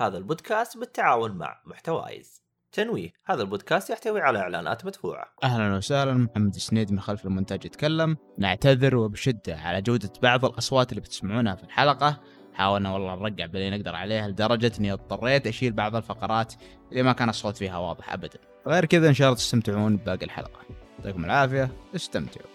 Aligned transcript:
هذا 0.00 0.18
البودكاست 0.18 0.78
بالتعاون 0.78 1.30
مع 1.30 1.60
محتوايز. 1.66 2.42
تنويه 2.72 3.12
هذا 3.26 3.42
البودكاست 3.42 3.90
يحتوي 3.90 4.20
على 4.20 4.38
إعلانات 4.38 4.86
مدفوعة. 4.86 5.24
أهلا 5.44 5.76
وسهلا 5.76 6.14
محمد 6.14 6.54
السنيد 6.54 6.92
من 6.92 7.00
خلف 7.00 7.26
المونتاج 7.26 7.64
يتكلم. 7.64 8.16
نعتذر 8.38 8.96
وبشدة 8.96 9.56
على 9.56 9.82
جودة 9.82 10.12
بعض 10.22 10.44
الأصوات 10.44 10.90
اللي 10.90 11.00
بتسمعونها 11.00 11.54
في 11.54 11.64
الحلقة. 11.64 12.20
حاولنا 12.54 12.92
والله 12.92 13.14
نرقع 13.14 13.46
باللي 13.46 13.70
نقدر 13.78 13.94
عليه 13.94 14.26
لدرجة 14.26 14.72
إني 14.78 14.92
اضطريت 14.92 15.46
أشيل 15.46 15.72
بعض 15.72 15.96
الفقرات 15.96 16.54
اللي 16.90 17.02
ما 17.02 17.12
كان 17.12 17.28
الصوت 17.28 17.56
فيها 17.56 17.78
واضح 17.78 18.12
ابدا. 18.12 18.38
غير 18.66 18.84
كذا 18.84 19.08
إن 19.08 19.14
شاء 19.14 19.28
الله 19.28 19.36
تستمتعون 19.36 19.96
بباقي 19.96 20.24
الحلقة. 20.26 20.60
يعطيكم 20.98 21.24
العافية 21.24 21.70
استمتعوا. 21.96 22.50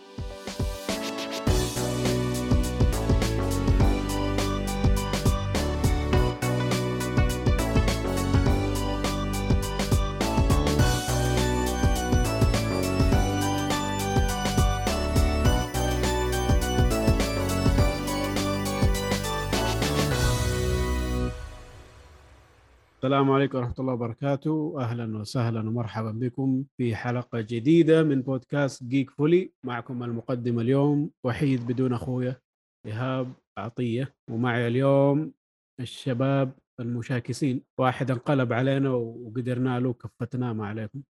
السلام 23.05 23.31
عليكم 23.31 23.57
ورحمة 23.57 23.75
الله 23.79 23.93
وبركاته. 23.93 24.75
أهلا 24.77 25.17
وسهلا 25.17 25.59
ومرحبا 25.59 26.11
بكم 26.11 26.63
في 26.77 26.95
حلقة 26.95 27.41
جديدة 27.41 28.03
من 28.03 28.21
بودكاست 28.21 28.83
جيك 28.83 29.09
فولي. 29.09 29.53
معكم 29.63 30.03
المقدم 30.03 30.59
اليوم 30.59 31.11
وحيد 31.23 31.67
بدون 31.67 31.93
أخويا 31.93 32.41
إيهاب 32.85 33.33
عطية. 33.57 34.15
ومعي 34.29 34.67
اليوم 34.67 35.33
الشباب 35.79 36.51
المشاكسين. 36.79 37.63
واحد 37.77 38.11
انقلب 38.11 38.53
علينا 38.53 38.89
وقدرنا 38.89 39.79
له 39.79 39.93
كفتناه 39.93 40.53
ما 40.53 40.67
عليكم. 40.67 41.01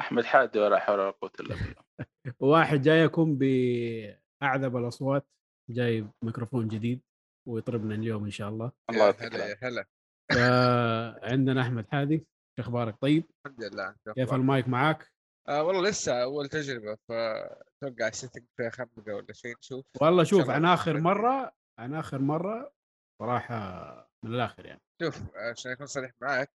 أحمد 0.00 0.24
حادي 0.24 0.58
ولا 0.58 0.78
حول 0.78 1.00
ولا 1.00 1.10
قوة 1.10 1.32
إلا 1.40 1.54
بالله. 1.54 1.82
وواحد 2.40 2.82
جايكم 2.82 3.38
بأعذب 3.38 4.76
الأصوات 4.76 5.26
جايب 5.70 6.10
ميكروفون 6.22 6.68
جديد 6.68 7.02
ويطربنا 7.48 7.94
اليوم 7.94 8.24
إن 8.24 8.30
شاء 8.30 8.48
الله. 8.48 8.72
الله 8.90 9.14
هلا 9.20 9.56
هلا. 9.62 9.95
فعندنا 10.32 11.62
أحمد 11.62 11.86
حادي 11.92 12.26
شو 12.56 12.62
أخبارك؟ 12.62 12.96
طيب؟ 13.00 13.24
الحمد 13.46 13.64
لله 13.64 13.94
كيف؟ 14.14 14.34
المايك 14.34 14.68
معاك؟ 14.68 15.12
آه 15.48 15.62
والله 15.62 15.90
لسه 15.90 16.22
أول 16.22 16.48
تجربة 16.48 16.96
فأتوقع 17.08 18.08
ال 18.08 18.12
setting 18.12 18.44
فيها 18.56 18.70
خمقه 18.70 19.14
ولا 19.14 19.32
شيء 19.32 19.56
نشوف. 19.58 19.84
والله 20.00 20.24
شوف. 20.24 20.50
عن 20.50 20.64
آخر 20.64 21.00
مرة 21.00 21.52
عن 21.78 21.94
آخر 21.94 22.18
مرة 22.18 22.72
صراحة 23.22 24.10
من 24.24 24.34
الآخر 24.34 24.66
يعني. 24.66 24.80
شوف 25.02 25.22
عشان 25.36 25.72
أكون 25.72 25.86
صريح 25.86 26.10
معك 26.22 26.50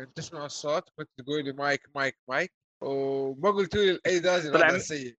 انت 0.00 0.16
تسمع 0.16 0.46
الصوت 0.46 0.88
كنت 0.98 1.08
تقول 1.18 1.44
لي 1.44 1.52
mic 1.52 1.88
mic 1.94 2.18
mic 2.28 2.52
وما 2.82 3.50
قلت 3.50 3.76
لي 3.76 4.00
اي 4.06 4.18
درجه 4.18 4.52
طلع 4.52 4.78
سيء 4.78 5.16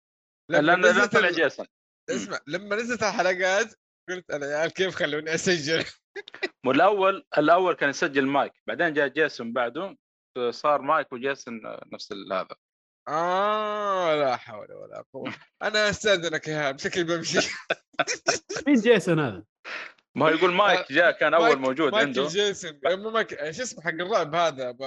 لأن 0.50 0.64
لأن 0.64 0.80
نزلت 0.80 1.12
طلع 1.12 1.30
جيسون. 1.30 1.66
اسمع 2.10 2.38
لما 2.46 2.76
نزلت 2.76 3.02
الحلقات 3.02 3.74
قلت 4.08 4.30
أنا 4.30 4.46
يا 4.46 4.56
عيال 4.56 4.70
كيف 4.72 4.94
خلوني 4.94 5.34
أسجل؟ 5.34 5.84
والاول 6.66 7.26
الأول 7.38 7.74
كان 7.74 7.90
يسجل 7.90 8.26
مايك 8.26 8.52
بعدين 8.66 8.92
جاء 8.92 9.08
جيسون 9.08 9.52
بعده 9.52 9.96
صار 10.50 10.82
مايك 10.82 11.12
وجيسون 11.12 11.60
نفس 11.92 12.12
ال- 12.12 12.32
هذا. 12.32 12.56
آه 13.08 14.14
لا 14.16 14.36
حول 14.36 14.72
ولا 14.72 15.04
قوة. 15.14 15.34
أنا 15.62 15.90
أستأذنك 15.90 16.48
يا 16.48 16.76
شكلي 16.76 17.04
بمشي. 17.04 17.38
مين 18.66 18.76
جيسون 18.80 19.20
هذا؟ 19.20 19.44
ما 20.16 20.26
هو 20.26 20.28
يقول 20.28 20.52
مايك 20.52 20.92
جاء 20.92 21.10
كان 21.10 21.34
أول 21.34 21.44
مايك- 21.44 21.58
موجود 21.58 21.92
مايكل 21.92 22.06
عنده. 22.06 22.26
جيسون. 22.28 22.80
مو 22.86 23.10
مايك 23.10 23.50
شو 23.50 23.62
اسمه 23.62 23.82
حق 23.82 23.90
الرعب 23.90 24.34
هذا؟ 24.34 24.70
ب... 24.70 24.82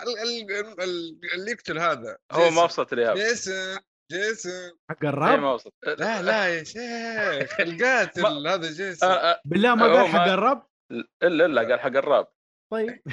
ال- 0.00 0.18
ال- 0.18 0.80
ال- 0.82 1.20
اللي 1.34 1.50
يقتل 1.50 1.78
هذا. 1.78 2.18
هو 2.32 2.64
وصلت 2.64 2.94
لي 2.94 3.14
جيسون. 3.14 3.78
جيسون. 4.10 4.70
حق 4.90 5.04
الراب؟ 5.04 5.38
ما 5.38 5.52
وصلت 5.52 5.74
لا 5.86 6.22
لا 6.22 6.46
يا 6.48 6.64
شيخ 6.64 7.60
القاتل 7.60 8.46
هذا 8.48 8.72
جيسون. 8.72 9.08
آه، 9.10 9.40
بالله 9.44 9.74
ما 9.74 9.86
قال 9.86 10.08
حق 10.08 10.26
الراب؟ 10.26 10.62
الا 11.22 11.46
الا 11.46 11.60
قال 11.62 11.80
حق 11.80 11.86
الراب 11.86 12.26
طيب 12.72 13.02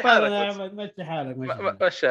حالك 0.00 0.04
أنا 0.06 0.44
يا 0.44 0.48
بس. 0.48 0.56
احمد 0.56 0.74
مشي 0.74 1.04
حالك 1.04 1.36
مشي 1.38 1.48
ما- 1.48 1.54
ما- 1.54 1.62
حالك. 1.80 1.82
مشي 1.82 2.08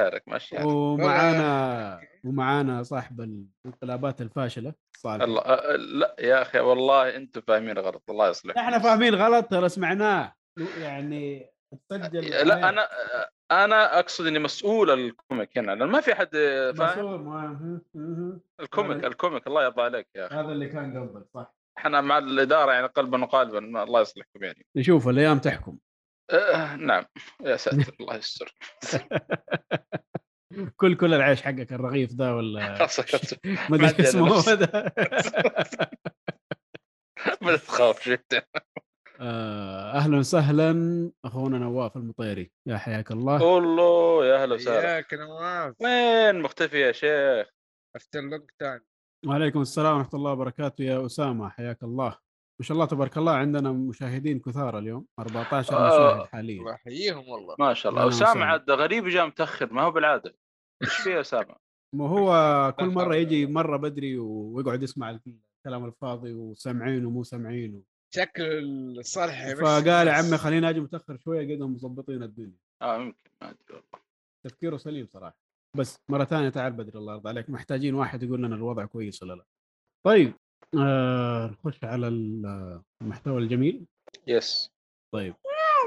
حالك 0.57 0.67
ومعانا 0.67 1.99
ومعانا 2.25 2.83
صاحب 2.83 3.21
الانقلابات 3.21 4.21
الفاشلة 4.21 4.73
صالح. 4.97 5.23
الله 5.23 5.41
لا 5.75 6.15
يا 6.19 6.41
أخي 6.41 6.59
والله 6.59 7.15
أنتم 7.15 7.41
فاهمين 7.41 7.77
غلط 7.79 8.03
الله 8.09 8.29
يصلح 8.29 8.57
إحنا 8.57 8.79
فاهمين 8.79 9.15
غلط 9.15 9.45
ترى 9.51 9.69
سمعناه. 9.69 10.33
يعني 10.79 11.51
تسجل 11.89 12.29
لا 12.47 12.69
أنا 12.69 12.87
أنا 13.51 13.99
أقصد 13.99 14.25
إني 14.27 14.39
مسؤول 14.39 14.89
ال 14.89 15.00
comic 15.00 15.57
هنا 15.57 15.71
لأن 15.71 15.87
ما 15.89 16.01
في 16.01 16.13
احد 16.13 16.29
فاهم؟ 16.77 16.89
مسؤول 16.99 17.19
ما- 17.19 17.81
مهم. 17.95 18.41
ال 18.59 18.65
comic 18.65 18.97
هذا- 18.97 19.07
ال 19.07 19.14
comic 19.14 19.47
الله 19.47 19.63
يرضى 19.63 19.81
عليك 19.81 20.07
يا 20.15 20.25
أخي. 20.27 20.35
هذا 20.35 20.51
اللي 20.51 20.69
كان 20.69 21.07
قصدك 21.07 21.25
صح. 21.33 21.55
إحنا 21.77 22.01
مع 22.01 22.17
الإدارة 22.17 22.71
يعني 22.71 22.87
قلبا 22.87 23.23
وقالبا 23.23 23.83
الله 23.83 24.01
يصلحكم 24.01 24.43
يعني. 24.43 24.65
نشوف 24.75 25.07
الأيام 25.07 25.39
تحكم. 25.39 25.77
آه 26.31 26.75
نعم. 26.75 27.05
يا 27.41 27.55
ساتر 27.57 27.95
الله 27.99 28.15
يستر. 28.15 28.55
كل 30.77 30.95
كل 30.95 31.13
العيش 31.13 31.41
حقك 31.41 31.73
الرغيف 31.73 32.13
ده 32.13 32.35
ولا 32.35 32.59
ما 33.69 33.77
ما 33.77 33.89
ادري 33.89 34.03
اسمه. 34.03 34.25
ما 37.41 37.55
تخاف 37.55 38.01
شفت 38.03 38.33
آه، 38.33 38.43
أهلا 39.21 40.17
وسهلا. 40.17 40.71
أخونا 41.25 41.57
نواف 41.57 41.97
المطيري. 41.97 42.51
يا 42.67 42.77
حياك 42.77 43.11
الله. 43.11 43.43
والله 43.43 44.25
يا 44.25 44.43
أهلا 44.43 44.55
وسهلا. 44.55 44.95
ياك 44.95 45.13
نواف. 45.13 45.75
وين 45.81 46.41
مختفي 46.41 46.79
يا 46.79 46.91
شيخ؟ 46.91 47.49
After 47.95 48.21
long 48.21 48.49
time. 48.59 48.79
وعليكم 49.27 49.61
السلام 49.61 49.97
ورحمة 49.97 50.09
الله 50.13 50.31
وبركاته 50.31 50.83
يا 50.83 51.05
أسامة. 51.05 51.49
حياك 51.49 51.83
الله. 51.83 52.17
ما 52.59 52.65
شاء 52.65 52.75
الله 52.75 52.85
تبارك 52.85 53.17
الله 53.17 53.31
عندنا 53.31 53.71
مشاهدين 53.71 54.39
كثار 54.39 54.77
اليوم. 54.79 55.05
14 55.19 55.77
آه. 55.77 55.87
مشاهد 55.87 56.27
حاليا. 56.27 56.59
الله 56.59 56.73
يحييهم 56.73 57.29
والله. 57.29 57.55
ما 57.59 57.73
شاء 57.73 57.91
الله. 57.91 58.07
أسامة. 58.07 58.45
عاد 58.45 58.71
غريب 58.71 59.07
جاء 59.07 59.27
متأخر. 59.27 59.73
ما 59.73 59.81
هو 59.81 59.91
بالعادة. 59.91 60.35
إيش 60.83 60.93
في 60.93 61.19
أسامة؟ 61.19 61.55
ما 61.95 62.09
هو 62.09 62.73
كل 62.79 62.85
مرة 62.99 63.15
يجي 63.15 63.45
مرة 63.45 63.77
بدري 63.77 64.17
ويقعد 64.17 64.83
يسمع 64.83 65.09
الكلام 65.65 65.85
الفاضي 65.85 66.33
وسامعين 66.33 67.05
ومو 67.05 67.23
سامعين. 67.23 67.83
شكل 68.15 68.43
الصالح 68.99 69.53
فقال 69.53 70.07
يا. 70.07 70.11
عمي 70.11 70.37
خليني 70.37 70.69
أجي 70.69 70.79
متأخر 70.79 71.17
شوية 71.17 71.55
قدهم 71.55 71.73
مظبطين 71.73 72.23
الدنيا. 72.23 72.57
آه 72.81 72.95
يمكن 72.95 73.17
ما 73.41 73.49
أدري 73.49 73.59
والله. 73.69 74.07
تفكيره 74.45 74.77
سليم 74.77 75.07
صراحة. 75.13 75.37
بس 75.77 75.97
مرة 76.11 76.23
ثانية 76.23 76.49
تعال 76.49 76.73
بدري 76.73 76.99
الله 76.99 77.13
يرضى 77.13 77.29
عليك 77.29 77.49
محتاجين 77.49 77.95
واحد 77.95 78.23
يقول 78.23 78.43
لنا 78.43 78.55
الوضع 78.55 78.85
كويس 78.85 79.23
ولا 79.23 79.33
لا. 79.33 79.45
طيب 80.05 80.33
آه 80.79 81.47
نخش 81.47 81.83
على 81.83 82.07
المحتوى 83.01 83.41
الجميل. 83.41 83.85
يس 84.27 84.71
طيب 85.13 85.35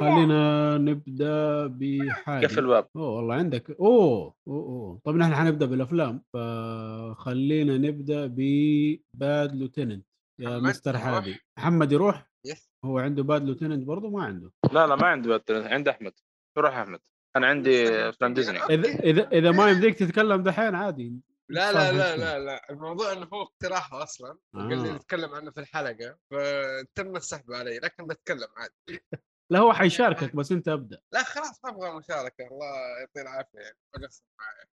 خلينا 0.00 0.78
نبدأ 0.78 1.66
بحاجة. 1.66 2.46
قفل 2.46 2.58
الباب. 2.58 2.88
أوه 2.96 3.16
والله 3.16 3.34
عندك. 3.34 3.70
أوه 3.70 4.34
أوه 4.48 4.64
أوه. 4.64 5.00
طب 5.04 5.16
نحن 5.16 5.34
حنبدأ 5.34 5.66
بالأفلام. 5.66 6.22
فخلينا 6.32 7.78
نبدأ 7.78 8.26
بباد 8.26 9.56
لوتيننت. 9.56 10.06
يا 10.40 10.58
مستر. 10.58 10.98
حادي 10.98 11.40
محمد 11.58 11.92
يروح؟ 11.92 12.30
Yes. 12.46 12.70
هو 12.84 12.98
عنده 12.98 13.22
Bad 13.22 13.44
Lieutenant 13.44 13.86
برضه؟ 13.86 14.10
ما 14.10 14.24
عنده. 14.24 14.52
لا 14.72 14.86
لا 14.86 14.96
ما 14.96 15.06
عندي 15.06 15.28
Bad 15.28 15.50
عند 15.50 15.88
أحمد. 15.88 16.12
روح 16.58 16.76
أحمد. 16.76 17.00
أنا 17.36 17.46
عندي 17.46 17.88
افلام 18.08 18.34
ديزني 18.34 18.58
إذا 18.58 18.88
إذا 18.88 19.28
إذا 19.28 19.50
ما 19.50 19.70
يمديك 19.70 19.98
تتكلم 19.98 20.42
دحين 20.42 20.74
عادي. 20.74 21.20
لا 21.50 21.72
لا 21.72 21.92
لا. 21.92 22.16
لا 22.16 22.38
لا. 22.38 22.70
الموضوع 22.70 23.12
إنه 23.12 23.28
هو 23.32 23.42
اقتراحه 23.42 24.02
أصلا 24.02 24.38
قال 24.54 24.82
لي 24.82 24.90
آه. 24.90 24.96
نتكلم 24.96 25.34
عنه 25.34 25.50
في 25.50 25.60
الحلقة 25.60 26.18
فتم 26.30 27.16
السحب 27.16 27.52
علي 27.52 27.78
لكن 27.78 28.06
بتكلم 28.06 28.48
عادي. 28.56 29.04
لا 29.50 29.58
هو 29.58 29.72
حيشاركك 29.72 30.36
بس 30.36 30.52
أنت 30.52 30.68
أبدأ. 30.68 31.00
لا 31.12 31.22
خلاص 31.22 31.64
ما 31.64 31.70
أبغى 31.70 31.98
مشاركة. 31.98 32.46
الله 32.46 32.66
يعطيه 33.00 33.22
العافية 33.22 33.58
يعني. 33.58 33.76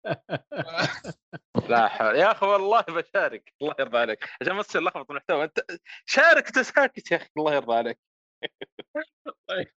لا 1.69 1.87
حول. 1.87 2.15
يا 2.15 2.31
أخي 2.31 2.45
والله 2.45 2.81
بشارك. 2.81 3.53
الله 3.61 3.75
يرضى 3.79 3.97
عليك. 3.97 4.29
عشان 4.41 4.53
ما 4.53 4.63
تصير 4.63 4.81
لخبط 4.81 5.09
المحتوى 5.11 5.43
أنت 5.43 5.59
شارك 6.05 6.47
أنت 6.47 6.59
ساكت 6.59 7.11
يا 7.11 7.17
أخي. 7.17 7.29
الله 7.37 7.53
يرضى 7.55 7.73
عليك. 7.75 7.99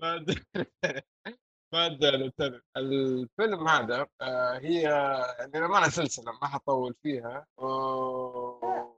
ما 0.00 0.14
أدري. 0.14 0.44
ما 1.74 1.86
أدري. 1.86 2.32
الفيلم 2.76 3.68
هذا 3.68 4.06
آه، 4.20 4.58
هي 4.58 4.82
يعني 5.38 5.52
لما 5.60 5.88
سلسلة 5.88 6.32
ما 6.32 6.48
حطول 6.48 6.94
فيها. 7.02 7.46
و- 7.56 8.92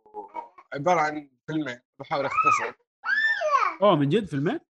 عبارة 0.75 1.01
عن 1.01 1.31
فيلمين. 1.47 1.81
بحاول 2.01 2.27
أختصر. 2.27 2.75
أوه 3.83 3.97
من 3.97 4.09
جد 4.09 4.27
فيلمين؟ 4.29 4.61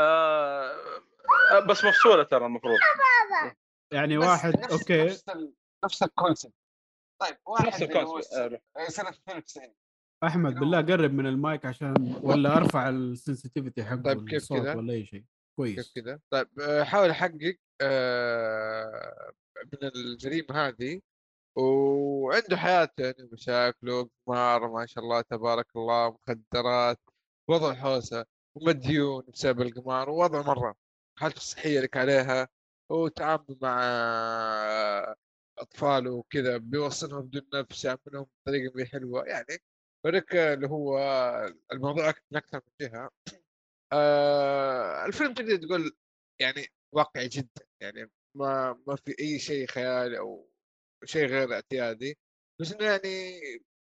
آه 0.00 0.72
بس 1.68 1.84
مفصولة 1.84 2.22
ترى 2.22 2.46
المفروض. 2.46 2.78
يعني 3.92 4.18
واحد 4.18 4.58
نفس 4.58 4.72
okay. 4.72 5.04
نفس 5.04 5.28
ال... 5.28 5.54
نفس 5.84 6.02
ال 6.02 6.09
concept 6.09 6.54
طيب 7.20 7.36
واحد 7.46 7.66
نفس 7.66 7.82
ال 7.82 7.88
concept 7.88 8.32
آه،. 8.32 8.60
آه، 8.76 8.88
سنه 8.88 9.08
92 9.08 9.74
أحمد 10.24 10.54
بالله 10.54 10.80
قرب 10.80 11.12
من 11.12 11.26
المايك 11.26 11.66
عشان 11.66 11.94
ولا 12.22 12.56
أرفع 12.56 12.88
ال 12.88 12.96
sensitivity 12.96 13.84
حقه 13.84 14.02
طيب 14.02 14.28
كيف 14.28 14.42
الصوت 14.42 14.58
كذا؟ 14.58 14.74
ولا 14.74 14.92
أي 14.92 15.04
شيء. 15.04 15.20
كيف 15.20 15.56
كويس 15.56 15.92
كذا 15.94 16.20
طيب 16.30 16.48
آه، 16.60 16.82
حاول 16.84 17.10
أحقق 17.10 17.56
آه، 17.80 19.32
من 19.72 19.88
الجريمة 19.88 20.68
هذه. 20.68 21.00
وعنده 21.56 22.56
حياته 22.56 23.04
يعني 23.04 23.28
مشاكله 23.32 24.10
قمار 24.26 24.68
ما 24.68 24.86
شاء 24.86 25.04
الله 25.04 25.20
تبارك 25.20 25.66
الله 25.76 26.10
مخدرات 26.10 27.00
وضع 27.48 27.74
حوسة. 27.74 28.26
ومديون 28.54 29.24
بسبب 29.32 29.60
القمار 29.60 30.10
ووضع 30.10 30.42
مرة. 30.42 30.76
حالته 31.18 31.36
الصحيه 31.36 31.80
لك 31.80 31.96
عليها؟ 31.96 32.48
وتعامل 32.90 33.58
مع 33.62 33.80
اطفاله 35.58 36.10
وكذا 36.10 36.56
بيوصلهم 36.56 37.22
بدون 37.22 37.42
نفس 37.54 37.84
يعاملهم 37.84 38.26
بطريقة 38.46 38.72
مي 38.76 38.86
حلوة. 38.86 39.24
يعني 39.26 39.58
وريك 40.04 40.36
اللي 40.36 40.68
هو 40.68 40.98
الموضوع 41.72 42.06
من 42.32 42.36
أكثر 42.38 42.60
من 42.80 42.88
جهة. 42.88 43.10
آه 43.92 45.06
الفيلم 45.06 45.34
تقدر 45.34 45.56
تقول 45.56 45.92
يعني 46.40 46.66
واقعي 46.92 47.28
جدا. 47.28 47.66
يعني 47.80 48.10
ما 48.36 48.82
ما 48.86 48.96
في 48.96 49.14
أي 49.20 49.38
شيء 49.38 49.66
خيالي 49.66 50.18
أو 50.18 50.50
شيء 51.04 51.26
غير 51.26 51.54
اعتيادي. 51.54 52.18
بس 52.60 52.72
إنه 52.72 52.84
يعني 52.84 53.40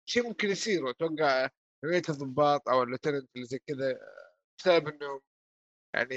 شيء 0.07 0.23
ممكن 0.29 0.49
يصير. 0.51 0.85
وأتوقع 0.85 1.49
نوعيه 1.85 2.03
الضباط 2.09 2.69
أو 2.69 2.83
اللوتننت 2.83 3.31
اللي 3.37 3.47
زي 3.47 3.59
كذا 3.59 3.99
بسبب 4.59 4.89
إنهم 4.89 5.21
يعني 5.95 6.17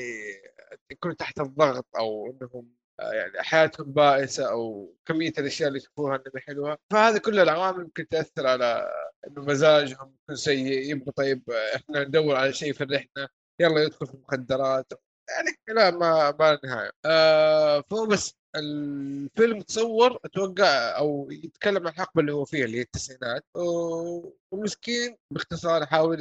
يكونوا 0.91 1.15
تحت 1.15 1.39
الضغط 1.39 1.85
أو 1.97 2.25
إنهم 2.31 2.77
آه، 2.99 3.11
يعني 3.13 3.43
حياتهم 3.43 3.91
بائسة 3.93 4.51
أو 4.51 4.93
كمية 5.05 5.33
الأشياء 5.37 5.67
اللي 5.67 5.79
يشوفوها 5.79 6.15
انها 6.15 6.39
حلوة 6.47 6.77
فهذه 6.91 7.17
كل 7.17 7.39
العوامل 7.39 7.83
ممكن 7.83 8.07
تأثر 8.07 8.47
على 8.47 8.89
إنه 9.27 9.41
مزاجهم 9.45 10.15
يكون 10.23 10.35
سيء 10.35 10.91
يبقى 10.91 11.11
طيب 11.11 11.49
إحنا 11.75 12.03
ندور 12.03 12.35
على 12.35 12.53
شيء 12.53 12.69
يفرحنا 12.69 13.29
يلا 13.59 13.83
يدخل 13.83 14.07
في 14.07 14.13
المخدرات. 14.13 14.93
يعني 15.29 15.57
لا 15.79 15.91
ما 15.91 16.31
ما 16.39 16.59
نهاية. 16.63 16.91
آه 17.05 17.81
فهو 17.91 18.05
بس 18.05 18.35
الفيلم 18.55 19.61
تصور 19.61 20.19
أتوقع 20.25 20.97
أو 20.97 21.27
يتكلم 21.31 21.87
عن 21.87 21.93
الحقبة 21.93 22.21
اللي 22.21 22.33
هو 22.33 22.45
فيها 22.45 22.65
اللي 22.65 22.77
هي 22.77 22.81
التسعينات. 22.81 23.45
و- 23.55 24.31
والمسكين 24.51 25.17
باختصار 25.33 25.83
يحاول 25.83 26.17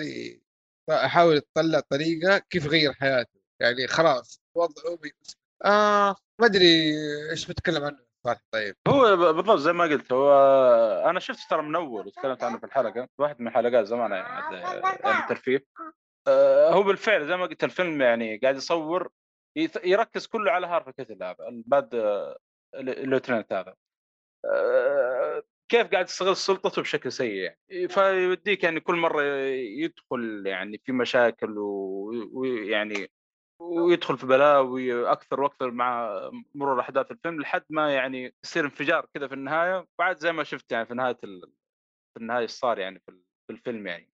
يحاول 0.88 1.36
يطلع 1.36 1.80
طريقة 1.80 2.38
كيف 2.38 2.64
يغير 2.64 2.92
حياته 2.92 3.40
يعني 3.60 3.86
خلاص 3.86 4.40
وضعه 4.54 4.98
آه 5.64 6.16
ما 6.40 6.46
أدري 6.46 6.94
إيش 7.30 7.46
بتكلم 7.46 7.84
عنه 7.84 8.06
طيب. 8.52 8.76
هو 8.88 9.16
بالضبط 9.16 9.58
زي 9.58 9.72
ما 9.72 9.84
قلت 9.84 10.12
هو 10.12 10.32
أنا 11.10 11.20
شفته 11.20 11.42
ترى 11.50 11.62
من 11.62 11.76
أول 11.76 12.06
وتكلمت 12.06 12.42
عنه 12.42 12.58
في 12.58 12.66
الحلقة 12.66 13.08
واحد 13.18 13.40
من 13.40 13.48
الحلقات 13.48 13.84
زمان 13.86 14.10
يعني 14.10 14.56
يعني 15.04 15.22
الترفيه. 15.22 15.66
آه، 16.28 16.70
هو 16.70 16.82
بالفعل 16.82 17.26
زي 17.26 17.36
ما 17.36 17.46
قلت 17.46 17.64
الفيلم 17.64 18.02
يعني 18.02 18.36
قاعد 18.36 18.56
يصور 18.56 19.10
يركز 19.84 20.26
كله 20.26 20.52
على 20.52 20.66
هارفي 20.66 20.92
كيتل 20.92 21.22
هذا 21.22 21.48
ال 21.48 21.60
bad 21.60 21.94
آه، 21.94 22.38
ال 22.74 22.81
lieutenant 22.81 23.52
هذا. 23.52 23.74
آه، 24.44 25.42
كيف 25.68 25.86
قاعد 25.86 26.04
يستغل 26.04 26.36
سلطته 26.36 26.82
بشكل 26.82 27.12
سيء 27.12 27.34
يعني. 27.34 27.88
فيوديك 27.88 28.64
يعني 28.64 28.80
كل 28.80 28.94
مرة 28.94 29.22
يدخل 29.52 30.42
يعني 30.46 30.78
في 30.84 30.92
مشاكل 30.92 31.54
ويعني 31.58 33.10
ويدخل 33.60 34.18
في 34.18 34.26
بلاوي 34.26 35.10
أكثر 35.12 35.40
وأكثر 35.40 35.70
مع 35.70 36.10
مرور 36.54 36.80
أحداث 36.80 37.10
الفيلم 37.10 37.40
لحد 37.40 37.64
ما 37.70 37.94
يعني 37.94 38.34
يصير 38.44 38.64
انفجار 38.64 39.06
كذا 39.14 39.28
في 39.28 39.34
النهاية. 39.34 39.86
وبعد 39.94 40.18
زي 40.18 40.32
ما 40.32 40.44
شفت 40.44 40.72
يعني 40.72 40.86
في 40.86 40.94
نهاية 40.94 41.18
ال... 41.24 41.40
في 42.14 42.20
النهاية 42.20 42.46
صار 42.46 42.78
يعني 42.78 43.00
في 43.00 43.08
ال- 43.08 43.24
في 43.46 43.52
الفيلم 43.52 43.86
يعني. 43.86 44.12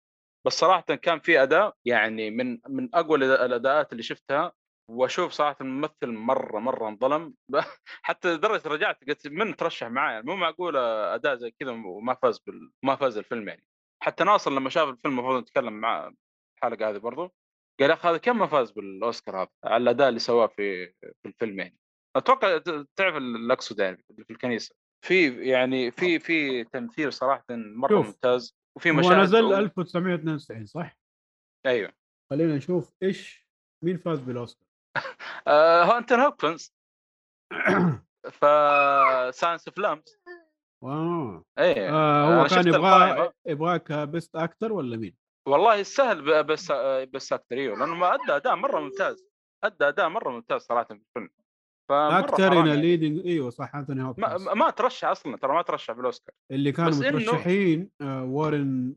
بس 0.48 0.54
صراحة 0.54 0.82
كان 0.96 1.20
في 1.20 1.44
أداء 1.44 1.78
يعني 1.86 2.32
من 2.32 2.60
من 2.68 2.96
أقوى 2.96 3.18
الأداءات 3.18 3.92
اللي 3.92 4.04
شفتها. 4.04 4.54
وأشوف 4.90 5.32
صراحة 5.32 5.56
الممثل 5.62 6.08
مرة 6.08 6.60
مرة 6.60 6.88
انظلم. 6.90 7.34
حتى 8.08 8.34
لدرجة 8.34 8.70
رجعت 8.70 9.04
قلت 9.04 9.28
من 9.28 9.56
ترشح 9.56 9.88
معاه 9.88 10.12
يعني 10.12 10.26
مو 10.26 10.36
معقول 10.36 10.78
أداء 10.78 11.36
زي 11.36 11.52
كذا 11.52 11.72
وما 11.72 12.14
فاز 12.14 12.40
بال... 12.40 12.72
ما 12.84 12.96
فاز 12.96 13.18
الفيلم 13.18 13.48
يعني. 13.48 13.64
حتى 14.04 14.24
ناصر 14.24 14.52
لما 14.52 14.70
شاف 14.70 14.90
الفيلم 14.90 15.14
المفروض 15.20 15.42
نتكلم 15.42 15.74
معاه 15.74 16.14
الحلقة 16.58 16.90
هذه 16.90 16.98
برضو 16.98 17.34
قال 17.80 17.90
يا 17.90 17.94
أخي 17.96 18.08
هذا 18.10 18.18
كم 18.18 18.38
ما 18.40 18.48
فاز 18.48 18.72
بالأوسكار 18.72 19.42
هذا؟ 19.42 19.50
على 19.64 19.84
الأداء 19.84 20.10
اللي 20.10 20.20
سواه 20.20 20.48
في 20.48 20.88
في 21.02 21.26
الفيلم 21.26 21.60
يعني. 21.60 21.78
أتوقع 22.16 22.58
تعرف 22.96 23.16
اللي 23.16 23.54
اقصده 23.54 23.84
يعني 23.84 24.04
في 24.26 24.34
الكنيسة. 24.34 24.76
في 25.06 25.48
يعني 25.50 25.92
في 25.92 26.20
في 26.20 26.64
تمثيل 26.64 27.14
صراحة 27.14 27.46
مرة 27.50 27.90
شوف، 27.90 28.06
ممتاز 28.06 28.58
وفي 28.78 28.90
هو 28.92 28.94
مشاهد 28.94 29.18
نزل 29.18 29.44
و- 29.44 29.58
1992 29.58 30.66
صح؟ 30.66 30.98
أيوه. 31.66 31.94
خلينا 32.30 32.56
نشوف 32.56 32.94
إيش 33.04 33.50
مين 33.84 33.98
فاز 33.98 34.20
بالأوسكار. 34.20 34.69
آه 35.48 35.84
هو 35.84 35.98
انتون 35.98 36.20
هوبكنز. 36.20 36.74
ف 38.32 38.46
Silence 39.36 39.68
of 39.68 39.78
Lambs 39.78 40.18
wow. 40.84 41.44
إيه 41.60 41.90
آه 41.90 42.28
أنا 42.28 42.42
هو 42.42 42.48
كان 42.48 42.68
يبغى. 42.68 43.32
يبغاك 43.48 43.92
best 43.92 44.36
actor 44.36 44.74
ولا 44.74 44.98
مين؟ 44.98 45.16
والله 45.48 45.84
سهل 45.84 46.22
ب- 46.22 46.46
best 46.46 46.72
best 47.14 47.34
actor 47.34 47.56
إيوه 47.56 47.78
لأنه 47.80 47.96
ما 47.96 48.14
أدى 48.14 48.36
أداء 48.36 48.56
مرة 48.56 48.80
ممتاز. 48.80 49.26
أدى 49.64 49.88
أداء 49.88 50.10
مرة 50.10 50.30
ممتاز 50.32 50.62
صراحة 50.62 50.84
في 50.88 50.94
الفيلم. 50.94 51.30
actor 51.92 52.52
in 52.52 52.68
يعني. 52.68 52.82
leading 52.82 53.26
إيوه 53.26 53.50
صح 53.50 53.76
أنتوني 53.76 54.02
ما, 54.02 54.08
هوبكنز. 54.08 54.48
ما 54.48 54.70
ترشح 54.70 55.08
أصلا 55.08 55.38
ترى 55.38 55.54
ما 55.54 55.62
ترشح 55.62 55.94
في 55.94 56.00
الاوسكار 56.00 56.36
اللي 56.52 56.72
كانوا 56.72 56.92
إنه- 56.92 56.96
مترشحين 57.16 57.90
آه 58.02 58.24
وارن 58.24 58.96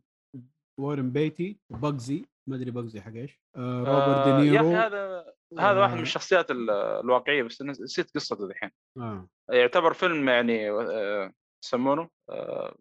وارن 0.81 1.11
بيتي 1.11 1.59
Bugsy 1.71 2.25
ما 2.49 2.57
أدري 2.57 2.71
Bugsy 2.71 3.01
حق 3.01 3.13
إيش. 3.13 3.41
آه 3.57 3.79
روبرت 3.79 4.27
آه، 4.27 4.41
دينيرو 4.41 4.55
يا 4.55 4.61
أخي 4.61 4.87
هذا 4.87 5.33
هذا 5.59 5.81
واحد 5.81 5.93
من 5.93 5.99
آه، 5.99 6.03
الشخصيات 6.03 6.51
ال- 6.51 6.71
الواقعية 6.71 7.43
بس 7.43 7.63
نسيت 7.63 8.11
قصته 8.15 8.47
الحين. 8.47 8.71
آه, 8.99 9.29
يعتبر 9.51 9.93
فيلم 9.93 10.29
يعني 10.29 10.71
آه، 10.71 11.33
يسمونه 11.65 12.09
آه، 12.31 12.77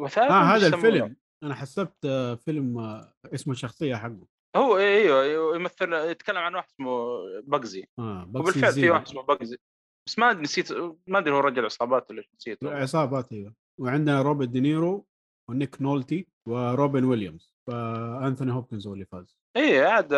وثائقي 0.00 0.30
آه 0.34 0.42
هذا؟ 0.42 0.66
الفيلم. 0.66 1.16
أنا 1.42 1.54
حسبت 1.54 2.04
آه 2.04 2.34
فيلم 2.34 2.78
آه 2.78 3.12
اسمه 3.34 3.52
الشخصية 3.52 3.96
حقه. 3.96 4.26
هو 4.56 4.76
أيوه 4.78 5.56
يمثل 5.56 5.92
يتكلم 5.92 6.38
عن 6.38 6.54
واحد 6.54 6.68
اسمه 6.68 7.18
Bugsy. 7.44 7.84
آه 7.98 8.24
Bugsy 8.24 8.40
وبالفعل 8.50 8.72
في. 8.72 8.90
واحد 8.90 9.06
اسمه 9.06 9.22
Bugsy. 9.22 9.56
بس 10.08 10.18
ما 10.18 10.32
نسيت 10.32 10.72
ما 11.06 11.18
أدري 11.18 11.34
هو 11.34 11.38
رجل 11.40 11.64
عصابات 11.64 12.10
ولا 12.10 12.22
نسيت. 12.34 12.64
عصابات 12.64 13.32
أيوه. 13.32 13.54
وعندنا 13.80 14.22
روبرت 14.22 14.48
دينيرو 14.48 15.06
ونيك 15.50 15.82
نولتي 15.82 16.26
وروبن 16.48 17.04
ويليامز. 17.04 17.54
فأنثوني 17.70 18.52
هوبكنز 18.52 18.86
هو 18.86 18.94
اللي 18.94 19.04
فاز. 19.04 19.38
اي 19.56 19.86
عاد 19.86 20.12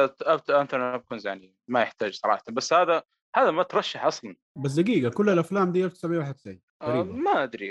انتوني 0.50 0.84
هوبكنز 0.94 1.26
يعني 1.26 1.54
ما 1.68 1.82
يحتاج 1.82 2.14
صراحة 2.14 2.42
بس 2.50 2.72
هذا 2.72 3.02
هذا 3.36 3.50
ما 3.50 3.62
ترشح 3.62 4.04
أصلا. 4.04 4.36
بس 4.58 4.72
دقيقة 4.72 5.10
كل 5.10 5.28
الأفلام 5.30 5.72
دي 5.72 5.84
1991 5.84 6.60
آه، 6.82 6.86
تقريبا. 6.86 7.12
ما 7.12 7.42
أدري 7.42 7.70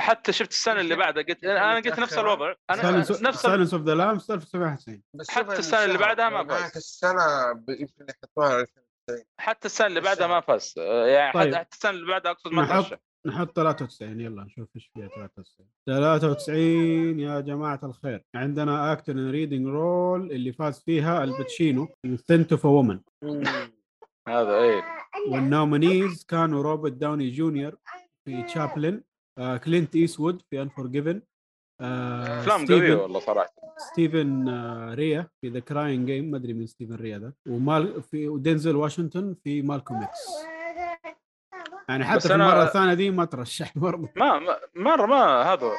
حتى 0.00 0.32
شفت 0.32 0.50
السنة 0.50 0.80
اللي 0.80 0.96
بعدها 0.96 1.22
قلت 1.22 1.44
أنا 1.44 1.74
قلت 1.76 1.98
نفس 2.00 2.18
الوضع 2.18 2.54
أنا 2.70 2.98
نفس 2.98 3.42
Silence 3.42 3.74
of 3.74 3.82
the 3.82 3.94
Lambs 3.94 4.30
1991 4.30 5.02
بس 5.14 5.30
حتى 5.30 5.46
شوف 5.50 5.58
السنة 5.58 5.84
اللي 5.84 5.98
بعدها 5.98 6.28
ما 6.28 6.44
فاز. 6.48 6.76
السنة 6.76 7.52
ب- 7.52 7.70
يمكن 7.70 8.06
يحطوها 8.08 8.48
على 8.48 8.60
2090 8.60 9.26
حتى 9.40 9.66
السنة 9.66 9.86
اللي 9.86 10.00
بعدها 10.00 10.26
ما 10.26 10.40
فاز. 10.40 10.74
يعني 11.06 11.32
طيب. 11.32 11.54
حتى 11.54 11.74
السنة 11.76 11.90
اللي 11.90 12.06
بعدها 12.06 12.32
أقصد 12.32 12.52
ما 12.52 12.66
ترشح. 12.66 12.98
نحط 13.26 13.56
93 13.56 14.20
يلا 14.20 14.44
نشوف 14.44 14.68
إيش 14.76 14.90
فيها 14.94 15.08
93 15.08 15.66
93 15.86 17.20
يا 17.20 17.40
جماعة 17.40 17.80
الخير. 17.82 18.24
عندنا 18.34 18.92
actor 18.92 19.12
in 19.12 19.30
leading 19.30 19.66
role 19.66 20.32
اللي 20.32 20.52
فاز 20.52 20.80
فيها 20.80 21.24
آل 21.24 21.38
باتشينو 21.38 21.88
Scent 22.26 22.52
of 22.52 22.64
a 22.64 22.70
Woman 22.70 23.00
هذا 24.28 24.58
إيه؟ 24.58 24.82
وال 25.30 25.49
nominees 25.49 26.24
كانوا 26.24 26.62
روبرت 26.62 26.92
داوني 26.92 27.30
جونيور 27.30 27.76
في 28.24 28.42
Chaplin 28.42 29.02
آه 29.38 29.56
كلينت 29.56 29.96
إيستوود 29.96 30.42
في 30.50 30.62
Unforgiven 30.62 31.22
آه 31.80 32.40
أفلام 32.40 32.66
قوية 32.66 32.94
والله 32.94 33.20
صراحة. 33.20 33.48
ستيفن 33.92 34.48
آه، 34.48 34.94
ريا 34.94 35.28
في 35.40 35.48
The 35.48 35.60
Crying 35.60 36.06
Game 36.06 36.30
ما 36.30 36.36
أدري 36.36 36.52
من 36.52 36.66
ستيفن 36.66 36.94
ريا 36.94 37.18
ده. 37.18 37.36
ومال 37.48 38.02
في 38.02 38.28
ودينزل 38.28 38.76
واشنطن 38.76 39.36
في 39.44 39.62
Malcolm 39.62 39.96
X 40.02 40.28
يعني 41.92 42.04
حتى 42.04 42.28
في 42.28 42.34
المرة 42.34 42.62
الثانية 42.62 42.94
دي 42.94 43.10
ما 43.10 43.24
ترشح 43.24 43.78
برضه 43.78 44.08
ما 44.16 44.38
ما- 44.38 44.60
مرة 44.74 45.06
ما 45.06 45.42
هذا. 45.42 45.72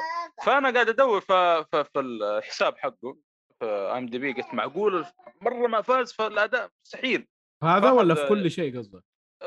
فأنا 0.44 0.70
قاعد 0.70 0.88
أدور 0.88 1.20
في, 1.20 1.64
في, 1.70 1.84
في 1.84 2.00
الحساب 2.00 2.78
حقه 2.78 3.16
في 3.60 3.64
ام 3.66 4.06
دي 4.06 4.18
بي 4.18 4.32
قلت 4.32 4.54
معقول 4.54 5.06
مرة 5.40 5.66
ما 5.66 5.82
فاز 5.82 6.12
فالأداء 6.12 6.70
مستحيل 6.84 7.26
هذا 7.64 7.90
ولا 7.90 8.14
في 8.14 8.28
كل 8.28 8.50
شيء 8.50 8.78
قصدك؟ 8.78 9.02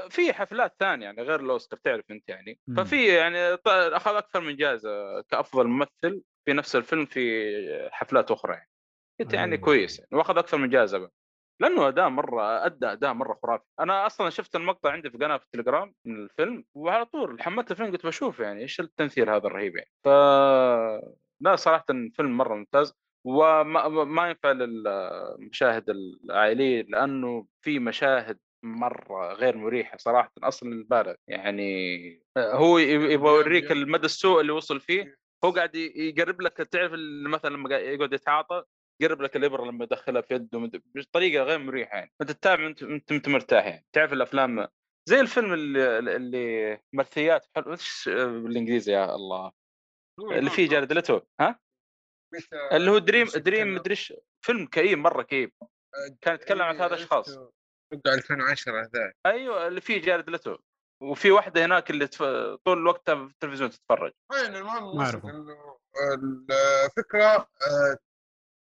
في 0.09 0.33
حفلات 0.33 0.75
ثانية 0.79 1.05
يعني 1.05 1.21
غير 1.21 1.39
الاوسكار 1.39 1.79
تعرف 1.83 2.05
أنت 2.12 2.29
يعني 2.29 2.59
مم. 2.67 2.75
ففي 2.75 3.07
يعني 3.15 3.38
أخذ 3.67 4.15
أكثر 4.15 4.41
من 4.41 4.55
جائزة 4.55 5.21
كأفضل 5.21 5.67
ممثل 5.67 6.21
في 6.45 6.53
نفس 6.53 6.75
الفيلم 6.75 7.05
في 7.05 7.89
حفلات 7.91 8.31
أخرى 8.31 8.53
يعني 8.53 8.69
قلت 9.19 9.33
يعني 9.33 9.51
أيوة. 9.55 9.65
كويس 9.65 10.00
يعني 10.00 10.09
وأخذ 10.12 10.38
أكثر 10.38 10.57
من 10.57 10.69
جائزة. 10.69 11.09
لأنه 11.60 11.88
اداء 11.88 12.10
مرة 12.10 12.66
أدى 12.66 12.86
اداء 12.92 13.14
مرة 13.14 13.40
خرافي. 13.44 13.64
أنا 13.80 14.06
أصلا 14.06 14.30
شفت 14.30 14.56
المقطع 14.56 14.92
عندي 14.92 15.10
في 15.10 15.18
قناة 15.18 15.38
في 15.38 15.44
التليجرام 15.46 15.94
من 16.06 16.16
الفيلم 16.24 16.64
وعلى 16.76 17.06
طول 17.06 17.42
حملت 17.42 17.72
الفيلم 17.72 17.92
قلت 17.92 18.06
بشوف 18.06 18.40
يعني 18.40 18.62
إيش 18.62 18.80
التمثيل 18.80 19.30
هذا 19.30 19.48
الرهيب 19.48 19.76
يعني. 19.76 19.92
ف 20.04 20.08
لا 21.42 21.56
صراحة 21.56 21.86
الفيلم 21.90 22.38
مرة 22.38 22.56
ممتاز 22.56 22.94
وما 23.26 23.88
ما- 24.04 24.28
ينفع 24.30 24.52
للمشاهد 24.52 25.90
العائلي 25.90 26.82
لأنه 26.84 27.48
في 27.62 27.80
مشاهد 27.80 28.40
مرة 28.64 29.34
غير 29.34 29.58
مريحة 29.58 29.98
صراحة 29.98 30.32
أصلا 30.44 30.70
للبالغ 30.70 31.14
يعني 31.28 32.22
هو 32.38 32.78
يب- 32.78 33.02
يبغى 33.02 33.30
يوريك 33.36 33.72
المدى 33.72 34.06
السوء 34.06 34.42
اللي 34.42 34.52
وصل 34.52 34.80
فيه 34.80 35.16
هو 35.46 35.52
قاعد 35.52 35.76
يقرب 35.76 36.42
لك 36.42 36.54
تعرف 36.58 36.92
مثلا 37.26 37.50
لما 37.54 37.76
يقعد 37.76 38.14
يتعاطى 38.14 38.64
يقرب 39.01 39.22
لك 39.22 39.36
الإبرة 39.36 39.66
لما 39.66 39.84
يدخلها 39.84 40.22
في 40.22 40.34
يده 40.34 40.72
بطريقة 40.96 41.44
غير 41.44 41.60
مريحة 41.60 41.98
يعني. 41.98 42.13
أنت 42.22 42.32
تتابع 42.32 42.68
انت 42.68 43.12
أنت, 43.12 43.27
مرتاح 43.27 43.66
يعني. 43.66 43.86
تعرف 43.94 44.13
الأفلام 44.13 44.68
زي 45.10 45.20
الفيلم 45.20 45.54
اللي, 45.54 46.00
اللي 46.00 46.80
مرثيات 46.94 47.46
حلو 47.56 47.72
إيش 47.72 48.10
بالإنجليزي 48.16 48.92
يا 48.92 49.16
الله؟ 49.16 49.51
اللي 50.32 50.50
فيه 50.50 50.70
جارد 50.70 50.94
ليتو 50.94 51.22
ها؟ 51.39 51.60
اللي 52.72 52.92
هو 52.92 52.98
Dream 52.98 53.27
Dream 53.36 53.75
مدري 53.75 53.92
إيش 53.92 54.13
فيلم 54.46 54.66
كئيب 54.66 54.98
مرة 54.98 55.24
كئيب. 55.24 55.54
كان 56.22 56.36
يتكلم 56.36 56.62
عن 56.62 56.77
ثلاث 56.77 56.92
أشخاص. 56.92 57.30
أتوقع 57.94 58.13
2010 58.13 58.82
هذاك. 58.82 59.16
أيوه 59.25 59.68
اللي 59.68 59.82
فيه 59.82 60.01
جارد 60.01 60.30
ليتو. 60.30 60.58
وفي 61.04 61.32
واحدة 61.32 61.66
هناك 61.66 61.89
اللي 61.89 62.08
تف... 62.08 62.24
طول 62.66 62.77
الوقت 62.77 63.12
في 63.12 63.24
التلفزيون 63.24 63.70
تتفرج. 63.70 64.12
وين 64.32 64.56
المهم 64.56 65.01
الفكرة 66.86 67.50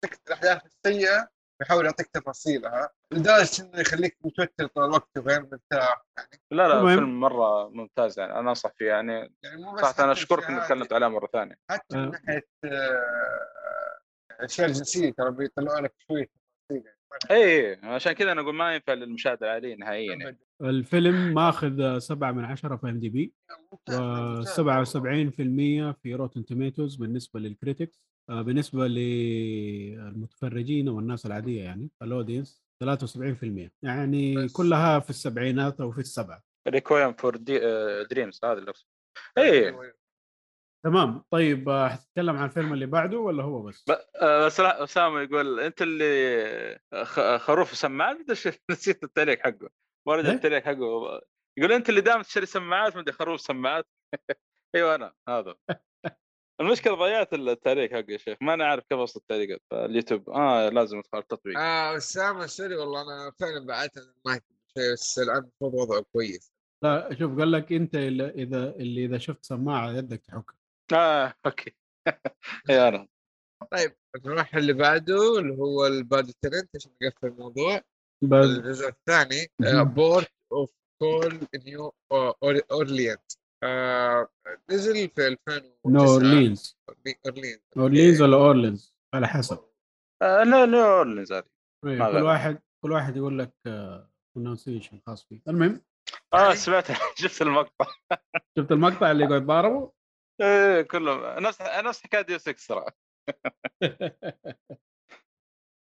آه، 0.05 0.15
تك- 0.15 0.21
الأحداث 0.27 0.61
السيئة 0.65 1.27
يحاول 1.61 1.85
يعطيك 1.85 2.07
تفاصيلها 2.07 2.89
لدرجة 3.11 3.61
إنه 3.63 3.79
يخليك 3.79 4.17
متوتر 4.25 4.67
طول 4.67 4.83
الوقت 4.85 5.17
وغير 5.17 5.41
مرتاح 5.41 6.05
يعني 6.17 6.29
لا 6.51 6.67
لا 6.67 6.79
المهم. 6.79 6.95
فيلم 6.95 7.19
مرة 7.19 7.69
ممتاز 7.69 8.19
يعني 8.19 8.39
أنا 8.39 8.49
أنصح 8.49 8.71
فيه 8.77 8.85
يعني 8.87 9.33
يعني 9.43 9.61
مو 9.63 9.71
بس 9.73 9.79
صراحة 9.81 10.03
أنا 10.03 10.11
أشكرك 10.11 10.43
إنك 10.49 10.63
تكلمت 10.65 10.93
عليها 10.93 11.07
مرة 11.07 11.29
ثانية 11.33 11.55
حتى 11.69 11.95
آه. 11.97 12.05
من 12.05 12.11
ناحية 12.11 12.47
آه، 12.63 13.99
الاشياء 14.39 14.67
الجنسيه 14.67 15.11
ترى 15.11 15.31
بيطلعوا 15.31 15.79
لك 15.81 15.93
شوية 16.07 16.25
تفاصيل 16.25 16.85
يعني 16.85 16.95
اي 17.31 17.71
إي، 17.73 17.79
عشان 17.83 18.13
كذا 18.13 18.31
أنا 18.31 18.41
أقول 18.41 18.55
ما 18.55 18.75
ينفع 18.75 18.93
للمشاهد 18.93 19.43
العائلي 19.43 19.75
نهائيا 19.75 20.15
يعني. 20.15 20.37
الفيلم 20.61 21.33
ماخذ 21.33 21.99
7 21.99 22.31
من 22.31 22.45
10 22.45 22.75
في 22.77 22.89
IMDb 22.89 23.33
ممتاز. 23.71 24.59
و77% 24.59 25.93
في 26.03 26.13
Rotten 26.15 26.45
Tomatoes 26.45 26.95
بالنسبة 26.95 27.39
لل 27.39 27.53
critics 27.53 27.99
آه، 27.99 28.14
بالنسبة 28.29 28.87
للمتفرجين 28.87 30.89
والناس 30.89 31.25
العادية 31.25 31.63
يعني 31.63 31.89
ال 32.01 32.09
audience 32.09 32.65
73% 32.83 33.69
يعني 33.83 34.35
بس. 34.35 34.53
كلها 34.53 34.99
في 34.99 35.09
السبعينات 35.09 35.81
أو 35.81 35.91
في 35.91 35.99
السبعة 35.99 36.43
Requiem 36.67 37.13
for 37.13 37.35
the... 37.35 37.59
Dreams 38.03 38.39
هذا 38.43 38.59
اللي. 38.59 38.73
اي 39.37 39.43
أيوة، 39.43 39.83
أيوة. 39.83 39.93
تمام 40.85 41.23
طيب 41.31 41.69
آه، 41.69 41.89
حتتكلم 41.89 42.37
عن 42.37 42.45
الفيلم 42.45 42.73
اللي 42.73 42.85
بعده 42.85 43.17
ولا 43.17 43.43
هو 43.43 43.61
بس؟ 43.61 43.85
آه، 44.21 44.45
بس 44.45 44.59
أسامة 44.59 45.21
يقول 45.21 45.59
أنت 45.59 45.81
اللي. 45.81 46.79
خروف 47.37 47.75
سماعات 47.75 48.17
نسيت 48.71 49.03
التعليق 49.03 49.39
حقه 49.39 49.69
ما 50.07 50.15
رجع 50.15 50.29
إيه؟ 50.29 50.35
التعليق 50.35 50.63
حقه 50.63 51.21
يقول 51.57 51.71
أنت 51.71 51.89
اللي 51.89 52.01
دائما 52.01 52.23
تشتري 52.23 52.45
سماعات 52.45 52.97
مدري 52.97 53.13
خروف 53.13 53.41
سماعات 53.41 53.87
أيوه 54.75 54.95
أنا 54.95 55.13
هذا 55.29 55.55
المشكلة 56.61 56.95
ضيعت 56.95 57.33
التعليق 57.33 57.91
حقه 57.91 58.05
يا 58.09 58.17
شيخ. 58.17 58.37
ما 58.41 58.53
أنا 58.53 58.65
عارف 58.65 58.83
كيف 58.89 58.99
اصل 58.99 59.19
التعليقات 59.19 59.61
اليوتيوب. 59.73 60.29
آه 60.29 60.69
لازم 60.69 60.97
أدخل 60.97 61.17
التطبيق. 61.17 61.59
آه 61.59 61.97
أسامة 61.97 62.45
sorry 62.45 62.75
والله 62.75 63.01
أنا 63.01 63.31
فعلا 63.39 63.57
المايك. 63.57 64.43
شوي 64.77 64.93
بس 64.93 65.19
الان 65.19 65.37
المفروض 65.37 65.73
وضعه 65.73 66.05
كويس. 66.13 66.51
لا 66.83 67.15
شوف 67.19 67.39
قال 67.39 67.51
لك 67.51 67.73
أنت 67.73 67.95
اللي 67.95 68.29
إذا 68.29 68.75
اللي 68.75 69.05
إذا 69.05 69.17
شفت 69.17 69.45
سماعة 69.45 69.91
يدك 69.91 70.21
تحكها 70.25 70.55
آه 70.93 71.33
okay. 71.45 71.75
اي 72.69 72.87
أنا 72.87 73.07
طيب 73.71 73.95
نروح 74.25 74.55
اللي 74.55 74.73
بعده 74.73 75.39
اللي 75.39 75.53
هو 75.57 75.87
ال 75.87 75.99
Bad 75.99 76.33
Lieutenant 76.41 76.69
عشان 76.75 76.91
نقفل 77.03 77.27
الموضوع. 77.27 77.81
الجزء 78.23 78.87
الثاني. 78.87 79.47
Port 79.83 80.31
of 80.51 80.69
Call 80.99 81.47
New 81.65 81.93
Orleans 82.71 83.39
آه، 83.65 84.27
نزل 84.71 85.09
في 85.09 85.27
2009 85.27 85.71
New 85.85 86.03
Orleans 86.03 86.77
Orleans 87.27 87.61
Orleans 87.77 88.21
ولا 88.21 88.37
Orleans 88.37 88.95
على 89.15 89.27
حسب. 89.27 89.59
آه 90.21 90.43
لا 90.43 90.65
لا 90.65 90.85
Orleans 90.97 91.31
هذه 91.33 91.43
ما 91.85 91.97
كل 92.07 92.13
غير. 92.15 92.23
واحد 92.23 92.61
كل 92.83 92.91
واحد 92.91 93.17
يقول 93.17 93.39
لك 93.39 93.53
pronunciation 94.37 94.99
خاص 95.07 95.25
فيه. 95.27 95.41
المهم. 95.47 95.81
آه 96.33 96.53
سمعت. 96.53 96.87
شفت 97.21 97.41
المقطع. 97.41 97.85
شفت 98.59 98.71
المقطع 98.71 99.11
اللي 99.11 99.27
قاعد 99.27 99.41
يتضاربوا 99.41 99.91
إيه 100.41 100.81
كلهم. 100.81 101.43
نفس 101.43 101.61
نفس 101.61 102.03
حكاية 102.03 102.21
Deus 102.21 102.37
Ex 102.37 102.55
ترى 102.67 102.85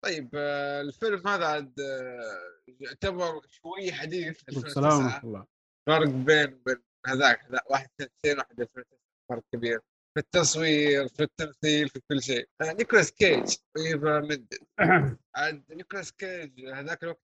طيب 0.04 0.30
آه، 0.35 0.80
الفيلم 0.80 1.28
هذا 1.28 1.47
عاد 1.47 1.80
آه، 1.80 2.75
يعتبر 2.80 3.40
شوي 3.49 3.92
حديث. 3.92 4.42
السلام 4.49 4.66
2009 4.92 5.04
ورحمة 5.04 5.25
الله. 5.28 5.47
فرق 5.88 6.09
بين 6.09 6.54
وبين 6.61 6.83
هذاك 7.06 7.44
هذا 7.44 7.60
واحد 7.70 7.88
92 8.00 8.38
واحد 8.38 8.60
2009 8.60 8.98
فرق 9.28 9.42
كبير. 9.52 9.80
في 10.14 10.20
التصوير 10.20 11.08
في 11.08 11.22
التمثيل 11.22 11.88
في 11.88 12.00
كل 12.08 12.22
شيء. 12.22 12.48
آه، 12.60 12.72
نيكولاس 12.72 13.12
كيج 13.12 13.56
وإيفا 13.76 14.20
منديز. 14.21 14.59
عاد 15.36 15.64
نيكولاس 15.72 16.12
كيج 16.12 16.66
هذاك 16.66 17.02
الوقت 17.02 17.20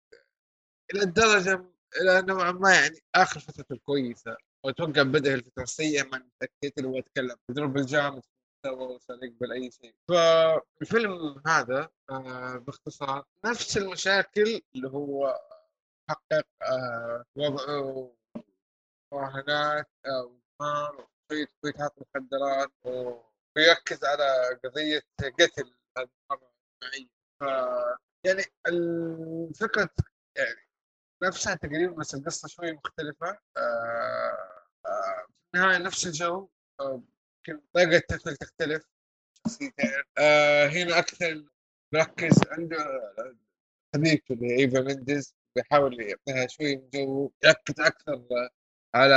إلى 0.95 1.03
الدرجة 1.03 1.65
إلى 2.01 2.23
نوعا 2.23 2.53
ما 2.53 2.75
يعني 2.75 2.99
آخر 3.15 3.41
فترته 3.41 3.73
الكويسة. 3.73 4.37
وأتوقع 4.65 5.03
بدأ 5.03 5.35
الفترة 5.35 5.63
السيئه 5.63 6.03
ما 6.03 6.19
متاكد 6.19 6.73
اللي 6.79 6.89
هو 6.89 6.97
يتكلم. 6.97 7.37
يضرب 7.51 7.77
الجامد 7.77 8.23
وصار 8.67 9.25
يقبل 9.25 9.53
أي 9.53 9.71
شيء. 9.71 9.95
فالفيلم 10.09 11.43
هذا 11.47 11.89
آه 12.11 12.57
باختصار 12.57 13.25
نفس 13.45 13.77
المشاكل 13.77 14.61
اللي 14.75 14.89
هو 14.89 15.41
حقق 16.11 16.47
آه 16.63 17.25
وضعه 17.37 18.13
مراهنات 19.13 19.91
آه 20.07 20.23
وإدمان 20.61 21.07
وشوية 21.31 21.47
شوية 21.63 21.91
مخدرات 22.17 22.73
ويركز 23.57 24.05
على 24.05 24.59
قضية 24.65 25.03
قتل 25.21 25.75
هذه 25.99 26.09
يعني 28.25 28.45
الفكرة 28.67 29.91
يعني 30.37 30.69
نفسها 31.23 31.55
تقريبا 31.55 31.93
بس 31.93 32.15
القصة 32.15 32.49
شوي 32.49 32.73
مختلفة. 32.73 33.39
آه 33.57 34.69
آه 34.87 35.27
في 35.27 35.55
النهاية 35.59 35.79
نفس 35.79 36.07
الجو. 36.07 36.49
آه، 36.81 37.03
يمكن 37.49 37.65
طريقة 37.73 37.97
التمثيل 37.97 38.37
تختلف. 38.37 38.89
آه 40.19 40.67
هنا 40.67 40.99
أكثر 40.99 41.45
مركز 41.95 42.41
عنده 42.51 42.77
حبيبته 43.95 44.33
اللي 44.33 44.59
ايفا 44.59 44.81
مندز 44.81 45.35
بيحاول 45.57 46.01
يعطيها 46.01 46.47
شوي 46.47 46.77
من 46.77 46.91
جو. 46.95 47.33
يركز 47.45 47.81
أكثر 47.81 48.23
على 48.95 49.17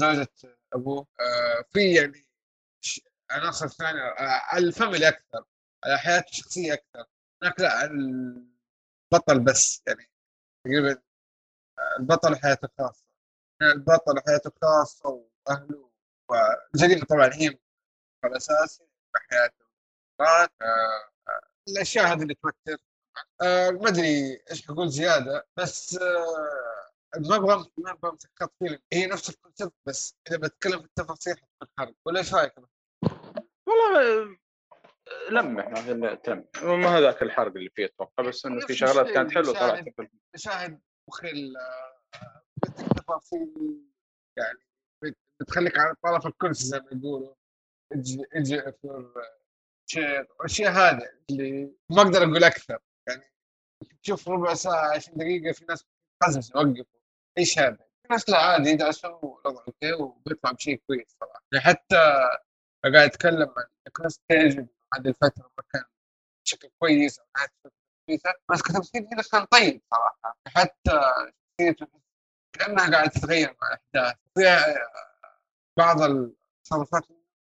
زوجة 0.00 0.28
أبوه. 0.72 1.06
آه، 1.20 1.64
في 1.72 1.94
يعني 1.94 2.26
عناصر 3.30 3.68
ثانية 3.68 4.02
آه، 4.02 4.40
على 4.44 4.66
الفاميلي 4.66 5.08
أكثر 5.08 5.44
على 5.84 5.98
حياته 5.98 6.30
الشخصية 6.30 6.72
أكثر. 6.74 7.06
هناك 7.42 7.60
لا 7.60 7.84
البطل 7.84 9.40
بس 9.44 9.82
يعني 9.86 10.10
تقريبا 10.64 11.02
آه، 11.78 11.96
البطل 12.00 12.36
حياته 12.36 12.66
الخاصة. 12.66 13.06
هنا 13.62 13.72
البطل 13.72 14.20
حياته 14.26 14.48
الخاصة 14.56 15.08
وأهله 15.48 15.90
وجريمة 16.74 17.04
طبعا 17.04 17.30
هي 17.34 17.58
آه، 20.62 20.64
آه، 21.28 21.40
الأشياء 21.68 22.06
هذه 22.06 22.22
اللي 22.22 22.34
توتر. 22.34 22.82
ما 23.72 23.88
أدري 23.88 24.42
إيش 24.50 24.66
حقول 24.66 24.90
زيادة 24.90 25.46
بس 25.56 25.98
ما 27.18 27.36
أبغى 27.36 27.70
ما 27.78 27.90
أبغى 27.90 28.16
فيلم 28.58 28.78
هي 28.92 29.06
نفس 29.06 29.30
ال 29.30 29.35
concept 29.35 29.72
بس 29.88 30.16
إذا 30.28 30.36
بتكلم 30.38 30.78
في 30.78 30.84
التفاصيل 30.84 31.34
حتكون 31.36 31.68
حرق 31.78 31.94
ولا 32.06 32.18
إيش 32.18 32.34
رأيك؟ 32.34 32.52
والله 33.66 34.38
لمح 35.30 35.68
ما 35.68 35.82
في 35.82 36.16
تم 36.24 36.44
ما 36.62 36.98
هذاك 36.98 37.22
الحرق 37.22 37.56
اللي 37.56 37.70
فيه 37.70 37.84
أتوقع 37.84 38.24
بس 38.24 38.46
إنه 38.46 38.66
في 38.66 38.74
شغلات 38.74 39.06
كانت 39.10 39.30
حلوة. 39.30 39.54
صراحة 39.54 39.82
في. 39.82 40.08
مشاهد 40.34 40.80
مخل 41.08 41.54
تفاصيل 42.96 43.54
يعني 44.38 44.58
بت- 45.04 45.18
بتخليك 45.40 45.78
على 45.78 45.94
طرف 46.02 46.26
الكرسي 46.26 46.66
زي 46.66 46.78
ما 46.80 46.86
يقولوا 46.92 47.34
أجي 47.92 48.24
أجي 48.32 48.62
شير 49.86 50.20
الاشياء 50.40 50.72
هذه 50.72 51.10
اللي 51.30 51.72
ما 51.90 52.02
أقدر 52.02 52.18
أقول 52.22 52.44
أكثر 52.44 52.78
يعني 53.08 53.22
تشوف 54.02 54.28
ربع 54.28 54.54
ساعة 54.54 54.94
20 54.94 55.18
دقيقة 55.18 55.52
في 55.52 55.64
ناس 55.68 55.84
قزز 56.22 56.52
يوقفوا 56.56 57.00
إيش 57.38 57.58
هذا؟ 57.58 57.76
في 57.76 58.08
ناس 58.10 58.28
لا 58.30 58.38
عادي 58.38 58.70
يدعسوا 58.70 59.10
okay 59.46 59.92
وبيطلع 59.92 60.52
بشيء 60.52 60.82
كويس 60.86 61.16
صراحة. 61.20 61.42
يعني 61.52 61.64
حتى 61.64 61.96
قاعد 62.84 62.96
أتكلم 62.96 63.54
عن 63.56 63.64
نيكولاس 63.86 64.20
كيج 64.28 64.58
هذه 64.94 65.08
الفترة 65.08 65.50
ما 65.58 65.64
كان 65.72 65.84
بشكل 66.44 66.70
كويس 66.78 67.18
أو 67.18 67.26
كويسة 68.06 68.30
بس 68.50 68.62
كتمثيل 68.62 69.08
هنا 69.12 69.22
كان 69.32 69.44
طيب 69.44 69.82
صراحة. 69.90 70.38
حتى 70.46 71.00
شخصيته 71.60 72.00
كأنها 72.52 72.90
قاعدة 72.90 73.10
تتغير 73.10 73.56
مع 73.62 73.68
الأحداث. 73.68 74.16
في 74.34 74.74
بعض 75.78 76.02
التصرفات 76.02 77.02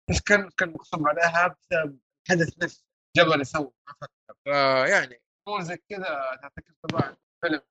إيش 0.10 0.22
كان 0.22 0.50
كان 0.58 0.70
مغصوب 0.70 1.08
عليها 1.08 1.48
بسبب 1.48 2.00
الحدث 2.26 2.64
نفسه 2.64 2.86
جبل 3.18 3.42
يسوي. 3.42 3.72
ما 3.88 3.94
فكر 4.02 4.34
فيعني 4.44 5.22
امور 5.48 5.62
زي 5.62 5.78
كذا 5.78 6.38
تعطيك 6.42 6.66
انطباع 6.70 7.18
فيلم 7.42 7.62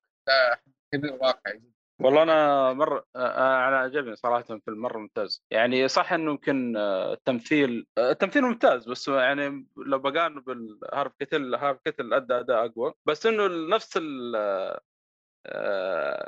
كبير 0.92 1.12
واقعي 1.12 1.62
والله 2.00 2.22
أنا 2.22 2.72
مره 2.72 3.04
آه، 3.16 3.68
أنا 3.68 3.78
عجبني 3.78 4.16
صراحة 4.16 4.42
فيلم 4.42 4.78
مرة 4.82 4.98
ممتاز. 4.98 5.44
يعني 5.50 5.88
صح 5.88 6.12
إنه 6.12 6.30
يمكن 6.30 6.76
آه، 6.76 7.12
التمثيل 7.12 7.86
آه، 7.98 8.10
التمثيل 8.10 8.42
ممتاز 8.42 8.88
بس 8.88 9.08
يعني 9.08 9.66
لو 9.86 9.98
بقارنه 9.98 10.40
بالهارف 10.40 11.12
كتل 11.18 11.54
هارف 11.54 11.78
كتل 11.84 12.12
أدى 12.14 12.34
أداء 12.34 12.64
أقوى. 12.66 12.92
بس 13.06 13.26
إنه 13.26 13.46
نفس 13.76 13.98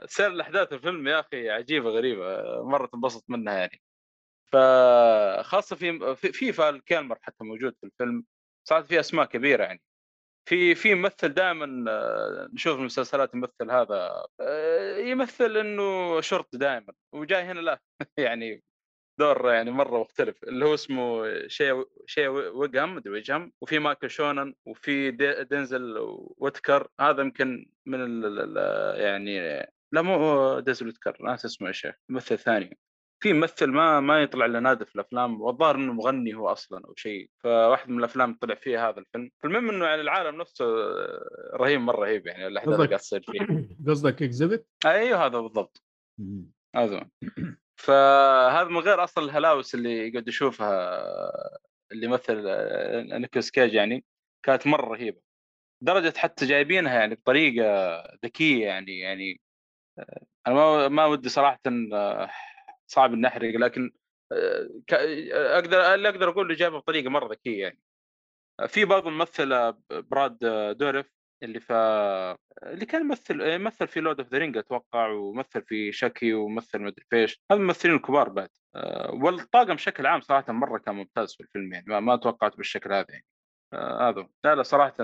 سير 0.06 0.26
الأحداث 0.26 0.72
الفيلم 0.72 1.08
يا 1.08 1.20
أخي 1.20 1.50
عجيبة 1.50 1.90
غريبة 1.90 2.24
مرة 2.64 2.86
تنبسط 2.86 3.24
منها 3.28 3.54
يعني. 3.54 3.82
فخاصة 4.52 5.76
في 5.76 6.16
في, 6.16 6.32
في 6.32 6.52
فال 6.52 6.84
كيلمر 6.84 7.18
حتى 7.22 7.44
موجود 7.44 7.74
في 7.80 7.86
الفيلم 7.86 8.24
صارت 8.64 8.86
في 8.86 9.00
أسماء 9.00 9.26
كبيرة 9.26 9.64
يعني. 9.64 9.82
في 10.48 10.74
في 10.74 10.94
ممثل 10.94 11.28
دائما 11.28 11.84
آه، 11.90 12.48
نشوف 12.54 12.78
المسلسلات 12.78 13.34
يمثل 13.34 13.70
هذا 13.70 14.26
آه، 14.40 14.96
يمثل 14.98 15.56
إنه 15.56 16.20
شرطي 16.20 16.58
دائما 16.58 16.92
وجاي 17.12 17.42
هنا 17.42 17.60
لا 17.60 17.80
يعني 18.18 18.64
دور 19.20 19.52
يعني 19.52 19.70
مرة 19.70 20.00
مختلف 20.00 20.44
اللي 20.44 20.64
هو 20.64 20.74
اسمه 20.74 21.24
شيء 21.48 21.84
شيء 22.06 22.28
ويجهام 22.28 22.94
مدري 22.94 23.22
وفي 23.60 23.78
مايكل 23.78 24.10
شونن 24.10 24.54
وفي 24.66 25.10
دي- 25.10 25.44
دينزل 25.44 25.94
ويتكر 26.38 26.88
هذا 27.00 27.22
يمكن 27.22 27.66
من 27.86 28.22
يعني 28.96 29.40
لا 29.92 30.02
مو 30.02 30.60
دينزل 30.60 30.86
ويتكر 30.86 31.16
ناس 31.22 31.44
اسمه 31.44 31.72
شيخ 31.72 31.94
ممثل 32.08 32.38
ثاني. 32.38 32.78
في 33.24 33.32
ممثل 33.32 33.66
ما 33.66 34.00
ما 34.00 34.22
يطلع 34.22 34.46
إلا 34.46 34.60
نادر 34.60 34.84
في 34.84 34.94
الأفلام 34.94 35.40
والظاهر 35.40 35.76
إنه 35.76 35.92
مغني 35.92 36.34
هو 36.34 36.48
أصلا 36.48 36.84
أو 36.84 36.94
شيء. 36.96 37.30
فواحد 37.38 37.90
من 37.90 37.98
الأفلام 37.98 38.34
طلع 38.40 38.54
فيه 38.54 38.88
هذا 38.88 39.00
الفيلم. 39.00 39.30
فالمهم 39.42 39.70
إنه 39.70 39.84
يعني 39.84 40.00
العالم 40.00 40.40
نفسه 40.40 40.64
رهيب 41.54 41.80
مرة 41.80 42.00
رهيب 42.00 42.26
يعني 42.26 42.46
الاحداث 42.46 42.74
اللي 42.74 42.86
قاعد 42.86 43.00
تصير 43.00 43.22
فيه. 43.22 43.38
قصدك 43.88 44.22
Xzibit؟ 44.22 44.66
أيوه 44.86 45.26
هذا 45.26 45.38
بالضبط. 45.38 45.82
هذا 46.76 47.08
فهذا 47.80 48.68
من 48.68 48.78
غير 48.78 49.04
أصلا 49.04 49.24
الهلاوس 49.24 49.74
اللي 49.74 50.10
قاعد 50.10 50.28
يشوفها 50.28 51.04
اللي 51.92 52.06
يمثل 52.06 52.44
آه، 52.46 53.18
نيكولاس 53.18 53.50
كيج 53.50 53.74
يعني 53.74 54.04
كانت 54.46 54.66
مرة 54.66 54.86
رهيبة. 54.86 55.20
درجة 55.82 56.12
حتى 56.16 56.46
جايبينها 56.46 56.94
يعني 56.94 57.14
بطريقة 57.14 57.98
ذكية 58.24 58.66
يعني 58.66 58.98
يعني 58.98 59.40
آه، 59.98 60.26
أنا 60.46 60.88
ما 60.88 61.06
ودي 61.06 61.28
صراحة 61.28 61.60
آه، 61.92 62.30
صعب 62.86 63.12
اني 63.12 63.26
أحرق 63.26 63.56
لكن 63.56 63.90
أقدر 65.32 65.94
اللي 65.94 66.08
أقدر 66.08 66.28
أقول 66.28 66.48
له 66.48 66.54
جايبه 66.54 66.78
بطريقة 66.78 67.10
مرة 67.10 67.28
ذكية 67.32 67.62
يعني. 67.62 67.80
في 68.68 68.84
برضه 68.84 69.10
ممثل 69.10 69.74
براد 69.90 70.38
دوريف 70.78 71.06
اللي 71.42 71.60
ف 71.60 71.72
اللي 72.62 72.86
كان 72.86 73.00
يمثل 73.00 73.58
مثل 73.58 73.88
في 73.88 74.00
Lord 74.00 74.20
of 74.20 74.28
the 74.28 74.38
Rings 74.38 74.56
أتوقع 74.56 75.08
ومثل 75.08 75.62
في 75.66 75.92
تشاكي 75.92 76.34
ومثل 76.34 76.80
مدري 76.80 77.06
فيش 77.10 77.40
هذا 77.50 77.60
الممثلين 77.60 77.94
الكبار 77.94 78.28
بعد. 78.28 78.48
والطاقم 79.12 79.74
بشكل 79.74 80.06
عام 80.06 80.20
صراحة 80.20 80.52
مرة 80.52 80.78
كان 80.78 80.94
ممتاز 80.94 81.34
في 81.34 81.40
الفيلم 81.42 81.72
يعني 81.72 81.84
ما, 81.88 82.00
ما 82.00 82.16
توقعت 82.16 82.56
بالشكل 82.56 82.92
هذا 82.92 83.06
يعني. 83.08 83.26
هذا. 84.00 84.28
لا 84.44 84.54
لا 84.54 84.62
صراحة 84.62 84.94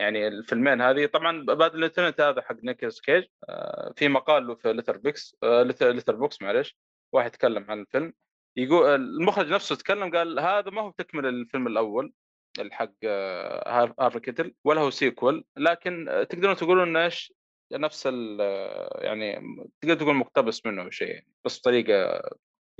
يعني 0.00 0.28
الفيلمين 0.28 0.80
هذه 0.80 1.06
طبعا 1.06 1.44
Bad 1.44 1.74
Lieutenant 1.74 2.20
هذا 2.20 2.42
حق 2.42 2.56
نيكولاس 2.64 3.00
كيج 3.00 3.24
آه، 3.48 3.92
في 3.96 4.08
مقال 4.08 4.46
له 4.46 4.54
في 4.54 4.72
Letterbox 4.72 5.36
Letterboxd 5.82 6.42
معلش 6.42 6.76
واحد 7.12 7.30
تكلم 7.30 7.70
عن 7.70 7.80
الفيلم 7.80 8.12
يقول 8.56 8.94
المخرج 8.94 9.52
نفسه 9.52 9.76
تكلم 9.76 10.16
قال 10.16 10.40
هذا 10.40 10.70
ما 10.70 10.80
هو 10.82 10.90
تكملة 10.90 11.26
الفيلم 11.26 11.66
الأول 11.66 12.12
الحق 12.58 12.92
آه، 13.04 13.92
هارفي 14.00 14.20
كيتل 14.20 14.54
ولا 14.64 14.80
هو 14.80 14.90
sequel 14.90 15.44
لكن 15.56 16.08
آه، 16.08 16.22
تقدرون 16.22 16.56
تقولون 16.56 16.96
إيش 16.96 17.32
نفس 17.72 18.06
آه، 18.06 19.00
يعني 19.02 19.40
تقدر 19.80 19.94
تقول 19.94 20.14
مقتبس 20.14 20.66
منه 20.66 20.90
شيء 20.90 21.24
بس 21.44 21.58
بطريقة 21.58 22.22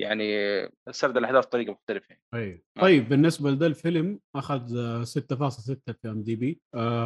يعني 0.00 0.24
سرد 0.90 1.16
الأحداث 1.16 1.46
بطريقة 1.46 1.72
مختلفة 1.72 2.06
يعني. 2.10 2.64
آه. 2.76 2.80
طيب 2.80 3.08
بالنسبة 3.08 3.50
لده 3.50 3.66
الفيلم 3.66 4.20
اخذ 4.36 4.76
آه، 4.76 5.04
6.6 5.04 5.92
في 5.92 6.08
IMDb 6.08 6.60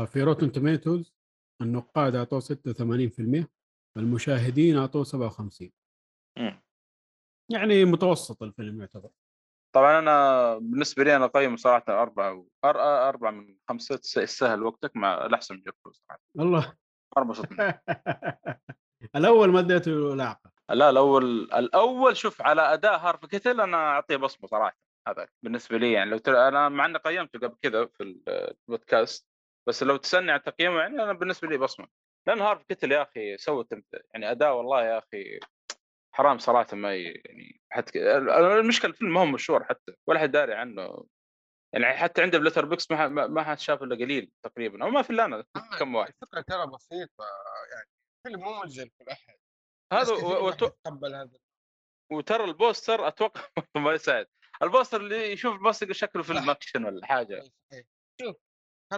في 0.06 0.22
Rotten 0.22 0.52
Tomatoes 0.52 1.14
النقاد 1.62 2.14
أعطوه 2.14 2.40
86% 2.40 3.46
المشاهدين 3.96 4.76
أعطوه 4.76 5.04
57 5.04 5.70
مم. 6.38 6.62
يعني 7.52 7.84
متوسط 7.84 8.42
الفيلم 8.42 8.80
يعتبر 8.80 9.10
طبعا 9.74 9.98
أنا 9.98 10.58
بالنسبة 10.58 11.04
لي 11.04 11.16
أنا 11.16 11.24
أقيم 11.24 11.56
صراحة 11.56 11.84
أربعة 11.88 12.34
و... 12.34 12.48
أربعة 12.64 13.30
من 13.30 13.56
خمسة 13.68 14.22
يستاهل 14.22 14.62
وقتك 14.62 14.96
مع 14.96 15.26
الأحسن 15.26 15.54
من 15.54 15.60
جفر 15.62 15.92
صراحة 15.92 16.20
الله 16.38 16.76
انبسطت 17.18 17.52
منه. 17.52 17.80
الأول 19.16 19.52
ما 19.52 19.60
اديته 19.60 20.14
لعقه 20.14 20.53
لا 20.70 20.90
الأول 20.90 21.24
الأول 21.54 22.16
شوف 22.16 22.42
على 22.42 22.62
أداء 22.62 22.98
هارفي 22.98 23.26
كيتل 23.26 23.60
أنا 23.60 23.76
أعطيه 23.76 24.16
بصمة 24.16 24.46
صراحة 24.46 24.78
هذا 25.08 25.28
بالنسبة 25.42 25.76
لي 25.78 25.92
يعني. 25.92 26.10
لو 26.10 26.18
تر... 26.18 26.48
أنا 26.48 26.68
مع 26.68 26.84
إني 26.86 26.98
قيمته 26.98 27.38
قبل 27.38 27.56
كذا 27.62 27.86
في 27.86 28.02
البودكاست 28.68 29.28
بس 29.68 29.82
لو 29.82 29.96
تسالني 29.96 30.32
عن 30.32 30.42
تقييمه 30.42 30.80
يعني 30.80 31.02
أنا 31.02 31.12
بالنسبة 31.12 31.48
لي 31.48 31.58
بصمة. 31.58 31.88
لأن 32.26 32.40
هارفي 32.40 32.62
كيتل 32.62 32.92
يا 32.92 33.02
أخي 33.02 33.36
سوى. 33.36 33.66
يعني 34.14 34.30
أداء 34.30 34.54
والله 34.56 34.84
يا 34.84 34.98
أخي 34.98 35.40
حرام 36.14 36.38
صراحة 36.38 36.76
ما 36.76 36.94
ي... 36.94 37.02
يعني 37.02 37.60
حتى 37.70 38.16
المشكلة 38.16 38.90
الفيلم 38.90 39.14
ما 39.14 39.20
هو 39.20 39.26
مشهور 39.26 39.64
حتى 39.64 39.92
ولا 40.06 40.20
حد 40.20 40.30
داري 40.30 40.54
عنه. 40.54 41.04
يعني 41.72 41.86
حتى 41.86 42.22
عنده 42.22 42.38
ب 42.38 42.64
Letterboxd 42.64 42.90
ما 42.90 42.96
ح- 42.96 43.10
ما 43.10 43.42
حد 43.42 43.58
شاف 43.58 43.82
إلا 43.82 43.96
قليل 43.96 44.32
تقريبا 44.42 44.84
أو 44.84 44.90
ما 44.90 45.02
في 45.02 45.10
إلا 45.10 45.24
أنا 45.24 45.44
كم 45.78 45.94
واحد. 45.94 46.12
الفكرة 46.22 46.40
ترى 46.40 46.66
بسيطة 46.66 47.24
يعني 47.72 47.88
فيلم 48.26 48.40
مو 48.40 48.60
ملزم 48.62 48.88
في 48.98 49.04
الاحد 49.04 49.34
هذا. 49.92 50.50
تتقبل 50.50 51.14
هذا. 51.14 51.38
وترى 52.12 52.44
ال 52.44 52.53
poster 52.53 53.08
أتوقع 53.08 53.40
ما 53.76 53.92
يساعد. 53.92 54.26
ال 54.62 54.67
poster 54.67 55.00
اللي 55.00 55.32
يشوف 55.32 55.54
ال 55.54 55.60
poster 55.60 55.92
شكله 55.92 56.22
فيلم. 56.22 56.50
أكشن 56.50 56.84
ولا 56.84 57.06
حاجة. 57.06 57.42
شوف 58.20 58.36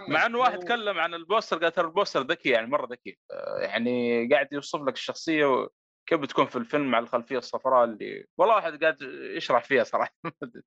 مع 0.07 0.25
انه 0.25 0.37
واحد. 0.37 0.59
تكلم 0.59 0.99
عن 0.99 1.13
ال 1.13 1.19
poster 1.19 1.57
قال 1.57 1.71
ترى 1.71 1.87
ال 1.87 1.92
poster 1.92 2.21
ذكي 2.21 2.49
يعني 2.49 2.67
مرة 2.67 2.87
ذكي. 2.91 3.19
يعني 3.59 4.27
قاعد 4.29 4.53
يوصف 4.53 4.81
لك 4.81 4.93
الشخصية 4.93 5.67
كيف 6.09 6.19
بتكون 6.19 6.45
في 6.45 6.55
الفيلم 6.55 6.91
مع 6.91 6.99
الخلفية 6.99 7.37
الصفراء 7.37 7.83
اللي 7.83 8.25
والله 8.37 8.55
واحد 8.55 8.83
قاعد 8.83 9.01
يشرح 9.35 9.63
فيها 9.63 9.83
صراحة. 9.83 10.13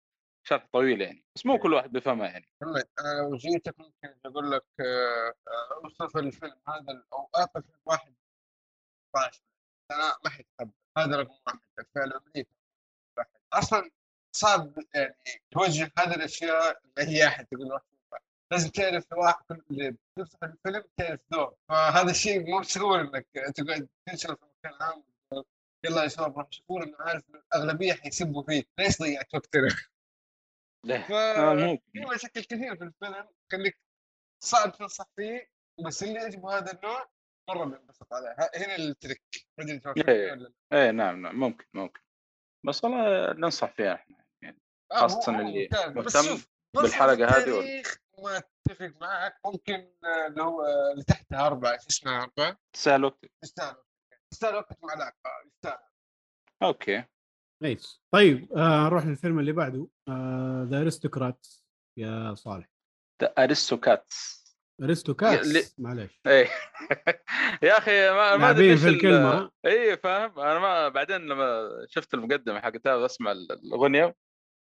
شرح 0.49 0.67
طويل 0.73 1.01
يعني. 1.01 1.25
بس 1.37 1.47
مو 1.47 1.59
كل 1.59 1.75
واحد 1.75 1.93
بيفهمها 1.93 2.27
يعني. 2.27 2.49
محمد 2.63 2.89
أنا 3.01 3.23
لو 3.23 3.37
جيتك 3.37 3.75
ممكن 3.79 4.21
أقول 4.27 4.51
لك 4.51 4.65
آه، 4.81 5.35
آه، 5.49 5.85
أوصف 5.85 6.17
الفيلم 6.17 6.61
هذا 6.69 7.05
أو 7.13 7.31
اعطي 7.37 7.63
فيلم 7.63 7.81
واحد 7.87 8.15
12 9.17 9.43
أنا 9.47 9.50
ما 10.25 10.31
حيتقبل 10.31 10.71
هذا 10.99 11.17
رقم 11.17 11.35
واحد. 11.47 11.61
الفعل 11.79 12.13
أمريكا. 12.13 12.51
واحد. 13.19 13.29
أصلا 13.53 13.91
صعب 14.37 14.73
يعني 14.95 15.17
توجه 15.51 15.93
هذه 15.99 16.15
الأشياء 16.15 16.83
لاي 16.97 17.27
أحد 17.27 17.47
تقول 17.47 17.69
له 17.69 17.81
لازم 18.53 18.69
تعرف 18.69 19.13
واحد 19.13 19.63
اللي 19.71 19.97
بتفتح 20.17 20.43
الفيلم 20.43 20.85
تعرف 20.97 21.21
دور 21.31 21.57
فهذا 21.69 22.11
الشيء 22.11 22.51
مو 22.51 22.61
بسهول 22.61 23.01
إنك 23.01 23.27
تقعد 23.55 23.89
تنشر 24.07 24.37
في 24.37 24.45
مكان 24.59 24.79
عام 24.81 25.05
يلا 25.85 26.03
يا 26.03 26.09
شباب 26.09 26.39
روح 26.39 26.47
شوفوا 26.51 26.83
أنا 26.83 26.97
عارف 27.01 27.25
الأغلبية 27.31 27.93
حيسبوا 27.93 28.43
فيك 28.43 28.69
ليش 28.79 28.99
ضيعت 29.03 29.35
وقتنا؟ 29.35 29.69
ف 31.09 31.13
آه، 31.13 31.79
في 31.93 32.01
مشاكل 32.15 32.45
كثير 32.45 32.77
في 32.77 32.85
الفيلم. 32.85 33.29
خليك 33.53 33.79
صعب 34.45 34.73
تنصح 34.73 35.07
فيه 35.17 35.51
بس 35.87 36.03
اللي 36.03 36.15
يعجبه 36.15 36.59
هذا 36.59 36.73
النوع 36.73 37.11
مرة 37.55 37.65
بينبسط 37.65 38.13
عليه 38.13 38.29
ه- 38.29 38.51
هنا 38.65 38.77
التريك. 38.77 39.23
ما 39.59 39.65
أدري 39.65 39.79
توافقني 39.79 40.09
إيه. 40.15 40.53
إيه 40.73 40.91
نعم 40.91 41.23
نعم 41.23 41.41
ممكن 41.41 41.65
ممكن. 41.75 42.01
بس 42.67 42.85
والله 42.85 43.33
ننصح 43.33 43.75
فيها 43.75 43.95
إحنا 43.95 44.25
يعني 44.43 44.61
آه، 44.93 45.01
خاصة 45.01 45.33
هو 45.37 45.41
اللي 45.41 45.69
مهتم 45.87 46.43
بالحلقة 46.77 47.27
هذه 47.27 47.53
ولا- 47.53 47.83
ما 48.19 48.37
أتفق 48.69 48.93
معك 49.01 49.41
ممكن 49.47 49.93
آه، 50.05 50.27
اللي 50.27 50.43
هو 50.43 50.63
آه، 50.63 50.93
اللي 50.93 51.05
تحتها 51.05 51.47
أربعة 51.47 51.79
شو 51.79 51.87
اسمها 51.91 52.23
أربعة؟ 52.23 52.59
تسال 52.73 53.05
وقتك. 53.05 53.31
يستاهل 53.45 54.55
وقتك. 54.55 54.85
مع 54.85 54.93
العلاقه 54.95 55.17
يستاهل 55.47 55.79
Okay. 56.63 57.05
Nice 57.63 58.03
طيب 58.15 58.53
آه 58.53 58.85
نروح 58.87 59.07
للفيلم 59.07 59.39
اللي 59.39 59.53
بعده. 59.53 59.89
The 60.71 60.81
Aristocats 60.83 61.63
يا 61.99 62.35
صالح. 62.35 62.67
The 63.23 63.35
Aristocats 63.39 64.40
اللي- 64.81 64.91
Aristocats 64.91 65.75
معلش 65.81 66.21
إيه. 66.27 66.49
يا 67.63 67.79
أخي 67.79 68.11
ما 68.11 68.37
ما 68.37 68.51
أدري 68.51 68.77
في 68.77 68.89
ال- 68.89 68.95
الكلمة. 68.95 69.51
اي 69.67 69.97
فاهم؟ 69.97 70.41
أنا 70.41 70.59
ما 70.59 70.89
بعدين 70.89 71.17
لما 71.17 71.69
شفت 71.89 72.15
المقدمة 72.15 72.61
حقتها 72.61 72.95
وأسمع 72.95 73.33
ال- 73.33 73.53
الأغنية 73.53 74.17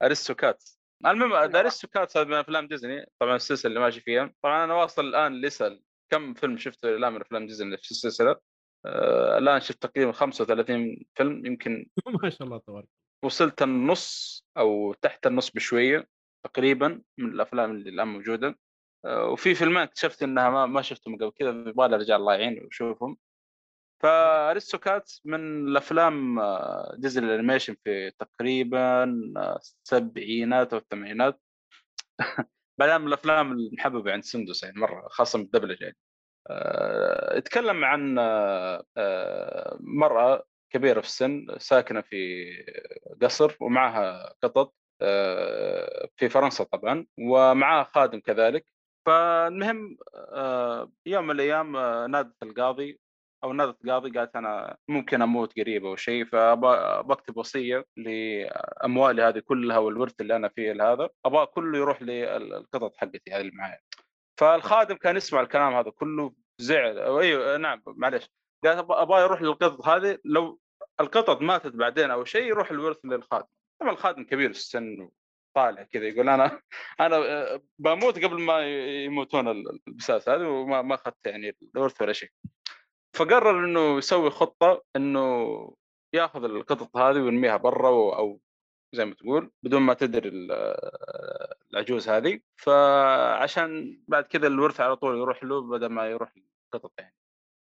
Aristocats 0.04 0.64
المهم 1.06 1.52
The 1.52 1.60
Aristocats 1.60 2.18
هذا 2.18 2.28
من 2.28 2.34
أفلام 2.34 2.68
ديزني 2.68 3.06
طبعا 3.20 3.36
السلسلة 3.36 3.70
اللي 3.70 3.80
ماشي 3.80 4.02
فيها. 4.02 4.34
طبعا 4.44 4.64
أنا 4.64 4.74
واصل 4.74 5.06
الآن 5.06 5.42
لسه 5.42 5.80
كم 6.12 6.34
فيلم 6.34 6.58
شفت 6.58 6.86
الآن 6.86 7.14
من 7.14 7.22
أفلام 7.22 7.48
ديزني 7.48 7.78
في 7.78 7.92
السلسلة. 7.92 8.36
آه 8.86 9.38
الآن 9.38 9.60
شفت 9.62 9.82
تقريبا 9.84 10.12
35 10.12 11.06
فيلم 11.16 11.46
يمكن 11.46 11.86
ما 12.24 12.30
شاء 12.30 12.48
الله 12.48 12.58
تبارك. 12.68 12.88
وصلت 13.26 13.62
النص 13.62 14.44
أو 14.58 14.94
تحت 14.94 15.28
النص 15.28 15.50
بشوية 15.52 16.08
تقريبا 16.46 17.02
من 17.20 17.30
الأفلام 17.32 17.72
اللي 17.72 17.90
الآن 17.90 18.08
موجودة. 18.08 18.60
وفي 19.08 19.56
فيلمين 19.56 19.78
اكتشفت 19.78 20.24
إنها 20.24 20.50
ما 20.50 20.66
ما 20.66 20.82
شفتهم 20.82 21.16
قبل 21.16 21.32
كذا 21.32 21.50
يبغى 21.50 21.88
لي 21.88 21.96
رجال 21.98 22.16
الله 22.16 22.34
يعين 22.34 22.64
واشوفهم 22.64 23.18
ف 24.04 24.13
Aristocats 24.13 25.12
من 25.26 25.68
الأفلام 25.68 26.40
آه، 26.40 26.96
ديزني 26.98 27.26
ال 27.26 27.31
animation 27.31 27.76
في 27.84 28.12
تقريبا 28.20 29.04
آه، 29.38 29.60
السبعينات 29.86 30.74
أو 30.74 30.80
الثمانينات 30.80 31.42
بعدين 32.80 33.02
من 33.02 33.08
الأفلام 33.08 33.52
المحببة 33.52 34.12
عند 34.12 34.24
سندس 34.24 34.64
يعني 34.64 34.80
مرة 34.80 35.08
خاصة 35.10 35.40
بالدبلجة 35.40 35.84
يعني. 35.84 35.98
آه، 36.50 37.38
يتكلم 37.38 37.86
عن 37.86 38.20
آه، 38.20 38.84
آه، 38.98 39.78
مرأة 39.82 40.46
كبيرة 40.70 41.02
في 41.02 41.08
السن 41.08 41.48
ساكنة 41.58 42.02
في 42.02 42.46
قصر 43.22 43.56
ومعها 43.62 44.34
قطط 44.44 44.76
آه، 45.02 46.10
في 46.18 46.30
فرنسا 46.30 46.64
طبعا 46.64 47.06
ومعها 47.20 47.84
خادم 47.84 48.20
كذلك. 48.20 48.66
فالمهم 49.08 49.98
آه، 50.16 50.92
يوم 51.06 51.24
من 51.28 51.32
الأيام 51.32 51.76
آه، 51.76 52.08
نادت 52.08 52.44
القاضي 52.44 53.00
أو 53.44 53.54
نادت 53.54 53.86
القاضي 53.86 54.10
قالت 54.20 54.36
أنا 54.36 54.78
ممكن 54.88 55.22
أموت 55.22 55.60
قريب 55.60 55.86
أو 55.86 55.96
شيء 55.96 56.26
فبكتب 56.26 57.38
وصية 57.38 57.86
لأموالي 57.98 59.22
هذه 59.22 59.40
كلها 59.40 59.78
والورث 59.78 60.22
اللي 60.22 60.36
أنا 60.36 60.50
فيه 60.50 60.72
هذا 60.94 61.10
أبغى 61.26 61.46
كله 61.46 61.78
يروح 61.78 62.02
للقطط 62.02 62.96
حقتي 62.98 63.32
هذه 63.32 63.42
اللي 63.42 63.52
معايا. 63.56 63.80
فالخادم 64.40 64.96
كان 64.96 65.18
يسمع 65.18 65.42
الكلام 65.42 65.74
هذا 65.74 65.90
كله 65.92 66.34
زعل 66.62 67.00
أيوه 67.00 67.58
نعم 67.58 67.82
معلش 67.88 68.30
قال 68.66 68.78
أبغى- 68.78 68.92
أبغى 68.92 69.22
يروح 69.22 69.42
للقطط 69.42 69.88
هذه 69.88 70.18
لو 70.26 70.60
القطط 71.00 71.42
ماتت 71.42 71.76
بعدين 71.76 72.12
أو 72.12 72.26
شيء 72.26 72.44
يروح 72.44 72.72
الورث 72.72 72.98
للخادم. 73.06 73.48
طبعا 73.82 73.92
الخادم 73.92 74.24
كبير 74.24 74.54
في 74.54 74.60
السن 74.60 75.10
طالع 75.58 75.84
كذا 75.84 76.08
يقول 76.08 76.30
أنا 76.30 76.62
أنا 77.00 77.16
آه، 77.18 77.62
بموت 77.80 78.24
قبل 78.26 78.42
ما 78.42 78.60
يموتون 79.06 79.48
البساس 79.88 80.30
هذه 80.30 80.48
وما 80.48 80.82
ما 80.82 80.96
أخذت 80.96 81.26
يعني 81.26 81.58
الورث 81.76 82.02
ولا 82.02 82.14
شيء. 82.14 82.30
فقرر 83.16 83.66
إنه 83.66 83.98
يسوي 83.98 84.30
خطة 84.30 84.84
إنه 84.96 85.48
ياخذ 86.14 86.44
القطط 86.44 86.98
هذه 86.98 87.20
ويرميها 87.22 87.58
برا 87.58 87.90
أو 88.18 88.40
زي 88.96 89.06
ما 89.06 89.14
تقول 89.16 89.52
بدون 89.64 89.82
ما 89.82 89.94
تدري 89.94 90.30
ال- 90.30 90.52
العجوز 91.74 92.10
هذه. 92.10 92.40
فعشان 92.56 94.02
بعد 94.08 94.24
كذا 94.24 94.48
الورث 94.48 94.82
على 94.82 94.96
طول 94.96 95.18
يروح 95.18 95.44
له 95.44 95.62
بدل 95.62 95.88
ما 95.88 96.08
يروح 96.10 96.34
القطط 96.66 96.94
يعني. 97.00 97.16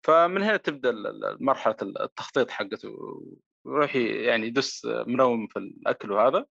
فمن 0.06 0.42
هنا 0.44 0.58
تبدأ 0.58 0.92
مرحلة 1.40 1.76
التخطيط 1.82 2.50
حقته. 2.50 2.90
ويروح 3.66 3.96
ي- 3.96 4.24
يعني 4.24 4.48
يدس 4.48 4.86
منوم 4.86 5.48
في 5.48 5.60
الأكل 5.60 6.12
وهذا. 6.12 6.46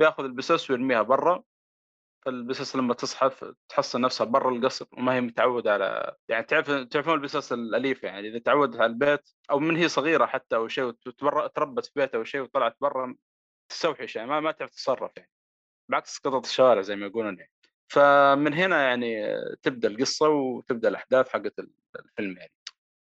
ياخذ 0.00 0.24
البسس 0.24 0.70
ويرميها 0.70 1.02
برا 1.02 1.42
فالبسس 2.24 2.76
لما 2.76 2.94
تصحى 2.94 3.30
ف- 3.30 3.54
تحصل 3.68 4.00
نفسها 4.00 4.24
برا 4.24 4.50
القصر 4.50 4.86
وما 4.92 5.14
هي 5.14 5.20
متعودة 5.20 5.72
على 5.72 6.16
يعني 6.28 6.44
تعرف 6.44 6.70
تعرفون 6.70 7.14
البسس 7.14 7.52
الأليفة 7.52 8.08
يعني 8.08 8.28
إذا 8.28 8.38
تعودت 8.38 8.76
على 8.76 8.86
البيت 8.86 9.28
أو 9.50 9.58
من 9.58 9.76
هي 9.76 9.88
صغيرة 9.88 10.26
حتى 10.26 10.56
أو 10.56 10.68
شيء 10.68 10.90
تربت 11.54 11.86
في 11.86 11.92
بيت 11.96 12.14
أو 12.14 12.24
شيء 12.24 12.40
وطلعت 12.40 12.76
برا 12.80 13.16
تستوحش 13.72 14.16
يعني 14.16 14.28
ما 14.28 14.40
ما 14.40 14.52
تعرف 14.52 14.70
تتصرف 14.70 15.12
يعني 15.16 15.30
بعكس 15.90 16.18
قطط 16.18 16.44
الشوارع 16.46 16.80
زي 16.82 16.96
ما 16.96 17.06
يقولون 17.06 17.38
يعني. 17.38 17.52
فمن 17.92 18.54
هنا 18.54 18.82
يعني 18.88 19.36
تبدأ 19.62 19.88
القصة 19.88 20.28
وتبدأ 20.28 20.88
الأحداث 20.88 21.28
حقت 21.28 21.58
ال- 21.58 21.72
الفيلم 21.98 22.36
يعني. 22.38 22.52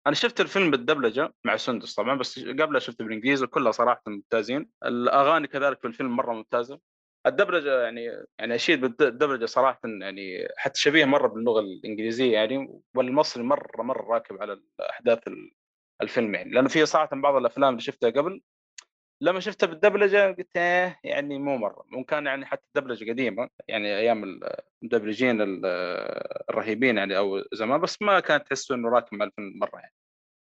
أنا 0.07 0.15
شفت 0.15 0.41
الفيلم 0.41 0.71
بالدبلجة 0.71 1.35
مع 1.45 1.57
سندس 1.57 1.95
طبعا 1.95 2.15
بس 2.19 2.39
قبلها 2.39 2.81
شفته 2.81 3.05
بالإنجليزي 3.05 3.45
وكلها 3.45 3.73
صراحة 3.73 4.03
ممتازين. 4.07 4.71
الأغاني 4.85 5.47
كذلك 5.49 5.81
في 5.81 5.87
الفيلم 5.87 6.17
مرة 6.17 6.33
ممتازة. 6.35 6.81
الدبلجة 7.27 7.83
يعني 7.83 8.05
يعني 8.39 8.55
أشيد 8.55 8.81
بالدبلجة 8.81 9.45
صراحة 9.47 9.81
يعني 9.85 10.49
حتى 10.57 10.81
شبيه 10.81 11.05
مرة 11.05 11.29
باللغة 11.29 11.61
الإنجليزية 11.61 12.33
يعني 12.33 12.81
والمصري 12.95 13.43
مرة 13.43 13.83
مرة 13.83 14.15
راكب 14.15 14.43
على 14.43 14.61
احداث 14.91 15.29
ال- 15.29 15.51
الفيلم 16.03 16.35
يعني. 16.35 16.51
لأنه 16.51 16.69
في 16.69 16.87
صراحة 16.87 17.09
بعض 17.13 17.35
الأفلام 17.37 17.71
اللي 17.71 17.81
شفتها 17.81 18.11
قبل 18.11 18.43
لما 19.21 19.41
شفتها 19.41 19.67
بالدبلجه 19.67 20.33
قلت 20.33 20.57
إيه 20.57 21.01
يعني 21.05 21.39
مو 21.39 21.57
مرة. 21.57 21.87
وكان 21.97 22.27
يعني 22.27 22.47
حتى 22.47 22.65
الدبلجة 22.77 23.11
قديمة 23.11 23.49
يعني 23.69 23.97
أيام 23.99 24.41
المدبلجين 24.83 25.41
ال- 25.43 25.67
الرهيبين 26.51 26.97
يعني 26.99 27.17
أو 27.19 27.43
زمان 27.53 27.81
بس 27.81 28.03
ما 28.03 28.21
كانت 28.21 28.47
تحس 28.47 28.71
إنه 28.71 28.89
راكب 28.89 29.15
مع 29.15 29.25
الفيلم 29.25 29.59
مرة 29.59 29.79
يعني. 29.79 29.95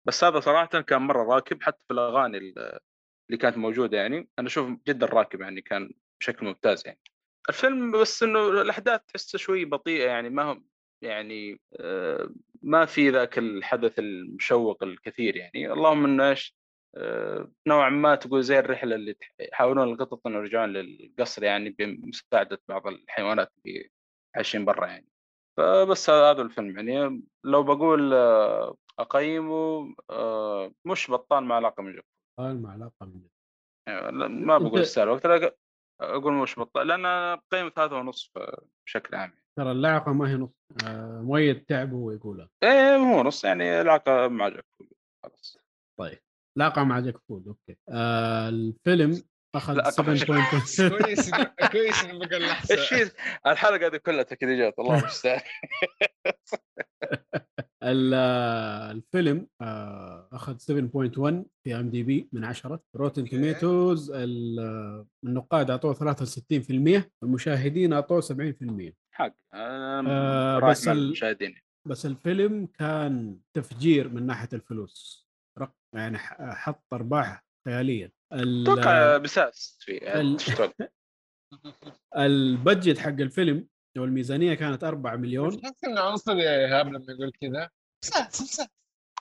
بس 0.07 0.25
هذا 0.25 0.41
صراحة 0.41 0.81
كان 0.81 1.03
مرة 1.03 1.35
راكب 1.35 1.63
حتى 1.63 1.81
في 1.89 1.95
الأغاني 1.95 2.39
ال- 2.39 2.79
اللي 3.31 3.39
كانت 3.39 3.57
موجودة 3.59 3.99
يعني. 3.99 4.29
أنا 4.39 4.47
أشوف 4.47 4.71
جدا 4.89 5.07
راكب 5.07 5.41
يعني 5.41 5.61
كان 5.61 5.91
بشكل 6.21 6.47
ممتاز 6.47 6.83
يعني. 6.87 7.01
الفيلم 7.49 8.01
بس 8.01 8.23
إنه 8.23 8.49
الأحداث 8.49 9.01
تحسه 9.09 9.39
شوي 9.39 9.65
بطيئة 9.65 10.07
يعني 10.07 10.31
ما 10.31 10.43
هو 10.43 10.61
يعني 11.03 11.61
آه، 11.81 12.31
ما 12.63 12.85
في 12.87 13.11
ذاك 13.11 13.39
الحدث 13.39 13.99
المشوق 13.99 14.83
الكثير 14.83 15.37
يعني. 15.37 15.73
اللهم 15.73 16.05
إنه 16.05 16.31
إيش 16.31 16.57
نوعا 17.67 17.91
ما 17.91 18.15
تقول 18.15 18.43
زي 18.43 18.59
الرحلة 18.59 18.95
اللي 18.95 19.17
يحاولون 19.41 19.93
القطط 19.93 20.27
إنه 20.27 20.39
يرجعون 20.39 20.73
للقصر 20.73 21.45
يعني 21.45 21.71
بمساعده 21.71 22.61
بعض 22.69 22.87
الحيوانات 22.87 23.53
اللي 23.67 23.91
عايشين 24.37 24.65
برا 24.65 24.87
يعني. 24.87 25.09
فبس 25.57 26.11
هذا 26.11 26.43
الفيلم 26.43 26.89
يعني. 26.89 27.23
لو 27.45 27.63
بقول 27.63 28.15
آه، 28.15 28.77
أقيمه 28.99 29.95
آه، 30.11 30.73
مش 30.85 31.11
بطال 31.11 31.45
مع 31.45 31.55
علاقة 31.57 31.83
من 31.83 31.93
جو 31.97 32.03
قال 32.39 32.63
ما 32.63 32.73
علاقة 32.73 33.07
من 33.07 33.21
يعني 33.89 34.19
لا- 34.19 34.29
ما 34.29 34.59
بقول 34.59 34.81
السعر 34.81 35.09
وقت 35.09 35.27
أقول 36.01 36.33
مش 36.33 36.59
بطال 36.59 36.87
لأن 36.87 37.37
قيمة 37.53 37.71
ثلاثة 37.71 37.97
ونص 37.97 38.33
بشكل 38.87 39.17
عام 39.17 39.33
ترى 39.59 39.73
اللعقة 39.73 40.13
ما 40.13 40.31
هي 40.31 40.35
نص 40.35 40.51
آه، 40.87 41.21
مؤيد 41.21 41.65
تعب 41.65 41.93
هو 41.93 42.11
يقولها 42.11 42.49
إيه 42.63 42.97
هو 42.97 43.23
نص 43.23 43.45
يعني 43.45 43.81
العلاقه 43.81 44.29
مع 44.29 44.49
جاك 44.49 44.67
خلاص. 45.25 45.59
طيب. 45.99 46.19
لاقه 46.57 46.85
مع 46.85 47.01
جاك 47.01 47.17
فود 47.29 47.49
أوكي. 47.49 47.77
آه 47.89 48.49
الفيلم 48.49 49.23
أخذ 49.55 49.75
لا، 49.75 49.89
أقف. 49.89 50.01
7.2 50.01 50.25
كويس 50.89 51.31
كويس 51.73 52.05
إنه 52.05 52.19
بقى 52.27 53.11
الحلقة 53.47 53.87
هذه 53.87 53.97
كلها 53.97 54.23
تكريجات 54.23 54.75
الله 54.79 54.99
المستعان. 55.01 55.41
ال- 57.83 58.15
الفيلم 58.97 59.47
آه، 59.61 60.29
أخذ 60.33 60.57
7.1 60.59 61.45
في 61.65 61.75
ام 61.75 61.91
دي 61.91 62.03
بي 62.03 62.29
من 62.33 62.45
10 62.45 62.81
روتن. 62.97 63.25
توميتوز 63.29 64.13
النقاد 65.25 65.71
أعطوه 65.71 65.95
63% 65.95 67.11
المشاهدين 67.23 67.93
أعطوه 67.93 68.21
70% 68.21 68.93
حق. 69.15 69.35
آه 69.55 70.59
بس 70.71 70.89
المشاهدين. 70.89 71.55
بس 71.89 72.07
الفيلم 72.07 72.67
كان 72.67 73.39
تفجير 73.57 74.09
من 74.09 74.27
ناحية 74.27 74.49
الفلوس. 74.53 75.24
رق- 75.59 75.77
يعني 75.95 76.19
ح- 76.19 76.55
حط 76.55 76.95
ارباح 76.95 77.45
خياليه 77.65 78.13
ال- 78.33 78.63
أتوقع 78.71 79.17
بساس 79.17 79.79
في؟ 79.81 80.01
البادجت 82.17 82.99
حق 82.99 83.09
الفيلم 83.09 83.69
أو 83.99 84.05
الميزانيه 84.05 84.55
كانت 84.55 84.85
4 84.85 85.17
مليون. 85.17 85.61
تحس 85.61 85.85
إنه 85.85 86.01
عنصري 86.01 86.39
يا 86.43 86.51
إيهاب 86.67 86.87
لما 86.89 87.05
يقول 87.13 87.33
كذا؟ 87.41 87.71
بساس 88.03 88.43
بساس. 88.43 88.69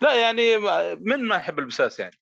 لا 0.02 0.22
يعني 0.22 0.58
من 0.96 1.24
ما 1.28 1.36
يحب 1.36 1.60
البساس 1.60 2.00
يعني؟ 2.00 2.16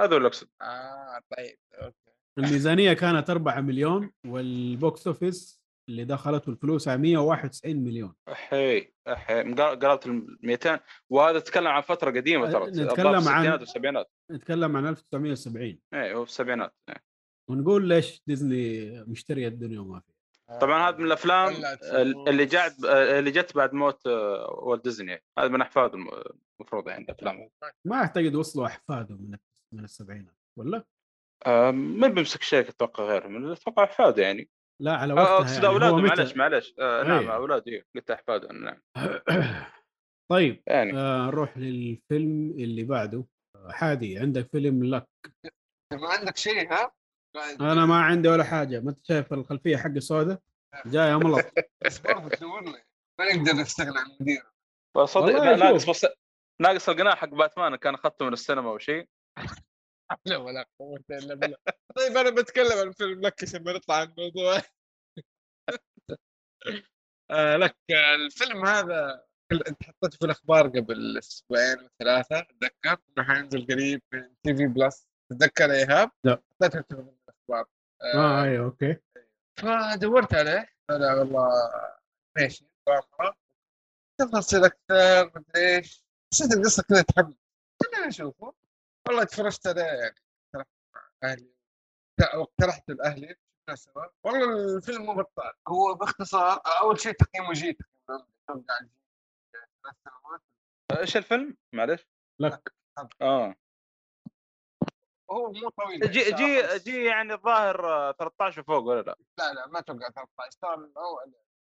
هذا 0.00 0.12
هو 0.12 0.16
اللي 0.16 0.28
اقصد 0.28 0.48
آه 0.62 1.20
طيب 1.36 1.58
okay. 1.82 1.96
الميزانية 2.38 2.92
كانت 2.92 3.30
4 3.30 3.60
مليون 3.60 4.12
وال 4.26 4.58
box 4.58 5.06
office 5.06 5.55
اللي 5.88 6.04
دخلته 6.04 6.50
الفلوس 6.50 6.88
على 6.88 6.98
191 7.00 7.76
مليون. 7.84 8.14
أحي 8.32 8.92
أحي. 9.08 9.52
قربت 9.54 10.06
ال 10.06 10.38
200 10.42 10.80
وهذا 11.10 11.38
تتكلم 11.38 11.66
عن 11.66 11.80
فترة 11.82 12.10
قديمة 12.10 12.50
ترى 12.50 12.66
نتكلم 12.70 13.08
عن- 13.08 13.16
الستينات 13.18 13.60
والسبعينات 13.60 14.10
نتكلم 14.30 14.76
عن 14.76 14.86
1970 14.86 15.78
اي 15.94 16.14
هو 16.14 16.24
في 16.24 16.30
السبعينات. 16.30 16.74
إيه. 16.88 16.96
ونقول 17.50 17.88
ليش 17.88 18.22
ديزني 18.26 18.90
مشتريه 19.04 19.48
الدنيا 19.48 19.80
وما 19.80 20.00
فيها. 20.00 20.16
طبعا 20.58 20.88
هذا 20.88 20.96
من 20.96 21.04
الأفلام 21.06 21.54
اللي. 22.28 22.46
جات 22.46 22.84
اللي 22.84 23.30
جت 23.30 23.56
بعد 23.56 23.72
موت 23.74 24.06
آه، 24.06 24.50
والت 24.62 24.84
ديزني. 24.84 25.22
هذا 25.38 25.48
من 25.48 25.60
احفاد 25.60 25.94
الم- 25.94 26.08
المفروض 26.60 26.88
يعني 26.88 27.04
الأفلام. 27.04 27.48
ما 27.84 27.96
أعتقد 27.96 28.34
وصلوا 28.34 28.66
أحفاده 28.66 29.14
من 29.16 29.36
من 29.72 29.84
السبعينات 29.84 30.36
ولا؟ 30.58 30.84
آه، 31.46 31.70
ما 31.70 32.08
بيمسك 32.08 32.42
شركه 32.42 32.70
أتوقع 32.70 33.04
غيرهم 33.04 33.50
أتوقع 33.52 33.84
أحفاده 33.84 34.22
يعني. 34.22 34.48
لا 34.80 34.96
على 34.96 35.12
آه، 35.12 35.16
وقتها 35.16 35.36
اقصد 35.36 35.54
يعني 35.54 35.66
أولاده 35.66 35.96
معلش 35.96 36.36
معلش. 36.36 36.74
آه، 36.78 37.02
نعم 37.02 37.28
أي. 37.28 37.34
أولاده 37.34 37.64
إيه، 37.72 37.86
قلت 37.94 38.10
أحفاده. 38.10 38.52
نعم. 38.52 38.80
طيب 40.32 40.62
يعني. 40.66 40.98
آه 40.98 41.26
نروح 41.26 41.58
للفيلم 41.58 42.50
اللي 42.50 42.84
بعده. 42.84 43.24
آه، 43.56 43.72
حادي 43.72 44.18
عندك 44.18 44.48
فيلم 44.52 44.84
لك؟ 44.84 45.06
ما 45.92 46.08
عندك 46.08 46.36
شيء 46.36 46.72
ها؟ 46.72 46.92
أنا 47.60 47.86
ما 47.86 48.00
عندي 48.00 48.28
ولا 48.28 48.44
حاجة. 48.44 48.80
ما 48.80 48.90
أنت 48.90 49.04
شايف 49.06 49.32
الخلفية 49.32 49.76
حق 49.76 49.98
سوداء 49.98 50.40
جاي 50.86 51.14
املط 51.14 51.44
بس 51.84 51.98
برضه 51.98 52.46
ما 53.18 53.34
نقدر 53.34 53.52
نستغنى 53.52 53.98
عن 53.98 54.16
مدير 54.20 54.42
صدق 55.04 55.42
ناقص. 55.42 55.90
بس 55.90 56.06
ناقص 56.60 56.88
القناع 56.88 57.14
حق 57.14 57.28
باتمان 57.28 57.76
كان 57.76 57.94
اخذته 57.94 58.24
من 58.26 58.32
السينما 58.32 58.70
أو 58.70 58.78
شيء. 58.78 59.08
لا 60.26 60.36
ولا 60.36 60.66
قوة 60.78 61.04
إلا 61.10 61.34
بالله. 61.34 61.56
طيب 61.96 62.16
أنا 62.16 62.30
بتكلم 62.30 62.78
عن 62.78 62.92
فيلم 62.92 63.20
Luck 63.20 63.42
عشان 63.42 63.64
ما 63.64 63.72
نطلع 63.72 63.94
عن 63.96 64.12
الموضوع. 64.18 64.62
آه 67.30 67.56
Luck 67.56 67.76
آه، 67.90 68.14
الفيلم 68.14 68.66
هذا 68.66 69.24
أنت 69.52 69.82
حطيته 69.82 70.18
في 70.18 70.24
الأخبار 70.24 70.68
قبل 70.68 71.18
أسبوعين 71.18 71.76
وثلاثه 71.78 72.38
أتذكر 72.38 72.96
إنه 73.18 73.26
حينزل 73.26 73.66
قريب 73.66 74.02
من 74.12 74.34
TV 74.42 74.66
Plus 74.66 75.08
تتذكر 75.30 75.70
يا 75.70 75.74
إيهاب؟ 75.74 76.10
لا. 76.24 76.42
حطيته 76.62 76.82
في 76.82 76.94
الأخبار. 76.94 77.66
آه 78.14 78.42
أيوه 78.42 78.64
أوكي. 78.64 78.96
فدورت 79.58 80.34
عليه. 80.34 80.68
لا 80.90 81.14
والله 81.14 81.48
ماشي. 82.38 82.66
مغامرة 82.88 83.36
تفاصيل 84.20 84.64
أكثر 84.64 85.26
مدري 85.26 85.76
إيش. 85.76 86.04
حسيت 86.34 86.52
القصة 86.52 86.82
كذا 86.82 87.02
تحمس. 87.02 87.34
خلينا 87.82 88.06
نشوفه. 88.06 88.52
والله 89.08 89.24
تفرجت 89.24 89.66
عليه 89.66 89.82
يعني 89.82 90.14
أهلي. 91.24 91.50
اقترحت 92.20 92.90
لأهلي 92.90 93.28
شفنا 93.62 93.76
سوا. 93.76 94.02
والله 94.24 94.76
الفيلم 94.76 95.02
مو 95.06 95.14
بطال. 95.14 95.52
هو 95.68 95.94
باختصار 95.94 96.60
أول 96.80 97.00
شيء 97.00 97.12
تقييمه 97.12 97.52
G 97.52 97.72
تقييمه 97.72 98.26
أتوقع 98.50 98.78
G 98.80 98.88
ثلاث 99.82 99.94
سنوات. 100.04 100.40
إيش 101.00 101.16
الفيلم؟ 101.16 101.56
معلش. 101.72 102.06
لك. 102.40 102.72
آه. 103.22 103.54
هو 105.30 105.52
مو 105.52 105.68
طويل. 105.68 106.10
جي 106.10 106.20
جي. 106.32 106.78
جي 106.78 107.04
يعني 107.04 107.32
الظاهر 107.32 107.86
آه، 107.92 108.12
13 108.12 108.60
وفوق 108.60 108.82
ولا 108.84 109.02
لا؟ 109.02 109.16
لا 109.38 109.52
لا 109.54 109.66
ما 109.66 109.78
أتوقع 109.78 110.08
13 110.10 110.58
ترى 110.62 110.74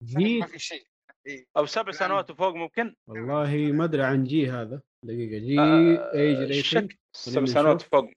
جي؟ 0.03 0.39
ما 0.39 0.45
في 0.47 0.59
شيء. 0.59 0.87
إيه. 1.27 1.45
أو 1.57 1.65
سبع 1.65 1.83
يعني- 1.83 1.97
سنوات 1.97 2.31
وفوق 2.31 2.53
ممكن؟ 2.55 2.95
والله 3.07 3.55
ما 3.73 3.83
أدري 3.83 4.03
عن 4.03 4.23
G 4.23 4.49
هذا. 4.51 4.81
دقيقة. 5.03 5.37
G 5.37 5.59
آه، 5.59 6.13
age 6.13 6.37
rating 6.37 6.91
سبع 7.15 7.45
سنوات. 7.45 7.81
فوق 7.81 8.09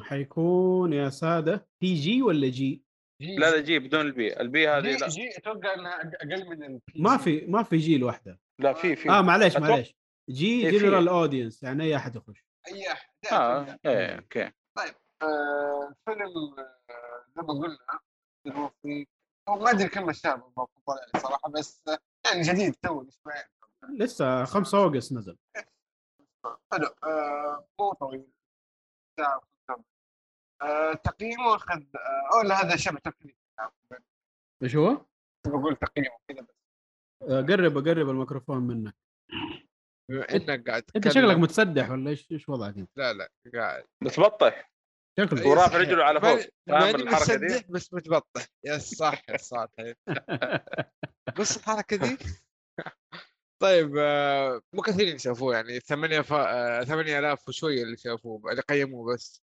حيكون 0.00 0.92
يا 0.92 1.08
سادة 1.08 1.68
PG 1.80 2.22
ولا 2.22 2.48
G؟ 2.48 2.82
جي 3.22 3.36
لا 3.36 3.50
لا 3.50 3.60
جي 3.60 3.78
بدون 3.78 4.00
البي. 4.00 4.40
البي 4.40 4.68
هذه 4.68 4.82
جي, 4.82 4.96
لا. 4.96 5.08
جي 5.08 5.30
أتوقع 5.36 5.74
إنها 5.74 6.00
أقل 6.00 6.48
من 6.48 6.62
ال 6.64 6.80
ما 6.96 7.16
في 7.16 7.46
ما 7.46 7.62
في 7.62 7.76
G 7.76 7.98
لوحدة. 7.98 8.40
لا 8.58 8.72
في 8.72 8.96
في. 8.96 9.10
آه 9.10 9.22
معليش 9.22 9.56
معليش. 9.56 9.96
G 10.30 10.66
إيه،. 10.66 10.78
General 10.78 11.08
Audience 11.08 11.62
يعني 11.62 11.84
أي 11.84 11.96
أحد 11.96 12.16
يخش. 12.16 12.44
أي 12.68 12.92
أحد 12.92 13.08
آه. 13.32 13.78
إيه 13.86 14.16
أوكي. 14.16 14.50
آه، 15.22 15.88
الفيلم 15.90 16.58
آه، 16.58 17.24
زي 17.36 17.42
ما 17.42 17.52
قلنا 17.52 17.78
هو 18.48 18.70
في 18.82 19.06
ما 19.48 19.70
أدري 19.70 19.88
كم 19.88 20.10
الشعب 20.10 20.42
بالضبط 20.42 20.70
طلع 20.86 20.96
لي 21.14 21.20
صراحة 21.20 21.50
بس 21.50 21.84
يعني 22.26 22.42
جديد 22.42 22.74
تو 22.74 23.08
أسبوعين 23.08 23.44
لسه 23.88 24.44
5 24.44 24.78
August 24.78 25.12
نزل. 25.12 25.36
حلو 26.72 26.86
آه، 27.04 27.68
مو 27.80 27.92
طويل. 27.92 28.26
آه، 30.62 30.92
تقييمه 30.94 31.54
اخذ 31.56 31.82
آه، 31.96 32.36
أو 32.36 32.42
لا 32.48 32.62
هذا 32.62 32.76
شبه 32.76 32.98
تقييم 32.98 33.34
إيش 34.62 34.76
هو؟ 34.76 35.06
بقول 35.46 35.76
تقييمه 35.76 36.16
كذا 36.28 36.40
بس 36.40 36.56
آه، 37.30 37.40
قرب 37.40 37.78
قرب 37.88 38.08
الميكروفون 38.10 38.58
منك 38.62 38.94
بما 40.10 40.30
إنك 40.34 40.68
قاعد 40.68 40.84
أنت 40.96 41.08
شكلك 41.08 41.36
متسدح 41.36 41.90
ولا 41.90 42.10
إيش 42.10 42.32
إيش 42.32 42.48
وضعك 42.48 42.76
أنت؟ 42.76 42.90
لا 42.96 43.12
لا 43.12 43.28
قاعد 43.54 43.84
متبطح 44.02 44.70
شكلك 45.20 45.42
إيه، 45.42 45.48
ورافع. 45.50 45.76
رجله 45.76 46.04
على 46.04 46.20
فوق. 46.20 46.30
ماني- 46.30 46.42
فاهم 46.66 46.80
ماني 46.80 47.02
الحركة 47.02 47.34
دي؟ 47.34 47.64
بس 47.68 47.94
متبطح 47.94 48.46
يا 48.64 48.78
صح 48.78 49.36
صح 49.36 49.66
بص 51.38 51.56
الحركه 51.56 51.96
دي 51.96 52.18
طيب 53.58 53.96
آه، 53.98 54.60
مو 54.72 54.82
كثيرين 54.82 55.18
شافوه 55.18 55.54
يعني 55.54 55.80
ثمانية 55.80 56.20
فا... 56.20 56.36
آه، 56.80 56.84
ثمانية 56.84 57.18
آلاف 57.18 57.48
وشوية 57.48 57.82
اللي 57.82 57.96
شافوه 57.96 58.50
اللي 58.50 58.62
قيموه 58.62 59.14
بس. 59.14 59.42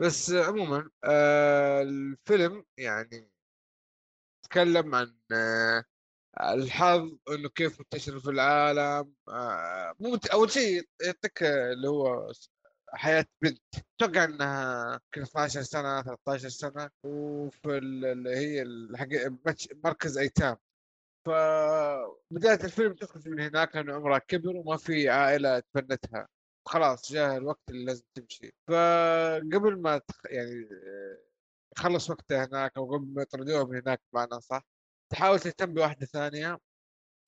بس 0.00 0.30
آه، 0.30 0.44
عموما 0.46 0.90
آه، 1.04 1.82
الفيلم 1.82 2.64
يعني 2.78 3.30
تكلم 4.42 4.94
عن 4.94 5.18
آه، 5.32 5.84
الحظ 6.40 7.18
إنه 7.30 7.48
كيف 7.48 7.80
منتشر 7.80 8.20
في 8.20 8.30
العالم 8.30 9.14
آه، 9.28 9.94
مو 10.00 10.18
أول 10.32 10.50
شيء 10.50 10.88
يعطيك 11.06 11.42
آه، 11.42 11.72
اللي 11.72 11.88
هو 11.88 12.32
حياة 12.94 13.26
بنت. 13.42 13.62
أتوقع 14.02 14.24
إنها 14.24 14.92
يمكن 14.94 15.22
12 15.22 15.62
سنة 15.62 16.02
13 16.02 16.48
سنة 16.48 16.90
وفي 17.04 17.78
ال- 17.78 18.04
اللي 18.04 18.30
هي 18.36 18.64
مركز 19.84 20.18
أيتام. 20.18 20.56
فبداية 21.26 22.64
الفيلم 22.64 22.94
تخرج 22.94 23.28
من 23.28 23.40
هناك 23.40 23.76
لأنه 23.76 23.94
عمرها 23.94 24.18
كبر 24.18 24.56
وما 24.56 24.76
في 24.76 25.08
عائلة 25.08 25.60
تبنتها 25.74 26.28
خلاص 26.68 27.12
جاء 27.12 27.36
الوقت 27.36 27.70
اللي 27.70 27.84
لازم 27.84 28.04
تمشي. 28.14 28.52
فقبل 28.68 29.80
ما 29.80 29.98
تخ... 29.98 30.20
يعني 30.24 30.68
يخلص 31.76 32.10
وقتها 32.10 32.44
هناك 32.44 32.76
أو 32.76 32.94
قبل 32.96 33.06
ما 33.14 33.22
يطردوها 33.22 33.64
من 33.64 33.76
هناك 33.76 34.00
بمعنى 34.12 34.40
صح 34.40 34.62
تحاول 35.12 35.40
تهتم 35.40 35.74
بواحدة 35.74 36.06
ثانية. 36.06 36.58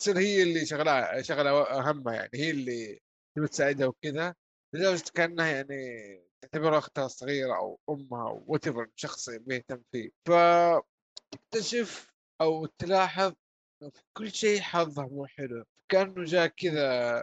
تصير 0.00 0.18
هي 0.18 0.42
اللي 0.42 0.66
شغلها 0.66 1.22
شغلها 1.22 1.90
همها 1.90 2.14
يعني 2.14 2.30
هي 2.34 2.50
اللي 2.50 3.00
تبي 3.36 3.48
تساعدها 3.48 3.86
وكذا. 3.86 4.34
لدرجة 4.74 5.10
كأنها 5.14 5.46
يعني 5.46 6.22
تعتبرها 6.40 6.78
أختها 6.78 7.06
الصغيرة 7.06 7.56
أو 7.56 7.80
أمها 7.90 8.28
أو 8.28 8.44
وات 8.46 8.64
شخص 8.94 9.30
بيهتم 9.30 9.82
فيه. 9.92 10.10
فتكتشف 10.24 12.14
أو 12.40 12.66
تلاحظ 12.66 13.32
كل 14.12 14.32
شيء 14.32 14.60
حظها 14.60 15.06
مو 15.06 15.26
حلو. 15.26 15.64
كأنه 15.88 16.24
جاء 16.24 16.46
كذا 16.46 17.22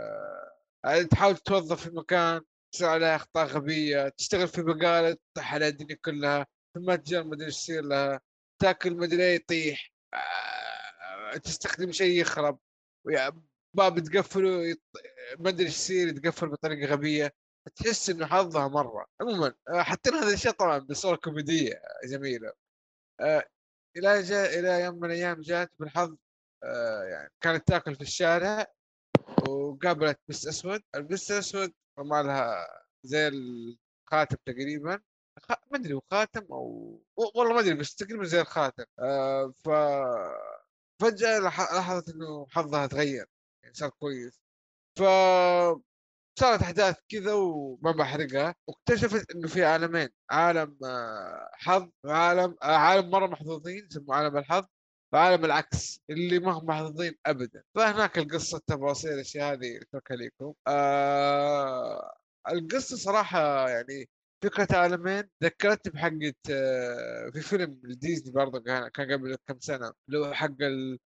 يعني 0.86 1.04
تحاول 1.06 1.38
توظف 1.38 1.84
في 1.84 1.96
مكان 1.96 2.42
تصير 2.72 2.88
عليها 2.90 3.16
أخطاء 3.16 3.46
غبية 3.48 4.10
تشتغل 4.10 4.48
في 4.48 4.62
بقالة 4.62 5.18
تطيح 5.34 5.54
على 5.54 5.68
الدنيا 5.68 5.96
كلها 6.06 6.44
في 6.74 6.80
المتجر 6.80 7.24
ما 7.24 7.34
أدري 7.34 7.46
إيش 7.46 7.56
يصير 7.56 7.84
لها؟ 7.84 8.22
تاكل 8.60 8.96
ما 8.96 9.06
إيه 9.12 9.36
يطيح 9.36 9.92
آه، 10.14 11.38
تستخدم 11.38 11.92
شيء 11.92 12.22
يخرب. 12.22 12.60
باب 13.74 14.00
تقفله 14.00 14.66
يط... 14.68 14.82
ما 15.40 15.50
أدري 15.50 15.66
إيش 15.66 15.76
يصير 15.76 16.08
يتقفل 16.08 16.50
بطريقة 16.50 16.92
غبية. 16.92 17.34
تحس 17.76 18.10
إنه 18.10 18.26
حظها 18.26 18.68
مرة. 18.68 19.06
عموما 19.22 19.54
آه، 19.70 19.82
حتى 19.84 20.10
هذا 20.10 20.34
الشيء 20.34 20.52
طبعا 20.52 20.78
بصورة 20.78 21.16
كوميدية 21.16 21.82
جميلة. 22.06 22.54
آه، 23.20 23.44
إلى 23.98 24.22
جاء 24.22 24.60
إلى 24.60 24.82
يوم 24.82 24.96
من 24.96 25.06
الأيام 25.06 25.42
جات 25.42 25.72
بالحظ 25.80 26.16
يعني 27.12 27.30
كانت 27.42 27.68
تاكل 27.68 27.96
في 27.96 28.02
الشارع 28.02 28.66
وقابلت 29.50 30.20
بس 30.28 30.48
أسود. 30.48 30.82
البس 30.96 31.32
الاسود 31.32 31.74
رمى 32.00 32.24
لها 32.24 32.68
زي 33.04 33.28
الخاتم 33.28 34.38
تقريبا. 34.46 35.02
خ... 35.40 35.52
ما 35.72 35.78
أدري 35.78 36.00
خاتم 36.12 36.46
أو 36.52 37.02
والله 37.16 37.54
ما 37.54 37.60
أدري 37.60 37.74
بس 37.74 37.96
تقريبا 37.96 38.24
زي 38.26 38.42
الخاتم. 38.42 38.84
آه 39.00 39.54
ف 39.66 39.70
لح- 41.04 41.74
لاحظت 41.74 42.10
إنه 42.10 42.48
حظها 42.50 42.88
تغير 42.88 43.26
يعني 43.64 43.76
صار 43.76 43.90
كويس. 43.90 44.42
ف 44.98 45.02
صارت 46.40 46.62
أحداث 46.62 46.96
كذا 47.10 47.34
وما 47.34 47.92
بحرقها. 47.92 48.56
واكتشفت 48.68 49.32
إنه 49.36 49.48
في 49.48 49.66
عالمين 49.66 50.10
عالم 50.30 50.78
آه، 50.86 51.50
حظ 51.54 51.90
وعالم 52.04 52.56
آه، 52.64 52.66
عالم 52.76 53.10
مرة 53.10 53.28
محظوظين 53.28 53.88
يسموه 53.92 54.16
عالم 54.16 54.38
الحظ. 54.38 54.66
وعالم 55.14 55.46
العكس 55.46 56.02
اللي 56.10 56.40
ما 56.40 56.52
هم 56.52 56.66
محظوظين 56.66 57.16
ابدا. 57.26 57.64
فهناك 57.76 58.18
القصة 58.18 58.58
التفاصيل 58.58 59.14
الأشياء 59.14 59.54
هذه 59.54 59.78
أتركها 59.82 60.18
لكم. 60.18 60.54
آه 60.68 62.18
القصة 62.52 62.98
صراحة 62.98 63.70
يعني 63.70 64.10
فكرة 64.44 64.68
عالمين. 64.78 65.24
ذكرتني 65.44 65.94
بحقة 65.94 66.34
آه، 66.52 67.30
في 67.30 67.42
فيلم 67.42 67.82
ديزني 67.84 68.32
برضه 68.32 68.60
كان 68.60 68.88
كان 68.88 69.12
قبل 69.12 69.38
كم 69.48 69.60
سنة 69.60 69.94
اللي 70.08 70.20
هو 70.20 70.34
حق 70.34 70.62
ال- 70.62 71.00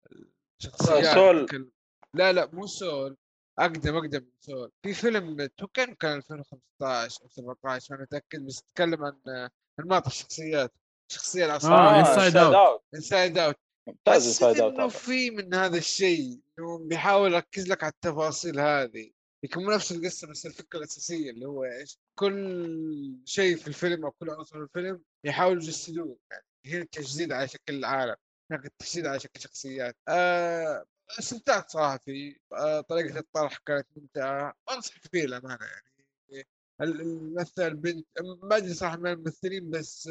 الشخصيات 0.62 1.16
سول. 1.16 1.46
كل- 1.46 1.72
لا 2.14 2.34
لا 2.34 2.50
مو 2.54 2.68
سول. 2.68 3.18
أقدم 3.60 3.96
أقدم 3.96 4.20
من 4.22 4.32
سول. 4.42 4.72
في 4.84 4.94
فيلم 4.94 5.46
توكن 5.58 5.94
كان 5.96 6.18
2015 6.18 7.22
أو 7.24 7.28
17 7.30 7.96
ما 7.96 8.02
متاكد 8.02 8.46
بس 8.46 8.60
يتكلم 8.70 9.06
عن 9.06 9.18
آه، 9.28 9.50
انماط 9.80 10.06
الشخصيات. 10.08 10.74
الشخصية 11.12 11.46
العصريه 11.46 11.76
آه، 11.76 12.04
Inside 12.04 12.34
Out. 12.34 12.82
Inside 12.96 13.38
Out 13.38 13.56
ممتاز 13.92 14.44
Out 14.44 14.58
إنه 14.60 14.88
في 14.88 15.32
من 15.32 15.54
هذا 15.54 15.78
الشيء 15.78 16.40
إنه 16.60 16.78
بيحاول 16.78 17.34
يركز 17.34 17.68
لك 17.68 17.84
على 17.84 17.92
التفاصيل 17.94 18.60
هذه. 18.60 19.12
يكون 19.44 19.74
نفس 19.74 19.92
القصة 19.92 20.28
بس 20.28 20.46
الفكرة 20.46 20.80
الأساسية 20.80 21.30
اللي 21.32 21.46
هو 21.46 21.64
إيش؟ 21.64 22.00
كل 22.20 23.16
شيء 23.26 23.56
في 23.56 23.68
الفيلم 23.68 24.06
أو 24.06 24.12
كل 24.12 24.30
عنصر 24.30 24.58
في 24.58 24.64
الفيلم 24.64 25.02
يحاولوا 25.24 25.64
يجسدوه. 25.64 26.18
يعني 26.32 26.44
هنا 26.66 26.82
التجسيد 26.82 27.32
على 27.32 27.48
شكل 27.48 27.76
العالم 27.76 28.16
هناك 28.52 28.66
التجسيد 28.66 29.06
على 29.06 29.20
شكل 29.20 29.40
شخصيات. 29.42 29.96
آه 30.08 30.86
استمتعت 31.20 31.70
صراحة. 31.70 31.98
فيه 31.98 32.36
آه 32.54 32.82
طريقة 32.82 33.20
الطرح 33.20 33.58
كانت 33.58 33.88
ممتعة. 33.96 34.54
أنصح 34.72 35.00
فيه 35.12 35.26
الامانه 35.26 35.66
يعني 35.66 36.48
ال- 36.82 37.02
الممثل 37.02 37.62
البنت 37.68 38.08
ما 38.44 38.58
أدري 38.58 38.74
صراحة 38.74 38.98
من 38.98 39.12
الممثلين 39.12 39.70
بس 39.70 40.10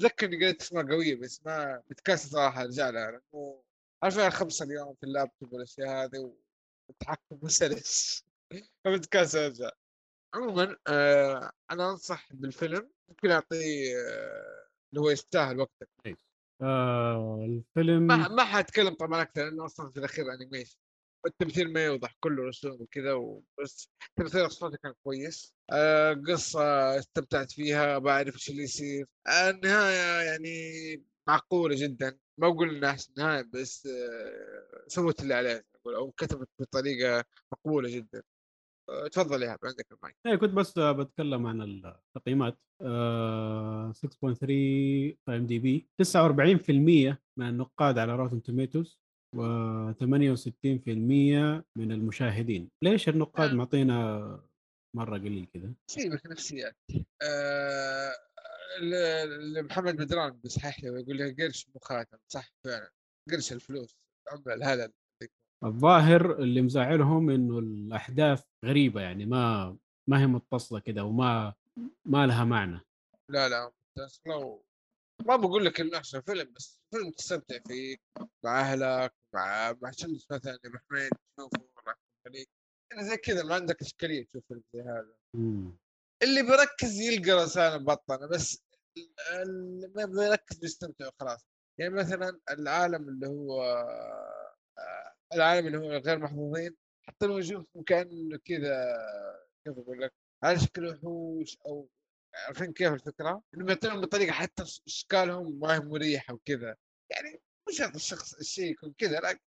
اتذكر 0.00 0.26
اني 0.26 0.36
قريت 0.36 0.60
اسماء 0.62 0.86
قوية 0.86 1.14
بس 1.16 1.46
ما 1.46 1.82
متكاسل 1.90 2.28
صراحة 2.30 2.62
ارجع 2.62 2.90
لها. 2.90 3.10
لأنه 3.10 3.62
عارفين 4.02 4.26
الخمسه 4.26 4.64
اليوم 4.64 4.94
في 4.94 5.04
اللابتوب 5.06 5.52
والأشياء 5.52 5.88
هذه 5.88 6.32
والتحكم 6.88 7.48
سلس 7.48 8.24
فمتكاسل 8.84 9.38
أرجع. 9.44 9.70
عموما 10.34 10.76
آه 10.88 11.52
أنا 11.70 11.90
أنصح 11.90 12.32
بالفيلم. 12.32 12.90
ممكن 13.08 13.30
أعطيه 13.30 13.96
آه 13.96 14.68
اللي 14.90 15.00
هو 15.00 15.10
يستاهل 15.10 15.60
وقتك. 15.60 15.88
كويس. 16.02 16.26
آه 16.62 17.44
الفيلم 17.44 18.02
ما 18.06 18.28
ما 18.28 18.44
حأتكلم 18.44 18.94
طبعا 18.94 19.22
أكثر 19.22 19.44
لأنه 19.44 19.64
أصلا 19.64 19.90
في 19.90 19.96
الأخير 19.98 20.32
animation. 20.34 20.78
والتمثيل 21.24 21.72
ما 21.72 21.84
يوضح 21.84 22.16
كله 22.20 22.42
رسوم 22.48 22.82
وكذا 22.82 23.12
وبس. 23.12 23.90
تمثيل 24.16 24.44
الصوت 24.44 24.76
كان 24.76 24.92
كويس. 25.04 25.54
آه 25.72 26.12
قصة 26.28 26.98
استمتعت 26.98 27.52
فيها 27.52 27.98
بعرف 27.98 28.34
إيش 28.34 28.50
اللي 28.50 28.62
يصير. 28.62 29.06
آه 29.26 29.50
النهاية 29.50 30.30
يعني 30.30 30.50
معقولة 31.28 31.76
جدا. 31.78 32.18
ما 32.38 32.46
أقول 32.48 32.76
إنها 32.76 32.90
أحسن 32.90 33.12
نهاية 33.18 33.42
بس 33.54 33.86
آه 33.86 34.84
سوت 34.88 35.22
اللي 35.22 35.34
عليها 35.34 35.62
أو 35.86 36.10
كتبت 36.10 36.48
بطريقة 36.60 37.24
مقبولة 37.52 37.90
جدا. 37.96 38.22
تفضل 39.12 39.42
يا 39.42 39.56
عندك 39.64 39.86
المايك. 39.92 40.16
إيه 40.26 40.36
كنت 40.36 40.50
بس 40.50 40.78
بتكلم 40.78 41.46
عن 41.46 41.62
التقييمات. 41.62 42.58
آه 42.82 43.92
6.3 43.92 44.36
في 44.46 45.16
IMDb 45.28 45.88
49% 46.02 47.18
من 47.36 47.48
النقاد 47.48 47.98
على 47.98 48.16
Rotten 48.16 48.42
Tomatoes 48.42 49.00
و68% 49.36 49.38
من 51.76 51.92
المشاهدين. 51.92 52.70
ليش 52.82 53.08
النقاد 53.08 53.50
آه. 53.50 53.54
معطينا 53.54 54.40
مرة 54.96 55.18
قليل 55.18 55.46
كذا؟ 55.54 55.72
سيبك 55.86 56.26
نفسيات 56.26 56.76
آه 57.22 58.12
محمد 59.62 59.96
بدران 59.96 60.30
بيصحح 60.32 60.84
لي 60.84 60.90
ويقول 60.90 61.16
لي 61.16 61.32
قرش 61.44 61.68
مو 61.74 61.80
خاتم 61.80 62.18
صح 62.28 62.52
فعلا. 62.64 62.90
قرش 63.30 63.52
الفلوس. 63.52 63.96
عمله 64.32 64.54
الهلل 64.54 64.92
الظاهر 65.64 66.38
اللي 66.38 66.62
مزعلهم 66.62 67.30
إنه 67.30 67.58
الأحداث 67.58 68.44
غريبة 68.64 69.00
يعني 69.00 69.26
ما 69.26 69.76
ما 70.08 70.20
هي 70.20 70.26
متصلة 70.26 70.80
كده 70.80 71.04
وما 71.04 71.54
ما 72.04 72.26
لها 72.26 72.44
معنى. 72.44 72.80
لا 73.28 73.48
لا 73.48 73.72
ممتاز 73.80 74.20
لو 74.26 74.64
ما 75.26 75.36
بقول 75.36 75.64
لك 75.64 75.80
إنه 75.80 75.98
أحسن 75.98 76.20
فيلم 76.20 76.52
بس 76.56 76.79
فيلم 76.90 77.10
تستمتع 77.10 77.58
فيه 77.68 77.96
مع 78.44 78.60
أهلك 78.60 79.12
مع 79.34 79.72
مع 79.82 79.90
شمس 79.90 80.26
مثلا 80.30 80.58
يا 80.64 80.70
محمد 80.70 81.10
تشوفه 81.36 81.68
مع 81.86 81.94
الخليج 82.26 82.46
يعني 82.92 83.04
زي 83.04 83.16
كذا 83.16 83.42
ما 83.42 83.54
عندك 83.54 83.80
إشكالية 83.80 84.24
تشوف 84.26 84.44
زي 84.74 84.80
هذا. 84.82 85.14
اللي 86.22 86.42
بيركز 86.42 87.00
يلقى 87.00 87.44
رسالة 87.44 87.78
مبطنة 87.78 88.26
بس 88.26 88.62
اللي 89.32 89.88
ما 89.96 90.04
بيركز 90.04 90.58
بيستمتع 90.58 91.06
وخلاص. 91.08 91.46
يعني 91.78 91.94
مثلا 91.94 92.40
العالم 92.50 93.08
اللي 93.08 93.26
هو 93.26 93.62
آه، 94.78 95.14
العالم 95.34 95.66
اللي 95.66 95.78
هو 95.78 95.90
غير 95.92 96.18
محظوظين 96.18 96.76
حتى 97.02 97.26
لو 97.26 97.36
وجوههم 97.36 97.82
كأنه 97.86 98.38
كذا 98.44 98.96
كيف 99.64 99.78
أقول 99.78 100.00
لك 100.00 100.12
على 100.44 100.58
شكل 100.58 100.86
وحوش 100.86 101.58
أو 101.66 101.88
عارفين 102.46 102.72
كيف 102.72 102.92
الفكرة؟ 102.92 103.42
انهم 103.54 103.68
يعطونهم 103.68 104.00
بطريقه 104.00 104.32
حتى 104.32 104.62
إشكالهم 104.86 105.58
ما 105.60 105.74
هي 105.74 105.80
مريحة 105.80 106.34
وكذا. 106.34 106.76
يعني 107.10 107.40
مش 107.68 107.76
شرط 107.78 107.94
الشخص 107.94 108.34
الشيء 108.34 108.70
يكون 108.72 108.94
كذا 108.98 109.20
لا 109.20 109.38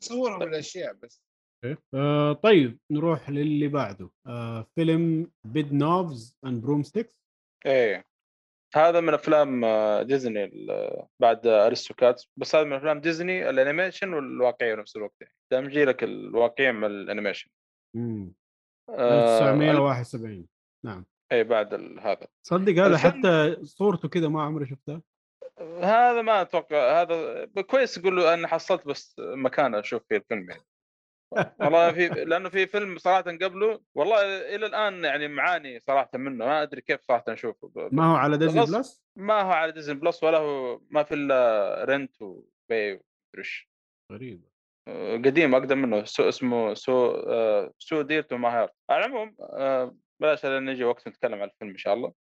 تصورهم 0.00 0.42
الأشياء 0.42 0.92
بس. 0.92 1.22
إيه. 1.64 1.78
آه 1.94 2.32
طيب 2.32 2.78
نروح 2.90 3.30
للي 3.30 3.68
بعده. 3.68 4.10
آه 4.26 4.66
فيلم 4.74 5.30
Bedknobs 5.44 6.36
and 6.46 6.62
Broomsticks 6.62 7.14
إيه. 7.66 8.04
هذا 8.74 9.00
من 9.00 9.14
أفلام 9.14 9.64
آه، 9.64 10.02
ديزني 10.02 10.44
ال- 10.44 11.06
بعد 11.22 11.46
Aristocats 11.46 12.28
بس 12.36 12.54
هذا 12.54 12.64
من 12.64 12.72
أفلام 12.72 13.00
ديزني 13.00 13.50
ال 13.50 13.56
animation 13.56 14.12
والواقعي 14.14 14.74
في 14.74 14.80
نفس 14.80 14.96
الوقت. 14.96 15.14
يعني 15.20 15.34
دمجي 15.52 15.84
لك 15.84 16.04
الواقعي 16.04 16.72
مع 16.72 16.86
ال 16.86 16.92
animation. 16.92 17.50
مم. 17.96 18.34
آه 18.90 19.50
1971 19.52 20.46
نعم. 20.84 21.04
اي 21.32 21.44
بعد 21.44 21.74
ال- 21.74 22.00
هذا. 22.00 22.26
صدق 22.42 22.72
هذا 22.72 22.98
حتى 22.98 23.56
صورته 23.64 24.08
كذا 24.08 24.28
ما 24.28 24.42
عمري 24.42 24.66
شفتها. 24.66 25.02
هذا 25.82 26.22
ما 26.22 26.40
أتوقع 26.42 27.00
هذا 27.02 27.44
كويس 27.62 27.94
تقول 27.94 28.16
له 28.16 28.34
أنا 28.34 28.48
حصلت 28.48 28.86
بس 28.88 29.16
مكان 29.18 29.74
أشوف 29.74 30.02
فيه 30.08 30.16
الفيلم 30.16 30.50
يعني. 30.50 30.62
والله 31.60 31.92
في 31.92 32.08
لأنه 32.08 32.48
في 32.48 32.66
فيلم 32.66 32.98
صراحة 32.98 33.20
قبله 33.22 33.80
والله 33.94 34.20
إلى 34.54 34.66
الآن 34.66 35.04
يعني 35.04 35.28
معاني 35.28 35.80
صراحة 35.80 36.10
منه 36.14 36.46
ما 36.46 36.62
أدري 36.62 36.80
كيف 36.80 37.00
صراحة 37.02 37.24
أشوفه. 37.28 37.70
ما 37.92 38.04
هو 38.04 38.14
على 38.16 38.36
Disney. 38.38 38.60
Plus 38.60 39.02
ما 39.16 39.40
هو 39.42 39.50
على 39.50 39.72
Disney 39.72 39.94
Plus 39.94 40.22
ولا 40.24 40.38
هو 40.38 40.80
ما 40.90 41.02
في 41.02 41.14
إلا 41.14 41.84
rent 41.84 42.22
و 42.22 42.39
buy 42.39 42.92
ومدري 42.92 43.00
إيش. 43.38 43.70
غريبة. 44.12 44.48
آه، 44.88 45.16
قديم 45.16 45.54
أقدم 45.54 45.78
منه 45.78 46.04
سو 46.04 46.28
اسمه 46.28 46.74
So 46.74 47.10
آه 47.10 47.72
So 47.78 48.02
Dear 48.02 48.22
to 48.22 48.32
My 48.32 48.58
Heart 48.58 48.72
على 48.90 49.06
العموم 49.06 49.36
آه 49.40 49.96
بلاش 50.20 50.46
لين 50.46 50.68
يجي 50.68 50.84
وقت 50.84 51.08
نتكلم 51.08 51.42
عن 51.42 51.48
الفيلم 51.48 51.70
إن 51.70 51.76
شاء 51.76 51.94
الله. 51.94 52.12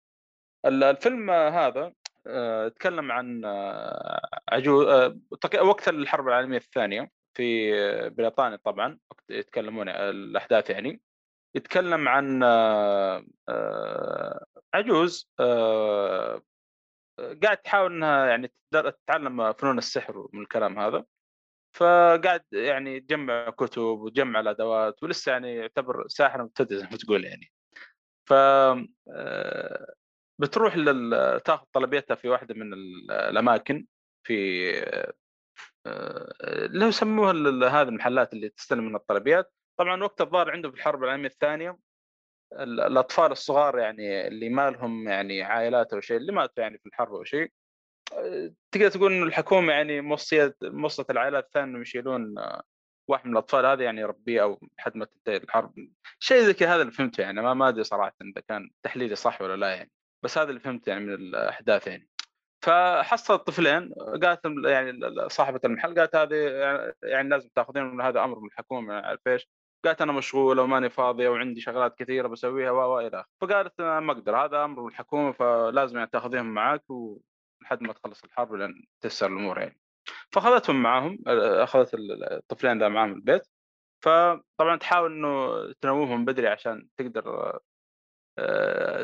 ال- 0.67 0.85
الفيلم 0.85 1.31
هذا 1.31 1.93
آه 2.27 2.67
يتكلم 2.67 3.13
عن 3.13 3.45
آه 3.45 4.21
عجوز 4.49 4.87
آه 4.87 5.19
وقت 5.63 5.89
الحرب 5.89 6.29
العالمية 6.29 6.57
الثانية 6.57 7.11
في 7.37 7.73
بريطانيا 8.11 8.57
طبعا 8.57 8.99
يتكلمون 9.31 9.89
الأحداث 9.89 10.71
يعني. 10.71 11.01
يتكلم 11.57 12.09
عن 12.09 12.43
عجوز 14.75 15.31
قاعد 17.43 17.57
تحاول 17.65 17.93
إنها 17.93 18.27
يعني 18.27 18.53
تتعلم 18.73 19.53
فنون 19.53 19.79
السحر 19.79 20.29
من 20.33 20.43
الكلام 20.43 20.79
هذا. 20.79 21.05
فقاعد 21.77 22.45
يعني 22.53 23.01
تجمع 23.01 23.51
كتب 23.51 23.83
وتجمع 23.83 24.41
الأدوات 24.41 25.03
ولسه 25.03 25.33
يعني 25.33 25.55
يعتبر 25.57 26.05
ساحر 26.09 26.43
مبتدئ 26.43 26.77
زي 26.77 26.85
ما 26.91 26.97
تقول 26.97 27.25
يعني. 27.25 27.51
ف 28.29 28.33
آه، 28.33 29.95
بتروح 30.41 30.77
لل... 30.77 31.41
تاخذ 31.45 31.67
طلبيتها 31.73 32.15
في 32.15 32.29
واحدة 32.29 32.55
من 32.55 32.73
ال- 32.73 33.11
الأماكن 33.11 33.87
في 34.27 34.71
آه، 35.87 36.71
يسموها 36.75 37.31
ال- 37.31 37.65
هذه 37.65 37.89
المحلات 37.89 38.33
اللي 38.33 38.49
تستلم 38.49 38.85
من 38.89 38.95
الطلبيات. 38.95 39.53
طبعا 39.79 40.03
وقت 40.03 40.21
الظاهر 40.21 40.51
عنده 40.51 40.71
في 40.71 40.77
الحرب 40.77 41.05
العالمية 41.05 41.29
الثانية 41.29 41.79
ال- 42.53 42.81
الأطفال 42.81 43.33
الصغار 43.33 43.79
يعني 43.79 44.27
اللي 44.27 44.49
ما 44.49 44.71
لهم 44.71 45.09
يعني 45.09 45.43
عائلات 45.43 45.93
أو 45.93 46.01
شيء 46.01 46.17
اللي 46.17 46.33
ماتوا 46.33 46.63
يعني 46.63 46.79
في 46.79 46.87
الحرب 46.87 47.15
أو 47.15 47.25
شيء 47.25 47.53
آه، 48.13 48.53
تقدر 48.75 48.89
تقول 48.89 49.13
إنه 49.13 49.27
الحكومة 49.27 49.73
يعني 49.73 50.01
موصية 50.01 50.57
موصت 50.63 51.11
العائلات 51.11 51.45
الثانية 51.45 51.67
إنهم 51.71 51.83
يشيلون 51.83 52.35
واحد 53.09 53.27
من 53.27 53.33
الأطفال 53.33 53.67
هذا 53.67 53.85
يعني 53.85 54.01
يربيه 54.01 54.43
أو 54.43 54.61
لحد 54.79 54.97
ما 54.97 55.05
تنتهي 55.05 55.37
الحرب. 55.37 55.75
شيء 56.19 56.43
زي 56.43 56.55
كذا 56.55 56.75
هذا 56.75 56.83
اللي 56.83 56.93
فهمته 56.93 57.21
يعني. 57.21 57.43
ما 57.43 57.55
ما 57.55 57.69
أدري 57.69 57.85
صراحة 57.85 58.15
إذا 58.23 58.43
كان 58.49 58.71
تحليلي 58.83 59.15
صح 59.15 59.43
ولا 59.43 59.57
لا 59.57 59.75
يعني. 59.75 59.91
بس 60.25 60.39
هذا 60.39 60.49
اللي 60.49 60.61
فهمته 60.61 60.91
يعني 60.91 61.05
من 61.05 61.13
الأحداث 61.15 61.87
يعني. 61.87 62.09
فحصل 62.63 63.35
الطفلين 63.35 63.93
قالت 64.23 64.47
ال- 64.47 64.65
يعني 64.65 65.01
صاحبة 65.29 65.61
المحل 65.65 65.99
قالت 65.99 66.17
هذه 66.17 66.35
يعني 67.03 67.29
لازم 67.29 67.49
تأخذين 67.55 68.01
هذا 68.01 68.25
أمر 68.25 68.39
من 68.39 68.47
الحكومة 68.47 68.81
ما 68.81 69.05
اعرف 69.05 69.21
إيش 69.27 69.49
قالت 69.85 70.03
أنا 70.03 70.13
مشغولة 70.13 70.63
وماني 70.63 70.91
فاضية 70.91 71.29
وعندي 71.29 71.61
شغلات 71.61 71.99
كثيرة 71.99 72.29
بسويها 72.29 72.71
و 72.71 73.01
إلى 73.01 73.21
آخره. 73.21 73.27
فقالت 73.41 73.81
أنا 73.81 74.01
ما 74.01 74.13
أقدر 74.13 74.37
هذا 74.37 74.65
أمر 74.65 74.81
من 74.81 74.89
الحكومة 74.89 75.33
فلازم 75.33 75.97
يعني 75.97 76.11
تأخذيهم 76.13 76.55
معك 76.55 76.85
لحد 77.63 77.83
ما 77.83 77.93
تخلص 77.93 78.25
الحرب 78.25 78.55
لين 78.55 78.87
تسر 79.01 79.27
الأمور 79.27 79.59
يعني. 79.59 79.84
فأخذتهم 80.33 80.83
معاهم 80.83 81.19
أخذت 81.27 81.95
ال- 81.95 82.33
الطفلين 82.33 82.79
ذا 82.79 82.89
معاهم 82.89 83.13
البيت. 83.13 83.43
فطبعا 84.05 84.77
تحاول 84.81 85.13
إنه 85.13 85.73
تنومهم 85.73 86.25
بدري 86.25 86.49
عشان 86.49 86.89
تقدر 86.97 87.59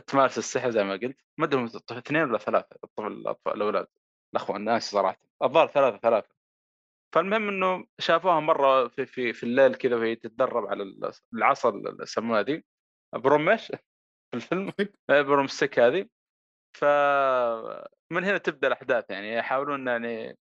تمارس 0.06 0.38
السحر 0.38 0.70
زي 0.70 0.84
ما 0.84 0.92
قلت. 0.92 1.16
ما 1.38 1.46
أدري 1.46 1.64
اثنين 1.90 2.22
ولا 2.22 2.38
ثلاثة 2.38 2.76
الطفل 2.84 3.34
الأولاد 3.46 3.86
الاخوه 4.34 4.56
الناس 4.56 4.90
صراحة. 4.90 5.20
الظاهر 5.42 5.66
ثلاثة 5.66 5.98
ثلاثة. 5.98 6.28
فالمهم 7.14 7.48
إنه 7.48 7.86
شافوها 7.98 8.40
مرة 8.40 8.88
في 8.88 9.06
في 9.06 9.32
في 9.32 9.42
الليل 9.42 9.74
كذا 9.74 9.96
وهي 9.96 10.16
تتدرب 10.16 10.66
على 10.66 10.82
ال- 10.82 11.12
العصا 11.34 11.68
اللي 11.68 11.96
يسموها 12.02 12.42
ذي 12.42 12.64
برومش 13.14 13.66
في 14.30 14.34
الفيلم. 14.34 14.72
ستيك 15.46 15.78
هذه. 15.78 16.06
فمن 16.76 18.24
هنا 18.24 18.38
تبدأ 18.38 18.68
الأحداث 18.68 19.10
يعني. 19.10 19.34
يحاولون 19.34 19.86
يعني 19.88 20.38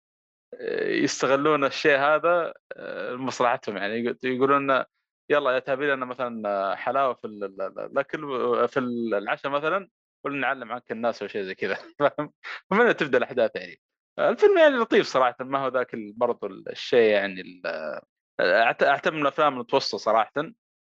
يستغلون 1.04 1.64
الشيء 1.64 1.98
هذا 1.98 2.54
آه، 2.76 3.10
لمصلحتهم. 3.12 3.76
يعني 3.76 3.94
يقول- 3.94 4.18
يقولون 4.24 4.84
يلا 5.30 5.50
يا 5.50 5.58
تبي 5.58 5.90
لنا 5.90 6.06
مثلا 6.06 6.74
حلاوة 6.76 7.14
في 7.14 7.26
ال- 7.26 7.44
ال- 7.44 7.78
الأكل 7.80 8.20
في 8.68 8.78
العشاء 8.80 9.52
مثلا 9.52 9.88
ولا 10.24 10.36
نعلم 10.36 10.72
عنك 10.72 10.92
الناس 10.92 11.22
أو 11.22 11.28
شيء 11.28 11.42
زي 11.42 11.54
كذا. 11.54 11.74
فاهم؟ 11.98 12.32
فمن 12.70 12.96
تبدأ 12.96 13.18
الأحداث 13.18 13.50
يعني. 13.56 13.80
الفيلم 14.18 14.58
يعني 14.58 14.76
لطيف 14.76 15.06
صراحة 15.06 15.36
ما 15.40 15.58
هو 15.58 15.68
ذاك 15.68 15.90
برضو 16.16 16.46
الشيء 16.46 17.10
يعني 17.12 17.62
أعت- 18.42 18.82
اعتبر 18.82 19.14
من 19.14 19.22
الأفلام 19.22 19.52
المتوسطه 19.54 19.98
صراحة. 19.98 20.32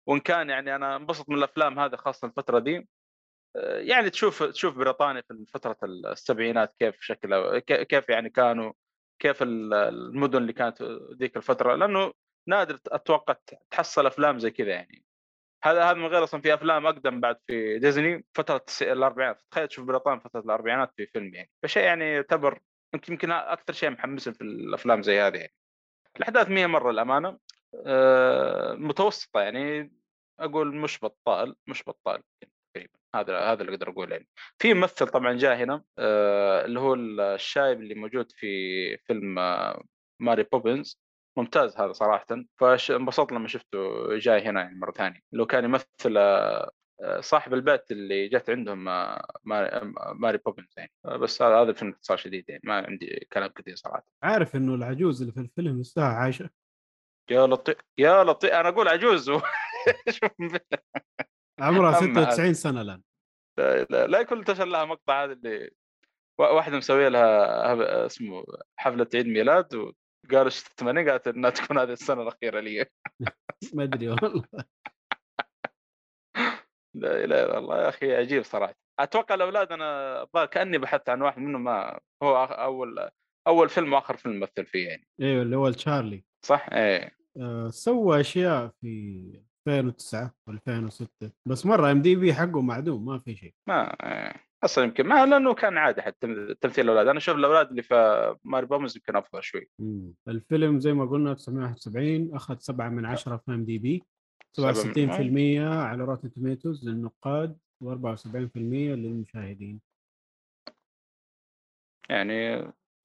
وإن 0.06 0.20
كان 0.20 0.50
يعني 0.50 0.74
أنا 0.76 0.96
انبسط 0.96 1.28
من 1.28 1.36
الأفلام 1.38 1.78
هذه 1.78 1.96
خاصه 1.96 2.28
الفترة 2.28 2.58
دي 2.58 2.88
آه، 3.56 3.78
يعني 3.78 4.10
تشوف 4.10 4.42
تشوف 4.42 4.76
بريطانيا 4.78 5.22
في 5.28 5.44
فترة 5.54 5.76
السبعينات 5.84 6.74
كيف 6.78 6.96
شكلها 7.00 7.58
كيف 7.58 8.08
يعني 8.08 8.30
كانوا. 8.30 8.72
كيف 9.18 9.42
ال- 9.42 9.74
المدن 9.74 10.38
اللي 10.38 10.52
كانت 10.52 10.82
ذيك 11.20 11.36
الفترة 11.36 11.74
لأنه 11.74 12.12
نادر 12.48 12.78
أتوقع 12.86 13.36
تحصل 13.70 14.06
أفلام 14.06 14.38
زي 14.38 14.50
كذا 14.50 14.68
يعني. 14.68 15.04
هذا 15.64 15.84
هذا 15.84 15.94
من 15.94 16.06
غير 16.06 16.24
أصلا 16.24 16.40
في 16.40 16.54
أفلام 16.54 16.86
أقدم 16.86 17.20
بعد 17.20 17.36
في 17.46 17.78
ديزني 17.78 18.24
فترة 18.34 18.64
الأربعينات. 18.82 19.42
تخيل 19.50 19.68
تشوف 19.68 19.84
بريطانيا 19.84 20.20
فترة 20.20 20.40
الأربعينات 20.40 20.92
في 20.96 21.06
فيلم 21.06 21.34
يعني. 21.34 21.50
فشيء 21.62 21.82
يعني 21.82 22.12
يعتبر 22.12 22.60
يمكن 22.94 23.12
يمكن 23.12 23.30
أكثر 23.30 23.72
شيء 23.72 23.90
محمسني 23.90 24.34
في 24.34 24.40
الأفلام 24.40 25.02
زي 25.02 25.20
هذه 25.20 25.36
يعني. 25.36 25.54
الأحداث 26.16 26.48
مية 26.48 26.66
مرة 26.66 26.90
الامانه 26.90 27.38
آه، 27.86 28.74
متوسطة 28.74 29.40
يعني 29.40 29.92
أقول 30.40 30.76
مش 30.76 31.04
بطال 31.04 31.56
مش 31.66 31.82
بطال. 31.86 32.22
تقريبا. 32.74 32.92
هذا 33.14 33.38
هذا 33.38 33.62
اللي 33.62 33.72
أقدر 33.74 33.90
أقوله 33.90 34.12
يعني. 34.12 34.28
في 34.58 34.74
ممثل 34.74 35.06
طبعا 35.08 35.32
جاء 35.36 35.56
هنا 35.56 35.82
آه، 35.98 36.64
اللي 36.64 36.80
هو 36.80 36.94
الشايب 36.94 37.80
اللي 37.80 37.94
موجود 37.94 38.32
في 38.32 38.46
فيلم 38.96 39.38
آه، 39.38 39.84
ماري 40.20 40.42
بوبنز 40.42 41.00
ممتاز 41.38 41.76
هذا 41.76 41.92
صراحة. 41.92 42.26
فانبسطت 42.60 43.32
لما 43.32 43.48
شفته 43.48 43.78
جاي 44.18 44.42
هنا 44.42 44.60
يعني 44.62 44.78
مرة 44.78 44.92
ثانية. 44.92 45.20
لو 45.32 45.46
كان 45.46 45.64
يمثل 45.64 46.16
آه، 46.16 46.70
صاحب 47.20 47.54
البيت 47.54 47.90
اللي 47.90 48.28
جت 48.28 48.50
عندهم 48.50 48.84
ماري, 49.44 49.92
ماري 50.14 50.38
بوبنز 50.38 50.74
يعني. 50.76 50.92
بس 51.04 51.42
هذا 51.42 51.54
هذا 51.54 51.70
الفيلم 51.70 51.90
باختصار 51.90 52.16
شديد 52.16 52.44
يعني. 52.48 52.60
ما 52.64 52.74
عندي 52.86 53.28
كلام 53.32 53.48
كثير 53.50 53.76
صراحة. 53.76 54.04
عارف 54.22 54.56
إنه 54.56 54.74
العجوز 54.74 55.20
اللي 55.20 55.32
في 55.32 55.40
الفيلم 55.40 55.80
لسه 55.80 56.02
عايشة. 56.04 56.50
يا 57.30 57.46
لطيف 57.46 57.76
يا 57.98 58.24
لطيف. 58.24 58.50
أنا 58.52 58.68
أقول 58.68 58.88
عجوز 58.88 59.30
و- 59.30 59.40
عمرها 61.60 61.98
أما 61.98 62.12
96 62.24 62.54
سنة 62.54 62.80
الآن. 62.80 63.02
لا, 63.58 63.84
لا, 63.84 64.06
لا 64.06 64.20
يكون 64.20 64.38
انتشر 64.38 64.64
لها 64.64 64.84
مقطع 64.84 65.24
هذا 65.24 65.32
اللي 65.32 65.70
وا- 66.40 66.50
واحدة 66.50 66.76
مسوية 66.76 67.08
لها 67.08 68.06
اسمه 68.06 68.44
حفلة 68.80 69.06
عيد 69.14 69.26
ميلاد 69.26 69.74
وقال 69.74 70.44
إيش 70.44 70.62
تتمنى 70.62 71.10
قالت 71.10 71.28
إنها 71.28 71.50
تكون 71.50 71.78
هذه 71.78 71.92
السنة 71.92 72.22
الأخيرة 72.22 72.60
لي. 72.60 72.86
ما 73.74 73.82
أدري 73.84 74.08
والله. 74.08 74.44
لا 76.94 77.24
إله 77.24 77.44
إلا 77.44 77.58
الله 77.58 77.82
يا 77.82 77.88
أخي 77.88 78.14
عجيب 78.16 78.42
صراحة. 78.42 78.74
أتوقع 79.00 79.34
الأولاد 79.34 79.72
أنا 79.72 80.24
كأني 80.50 80.78
بحثت 80.78 81.08
عن 81.08 81.22
واحد 81.22 81.38
منهم 81.38 81.64
ما 81.64 82.00
هو 82.22 82.44
أول 82.44 83.08
أول 83.46 83.68
فيلم 83.68 83.92
وآخر 83.92 84.16
فيلم 84.16 84.40
مثل 84.40 84.66
فيه 84.66 84.88
يعني. 84.88 85.06
أيوه 85.22 85.42
اللي 85.42 85.56
هو 85.56 85.70
تشارلي 85.70 86.24
صح؟ 86.46 86.68
إيه. 86.72 87.16
آه، 87.40 87.68
سوى 87.68 88.20
أشياء 88.20 88.72
في 88.80 89.42
2009 89.68 90.34
و 90.46 90.50
2006 90.50 91.30
بس 91.46 91.66
مرة 91.66 91.90
IMDb 91.92 92.34
حقه 92.34 92.60
معدوم 92.60 93.04
ما 93.04 93.18
في 93.18 93.36
شيء. 93.36 93.54
ما 93.68 93.84
إيه. 94.02 94.48
أصلا 94.64 94.84
يمكن 94.84 95.06
ما 95.06 95.26
لأنه 95.26 95.54
كان 95.54 95.78
عادي 95.78 96.02
حتى 96.02 96.54
تمثيل 96.60 96.84
الأولاد. 96.84 97.06
أنا 97.08 97.18
أشوف 97.18 97.36
الأولاد 97.36 97.68
اللي 97.70 97.82
في 97.82 98.36
Mary 98.44 98.66
Poppins 98.66 98.96
يمكن 98.96 99.16
أفضل 99.16 99.42
شوي. 99.42 99.70
مم. 99.78 100.14
الفيلم 100.28 100.80
زي 100.80 100.92
ما 100.92 101.04
قلنا 101.06 101.34
971 101.34 102.34
أخذ 102.34 102.58
7 102.58 102.88
من 102.88 103.04
10 103.06 103.36
في 103.36 103.50
IMDb 103.52 104.04
سبعة 104.52 104.68
من- 104.70 104.74
67% 104.74 105.60
على 105.60 106.04
روتن 106.04 106.32
توميتوز 106.32 106.88
للنقاد 106.88 107.58
و74% 107.84 108.56
للمشاهدين. 108.56 109.80
يعني 112.10 112.54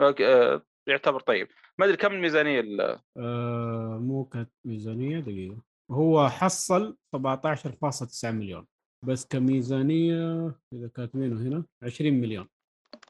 آه، 0.01 0.61
يعتبر 0.87 1.19
طيب. 1.19 1.47
ما 1.77 1.85
أدري 1.85 1.97
كم 1.97 2.11
الميزانية 2.13 2.59
ال- 2.59 2.99
آه 3.17 3.99
مو 4.01 4.25
كانت 4.25 4.49
ميزانية 4.65 5.19
دقيقة. 5.19 5.61
هو 5.93 6.29
حصل 6.29 6.97
17.9 7.15 8.25
مليون 8.25 8.67
بس 9.05 9.25
كميزانية 9.25 10.55
إذا 10.73 10.87
كاتبينه 10.87 11.41
هنا 11.41 11.65
20 11.83 12.13
مليون 12.13 12.49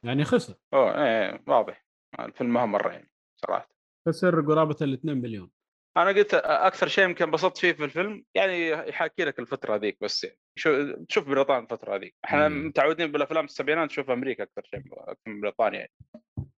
يعني 0.03 0.23
خسر. 0.23 0.55
أوه 0.73 1.03
إيه 1.05 1.43
واضح. 1.47 1.85
الفيلم 2.19 2.53
ما 2.53 2.61
هو 2.61 2.67
مرة 2.67 2.91
يعني 2.91 3.11
صراحة. 3.45 3.69
خسر 4.07 4.41
قرابه 4.41 4.75
ال 4.81 4.93
2 4.93 5.17
مليون. 5.17 5.49
أنا 5.97 6.09
قلت 6.09 6.33
أكثر 6.43 6.87
شيء 6.87 7.03
يمكن 7.03 7.25
انبسطت 7.25 7.57
فيه 7.57 7.71
في 7.71 7.83
الفيلم 7.85 8.23
يعني 8.35 8.69
يحاكي 8.69 9.23
لك 9.25 9.39
الفترة 9.39 9.75
هذيك 9.75 9.97
بس 10.01 10.23
يعني. 10.23 10.37
شو 10.59 10.91
تشوف 11.09 11.29
بريطانيا 11.29 11.63
الفترة 11.63 11.95
هذيك. 11.95 12.15
إحنا 12.25 12.49
مم. 12.49 12.67
متعودين 12.67 13.11
بالأفلام 13.11 13.45
السبعينات 13.45 13.85
نشوف 13.89 14.09
أمريكا 14.09 14.43
أكثر 14.43 14.61
شيء 14.63 14.79
أكثر 14.91 15.31
من 15.31 15.41
بريطانيا 15.41 15.79
يعني. 15.79 15.91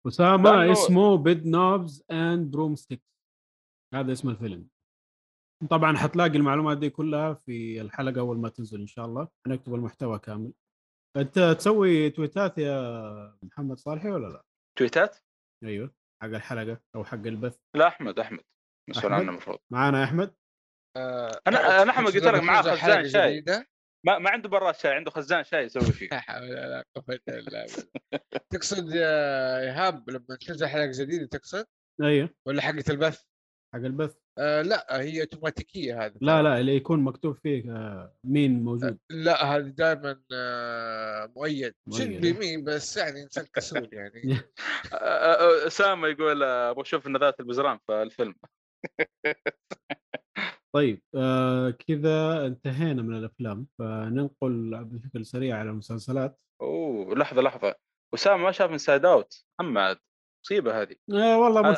أسامة 0.07 0.51
لأنه- 0.51 0.71
اسمه 0.71 1.17
Bedknobs 1.17 2.03
and 2.11 2.51
Broomsticks 2.51 3.03
هذا 3.93 4.11
اسم 4.11 4.30
الفيلم. 4.30 4.67
طبعا 5.70 5.97
حتلاقي 5.97 6.38
المعلومات 6.38 6.78
دي 6.78 6.89
كلها 6.89 7.34
في 7.34 7.82
الحلقة 7.82 8.20
أول 8.20 8.38
ما 8.38 8.49
تنزل 8.49 8.80
إن 8.82 8.88
شاء 8.88 9.06
الله 9.06 9.28
نكتب 9.47 9.76
المحتوى 9.76 10.20
كامل. 10.20 10.53
أنت 11.18 11.39
تسوي 11.58 12.10
تويتات 12.10 12.58
يا 12.58 13.38
محمد 13.43 13.78
صالحي 13.78 14.10
ولا 14.10 14.28
لا؟ 14.28 14.43
تويتات؟ 14.78 15.18
أيوه 15.64 15.93
حق 16.22 16.28
الحلقة 16.28 16.82
أو 16.95 17.03
حق 17.03 17.14
البث. 17.18 17.58
لا 17.76 17.88
أحمد 17.88 18.20
أحمد 18.20 18.39
مسؤول 18.89 19.06
أحمد؟ 19.14 19.22
عنه 19.22 19.32
المفروض. 19.32 19.60
معانا 19.72 20.03
أحمد؟ 20.03 20.36
آه، 20.97 21.32
أنا- 21.32 21.66
أنا 21.82 21.91
أحمد 21.91 22.06
قلت 22.14 22.24
لك 22.24 22.43
معاه 22.43 22.62
خزان 22.62 23.10
شاي. 23.10 23.43
ما, 24.06 24.20
ما 24.20 24.30
عنده 24.30 24.49
براد 24.49 24.76
شاي 24.76 24.93
عنده 24.93 25.12
خزان 25.12 25.43
شاي 25.43 25.64
يسوي 25.64 25.84
فيه. 25.84 26.08
لا 26.12 26.20
حول 26.20 26.41
ولا 26.43 26.84
قوة 26.95 27.20
إلا 27.30 27.41
بالله. 27.43 27.66
تقصد 28.49 28.89
يا 28.95 29.60
إيهاب 29.60 30.10
لما 30.10 30.36
تنزل 30.47 30.68
حلقة 30.68 30.91
جديدة 30.99 31.26
تقصد؟ 31.26 31.66
أيوه. 32.01 32.30
ولا 32.47 32.62
حقة 32.62 32.84
البث؟ 32.89 33.24
حق 33.74 33.80
البث. 33.80 34.18
آه 34.38 34.61
لا 34.61 35.01
هي 35.01 35.21
أوتوماتيكية 35.21 36.05
هذه. 36.05 36.13
لا 36.21 36.43
لا 36.43 36.59
اللي 36.59 36.75
يكون 36.75 36.99
مكتوب 36.99 37.36
فيه 37.36 37.71
آه، 37.71 38.13
مين 38.23 38.63
موجود. 38.63 38.97
لا 39.09 39.45
هذا 39.45 39.67
دائما 39.67 40.21
آه 40.33 41.31
مؤيد 41.36 41.73
مؤيد. 41.88 42.01
شد 42.01 42.21
بيمين 42.21 42.63
بس 42.63 42.97
يعني 42.97 43.23
إنسان 43.23 43.45
كسول 43.53 43.89
يعني. 43.93 44.38
أسامة 45.67 46.07
يقول 46.07 46.43
آه، 46.43 46.69
أبغى 46.71 46.81
أشوف 46.81 47.07
نذات 47.07 47.39
البزران 47.39 47.79
في 47.88 48.01
الفيلم. 48.01 48.36
طيب 50.75 51.01
آه 51.15 51.69
كذا 51.69 52.45
انتهينا 52.45 53.01
من 53.01 53.17
الأفلام. 53.17 53.67
فننقل 53.79 54.86
بشكل 54.86 55.25
سريع 55.25 55.57
على 55.57 55.69
المسلسلات. 55.69 56.41
أوه 56.61 57.15
لحظة 57.15 57.41
لحظة. 57.41 57.75
أسامة 58.13 58.43
ما 58.43 58.51
شاف 58.51 58.71
Inside 58.71 59.05
Out 59.05 59.45
محمد 59.59 59.97
مصيبه 60.45 60.81
هذه. 60.81 60.95
آه 61.13 61.39
والله 61.39 61.71
مش 61.71 61.77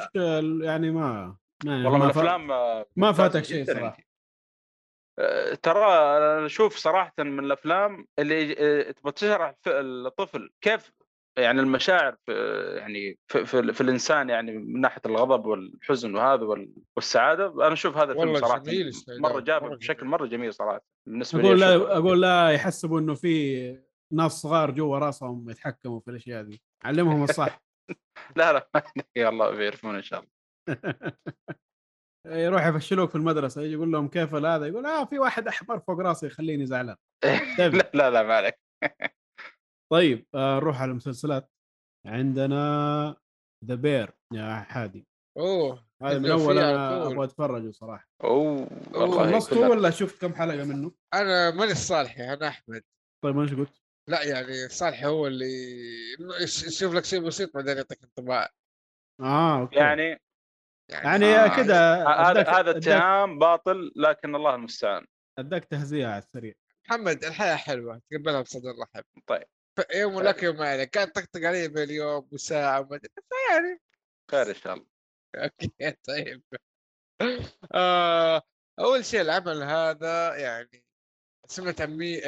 يعني 0.66 0.92
ما 0.92 1.38
والله 1.66 1.98
من 1.98 2.04
الأفلام 2.04 2.52
آه، 2.52 2.86
ما 2.96 3.12
فاتك 3.12 3.44
شيء 3.44 3.64
جداً 3.64 3.74
صراحة 3.74 3.86
يعني. 3.92 4.08
آه، 5.20 5.54
ترى 5.54 5.86
أنا 6.18 6.46
أشوف 6.46 6.76
صراحة 6.78 7.14
من 7.20 7.40
الأفلام 7.46 8.08
اللي 8.20 8.56
آه، 8.60 8.92
تبغى 8.92 9.12
تشرح 9.12 9.54
الطفل 9.68 10.50
كيف 10.62 10.92
يعني 11.38 11.60
المشاعر 11.62 12.16
في 12.26 12.32
يعني 12.78 13.20
في, 13.28 13.46
في, 13.46 13.74
في 13.74 13.82
الإنسان 13.82 14.30
يعني 14.30 14.52
من 14.52 14.82
ناحية 14.82 15.02
الغضب 15.06 15.46
والحزن 15.46 16.16
وهذا 16.16 16.44
وال- 16.44 16.74
والسعادة 16.96 17.46
أنا 17.48 17.74
أشوف 17.74 17.98
هذا 17.98 18.12
الفيلم 18.12 18.36
صراحة 18.36 18.58
جميل 18.60 18.92
مرة 19.10 19.40
جابه 19.40 19.66
مرة 19.68 19.76
بشكل. 19.76 20.06
مرة 20.06 20.26
جميل 20.26 20.54
صراحة 20.54 20.82
بالنسبة 21.08 21.42
أقول 21.42 21.60
لي 21.60 21.66
لا 21.66 21.76
أشوفه. 21.76 21.98
أقول 21.98 22.22
لا 22.22 22.50
يحسبوا 22.50 23.00
إنه 23.00 23.14
في 23.14 23.78
ناس 24.12 24.32
صغار 24.32 24.72
جوا 24.72 24.98
راسهم 25.00 25.50
يتحكموا 25.50 26.00
في 26.00 26.12
الأشياء 26.12 26.44
دي 26.44 26.62
علمهم 26.84 27.24
الصح 27.24 27.60
لا 28.38 28.54
لا 28.54 28.70
يا 29.16 29.30
الله 29.30 29.50
بيعرفون 29.50 29.96
إن 29.96 30.04
شاء 30.04 30.20
الله 30.20 30.37
يروح 32.28 32.66
يفشلوك 32.68 33.10
في 33.10 33.16
المدرسة 33.16 33.62
يجي 33.62 33.74
يقول 33.74 33.92
لهم 33.92 34.08
كيف 34.08 34.34
هذا؟ 34.36 34.66
يقول 34.66 34.86
آه 34.86 35.06
في 35.06 35.20
واحد 35.20 35.48
أحمر 35.48 35.80
فوق 35.80 36.00
راسي 36.00 36.26
يخليني 36.26 36.66
زعلان. 36.66 36.96
لا 37.60 37.92
لا 37.94 38.10
لا 38.10 38.24
ما 38.24 38.34
عليك. 38.34 38.60
طيب 39.92 40.26
آه 40.36 40.56
نروح 40.56 40.82
على 40.82 40.92
المسلسلات. 40.92 41.52
عندنا 42.06 43.16
The 43.66 43.76
Bear 43.76 44.12
يا 44.34 44.56
حادي. 44.56 45.08
أوه 45.38 45.88
هذا 46.04 46.20
من 46.20 46.32
أول 46.32 46.58
أنا. 46.58 47.08
أبغى 47.08 47.24
أتفرجه 47.24 47.72
صراحة. 47.72 48.08
أوه 48.24 48.68
والله 48.94 49.32
خلصته 49.32 49.70
ولا 49.70 49.90
شفت 49.90 50.22
كم 50.22 50.34
حلقة 50.34 50.64
منه؟ 50.64 50.92
أنا 51.14 51.52
ماني 51.52 51.72
الصالحي 51.72 52.34
أنا 52.34 52.48
أحمد. 52.48 52.84
طيب 53.24 53.36
ما 53.36 53.42
إيش 53.44 53.54
قلت؟ 53.54 53.82
لا 54.10 54.24
يعني 54.24 54.66
الصالحي 54.66 55.06
هو 55.06 55.28
اللي 55.28 55.78
يش- 56.42 56.64
يشوف 56.68 56.94
لك 56.94 57.06
شيء 57.06 57.20
بسيط 57.20 57.54
بعدين 57.54 57.78
يعطيك 57.78 58.04
انطباع. 58.04 58.50
آه 59.22 59.60
okay. 59.62 59.76
يعني 59.76 60.22
يعني 60.90 61.26
آه، 61.26 61.48
كذا 61.56 62.08
هذا 62.08 62.50
هذا 62.50 62.78
اتهام 62.78 63.40
باطل 63.40 63.92
لكن 63.96 64.36
الله 64.36 64.56
المستعان. 64.56 65.06
اداك 65.38 65.66
تهزيئه 65.66 66.08
على 66.08 66.18
السريع. 66.18 66.54
محمد 66.86 67.24
الحياة 67.24 67.56
حلوة. 67.56 68.02
تقبلها 68.12 68.42
بصدر 68.42 68.74
رحب. 68.82 69.04
طيب. 69.28 69.44
يوم 69.96 70.22
لك 70.22 70.44
يوم 70.44 70.56
ما 70.56 70.70
عليك. 70.70 70.90
كان 70.90 71.08
طقطق 71.08 71.44
علي 71.44 71.68
باليوم 71.68 72.28
وساعة 72.32 72.82
وما 72.82 72.96
أدري 72.96 73.10
فيعني 73.30 73.82
خير 74.32 74.50
إن 74.50 74.54
شاء 74.54 74.74
الله. 74.74 74.88
okay 75.44 75.98
طيب. 76.08 76.44
آه 77.74 78.42
أول 78.80 79.06
شيء 79.06 79.22
العمل 79.22 79.64
هذا 79.64 80.36
يعني 80.36 80.84
سمعت 81.48 81.82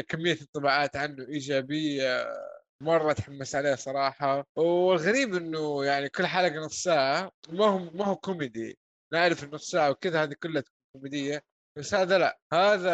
كمية 0.10 0.38
انطباعات 0.42 0.96
عنه 0.96 1.28
إيجابية. 1.28 2.28
مرة 2.82 3.14
تحمس 3.14 3.56
عليه 3.56 3.76
صراحة. 3.76 4.46
والغريب 4.56 5.36
إنه 5.36 5.86
يعني 5.86 6.10
كل 6.10 6.26
حلقة 6.26 6.56
نص 6.56 6.84
ساعة 6.84 7.32
ما 7.50 7.66
هو 7.66 7.78
ما 7.80 8.06
هو 8.06 8.16
كوميدي. 8.16 8.78
نعرف 9.14 9.44
النص 9.44 9.72
ساعة 9.72 9.90
وكذا 9.90 10.24
هذه 10.24 10.34
كلها 10.44 10.64
كوميدية. 10.96 11.44
بس 11.78 11.94
هذا 11.94 12.18
لأ. 12.18 12.40
هذا 12.54 12.92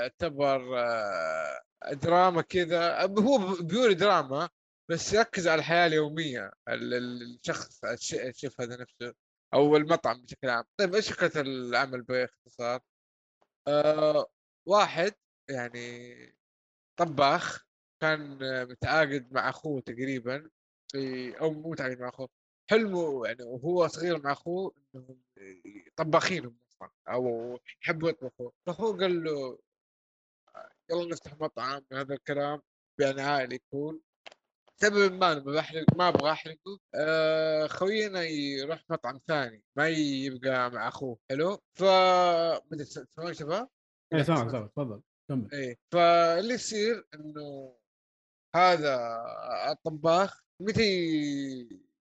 يعتبر 0.00 0.78
آه، 0.78 1.60
دراما 1.92 2.42
كذا. 2.42 3.00
هو 3.02 3.54
بيوري 3.62 3.94
دراما 3.94 4.48
بس 4.90 5.12
يركز 5.12 5.48
على 5.48 5.58
الحياة 5.58 5.86
اليومية 5.86 6.52
ال- 6.68 6.94
ال- 6.94 7.22
الشخص 7.38 7.84
الش- 7.84 8.14
الشيف 8.14 8.60
هذا 8.60 8.76
نفسه 8.76 9.14
أو 9.54 9.76
المطعم 9.76 10.22
بشكل 10.22 10.48
عام. 10.50 10.64
طيب 10.80 10.94
إيش 10.94 11.12
فكرة 11.12 11.40
العمل 11.40 12.02
باختصار؟ 12.02 12.80
آه 13.68 14.26
واحد 14.68 15.14
يعني 15.50 16.16
طباخ. 16.96 17.69
كان 18.00 18.38
متعاقد 18.68 19.32
مع 19.32 19.48
أخوه 19.48 19.80
تقريبا 19.80 20.50
إي، 20.94 21.32
أو 21.40 21.52
مو 21.52 21.74
تعقد 21.74 22.00
مع 22.00 22.08
أخوه 22.08 22.28
حلمه 22.70 23.26
يعني 23.26 23.42
وهو 23.42 23.88
صغير 23.88 24.22
مع 24.22 24.32
أخوه 24.32 24.74
إنهم 24.94 25.20
طباخين 25.96 26.46
هم 26.46 26.58
أصلا 26.68 26.90
أو 27.08 27.58
يحبوا 27.82 28.08
يطبخوا. 28.08 28.50
فأخوه 28.66 28.98
قال 28.98 29.24
له 29.24 29.58
يلا 30.90 31.08
نفتح 31.08 31.40
مطعم 31.40 31.82
هذا 31.92 32.14
الكلام 32.14 32.62
يعني 33.00 33.22
عائلي 33.22 33.54
يكون. 33.54 34.00
سبب 34.76 35.12
ما 35.12 35.34
ما 35.34 35.52
بحرق 35.52 35.84
ما 35.96 36.08
أبغى 36.08 36.30
أحرقه. 36.30 36.78
آه 36.94 37.66
خوينا 37.66 38.22
يروح 38.22 38.84
مطعم 38.90 39.20
ثاني 39.28 39.62
ما 39.78 39.88
يبقى 39.88 40.70
مع 40.70 40.88
أخوه. 40.88 41.18
حلو؟ 41.30 41.56
ف 41.74 41.84
تسمعون 42.70 43.34
شباب؟ 43.34 43.68
اي 44.14 44.24
سامع 44.24 44.52
سامع 44.52 44.66
تفضل 44.66 45.02
كمل. 45.28 45.48
إيه 45.52 45.78
فاللي 45.92 46.54
يصير 46.54 47.06
إنه 47.14 47.79
هذا 48.54 49.22
الطباخ 49.70 50.40
متى 50.60 50.82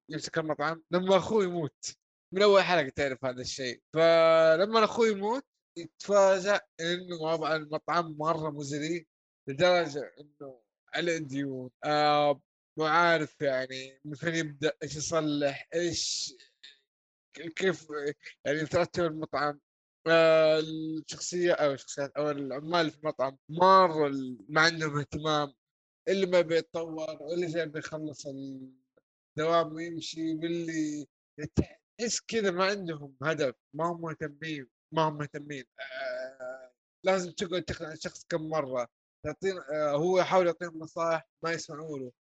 يمسك 0.10 0.38
المطعم؟ 0.38 0.84
لما 0.92 1.18
أخوه 1.18 1.44
يموت. 1.44 1.96
من 2.32 2.42
أول 2.42 2.64
حلقة 2.64 2.90
تعرف 2.90 3.26
هذا 3.26 3.42
الشيء. 3.42 3.82
فلما 3.94 4.84
أخوه 4.84 5.08
يموت 5.08 5.46
يتفاجأ 5.78 6.62
إنه 6.80 7.16
وضع 7.22 7.56
المطعم 7.56 8.16
مرة 8.18 8.50
مزري 8.50 9.08
لدرجة 9.48 10.12
إنه 10.20 10.62
على 10.94 11.20
ديون 11.20 11.70
آه 11.86 12.42
مو 12.78 12.86
عارف 12.86 13.42
يعني 13.42 14.00
من 14.06 14.14
فين 14.16 14.36
يبدأ 14.36 14.74
إيش 14.84 14.96
يصلح 14.96 15.68
إيش 15.76 16.34
كيف 17.56 17.88
يعني 18.46 18.66
ترتب 18.66 19.04
المطعم. 19.04 19.60
آه، 20.08 20.60
الشخصية 20.60 21.54
أو 21.54 21.74
الشخصيات 21.74 22.12
أو 22.18 22.30
العمال 22.32 22.92
في 22.92 22.98
المطعم 22.98 23.38
مرة 23.50 24.12
ما 24.50 24.62
عندهم 24.62 24.98
اهتمام. 25.00 25.54
اللي 26.10 26.26
ما 26.26 26.42
بيتطور 26.42 27.18
واللي 27.22 27.46
جاي 27.46 27.66
بيخلص 27.66 28.28
الدوام 28.28 29.74
ويمشي 29.74 30.34
واللي 30.36 31.08
تحس 31.56 32.20
كذا 32.28 32.52
ما 32.52 32.66
عندهم 32.66 33.16
هدف 33.24 33.56
ما 33.74 33.86
هم 33.86 34.02
مهتمين 34.02 34.68
ما 34.92 35.02
هم 35.02 35.18
مهتمين. 35.18 35.64
آه 35.80 36.72
لازم 37.04 37.32
تقعد 37.32 37.64
تقنع 37.64 37.92
الشخص 37.92 38.26
كم 38.30 38.50
مرة 38.50 38.88
تعطينا 39.26 39.66
آه 39.72 39.92
هو 39.96 40.20
يحاول 40.20 40.46
يعطيهم 40.46 40.80
نصائح 40.80 41.28
ما 41.44 41.52
يسمعوا 41.52 42.00
له. 42.00 42.12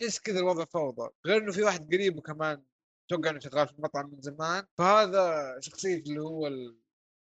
تحس 0.00 0.18
كذا 0.18 0.38
الوضع 0.38 0.64
فوضى. 0.64 1.10
غير 1.26 1.42
إنه 1.42 1.52
في 1.52 1.62
واحد 1.62 1.94
قريبه 1.94 2.22
كمان 2.22 2.62
أتوقع 3.06 3.30
إنه 3.30 3.38
شغال 3.38 3.68
في 3.68 3.74
المطعم 3.74 4.10
من 4.10 4.20
زمان. 4.20 4.66
فهذا 4.78 5.56
شخصية 5.60 5.96
اللي 5.96 6.20
هو 6.20 6.46
ال... 6.46 6.78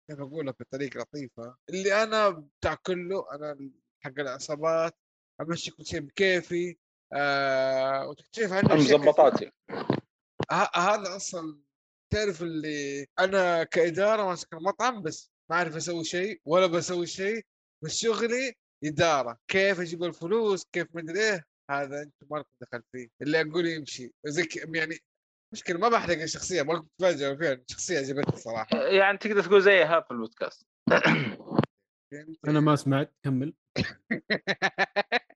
كيف 0.10 0.20
أقولها 0.20 0.54
بطريقة 0.60 1.00
لطيفة 1.00 1.58
اللي 1.70 2.04
أنا 2.04 2.30
بتاع 2.30 2.76
كله 2.76 3.36
أنا 3.36 3.72
حق 4.04 4.20
العصابات 4.20 4.98
امشي 5.42 5.72
كل 5.72 5.86
شيء 5.86 6.00
بكيفي 6.00 6.78
آه 7.14 8.08
وتكتشف 8.08 8.52
عنه 8.54 8.76
أشياء 8.76 9.00
مزبطاتي 9.00 9.52
ه- 10.52 10.78
هذا 10.78 11.16
أصلا 11.16 11.60
تعرف 12.14 12.42
اللي 12.42 13.08
أنا 13.20 13.64
كإدارة 13.64 14.26
ماسك 14.26 14.54
المطعم 14.54 15.02
بس 15.02 15.32
ما 15.52 15.56
أعرف 15.58 15.76
أسوي 15.76 16.04
شيء 16.04 16.42
ولا 16.46 16.68
بسوي 16.68 17.08
شيء 17.08 17.46
بس 17.84 17.98
شغلي 17.98 18.54
إدارة. 18.84 19.38
كيف 19.52 19.80
أجيب 19.80 20.04
الفلوس؟ 20.04 20.66
كيف 20.74 20.88
مدري 20.96 21.20
إيه؟ 21.20 21.44
هذا 21.72 22.02
أنتم 22.02 22.28
ما 22.32 22.38
لكم 22.38 22.50
دخل 22.62 22.84
فيه. 22.92 23.08
اللي 23.22 23.42
أقول 23.42 23.68
يمشي. 23.68 24.12
زي 24.26 24.44
ك- 24.44 24.76
يعني 24.76 24.98
مشكلة 25.54 25.78
ما 25.80 25.90
بحرق 25.90 26.22
الشخصية 26.22 26.62
ما 26.62 26.80
كنت 26.80 26.92
تفاجئوا 27.00 27.36
فيها 27.36 27.54
الشخصيه 27.54 27.98
عجبتني 28.00 28.38
صراحة. 28.38 28.78
يعني 28.78 29.18
تقدر 29.18 29.44
تقول 29.44 29.62
زيها 29.62 30.02
في 30.02 30.12
البودكاست. 30.12 30.66
فهمت؟ 32.12 32.38
أنا 32.48 32.60
ما 32.60 32.76
سمعت 32.76 33.14
كمل. 33.26 33.54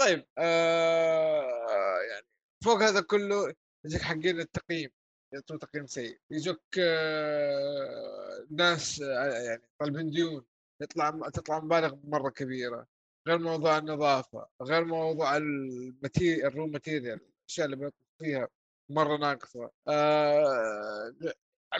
طيب 0.00 0.26
آه 0.38 2.00
يعني 2.10 2.26
فوق 2.64 2.82
هذا 2.82 3.00
كله 3.00 3.54
يجيك 3.84 4.02
حقين 4.02 4.40
التقييم 4.40 4.90
يعطوا 5.34 5.56
تقييم 5.56 5.86
سيء 5.86 6.20
يجوك 6.30 6.62
آه 6.78 8.46
ناس 8.50 9.02
آه 9.02 9.38
يعني 9.38 9.62
طالبين 9.80 10.10
ديون 10.10 10.44
يطلع 10.82 11.10
تطلع 11.10 11.60
مبالغ 11.60 11.94
مرة 12.04 12.30
كبيرة 12.30 12.86
غير 13.28 13.38
موضوع 13.38 13.78
النظافة 13.78 14.48
غير 14.62 14.84
موضوع 14.84 15.36
ال 15.36 15.48
material 15.48 16.46
ال 16.46 16.51
raw 16.51 16.66
material 16.66 17.20
الأشياء 17.40 17.66
اللي 17.66 17.76
بيطلع 17.76 17.98
فيها 18.18 18.48
مرة 18.90 19.16
ناقصة 19.16 19.70
آه 19.88 21.14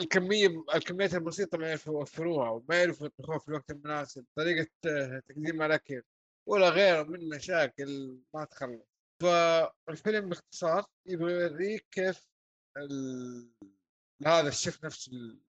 الكمية 0.01 0.63
الكميات 0.75 1.13
البسيطة 1.13 1.57
ما 1.57 1.67
يعرفوا 1.67 1.93
يوفروها 1.99 2.49
وما 2.49 2.75
يعرفوا 2.79 3.07
يطبخوها 3.07 3.39
في 3.39 3.47
الوقت 3.49 3.71
المناسب 3.71 4.25
طريقة 4.35 4.67
آه، 4.87 5.21
تقديم 5.29 5.61
الاكل 5.61 6.03
ولا 6.47 6.69
غيره 6.69 7.03
من 7.03 7.29
مشاكل 7.29 8.17
ما 8.33 8.45
تخلص. 8.45 8.81
فالفيلم 9.23 10.29
باختصار 10.29 10.85
يبغى 11.05 11.31
يوريك 11.33 11.85
كيف 11.91 12.27
ال... 12.77 13.51
هذا 14.25 14.47
الشيف 14.47 14.85
نفسه 14.85 15.11
اللي 15.11 15.39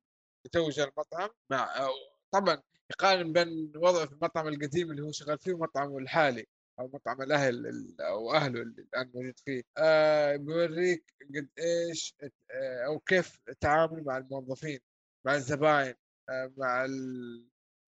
تو 0.53 0.69
جاء 0.71 0.89
المطعم 0.89 1.31
مع 1.51 1.89
طبعا 2.35 2.63
يقارن 2.91 3.33
بين 3.33 3.73
وضعه 3.77 4.07
في 4.07 4.13
المطعم 4.13 4.49
القديم 4.49 4.91
اللي 4.91 5.03
هو 5.03 5.13
شغال 5.13 5.39
فيه 5.39 5.53
ومطعمه 5.53 5.99
الحالي 5.99 6.47
أو 6.81 6.89
مطعم 6.95 7.23
الأهل 7.23 7.67
ال- 7.67 8.01
أو 8.01 8.35
أهله 8.35 8.63
اللي 8.63 8.83
الآن 8.83 9.11
موجود 9.15 9.39
فيه. 9.45 9.63
آه 9.79 10.37
بيوريك 10.37 11.15
قد 11.37 11.49
إيش 11.59 12.15
آه 12.51 12.87
أو 12.87 12.99
كيف 13.01 13.41
التعامل 13.49 14.05
مع 14.05 14.19
الموظفين 14.19 14.81
مع 15.27 15.35
الزباين 15.35 15.95
آه 16.29 16.53
مع 16.57 16.85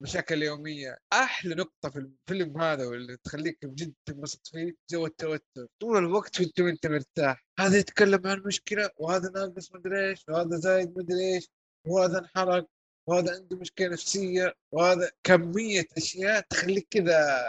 المشاكل 0.01 0.34
اليوميه 0.34 0.98
أحلى 1.12 1.55
نقطة 1.55 1.90
في 1.90 1.98
الفيلم 1.98 2.61
هذا 2.61 2.86
واللي 2.86 3.16
تخليك 3.16 3.66
بجد 3.66 3.94
تنبسط 4.09 4.46
فيه 4.46 4.74
جو 4.90 5.07
التوتر. 5.07 5.66
طول 5.80 5.96
الوقت 5.98 6.40
وأنت 6.40 6.61
وأنت 6.61 6.86
مرتاح. 6.86 7.44
هذا 7.61 7.78
يتكلم 7.78 8.26
عن 8.26 8.42
مشكلة 8.46 8.90
وهذا 8.96 9.30
ناقص 9.30 9.72
مدري 9.72 10.09
إيش 10.11 10.24
وهذا 10.28 10.57
زايد 10.57 10.98
مدري 10.98 11.34
إيش 11.34 11.48
وهذا 11.86 12.18
انحرق 12.18 12.66
وهذا 13.09 13.34
عنده 13.34 13.57
مشكلة 13.57 13.88
نفسية 13.88 14.55
وهذا 14.74 15.11
كمية 15.24 15.84
أشياء 15.96 16.40
تخليك 16.40 16.86
كذا 16.90 17.42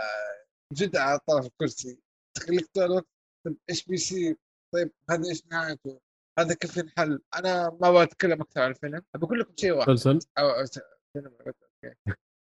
جد 0.73 0.95
على 0.95 1.19
طرف 1.27 1.45
الكرسي. 1.45 1.99
تخليك 2.37 2.67
طول 2.73 2.83
الوقت 2.83 3.07
طيب 3.45 3.57
إيش 3.69 3.85
بيصير؟ 3.85 4.35
طيب 4.73 4.91
هذا 5.09 5.29
إيش 5.29 5.45
نهايته؟ 5.51 5.99
هذا 6.39 6.53
كيف 6.53 6.77
ينحل؟ 6.77 7.19
أنا 7.35 7.69
ما 7.81 7.91
بغى 7.91 8.03
اتكلم 8.03 8.41
أكثر 8.41 8.61
عن 8.61 8.69
الفيلم. 8.71 9.01
بقول 9.15 9.39
لكم 9.39 9.53
شيء 9.59 9.71
واحد. 9.71 9.89
مسلسل 9.89 10.27
أو 10.37 10.49
أو 10.49 10.65
س- 10.65 10.79
فيلم 11.13 11.33
أوكي. 11.47 11.95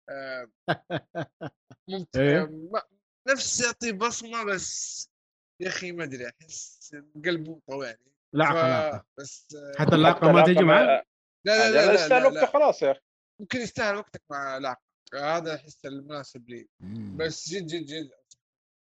آه، 0.09 0.49
ممتع 1.89 2.21
إيه. 2.21 2.47
ما- 2.73 2.83
نفس 3.29 3.61
يعطي 3.61 3.93
بصمة 3.93 4.45
بس 4.45 5.09
يا 5.61 5.69
أخي 5.69 5.93
ما 5.93 6.05
أدري 6.05 6.29
أحس 6.29 6.97
قلبه 7.25 7.61
طوعني 7.69 8.13
لعقه 8.35 8.99
ف- 8.99 9.03
بس 9.19 9.57
حتى 9.79 9.95
اللعقه 9.95 10.33
ما 10.33 10.45
تجي 10.45 10.63
معاه 10.65 10.85
لا 10.85 11.03
لا 11.45 11.71
لا, 11.71 11.71
لا 11.71 11.87
لا, 11.87 11.93
يستاهل 11.95 12.23
لا, 12.23 12.27
وقته 12.29 12.41
لا. 12.41 12.47
خلاص 12.47 12.83
يا 12.83 12.91
أخي. 12.91 13.01
ممكن 13.41 13.59
يستاهل 13.61 13.95
وقتك 13.97 14.23
مع 14.31 14.59
لعقه 14.59 14.81
هذا 15.15 15.55
أحس 15.55 15.87
المناسب 15.87 16.49
لي. 16.49 16.69
بس 17.17 17.49
جد 17.49 17.67
جد 17.67 17.87
جد. 17.87 18.11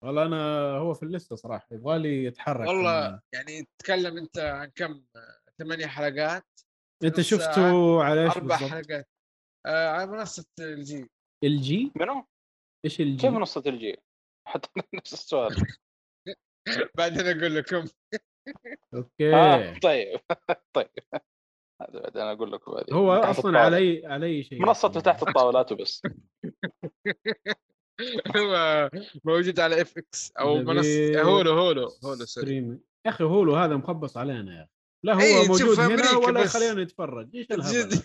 والله 0.05 0.27
أنا 0.27 0.71
هو 0.77 0.95
في 0.95 1.03
اللسته 1.03 1.37
صراحة 1.37 1.67
يبغى 1.71 1.99
لي 1.99 2.25
يتحرك 2.25 2.69
والله. 2.69 3.21
يعني 3.33 3.69
تتكلم 3.79 4.17
أنت 4.19 4.39
عن 4.39 4.71
كم 4.75 5.05
ثمانية 5.59 5.87
حلقات؟ 5.87 6.45
أنت 7.05 7.21
شفته 7.21 8.03
على 8.05 8.25
إيش 8.25 8.33
أربع 8.37 8.57
بالضبط؟ 8.57 8.71
حلقات. 8.71 9.09
آه 9.67 9.89
على 9.89 10.11
منصة 10.11 10.47
الجي 10.61 11.11
الجي 11.45 11.93
منو؟ 11.97 12.27
إيش 12.85 13.01
الجي؟ 13.01 13.17
كيف 13.17 13.33
منصة 13.33 13.63
الجي؟ 13.67 13.97
حتى 14.49 14.69
نفس 14.95 15.13
السؤال. 15.13 15.57
بعدين 16.99 17.27
أقول 17.27 17.55
لكم. 17.57 17.85
أوكي. 18.95 19.35
آه 19.35 19.79
طيب. 19.79 20.21
طيب. 20.77 20.89
هذا 21.83 22.01
بعدين 22.01 22.23
أقول 22.23 22.53
لكم 22.53 22.73
بعدين. 22.73 22.95
هو 22.95 23.13
أصلا 23.13 23.31
الطاولة. 23.31 23.59
على 23.59 23.77
اي 23.77 24.07
على 24.07 24.27
اي 24.27 24.43
شيء 24.43 24.63
منصته 24.63 25.01
تحت 25.01 25.29
الطاولات 25.29 25.73
وبس. 25.73 26.03
هو 28.37 28.91
موجود 29.25 29.61
على 29.61 29.81
FX 29.81 30.33
أو 30.39 30.57
منصه 30.57 31.23
Hulu 31.23 31.53
Hulu 31.53 31.83
Hulu 31.83 31.89
sorry. 31.99 32.27
stream 32.27 32.81
يا 33.07 33.11
أخي 33.11 33.25
Hulu 33.25 33.57
هذا 33.57 33.77
مخبص 33.77 34.17
علينا 34.17 34.57
يا 34.57 34.63
أخي. 34.63 34.71
لا 35.05 35.15
هو 35.15 35.21
إيه، 35.21 35.49
موجود 35.49 35.81
هنا 35.81 36.17
ولا 36.17 36.41
بس. 36.43 36.57
يخلينا 36.57 36.85
نتفرج. 36.85 37.37
إيش 37.37 37.47
الهبل؟ 37.51 38.03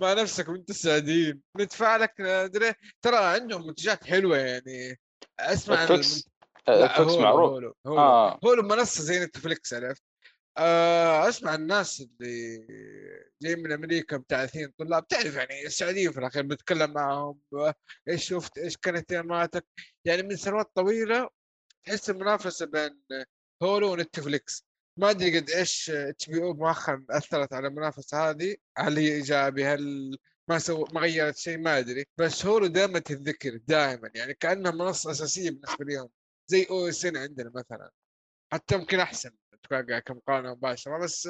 مع 0.00 0.12
نفسك 0.12 0.48
وانت 0.48 0.70
السعوديين. 0.70 1.40
ندفع 1.58 1.96
لك 1.96 2.14
ندري. 2.20 2.72
ترى 3.02 3.16
عندهم 3.16 3.66
منتجات 3.66 4.04
حلوة 4.04 4.36
يعني. 4.38 5.00
أسمع 5.40 5.84
Netflix 5.84 6.28
Netflix 6.68 6.98
Hulu- 7.00 7.20
معروف. 7.20 7.50
Hulu 7.50 7.74
Hulu, 7.86 7.98
آه. 8.00 8.40
Hulu 8.44 8.62
منصة 8.62 9.02
زي 9.02 9.24
Netflix 9.24 9.74
عرفت؟ 9.74 10.02
آه 10.58 11.28
أسمع 11.28 11.54
الناس 11.54 12.00
اللي 12.00 12.58
جايين 13.42 13.62
من 13.62 13.72
أمريكا 13.72 14.16
ابتعاثين 14.16 14.72
طلاب. 14.78 15.06
تعرف 15.08 15.34
يعني 15.36 15.66
السعوديين 15.66 16.12
في 16.12 16.18
الأخير 16.18 16.42
بتكلم 16.42 16.92
معهم 16.92 17.40
إيش 18.08 18.28
شفت 18.28 18.58
إيش 18.58 18.76
كانت 18.76 19.12
اهتماماتك 19.12 19.66
يعني 20.04 20.22
من 20.22 20.36
سنوات 20.36 20.70
طويلة 20.74 21.28
تحس 21.84 22.10
المنافسة 22.10 22.66
بين 22.66 23.02
Hulu 23.62 23.92
و 23.92 24.01
Netflix 24.01 24.64
ما 24.96 25.10
أدري 25.10 25.38
قد 25.38 25.50
إيش 25.50 25.90
HBO 25.90 26.54
مؤخرا 26.54 27.04
أثرت 27.10 27.52
على 27.52 27.68
المنافسة 27.68 28.30
هذه 28.30 28.56
هل 28.78 28.98
هي 28.98 29.12
إيجابي 29.12 29.64
هل 29.64 30.16
ما 30.48 30.58
سو 30.58 30.84
ما 30.92 31.00
غيرت 31.00 31.36
شيء 31.36 31.58
ما 31.58 31.78
أدري. 31.78 32.04
بس 32.18 32.46
Hulu 32.46 32.66
دائما 32.66 32.98
تتذكر 32.98 33.56
دائما 33.56 34.10
يعني 34.14 34.34
كأنها 34.34 34.72
منصة 34.72 35.10
أساسية 35.10 35.50
بالنسبة 35.50 35.84
لهم 35.84 36.08
زي 36.46 36.66
OSN 36.70 37.16
عندنا 37.16 37.52
مثلا. 37.54 37.90
حتى 38.52 38.74
يمكن 38.74 39.00
أحسن 39.00 39.30
أتوقع 39.54 39.98
كمقارنة 39.98 40.50
مباشرة 40.54 40.98
بس 40.98 41.26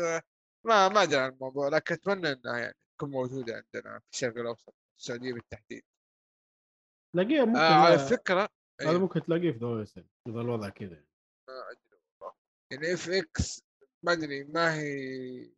ما 0.67 0.89
ما 0.89 1.03
أدري 1.03 1.21
عن 1.21 1.31
الموضوع 1.33 1.69
لكن 1.69 1.95
أتمنى 1.95 2.33
إنها 2.33 2.59
يعني 2.59 2.77
تكون 2.97 3.11
موجودة 3.11 3.55
عندنا 3.55 3.99
في 3.99 4.07
الشرق 4.13 4.39
الأوسط 4.39 4.75
السعودية 4.99 5.33
بالتحديد. 5.33 5.83
تلاقيها 7.15 7.45
ممكن 7.45 7.61
آه 7.61 7.75
على 7.75 7.99
فكرة 7.99 8.49
هذا 8.81 8.91
أيوه. 8.91 9.01
ممكن 9.01 9.23
تلاقيه 9.23 9.53
في 9.53 9.59
ذا 9.59 9.83
إس 9.83 9.99
إذا 9.99 10.41
الوضع 10.41 10.69
كذا 10.69 10.93
يعني. 10.93 11.07
FX 12.73 13.63
ما 14.03 14.13
أدري 14.13 14.45
ما 14.45 14.75
هي 14.75 15.51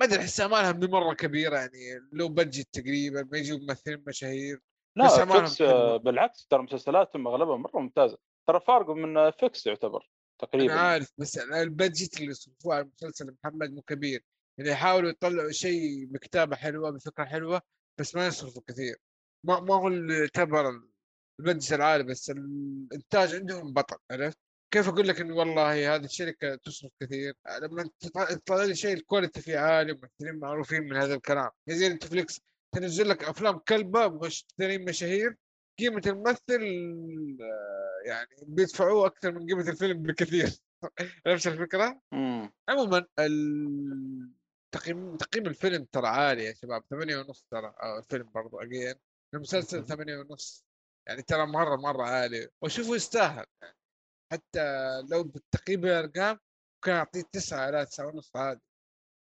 ما 0.00 0.06
أدري 0.06 0.18
احس 0.20 0.40
امالها 0.40 0.72
مرة 0.72 1.14
كبيرة 1.14 1.56
يعني 1.56 2.08
low 2.12 2.28
budget 2.28 2.68
تقريبا 2.72 3.28
ما 3.32 3.38
يجوا 3.38 3.58
ممثلين 3.58 4.04
مشاهير 4.06 4.60
لا 4.96 5.08
FX. 5.08 5.60
آه، 5.60 5.96
بالعكس 5.96 6.46
ترى 6.46 6.62
مسلسلاتهم 6.62 7.26
اغلبها 7.26 7.56
مرة 7.56 7.80
ممتازة 7.80 8.18
ترى 8.46 8.60
فارقوا 8.60 8.94
من 8.94 9.30
FX 9.30 9.66
يعتبر 9.66 9.98
أنا 9.98 10.48
تقريبا 10.48 10.74
عارف 10.74 11.12
بس 11.18 11.38
ال 11.38 11.50
budget 11.50 12.20
اللي 12.20 12.30
يصرفوه 12.30 12.74
على 12.74 12.84
المسلسل 12.84 13.36
محمد 13.44 13.70
مو 13.70 13.82
كبير 13.82 14.24
يعني 14.58 14.70
يحاولوا 14.70 15.10
يطلعوا 15.10 15.50
شيء 15.50 16.06
بكتابة 16.06 16.56
حلوة 16.56 16.90
بفكرة 16.90 17.24
حلوة 17.24 17.62
بس 17.98 18.16
ما 18.16 18.26
يصرفوا 18.26 18.62
كثير 18.66 18.96
ما 19.46 19.60
ما 19.60 19.74
هو 19.74 19.88
اللي 19.88 20.18
يعتبر 20.18 20.80
ال 21.40 21.45
budget 21.45 21.72
العالي 21.72 22.04
بس 22.04 22.30
الإنتاج 22.30 23.34
عندهم 23.34 23.72
بطل 23.72 23.96
عرفت؟ 24.10 24.38
كيف 24.70 24.88
أقول 24.88 25.08
لك 25.08 25.20
إنه 25.20 25.34
والله 25.36 25.94
هذه 25.94 26.04
الشركة 26.04 26.54
تصرف 26.54 26.90
كثير؟ 27.00 27.34
لما 27.62 27.90
تطلع- 28.00 28.64
لي 28.64 28.74
شيء 28.74 28.92
ال 28.96 29.01
quality 29.01 29.40
فيه 29.42 29.58
عالي 29.58 29.92
ممثلين 29.92 30.38
معروفين 30.40 30.82
من 30.82 30.96
هذا 30.96 31.14
الكلام. 31.14 31.50
زي 31.68 31.88
Netflix 31.88 32.40
تنزل 32.74 33.08
لك 33.08 33.24
أفلام 33.24 33.58
كلبة 33.58 34.08
ممثلين 34.08 34.84
مشاهير 34.84 35.36
قيمة 35.78 36.02
الممثل 36.06 36.62
آه، 37.40 38.08
يعني 38.08 38.28
بيدفعوه 38.42 39.06
أكثر 39.06 39.32
من 39.32 39.46
قيمة 39.46 39.68
الفيلم 39.70 40.02
بكثير. 40.02 40.50
نفس 41.26 41.46
الفكرة؟ 41.46 42.00
مم. 42.12 42.52
عموما 42.68 43.06
تقييم 44.72 45.16
تقييم 45.16 45.46
الفيلم 45.46 45.84
ترى 45.92 46.06
عالي 46.08 46.44
يا 46.44 46.54
شباب 46.54 46.82
ثمانية 46.90 47.16
ونص 47.16 47.46
ترى 47.50 47.74
آه، 47.82 47.98
الفيلم 47.98 48.30
برضو 48.34 48.58
اجين 48.60 48.94
المسلسل 49.34 49.86
ثمانية 49.86 50.16
ونص 50.18 50.64
يعني 51.08 51.22
ترى 51.22 51.46
مرة 51.46 51.76
مرة 51.76 52.02
عالي. 52.02 52.48
واشوفه 52.62 52.94
يستاهل. 52.94 53.44
يعني 53.62 53.74
حتى 54.32 54.60
لو 55.10 55.22
بالتقييم 55.24 55.80
بالارقام 55.80 56.38
كان 56.84 56.96
أعطيه 56.96 57.22
تسعة 57.32 57.66
على 57.66 57.86
تسعة 57.86 58.06
ونص 58.06 58.36
عادي. 58.36 58.60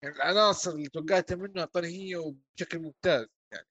يعني 0.03 0.15
العناصر 0.15 0.71
اللي 0.71 0.89
توقعتها 0.89 1.35
منه 1.35 1.61
أعطاني 1.61 1.87
هي 1.87 2.15
وبشكل 2.15 2.79
ممتاز 2.79 3.27
يعني. 3.53 3.67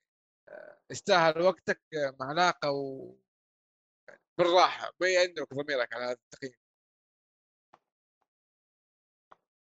آه، 0.48 0.80
يستاهل 0.90 1.42
وقتك 1.42 1.80
آه، 1.94 2.16
مع 2.20 2.26
علاقة 2.28 2.70
و 2.70 3.14
يعني 4.08 4.20
بالراحة. 4.38 4.92
ما 5.00 5.06
عندك 5.20 5.54
ضميرك 5.54 5.94
على 5.94 6.04
هذا 6.04 6.12
التقييم؟ 6.12 6.54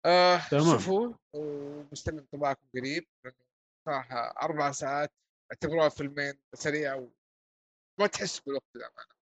آه 0.05 0.49
تمام. 0.51 0.63
شوفوا 0.63 1.13
ومستني 1.33 2.19
انطباعكم 2.19 2.67
قريب. 2.75 3.07
لأنه 3.25 3.45
صراحة 3.85 4.33
أربع 4.41 4.71
ساعات 4.71 5.11
أعتبروها 5.51 5.89
فيلمين 5.89 6.41
سريع 6.55 6.95
وما 6.95 8.07
تحس 8.07 8.39
بالوقت 8.39 8.75
للأمانة 8.75 9.20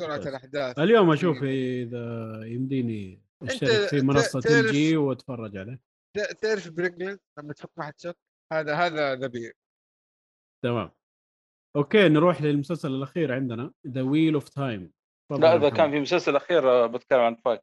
سرعة 0.00 0.16
ممتاز. 0.16 0.26
الأحداث. 0.28 0.78
اليوم 0.78 1.10
أشوف 1.12 1.36
دقيقة. 1.38 1.82
إذا 1.88 2.46
يمديني 2.46 3.22
أشترك 3.42 3.88
في 3.88 4.00
منصة 4.00 4.60
ال 4.60 4.72
جي 4.72 4.96
وأتفرج 4.96 5.56
عليه. 5.56 5.80
ت- 6.16 6.36
تعرف 6.42 6.70
Pringles 6.70 7.18
لما 7.38 7.52
تفك 7.52 7.70
ما 7.76 7.84
حد 7.84 7.94
شك. 8.00 8.16
هذا 8.52 8.74
هذا 8.74 9.14
ذبيح. 9.14 9.52
تمام. 10.64 10.90
okay 11.76 12.08
نروح 12.08 12.42
للمسلسل 12.42 12.88
الأخير 12.94 13.32
عندنا 13.32 13.72
The 13.86 14.02
Wheel 14.02 14.34
of 14.34 14.48
Time 14.48 14.92
لا 15.38 15.56
إذا 15.56 15.68
كان 15.68 15.90
في 15.90 16.00
مسلسل 16.00 16.36
أخير 16.36 16.70
آه، 16.70 16.86
بتكلم 16.86 17.20
عن 17.20 17.34
Vik 17.34 17.60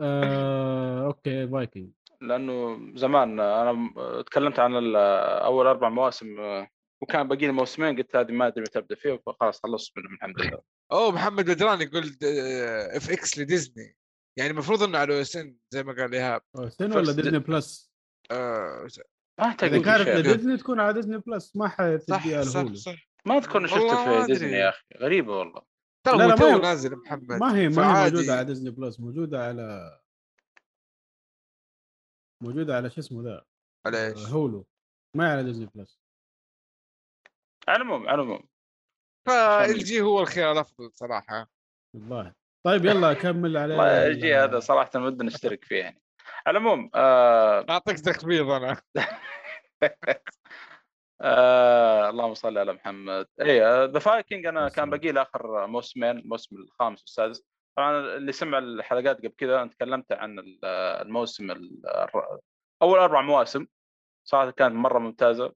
آه، 0.00 1.06
okay 1.06 1.48
Viking 1.48 1.90
لأنه 2.20 2.78
زمان 2.96 3.40
آه، 3.40 3.62
أنا 3.62 3.94
آه، 3.96 4.22
تكلمت 4.22 4.58
عن 4.58 4.72
أول 4.96 5.66
أربع 5.66 5.88
مواسم 5.88 6.36
وكان 7.02 7.28
باقي 7.28 7.46
لي 7.46 7.52
موسمين 7.52 7.96
قلت 7.96 8.16
هذه 8.16 8.32
ما 8.32 8.46
أدري 8.46 8.60
متى 8.60 8.78
ابدا 8.78 8.94
فيه 8.94 9.22
فخلاص 9.26 9.60
خلصت 9.62 9.98
منهم 9.98 10.14
الحمد 10.14 10.40
لله. 10.40 10.62
أوه 10.92 11.10
محمد 11.12 11.50
بدران 11.50 11.80
يقول 11.80 12.16
اف 12.96 13.10
إكس 13.10 13.38
لديزني. 13.38 13.96
يعني 14.38 14.50
المفروض 14.50 14.82
إنه 14.82 14.98
على 14.98 15.24
سن 15.24 15.56
زي 15.70 15.82
ما 15.82 15.92
قال 15.92 16.14
إيهاب. 16.14 16.42
سن 16.68 16.92
ولا 16.92 17.04
فست- 17.04 17.16
ديزني 17.20 17.38
بلس 17.38 17.92
آه 18.30 18.88
ما 19.40 19.46
إذا 19.46 19.82
كانت 19.82 20.08
لديزني 20.08 20.56
تكون 20.56 20.80
على 20.80 20.92
ديزني 20.92 21.18
بلس 21.18 21.56
ما 21.56 21.66
صح 21.68 21.72
حتديها 21.76 22.42
صح 22.42 22.56
الهولو 22.56 22.74
صح. 22.74 23.08
ما 23.26 23.36
اذكر 23.38 23.58
اني 23.58 23.68
شفته 23.68 24.20
في 24.20 24.26
ديزني. 24.26 24.52
يا 24.52 24.68
أخي 24.68 24.84
غريبة 24.96 25.38
والله. 25.38 25.62
ترى 26.06 26.18
لا، 26.18 26.22
لا، 26.22 26.28
ما 26.28 26.36
تو 26.36 26.46
هي- 26.46 26.58
نازل 26.58 26.96
محمد. 26.96 27.32
ما 27.32 27.56
هي 27.56 27.68
ما 27.68 28.04
هي. 28.06 28.10
موجودة 28.10 28.32
على 28.32 28.44
ديزني 28.44 28.70
بلس 28.70 29.00
موجودة 29.00 29.44
على 29.46 29.98
موجودة 32.42 32.76
على 32.76 32.90
شو 32.90 33.00
اسمه 33.00 33.22
ذا؟ 33.22 33.44
على 33.86 34.06
إيش؟ 34.06 34.18
هولو. 34.26 34.66
ما 35.16 35.26
هي 35.28 35.32
على 35.32 35.42
ديزني 35.44 35.66
بلس 35.74 36.01
على 37.68 37.76
العموم 37.82 38.08
على 38.08 38.14
العموم 38.22 38.48
فال 39.26 39.78
جي 39.78 40.00
هو 40.00 40.20
الخيار 40.20 40.52
الأفضل 40.52 40.90
صراحة 40.94 41.48
الظاهر 41.94 42.32
طيب 42.66 42.84
يلا 42.84 43.12
كمل 43.14 43.56
عليه 43.56 43.74
والله 43.76 44.06
ال- 44.06 44.12
يجي 44.12 44.34
هذا 44.34 44.60
صراحة 44.60 44.90
ودنا 44.96 45.24
نشترك 45.24 45.64
فيه 45.64 45.76
يعني. 45.76 46.02
على 46.46 46.58
العموم 46.58 46.90
آه. 46.94 47.66
أعطيك 47.70 48.00
تخفيض 48.00 48.50
أنا. 48.50 48.80
آه 51.20 52.10
اللهم 52.10 52.34
صل 52.34 52.58
على 52.58 52.72
محمد. 52.72 53.26
اي 53.40 53.60
The 53.86 53.98
Viking 53.98 54.46
أنا 54.46 54.68
كان 54.68 54.90
باقي 54.90 55.12
لي 55.12 55.22
آخر 55.22 55.66
موسمين 55.66 56.18
الموسم 56.18 56.56
الخامس 56.56 57.00
والسادس. 57.00 57.44
طبعا 57.76 57.98
اللي 58.16 58.32
سمع 58.32 58.58
الحلقات 58.58 59.18
قبل 59.18 59.28
كذا 59.28 59.62
أنا 59.62 59.70
تكلمت 59.70 60.12
عن 60.12 60.38
ال- 60.38 60.64
الموسم 61.04 61.50
ال- 61.50 61.86
الر- 61.86 62.40
أول 62.82 62.98
أربع 62.98 63.20
مواسم. 63.22 63.66
صراحة 64.28 64.50
كانت 64.50 64.74
مرة 64.74 64.98
ممتازة. 64.98 65.44
آه 65.44 65.52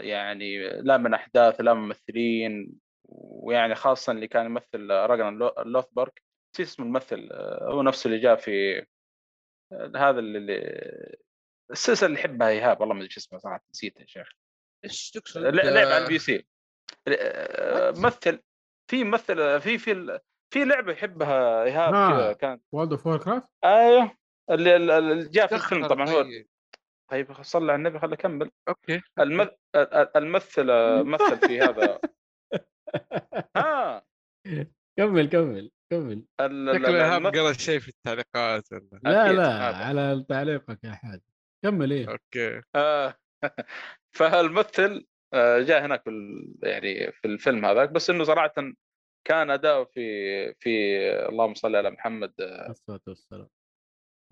يعني 0.00 0.68
لا 0.68 0.96
من 0.96 1.14
أحداث 1.14 1.60
لا 1.60 1.74
ممثلين 1.74 2.72
ويعني 3.08 3.74
خاصة 3.74 4.12
اللي 4.12 4.28
كان 4.28 4.46
يمثل 4.46 4.90
راجنر 4.90 5.30
لو- 5.30 5.54
لوثبروك 5.62 6.10
نسيت 6.54 6.66
اسم 6.66 6.82
الممثل 6.82 7.28
آه، 7.32 7.68
هو 7.72 7.82
نفسه 7.82 8.08
اللي 8.08 8.18
جاء 8.20 8.36
في 8.36 8.78
آه، 9.72 9.92
هذا 9.96 10.18
اللي- 10.18 11.16
السلسلة 11.70 12.06
اللي 12.08 12.18
يحبها 12.20 12.48
إيهاب 12.48 12.80
والله 12.80 12.94
ما 12.94 13.00
أدري 13.00 13.10
شو 13.10 13.20
اسمه 13.20 13.38
صراحة 13.38 13.64
نسيت 13.70 14.00
يا 14.00 14.06
شيخ. 14.06 14.28
إيش 14.84 15.10
تقصد؟ 15.10 15.40
لعب 15.42 15.86
على 15.86 15.98
ال 15.98 16.18
PC. 16.18 16.46
آه، 17.08 17.90
ممثل 17.90 18.42
في 18.90 19.04
ممثل 19.04 19.60
في 19.60 19.78
في 19.78 20.20
في 20.52 20.64
لعبة 20.64 20.92
يحبها 20.92 21.64
إيهاب 21.64 21.94
ها. 21.94 22.10
كذا 22.10 22.32
كانت 22.32 22.62
World 22.72 22.92
of 22.92 23.06
Warcraft 23.06 23.48
أيوه 23.64 24.16
اللي 24.50 25.28
جاء 25.28 25.46
في 25.46 25.54
الفيلم 25.54 25.86
طبعا 25.86 26.10
هو 26.10 26.24
طيب. 27.10 27.42
صلى 27.42 27.72
على 27.72 27.78
النبي 27.78 27.98
خليني 27.98 28.14
اكمل 28.14 28.50
أوكي. 28.68 29.00
المث... 29.20 29.48
الممثل 30.16 30.66
مثل 31.12 31.38
في 31.48 31.60
هذا. 31.60 32.00
ها 33.56 34.06
كمل 34.98 35.28
كمل 35.28 35.70
كمل. 35.92 36.24
ال- 36.40 36.74
شكله 36.74 37.04
ايهاب 37.04 37.26
قرأ 37.26 37.52
شيء 37.52 37.78
في 37.78 37.88
التعليقات 37.88 38.72
ولا؟ 38.72 39.00
لا 39.02 39.32
لا. 39.32 39.76
على 39.76 40.24
تعليقك 40.28 40.84
يا 40.84 40.90
حاج. 40.92 41.20
كمل 41.64 41.92
إيه. 41.92 42.08
أوكي. 42.10 42.62
آه، 42.74 43.14
فالممثل 44.16 45.06
آه، 45.34 45.60
جاء 45.60 45.84
هناك 45.84 46.02
يعني 46.62 47.12
في 47.12 47.24
الفيلم 47.24 47.64
هذاك 47.64 47.90
بس 47.90 48.10
إنه 48.10 48.24
صراحة 48.24 48.54
كان 49.26 49.50
أداؤه 49.50 49.84
في 49.84 50.54
في 50.54 50.70
اللهم 51.28 51.54
صل 51.54 51.76
على 51.76 51.90
محمد 51.90 52.32
الصلاة 52.40 53.00
والسلام. 53.06 53.48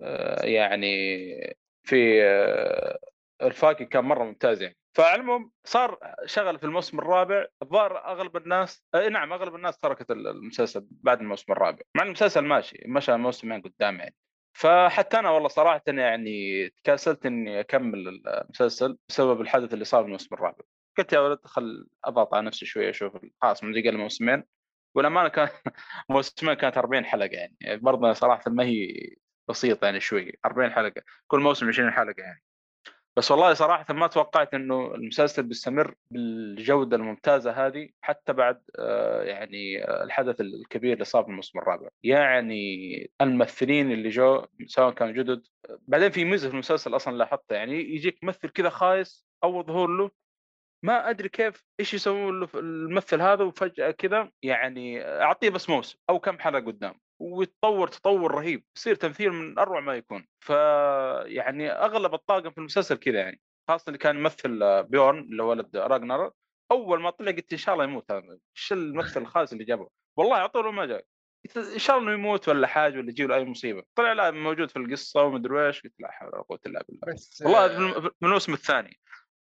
آه، 0.01 0.45
يعني 0.45 1.57
في 1.85 2.23
آه، 2.23 2.99
الفاكي 3.41 3.85
كان 3.85 4.03
مرة 4.05 4.23
ممتاز 4.23 4.61
يعني. 4.61 4.77
فعلى 4.95 5.15
العموم 5.15 5.51
صار 5.63 5.99
شغل 6.25 6.59
في 6.59 6.65
الموسم 6.65 6.99
الرابع 6.99 7.45
الظاهر 7.61 8.05
أغلب 8.05 8.37
الناس 8.37 8.83
آه، 8.93 9.09
نعم 9.09 9.33
أغلب 9.33 9.55
الناس 9.55 9.77
تركت 9.77 10.11
المسلسل 10.11 10.87
بعد 10.91 11.19
الموسم 11.21 11.53
الرابع. 11.53 11.79
مع 11.95 12.03
المسلسل 12.03 12.41
ماشي 12.41 12.83
مشى 12.87 13.17
موسمين 13.17 13.61
قدام 13.61 13.99
يعني. 13.99 14.15
فحتى 14.57 15.19
أنا 15.19 15.29
والله 15.29 15.47
صراحة 15.47 15.81
يعني 15.87 16.69
تكاسلت 16.69 17.25
إني 17.25 17.59
أكمل 17.59 18.21
المسلسل 18.27 18.97
بسبب 19.09 19.41
الحدث 19.41 19.73
اللي 19.73 19.85
صار 19.85 20.01
في 20.01 20.07
الموسم 20.07 20.35
الرابع. 20.35 20.63
قلت 20.97 21.13
يا 21.13 21.19
ولد 21.19 21.39
خل 21.45 21.87
أضغط 22.05 22.33
على 22.33 22.45
نفسي 22.45 22.65
شوية 22.65 22.89
أشوف 22.89 23.17
خلاص 23.41 23.63
من 23.63 23.73
قال 23.83 23.97
موسمين. 23.97 24.43
والأمانة 24.95 25.29
كان 25.29 25.49
موسمين 26.09 26.53
كانت 26.53 26.77
40 26.77 27.05
حلقة 27.05 27.29
يعني. 27.31 27.57
برضه 27.77 28.13
صراحة 28.13 28.51
ما 28.51 28.63
هي 28.63 29.15
بسيطه 29.49 29.85
يعني 29.85 29.99
شوي 29.99 30.37
40 30.45 30.71
حلقة 30.71 31.01
كل 31.27 31.39
موسم 31.39 31.67
20 31.67 31.91
حلقة 31.91 32.21
يعني. 32.21 32.43
بس 33.17 33.31
والله 33.31 33.53
صراحة 33.53 33.93
ما 33.93 34.07
توقعت 34.07 34.53
إنه 34.53 34.95
المسلسل 34.95 35.43
بيستمر 35.43 35.95
بالجودة 36.11 36.97
الممتازة 36.97 37.51
هذه 37.51 37.89
حتى 38.01 38.33
بعد 38.33 38.61
آه، 38.79 39.23
يعني 39.23 39.83
آه، 39.83 40.03
الحدث 40.03 40.41
الكبير 40.41 40.93
اللي 40.93 41.05
صار 41.05 41.23
في 41.23 41.29
الموسم 41.29 41.59
الرابع. 41.59 41.89
يعني 42.03 43.11
الممثلين 43.21 43.91
اللي 43.91 44.09
جو 44.09 44.45
سواء 44.65 44.93
كانوا 44.93 45.13
جدد 45.13 45.43
بعدين 45.87 46.09
في 46.09 46.25
ميزة 46.25 46.47
في 46.47 46.53
المسلسل 46.53 46.95
أصلا 46.95 47.17
لاحظتها 47.17 47.55
يعني 47.55 47.73
يجيك 47.95 48.23
ممثل 48.23 48.49
كذا 48.49 48.69
خايس 48.69 49.25
أول 49.43 49.65
ظهور 49.65 49.89
له 49.89 50.11
ما 50.83 51.09
أدري 51.09 51.29
كيف 51.29 51.65
إيش 51.79 51.93
يسوون 51.93 52.47
الممثل 52.55 53.21
هذا 53.21 53.43
وفجأة 53.43 53.91
كذا 53.91 54.31
يعني 54.43 55.05
أعطيه 55.05 55.49
بس 55.49 55.69
موسم 55.69 55.97
أو 56.09 56.19
كم 56.19 56.39
حلقة 56.39 56.65
قدام. 56.65 56.99
ويتطور 57.19 57.87
تطور 57.87 58.35
رهيب 58.35 58.63
يصير 58.75 58.95
تمثيل 58.95 59.31
من 59.31 59.59
أروع 59.59 59.79
ما 59.79 59.95
يكون. 59.95 60.27
ف 60.39 60.49
يعني 61.25 61.71
أغلب 61.71 62.13
الطاقم 62.13 62.51
في 62.51 62.57
المسلسل 62.57 62.95
كذا 62.95 63.19
يعني 63.19 63.41
خاصة 63.67 63.83
اللي 63.87 63.97
كان 63.97 64.17
يمثل 64.17 64.83
بيورن 64.83 65.19
اللي 65.19 65.43
هو 65.43 65.49
ولد 65.49 65.77
راجنر 65.77 66.31
أول 66.71 67.01
ما 67.01 67.09
طلع 67.09 67.31
قلت 67.31 67.51
إن 67.51 67.57
شاء 67.57 67.75
الله 67.75 67.85
يموت 67.85 68.11
هذا 68.11 68.37
إيش 68.57 68.73
الممثل 68.73 69.21
الخاص 69.21 69.51
اللي 69.51 69.63
جابه. 69.63 69.89
والله 70.17 70.35
على 70.35 70.49
طول 70.49 70.73
ما 70.73 70.85
جاء 70.85 71.05
قلت 71.45 71.57
إن 71.57 71.79
شاء 71.79 71.97
الله 71.97 72.09
إنه 72.09 72.19
يموت 72.19 72.49
ولا 72.49 72.67
حاجة 72.67 72.97
ولا 72.97 73.09
يجي 73.09 73.23
له 73.23 73.35
أي 73.35 73.45
مصيبة. 73.45 73.83
طلع 73.95 74.13
لا 74.13 74.31
موجود 74.31 74.69
في 74.71 74.79
القصة 74.79 75.23
ومدري 75.23 75.67
إيش 75.67 75.81
قلت 75.81 75.93
لا 75.99 76.11
حول 76.11 76.29
ولا 76.33 76.41
قوة 76.41 76.59
إلا 76.65 76.85
بالله. 76.89 77.15
والله 77.41 77.65
آه، 77.65 77.99
في 78.01 78.11
الموسم 78.23 78.53
الثاني. 78.53 78.99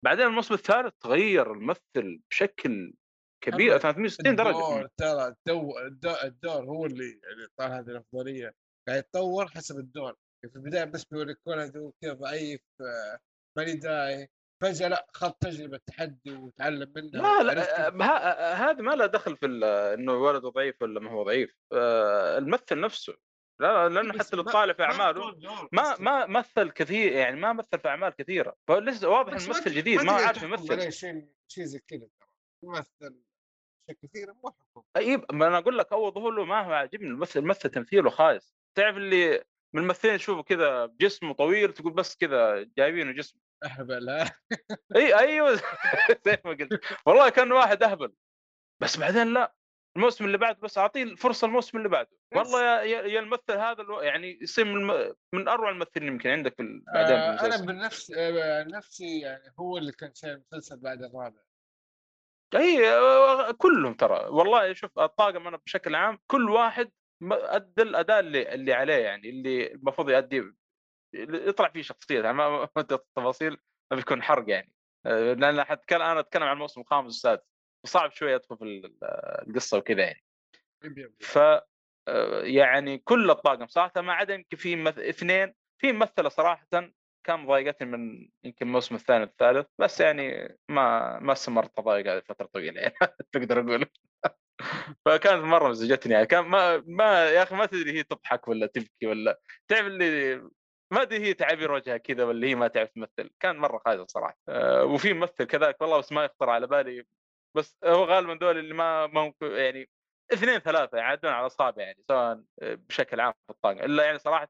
بعدين 0.05 0.27
الموسم 0.27 0.55
الثالث 0.55 0.95
تغير 1.01 1.53
الممثل 1.53 2.21
بشكل 2.31 2.93
كبير 3.41 3.73
أما 3.73 3.79
360 3.79 4.37
درجة. 4.37 4.51
الدور 4.51 4.89
ترى 4.97 5.27
الدو 5.29 5.79
الدور, 5.79 6.15
الدور 6.25 6.65
هو 6.65 6.87
اللي 6.87 7.05
يعني 7.05 7.47
طال 7.59 7.73
هذه 7.73 7.89
الأفضلية. 7.91 8.55
قاعد 8.89 8.99
يتطور 8.99 9.49
حسب 9.49 9.79
الدور. 9.79 10.17
في 10.43 10.57
البداية 10.57 10.85
بس 10.85 11.05
بيوريك 11.05 11.39
ولد 11.47 11.77
وكذا 11.77 12.13
ضعيف 12.13 12.61
آه، 12.81 13.19
ماني 13.59 13.73
داعي. 13.75 14.29
فجأة 14.63 14.89
لا 14.89 15.07
خذ 15.15 15.31
تجربة 15.31 15.81
تحدي 15.87 16.31
وتعلم 16.33 16.93
منها 16.97 17.43
لا 17.43 17.53
لا؟ 17.53 17.87
آه، 17.87 17.91
ه- 17.91 18.71
هذا 18.71 18.83
ما 18.83 18.93
له 18.93 19.07
دخل 19.07 19.37
في 19.37 19.47
إنه 19.95 20.13
ولده 20.13 20.49
ضعيف 20.49 20.83
ولا 20.83 21.01
ما 21.01 21.11
هو 21.11 21.23
ضعيف. 21.23 21.57
آه، 21.73 22.39
الممثل 22.39 22.81
نفسه. 22.81 23.15
لا 23.61 23.89
لأنه 23.89 24.19
حتى 24.19 24.37
لو 24.37 24.43
تطالع 24.43 24.73
في 24.73 24.83
ما 24.83 24.89
أعماله 24.93 25.39
ما. 25.73 25.97
ما 25.99 26.27
مثل 26.27 26.71
كثير 26.71 27.13
يعني 27.13 27.41
ما 27.41 27.53
مثل 27.53 27.79
في 27.83 27.89
أعمال 27.89 28.11
كثيرة. 28.17 28.57
فلسه 28.69 29.09
واضح 29.09 29.33
إنه 29.33 29.47
ممثل 29.47 29.71
جديد 29.71 30.01
ما 30.03 30.13
عارف 30.13 30.43
يمثل. 30.43 30.93
شيء 30.93 31.29
شيء 31.49 31.65
زي 31.65 31.79
كذا 31.79 32.09
يمثل 32.65 33.21
اشياء 33.91 33.97
كثيره 34.03 34.33
مو 34.33 34.51
حكم 34.51 34.83
أي 34.97 35.17
ما 35.33 35.47
أنا 35.47 35.59
أقول 35.59 35.79
لك 35.79 35.93
اول 35.93 36.13
ظهور 36.13 36.31
له 36.35 36.45
ما 36.45 36.61
هو 36.67 36.73
عاجبني 36.73 37.09
الممثل 37.09 37.41
الممثل 37.41 37.69
تمثيله 37.71 38.11
خايس. 38.11 38.55
تعرف 38.75 38.97
اللي 38.97 39.45
من 39.75 39.83
الممثلين 39.83 40.17
تشوفه 40.17 40.43
كذا 40.43 40.87
جسمه 41.01 41.33
طويل 41.35 41.73
تقول 41.73 41.93
بس 41.93 42.17
كذا 42.17 42.63
جايبينه 42.77 43.13
جسم 43.13 43.39
أهبل 43.65 44.09
ها 44.11 44.35
أي 44.97 45.15
أيوه. 45.19 45.61
زي 46.27 46.39
ما 46.45 46.51
قلت. 46.51 46.81
والله 47.07 47.29
كان 47.29 47.53
واحد 47.53 47.83
أهبل. 47.83 48.13
بس 48.83 48.97
بعدين 48.97 49.33
لا 49.35 49.55
الموسم 49.97 50.25
اللي 50.25 50.39
بعده 50.39 50.59
بس 50.61 50.79
أعطيه 50.79 51.03
الفرصه 51.03 51.47
الموسم 51.47 51.79
اللي 51.79 51.89
بعده. 51.89 52.11
والله 52.37 52.83
يا 52.83 53.03
يا 53.03 53.21
الممثل 53.21 53.53
هذا 53.59 53.83
الو- 53.83 54.01
يعني 54.01 54.39
يصير 54.43 54.65
من, 54.65 55.13
من 55.35 55.49
أروع 55.49 55.71
الممثلين 55.71 56.09
يمكن 56.09 56.31
عندك 56.31 56.55
في 56.57 56.83
بعدين 56.95 57.17
آه، 57.17 57.47
أنا 57.47 57.57
بالنفس 57.67 58.11
آه، 58.17 58.63
نفسي 58.65 59.21
يعني 59.21 59.55
هو 59.61 59.79
اللي 59.79 59.93
كان 59.93 60.15
شايل 60.15 60.33
المسلسل 60.33 60.81
بعد 60.81 61.03
الرابع. 61.03 61.41
اي 62.55 62.91
آه، 62.91 63.51
كلهم 63.53 63.95
ترى. 63.95 64.29
والله 64.29 64.73
شوف 64.73 64.99
الطاقم 64.99 65.47
أنا 65.47 65.57
بشكل 65.57 65.95
عام 65.95 66.19
كل 66.27 66.51
واحد 66.51 66.93
أدى 67.33 67.83
الأداء 67.83 68.21
اللي 68.21 68.55
اللي 68.55 68.73
عليه 68.73 68.95
يعني 68.95 69.31
اللي 69.31 69.73
المفروض 69.73 70.11
يؤدي 70.11 70.43
يطلع 71.15 71.69
فيه 71.69 71.83
شخصيه 71.83 72.21
يعني 72.23 72.33
ما 72.37 72.69
التفاصيل 72.79 73.57
ما 73.91 73.97
بيكون 73.97 74.23
حرق 74.23 74.51
يعني. 74.51 74.73
آه، 75.07 75.33
لأن 75.33 75.65
حتكلم 75.65 76.03
أنا 76.03 76.21
أتكلم 76.21 76.43
عن 76.43 76.53
الموسم 76.53 76.81
الخامس 76.81 77.05
والسادس 77.07 77.43
وصعب 77.85 78.13
شوية 78.13 78.35
أدخل 78.37 78.57
في 78.59 78.65
ال- 78.65 78.99
القصة 79.49 79.79
وكذا 79.79 80.03
يعني. 80.03 80.25
ف 81.21 81.39
آه، 82.09 82.43
يعني 82.43 82.99
كل 82.99 83.31
الطاقم 83.31 83.67
صراحة 83.67 84.01
ما 84.01 84.13
عدا 84.13 84.35
يمكن 84.35 84.57
في 84.57 84.77
مث... 84.77 84.99
اثنين 84.99 85.55
في 85.79 85.93
ممثلة 85.93 86.29
صراحة 86.29 86.67
كان 87.25 87.47
ضايقتني 87.47 87.89
من 87.89 88.29
يمكن 88.45 88.67
الموسم 88.67 88.95
الثاني 88.95 89.21
والثالث 89.25 89.67
بس 89.79 90.01
يعني 90.01 90.57
ما 90.69 91.19
ما 91.19 91.33
استمرت 91.33 91.77
تضايق 91.77 92.13
هذه 92.13 92.23
فترة 92.29 92.47
طويلة 92.47 92.81
يعني 92.81 92.95
تقدر 93.33 93.61
أقول 93.61 93.87
فكانت 95.07 95.45
مرة 95.45 95.69
مزجتني 95.69 96.13
يعني 96.13 96.27
كان 96.27 96.45
ما 96.45 96.83
ما 96.87 97.31
يا 97.31 97.43
أخي 97.43 97.55
ما 97.57 97.67
تدري 97.67 97.93
هي 97.93 98.03
تضحك 98.03 98.49
ولا 98.49 98.67
تبكي 98.67 99.07
ولا 99.07 99.41
تعرف 99.69 99.87
اللي 99.87 100.37
ما 100.93 101.03
أدري 101.03 101.19
هي 101.19 101.35
تعابير 101.35 101.73
وجهها 101.73 101.97
كذا 101.97 102.25
ولا 102.25 102.47
هي 102.47 102.55
ما 102.55 102.69
تعرف 102.69 102.91
تمثل 102.91 103.31
كان 103.41 103.57
مرة 103.57 103.83
خايسة 103.87 104.07
صراحة. 104.07 104.37
أه 104.49 104.85
وفي 104.85 105.13
ممثل 105.13 105.45
كذلك 105.45 105.81
والله 105.81 105.99
بس 105.99 106.13
ما 106.13 106.25
يخطر 106.25 106.51
على 106.51 106.67
بالي 106.67 107.05
بس 107.57 107.77
هو 107.85 108.05
غالبا 108.05 108.35
دول 108.35 108.59
اللي 108.59 108.75
ما 108.75 109.07
ممكن 109.07 109.47
يعني 109.47 109.89
اثنين 110.33 110.59
ثلاثة 110.59 110.99
يعدون 110.99 111.33
على 111.33 111.47
اصابع 111.47 111.83
يعني 111.83 112.03
سواء 112.09 112.43
بشكل 112.63 113.21
عام 113.21 113.33
في 113.33 113.51
الطاقم 113.51 113.79
إلا 113.79 114.05
يعني 114.05 114.19
صراحة 114.19 114.49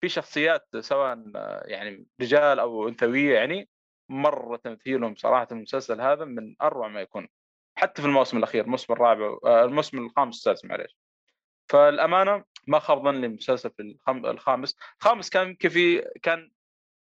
في 0.00 0.08
شخصيات 0.08 0.68
سواء 0.80 1.18
يعني 1.64 2.06
رجال 2.20 2.58
أو 2.58 2.88
أنثوية 2.88 3.34
يعني 3.34 3.68
مرة 4.08 4.56
تمثيلهم 4.56 5.14
صراحة 5.14 5.48
المسلسل 5.52 6.00
هذا 6.00 6.24
من 6.24 6.56
أروع 6.62 6.88
ما 6.88 7.00
يكون 7.00 7.28
حتى 7.78 8.02
في 8.02 8.08
الموسم 8.08 8.38
الأخير 8.38 8.64
الموسم 8.64 8.92
الرابع 8.92 9.38
آه، 9.44 9.64
الموسم 9.64 9.98
الخامس 9.98 10.34
والسادس 10.34 10.64
معليش 10.64 10.96
فالأمانة 11.68 12.44
ما 12.66 12.78
خاب 12.78 13.04
ظني 13.04 13.26
المسلسل 13.26 13.70
في. 13.70 13.96
الخامس 14.08 14.76
الخامس 15.00 15.30
كان 15.30 15.48
يمكن 15.48 15.68
في 15.68 16.00
كان 16.22 16.52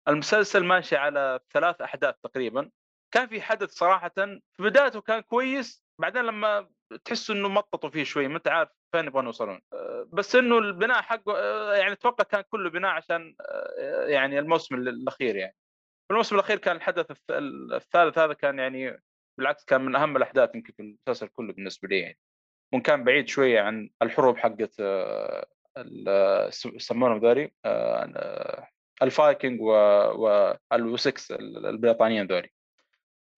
المسلسل 0.07 0.65
ماشي 0.65 0.95
على 0.95 1.39
ثلاث 1.53 1.81
أحداث 1.81 2.15
تقريبا 2.23 2.71
كان 3.11 3.27
في 3.27 3.41
حدث 3.41 3.71
صراحة 3.71 4.11
في 4.17 4.41
بدايته 4.59 5.01
كان 5.01 5.21
كويس 5.21 5.83
بعدين 5.99 6.21
لما 6.21 6.69
تحس 7.05 7.29
إنه 7.29 7.49
مططوا 7.49 7.89
فيه 7.89 8.03
شوي 8.03 8.27
ما 8.27 8.37
أنت 8.37 8.47
عارف 8.47 8.69
فين 8.95 9.05
يبغون 9.07 9.25
يوصلون. 9.25 9.61
أه، 9.73 10.07
بس 10.13 10.35
إنه 10.35 10.57
البناء 10.57 11.01
حقه 11.01 11.37
أه، 11.37 11.75
يعني 11.75 11.93
أتوقع 11.93 12.23
كان 12.23 12.41
كله 12.41 12.69
بناء 12.69 12.91
عشان 12.91 13.35
أه، 13.41 14.05
يعني 14.07 14.39
الموسم 14.39 14.75
الأخير 14.75 15.35
يعني. 15.35 15.55
الموسم 16.11 16.35
الأخير 16.35 16.57
كان 16.57 16.75
الحدث 16.75 17.11
الث- 17.11 17.31
الثالث 17.73 18.17
هذا 18.17 18.33
كان 18.33 18.59
يعني 18.59 19.01
بالعكس 19.37 19.65
كان 19.65 19.81
من 19.81 19.95
أهم 19.95 20.17
الأحداث 20.17 20.55
يمكن 20.55 20.73
في 20.73 20.81
المسلسل 20.81 21.27
كله 21.27 21.53
بالنسبة 21.53 21.87
لي 21.87 21.99
يعني. 21.99 22.17
وان 22.73 22.81
كان 22.81 23.03
بعيد 23.03 23.27
شوية 23.27 23.61
عن 23.61 23.89
الحروب 24.01 24.37
حقت 24.37 24.81
يسمونهم 26.65 27.17
ذولي 27.17 27.51
الفايكنج 29.01 29.61
والوسكس 29.61 31.31
البريطانيين 31.31 32.27
ذولي. 32.27 32.49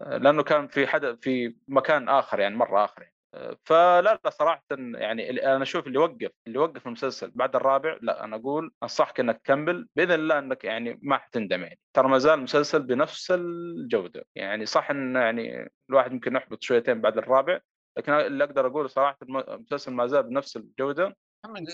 لأنه 0.02 0.44
كان 0.44 0.68
في 0.68 0.88
حدث 0.88 1.20
في 1.20 1.56
مكان 1.68 2.10
آخر 2.10 2.40
يعني 2.40 2.56
مرة 2.56 2.86
آخر 2.86 3.02
يعني. 3.02 3.17
فلا 3.66 4.02
لا 4.02 4.30
صراحة 4.30 4.64
يعني 4.72 5.46
أنا 5.56 5.64
أشوف 5.64 5.88
اللي 5.88 6.00
وقف 6.00 6.32
اللي 6.48 6.60
وقف 6.60 6.88
المسلسل 6.88 7.32
بعد 7.36 7.56
الرابع 7.56 7.98
لا 8.02 8.24
أنا 8.24 8.36
أقول 8.36 8.72
أنصحك 8.84 9.20
إنك 9.20 9.38
تكمل 9.42 9.88
بإذن 9.96 10.12
الله 10.12 10.40
إنك 10.40 10.64
يعني 10.64 11.00
ما 11.02 11.18
حتندم 11.18 11.62
يعني. 11.64 11.80
ترى 11.94 12.08
ما 12.08 12.18
زال 12.18 12.34
المسلسل 12.34 12.82
بنفس 12.84 13.32
الجودة. 13.32 14.26
يعني 14.36 14.66
صح 14.66 14.90
إن 14.92 15.16
يعني 15.16 15.70
الواحد 15.90 16.12
ممكن 16.12 16.36
يحبط 16.36 16.62
شويتين 16.64 17.02
بعد 17.02 17.18
الرابع 17.18 17.60
لكن 17.98 18.12
اللي 18.14 18.44
أقدر 18.44 18.68
أقوله 18.68 18.88
صراحة 18.88 19.18
الم- 19.22 19.38
المسلسل 19.38 19.92
ما 19.94 20.08
زال 20.08 20.24
بنفس 20.24 20.58
الجودة. 20.58 21.18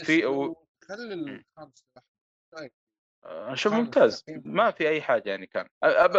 في 0.05 0.21
أو- 0.21 0.55
خلي. 2.55 2.71
أنا 3.25 3.53
أشوف 3.53 3.73
ممتاز. 3.73 4.25
ما 4.45 4.71
في 4.71 4.89
أي 4.89 5.01
حاجة 5.01 5.29
يعني 5.29 5.47
كان. 5.47 5.67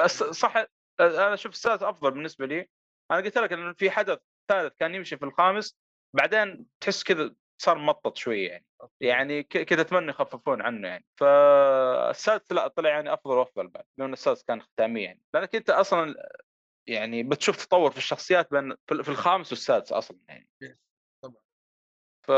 بس 0.05 0.22
صح 0.22 0.57
أنا 1.01 1.35
أشوف 1.35 1.53
السادس 1.53 1.82
أفضل 1.82 2.11
بالنسبة 2.11 2.47
لي. 2.47 2.68
أنا 3.11 3.20
قلت 3.20 3.39
لك 3.39 3.53
انه 3.53 3.72
في 3.72 3.91
حدث 3.91 4.18
ثالث 4.49 4.72
كان 4.78 4.95
يمشي 4.95 5.16
في 5.16 5.24
الخامس 5.24 5.78
بعدين 6.16 6.66
تحس 6.80 7.05
كذا 7.05 7.34
صار 7.59 7.78
مطط 7.78 8.16
شوية 8.16 8.49
يعني 8.51 8.66
يعني 9.01 9.42
ك- 9.42 9.62
كذا 9.62 9.80
اتمنى 9.80 10.11
يخففون 10.11 10.62
عنه 10.62 10.88
يعني. 10.88 11.05
فالسادس 11.16 12.53
لا 12.53 12.68
طلع 12.68 12.90
يعني 12.90 13.12
أفضل 13.12 13.38
وأفضل 13.38 13.68
بعد 13.68 13.84
لأن 13.99 14.12
السادس 14.12 14.45
كان 14.45 14.62
ختامي 14.62 15.03
يعني. 15.03 15.22
لأنك 15.34 15.55
أنت 15.57 15.70
أصلا 15.70 16.14
يعني 16.86 17.22
بتشوف 17.22 17.64
تطور 17.66 17.90
في 17.90 17.99
الشخصيات 17.99 18.51
بين 18.51 18.74
في 18.86 19.09
الخامس 19.09 19.53
والسادس 19.53 19.92
أصلا 19.92 20.18
يعني. 20.28 20.49
طبعا. 21.24 21.42
ف. 22.22 22.30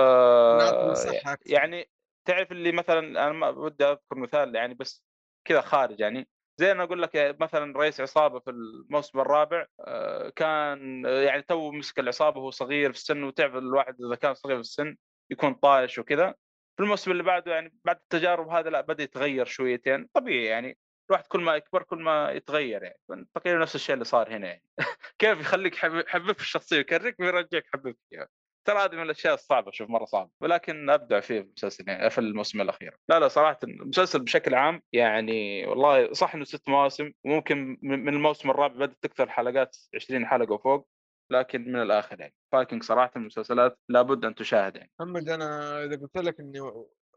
يعني 1.47 1.91
تعرف 2.25 2.53
اللي 2.53 2.73
مثلا 2.73 2.99
أنا 2.99 3.33
ما 3.33 3.49
ودي 3.49 3.85
أذكر 3.85 4.17
مثال 4.17 4.55
يعني 4.55 4.75
بس 4.75 5.05
كذا 5.45 5.61
خارج 5.61 6.01
يعني. 6.01 6.29
زي 6.59 6.73
أنا 6.73 6.83
أقول 6.83 7.03
لك 7.03 7.37
مثلا 7.41 7.79
رئيس 7.79 8.01
عصابة 8.01 8.41
في 8.41 8.51
الموسم 8.51 9.21
الرابع 9.21 9.67
آه، 9.81 10.29
كان 10.29 11.07
آه، 11.07 11.23
يعني 11.23 11.43
تو 11.43 11.73
مسك 11.73 11.99
العصابة 11.99 12.41
وهو 12.41 12.51
صغير 12.51 12.93
في 12.93 12.99
السن 12.99 13.23
وتعرف 13.23 13.55
الواحد 13.57 13.97
إذا 14.07 14.15
كان 14.17 14.35
صغير 14.35 14.57
في 14.57 14.61
السن 14.61 14.97
يكون 15.31 15.55
طايش 15.55 15.99
وكذا. 15.99 16.35
في 16.77 16.83
الموسم 16.83 17.11
اللي 17.11 17.23
بعده 17.23 17.53
يعني 17.53 17.75
بعد 17.85 17.97
التجارب 17.97 18.49
هذا 18.49 18.71
لا 18.71 18.81
بدأ 18.81 19.03
يتغير 19.03 19.47
شويتين. 19.47 20.09
طبيعي 20.15 20.45
يعني 20.45 20.79
الواحد 21.11 21.27
كل 21.27 21.41
ما 21.41 21.57
يكبر 21.57 21.83
كل 21.83 21.99
ما 22.03 22.31
يتغير 22.33 22.83
يعني. 22.83 23.27
تقريبا 23.35 23.59
نفس 23.59 23.75
الشيء 23.75 23.95
اللي 23.95 24.05
صار 24.05 24.37
هنا 24.37 24.47
يعني. 24.49 24.65
كيف 25.19 25.41
يخليك 25.41 25.75
حبيب 26.09 26.37
في 26.37 26.43
الشخصية 26.43 26.77
يكرك 26.79 27.21
ويرجعك 27.21 27.65
حبيب 27.75 27.97
فيها 28.11 28.29
ترى 28.67 28.79
هذه 28.79 28.95
من 28.97 29.03
الأشياء 29.03 29.35
الصعبة 29.35 29.71
شوف 29.71 29.91
مرة 29.91 30.05
صعبة. 30.05 30.31
ولكن 30.41 30.91
أبدع 30.91 31.21
فيه 31.21 31.41
المسلسل 31.41 31.85
يعني 31.89 32.11
في 32.11 32.19
الموسم 32.19 32.61
الأخير. 32.61 32.97
لا 33.09 33.21
لا 33.21 33.29
صراحة 33.29 33.59
المسلسل 33.65 34.19
بشكل 34.21 34.55
عام 34.55 34.83
يعني 34.93 35.67
والله 35.67 36.13
صح 36.13 36.35
إنه 36.35 36.45
ست 36.45 36.69
مواسم 36.69 37.13
وممكن 37.25 37.79
من 37.83 38.09
الموسم 38.15 38.51
الرابع 38.51 38.75
بدأت 38.75 38.99
تكثر 39.03 39.25
الحلقات 39.25 39.77
20 39.95 40.27
حلقة 40.27 40.53
وفوق 40.53 40.89
لكن 41.31 41.73
من 41.73 41.83
الآخر 41.83 42.21
يعني. 42.21 42.35
فايكنج 42.53 42.83
صراحة 42.83 43.11
المسلسلات 43.17 43.79
لابد 43.89 44.25
أن 44.25 44.35
تشاهد 44.35 44.77
يعني. 44.77 44.91
محمد 45.01 45.29
أنا 45.29 45.85
إذا 45.85 45.97
قلت 45.97 46.17
لك 46.17 46.41
إني 46.41 46.61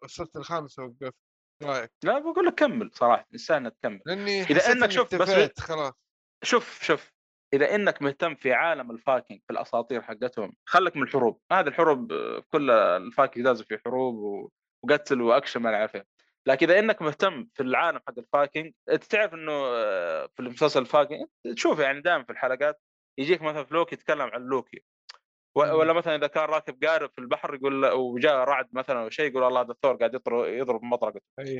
وصلت 0.03 0.35
الخامس 0.35 0.79
وقفت 0.79 1.13
رأيك؟ 1.63 1.91
لا 2.03 2.19
بقول 2.19 2.45
لك 2.45 2.55
كمل 2.55 2.91
صراحة 2.93 3.27
انك 3.49 3.75
تكمل 3.81 4.01
لأني 4.05 4.41
إنك 4.41 4.83
إني 4.83 4.91
شوف 4.91 5.15
بس- 5.15 5.59
خلاص. 5.59 5.93
شوف 6.43 6.83
شوف. 6.83 7.18
اذا 7.53 7.75
إنك 7.75 8.01
مهتم 8.01 8.35
في 8.35 8.53
عالم 8.53 8.91
الفايكنج 8.91 9.39
في 9.47 9.53
الأساطير 9.53 10.01
حقتهم 10.01 10.53
خلك 10.65 10.97
من 10.97 11.03
الحروب 11.03 11.41
هذه 11.51 11.67
الحروب 11.67 12.13
كل 12.51 12.71
الفايكنج 12.71 13.45
لازم 13.45 13.65
في 13.65 13.77
حروب 13.85 14.49
وقتل 14.83 15.21
وأكشن 15.21 15.61
ما 15.61 15.89
إيه. 15.95 16.05
لكن 16.45 16.69
إذا 16.69 16.79
إنك 16.79 17.01
مهتم 17.01 17.47
في 17.53 17.63
العالم 17.63 17.99
حق 18.07 18.19
الفايكنج 18.19 18.73
إنت 18.89 19.03
تعرف 19.03 19.33
إنه 19.33 19.51
آه، 19.51 20.29
في 20.35 20.39
المسلسل 20.39 20.81
الفايكنج 20.81 21.27
تشوف 21.55 21.79
يعني 21.79 22.01
دائما 22.01 22.23
في 22.23 22.31
الحلقات 22.31 22.81
يجيك 23.17 23.41
مثلا 23.41 23.63
في 23.63 23.73
لوكي 23.73 23.95
يتكلم 23.95 24.21
عن 24.21 24.41
لوكي. 24.41 24.83
ولا 25.55 25.93
مثلا 25.93 26.15
إذا 26.15 26.27
كان 26.27 26.43
راكب 26.43 26.83
قارب 26.85 27.09
في 27.15 27.21
البحر 27.21 27.55
يقول 27.55 27.85
وجاء 27.85 28.35
رعد 28.35 28.67
مثلا 28.71 29.03
أو 29.03 29.09
شيء 29.09 29.31
يقول 29.31 29.43
الله 29.43 29.61
هذا 29.61 29.75
ثور 29.81 29.95
قاعد 29.95 30.13
يضرب 30.29 30.83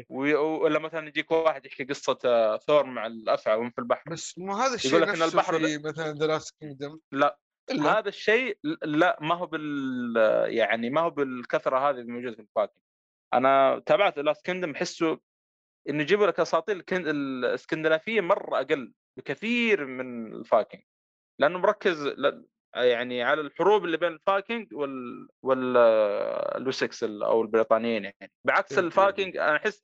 وي- 0.09 0.35
ولا 0.35 0.79
مثلا 0.79 1.07
يجيك 1.07 1.31
واحد 1.31 1.65
يحكي 1.65 1.83
قصة 1.83 2.17
آه، 2.25 2.57
ثور 2.57 2.85
مع 2.85 3.05
الافعى 3.07 3.55
وهم 3.57 3.69
في 3.69 3.79
البحر. 3.79 4.09
بس 4.11 4.37
مو 4.37 4.53
هذا 4.53 4.75
الشيء 4.75 4.91
يقول 4.91 5.01
لك 5.01 5.09
نفسه 5.09 5.25
البحر 5.25 5.59
في 5.59 5.77
مثلا 5.77 6.13
The 6.13 6.25
Last 6.27 6.55
Kingdom 6.59 6.99
لا. 7.11 7.39
إلا 7.71 7.99
هذا 7.99 8.09
الشيء 8.09 8.57
لا 8.83 9.17
ما 9.21 9.35
هو 9.35 9.45
بال 9.45 10.13
يعني 10.47 10.89
ما 10.89 11.01
هو 11.01 11.09
بالكثرة 11.09 11.89
هذه 11.89 11.95
الموجودة 11.95 12.35
في 12.35 12.41
الفايكنج. 12.41 12.81
أنا 13.33 13.81
تابعت 13.85 14.19
Last 14.19 14.45
Kingdom 14.45 14.71
أحسه 14.71 15.19
إنه 15.89 16.01
يجيبوا 16.01 16.27
لك 16.27 16.39
أساطير 16.39 16.81
الإسكندنافية 17.07 18.21
مرة 18.21 18.59
أقل 18.61 18.93
بكثير 19.17 19.85
من 19.85 20.33
الفايكنج 20.33 20.83
لأنه 21.39 21.59
مركز 21.59 22.07
يعني 22.75 23.23
على 23.23 23.41
الحروب 23.41 23.85
اللي 23.85 23.97
بين 23.97 24.11
الفايكنج 24.11 24.73
وال 24.73 25.27
وال 25.43 25.77
الوسكس 26.57 27.03
ال- 27.03 27.23
أو 27.23 27.41
البريطانيين 27.41 28.03
يعني. 28.03 28.31
بعكس 28.47 28.71
yep- 28.71 28.77
yep. 28.77 28.85
الفايكنج 28.85 29.37
أنا 29.37 29.55
أحس 29.55 29.81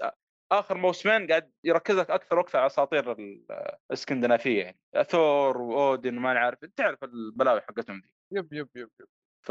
آخر 0.52 0.78
موسمين 0.78 1.28
قاعد 1.28 1.52
يركز 1.64 1.96
لك 1.96 2.10
أكثر 2.12 2.40
وقت 2.40 2.56
على 2.56 2.66
أساطير 2.66 3.12
ال- 3.12 3.46
الإسكندنافية 3.90 4.64
يعني. 4.64 4.80
ثور 5.10 5.58
وأودن 5.62 6.18
وما 6.18 6.34
نعرف 6.34 6.60
تعرف 6.60 7.04
البلاوي 7.04 7.62
حقتهم 7.62 8.02
دي. 8.02 8.10
yep 8.32 8.54
yep 8.54 8.70
yep 8.76 8.90
yep. 9.00 9.08
ف 9.46 9.50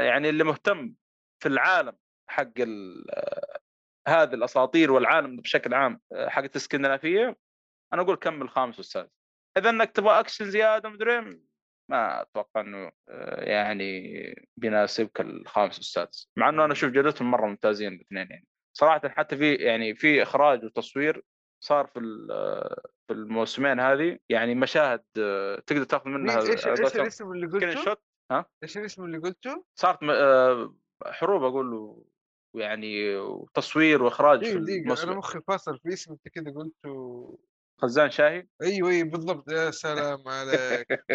يعني 0.00 0.28
اللي 0.28 0.44
مهتم 0.44 0.94
في 1.42 1.48
العالم 1.48 1.96
حق 2.30 2.52
ال- 2.58 3.04
هذه 4.08 4.34
الأساطير 4.34 4.92
والعالم 4.92 5.36
بشكل 5.36 5.74
عام 5.74 6.00
حقت 6.26 6.50
الإسكندنافية 6.50 7.36
أنا 7.92 8.02
أقول 8.02 8.16
كمل 8.16 8.48
خامس 8.50 8.76
والسادس. 8.78 9.10
إذا 9.58 9.70
إنك 9.70 9.90
تبغى 9.90 10.20
أكشن 10.20 10.50
زيادة 10.50 10.88
مدري 10.88 11.18
إيه، 11.18 11.40
ما 11.88 12.22
أتوقع 12.22 12.60
إنه 12.60 12.92
آه، 13.08 13.44
يعني 13.44 14.02
بيناسبك 14.56 15.20
الخامس 15.20 15.76
والسادس. 15.76 16.28
مع 16.36 16.48
إنه 16.48 16.64
أنا 16.64 16.72
أشوف 16.72 16.90
جودتهم 16.90 17.30
مرة 17.30 17.46
ممتازين 17.46 17.92
الاثنين 17.92 18.26
يعني. 18.30 18.46
صراحة 18.76 19.08
حتى 19.08 19.36
في 19.36 19.54
يعني 19.54 19.94
في 19.94 20.22
إخراج 20.22 20.64
وتصوير 20.64 21.22
صار 21.64 21.86
في 21.86 21.98
ال- 21.98 22.76
في 23.06 23.12
الموسمين 23.12 23.80
هذه 23.80 24.18
يعني 24.28 24.54
مشاهد 24.54 25.04
آه، 25.18 25.62
تقدر 25.66 25.84
تأخذ 25.84 26.08
منها 26.10 26.40
إيش 26.40 26.66
إيش 26.66 26.96
الاسم 26.96 27.32
اللي 27.32 27.46
قلته؟ 27.46 27.84
شوت 27.84 28.02
إيش 28.62 28.78
الاسم 28.78 29.04
اللي 29.04 29.18
قلته؟ 29.18 29.64
صارت 29.78 29.98
آه، 30.02 30.74
حروب 31.06 31.42
أقول 31.42 31.96
ويعني 32.54 33.16
وتصوير 33.16 34.02
وإخراج 34.02 34.44
في 34.44 34.58
دقيقة 34.58 35.02
أنا 35.02 35.14
مخي 35.14 35.40
فاصل 35.48 35.78
في 35.78 35.92
اسم 35.92 36.12
أنت 36.12 36.28
كذا 36.28 36.50
قلته. 36.50 37.38
خزان 37.82 38.10
شاهي؟ 38.10 38.46
أيوه 38.62 38.90
أيوه 38.90 39.08
بالضبط. 39.08 39.52
يا 39.52 39.70
سلام 39.84 40.28
عليك. 40.28 41.06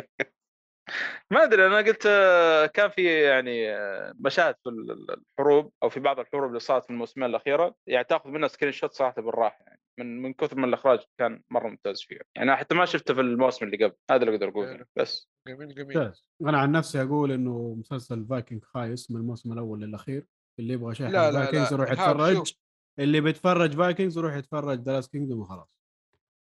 ما 1.32 1.44
أدري 1.44 1.68
أنا 1.68 1.78
قلت 1.78 2.04
آه، 2.06 2.66
كان 2.66 2.90
في 2.90 3.22
يعني 3.24 3.72
آه، 3.76 4.14
مشاهد 4.20 4.56
في 4.64 4.70
ال- 4.70 4.92
ال- 4.92 5.22
الحروب 5.40 5.72
أو 5.84 5.90
في 5.90 6.00
بعض 6.00 6.20
الحروب 6.20 6.48
اللي 6.48 6.60
صارت 6.60 6.84
في 6.84 6.90
الموسمين 6.90 7.30
الأخيرة 7.30 7.76
يعني 7.88 8.04
تأخذ 8.04 8.30
منها 8.30 8.48
screenshot 8.48 8.94
صراحة 8.94 9.22
بالراحة 9.22 9.64
يعني 9.68 9.82
من 10.00 10.22
من 10.22 10.34
كثر 10.34 10.58
من 10.58 10.64
الإخراج 10.64 11.00
كان 11.20 11.42
مرة 11.52 11.68
ممتاز 11.70 12.02
فيها. 12.02 12.22
يعني 12.36 12.56
حتى 12.56 12.76
ما 12.76 12.86
شفته 12.86 13.14
في 13.14 13.22
الموسم 13.22 13.66
اللي 13.66 13.86
قبل 13.86 13.96
هذا 14.12 14.24
اللي 14.24 14.36
أقدر 14.36 14.50
اقوله 14.50 14.70
يعني. 14.70 14.88
بس. 14.96 15.30
جميل 15.48 15.76
جميل. 15.76 16.12
أنا 16.42 16.58
عن 16.60 16.72
نفسي 16.72 17.02
أقول 17.02 17.32
إنه 17.32 17.76
مسلسل 17.80 18.26
فايكنج 18.26 18.64
خايس 18.64 19.12
من 19.12 19.18
الموسم 19.18 19.54
الأول 19.54 19.82
للأخير 19.82 20.26
اللي 20.60 20.74
يبغى 20.74 20.96
شيء 20.96 21.08
لا، 21.08 21.32
Vikings. 21.32 21.74
يروح 21.74 21.92
يتفرج. 21.92 22.54
اللي 23.00 23.22
بيتفرج 23.22 23.74
Vikings 23.78 24.18
يروح 24.18 24.36
يتفرج 24.36 24.78
The 24.78 24.91
Last 24.91 25.10
Kingdom 25.10 25.40
وخلاص. 25.40 25.68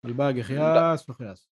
الباقي 0.05 0.43
خياس 0.43 1.09
وخياس. 1.09 1.49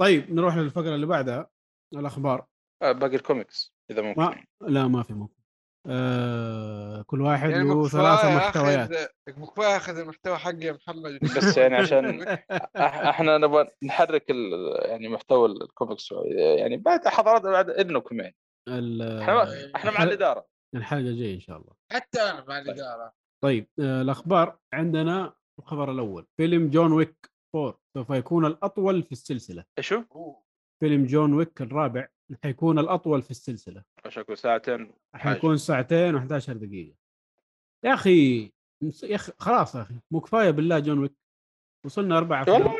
طيب 0.00 0.34
نروح 0.34 0.56
للفقرة 0.56 0.94
اللي 0.94 1.06
بعدها. 1.06 1.50
الأخبار؟ 1.94 2.46
آه، 2.82 2.92
باقي 2.92 3.16
الكوميكس 3.16 3.74
إذا 3.90 4.02
ممكن. 4.02 4.20
ما 4.22 4.44
لا 4.60 4.88
ما 4.88 5.02
في 5.02 5.12
ممكن. 5.14 5.40
آه 5.86 7.02
كل 7.02 7.20
واحد 7.20 7.50
يعني 7.50 7.68
له 7.68 7.88
ثلاثة 7.88 8.36
محتويات. 8.36 8.88
كفايه 9.26 9.76
آخذ 9.76 9.98
المحتوى 9.98 10.36
حقي 10.38 10.60
يا 10.60 10.72
محمد. 10.72 11.18
بس 11.36 11.56
يعني 11.58 11.76
عشان 11.76 12.22
إحنا 13.10 13.38
نبغى 13.38 13.66
نحرك 13.84 14.30
ال- 14.30 14.88
يعني 14.90 15.08
محتوى 15.08 15.48
الكوميكس 15.48 16.02
شوي. 16.04 16.28
يعني 16.28 16.76
بعد 16.76 17.08
حضارات 17.08 17.42
بعد 17.42 17.70
إذنكم 17.70 18.20
يعني. 18.20 18.36
ال- 18.68 19.02
إحنا 19.20 19.42
إحنا 19.76 19.90
مع 19.90 19.96
الحلقة- 19.96 20.00
الإدارة. 20.00 20.46
الحلقة 20.76 21.02
جاية 21.12 21.34
إن 21.34 21.40
شاء 21.40 21.56
الله. 21.56 21.72
حتى 21.92 22.20
أنا 22.22 22.44
مع 22.48 22.58
الإدارة. 22.58 23.12
طيب 23.44 23.68
آه 23.80 24.02
الأخبار. 24.02 24.58
عندنا 24.74 25.34
الخبر 25.58 25.90
الأول. 25.92 26.26
فيلم 26.36 26.70
جون 26.70 26.92
ويك 26.92 27.30
4 27.54 27.78
سوف 27.96 28.10
يكون 28.10 28.46
الأطول 28.46 29.02
في 29.02 29.12
السلسلة. 29.12 29.64
ايشو؟ 29.78 30.02
فيلم 30.80 31.06
جون 31.06 31.32
ويك 31.32 31.62
الرابع 31.62 32.08
حيكون 32.44 32.78
الأطول 32.78 33.22
في 33.22 33.30
السلسلة. 33.30 33.84
إيش 34.06 34.18
أقول 34.18 34.38
ساعتين؟ 34.38 34.92
حيكون 35.14 35.56
ساعتين 35.56 36.20
و11 36.20 36.50
دقيقة. 36.50 36.94
يا 37.84 37.94
أخي 37.94 38.52
يا 39.02 39.14
أخي 39.14 39.32
خلاص 39.38 39.74
يا 39.74 39.82
أخي 39.82 39.94
مو 40.10 40.20
كفاية 40.20 40.50
بالله 40.50 40.78
جون 40.78 40.98
ويك. 40.98 41.12
وصلنا 41.86 42.18
أربع 42.18 42.44
والله 42.48 42.76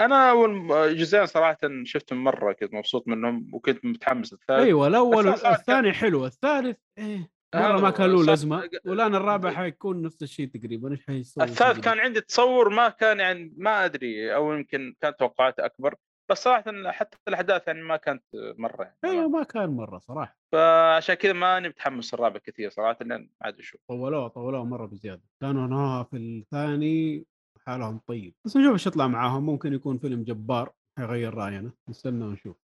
أنا 0.00 0.30
أول 0.30 0.68
جزئين 0.96 1.26
صراحة 1.26 1.58
شفتهم 1.84 2.24
مرة 2.24 2.52
كنت 2.52 2.74
مبسوط 2.74 3.08
منهم 3.08 3.54
وكنت 3.54 3.84
متحمس 3.84 4.32
الثالث 4.32 4.60
أيوه 4.60 4.86
الأول 4.86 5.28
الثاني 5.28 5.92
حلو 5.92 6.26
الثالث 6.26 6.78
إيه 6.98 7.30
مرة 7.54 7.80
ما. 7.80 7.90
كان 7.90 8.10
له 8.10 8.24
لازمه 8.24 8.70
والآن 8.84 9.14
الرابع 9.14 9.52
حيكون 9.52 10.02
نفس 10.02 10.22
الشيء 10.22 10.46
تقريبا 10.46 10.90
إيش 10.90 11.06
حيسوي 11.06 11.44
الثالث 11.44 11.80
كان 11.80 11.98
عندي 11.98 12.20
تصور 12.20 12.68
ما 12.68 12.88
كان 12.88 13.20
يعني 13.20 13.54
ما 13.56 13.84
أدري 13.84 14.34
أو 14.34 14.52
يمكن 14.52 14.94
كانت 15.00 15.18
توقعاتي 15.18 15.64
أكبر. 15.64 15.94
بس 16.32 16.42
صراحة 16.42 16.90
حتى 16.90 17.18
الأحداث 17.28 17.66
يعني 17.66 17.82
ما 17.82 17.96
كانت 17.96 18.22
مرة 18.34 18.82
يعني 18.82 18.96
أيوه 19.04 19.28
ما 19.28 19.42
كان 19.42 19.70
مرة 19.70 19.98
صراحة. 19.98 20.38
فعشان 20.52 21.14
كذا 21.14 21.32
ماني 21.32 21.68
متحمس 21.68 22.14
الرابع 22.14 22.38
كثير 22.38 22.70
صراحة 22.70 22.98
لأن 23.00 23.20
ما 23.20 23.28
عاد 23.42 23.58
أشوف. 23.58 23.80
طولوه 23.88 24.28
طولوه 24.28 24.64
مرة 24.64 24.86
بزيادة. 24.86 25.22
كانوا 25.40 25.66
هنا 25.66 26.02
في 26.02 26.16
الثاني 26.16 27.26
حالهم 27.66 28.00
طيب. 28.06 28.34
بس 28.44 28.56
نشوف 28.56 28.72
إيش 28.72 28.86
يطلع 28.86 29.06
معاهم. 29.06 29.46
ممكن 29.46 29.72
يكون 29.72 29.98
فيلم 29.98 30.22
جبار 30.22 30.72
حيغير 30.98 31.34
رأينا. 31.34 31.72
نستنى 31.88 32.24
ونشوف. 32.24 32.56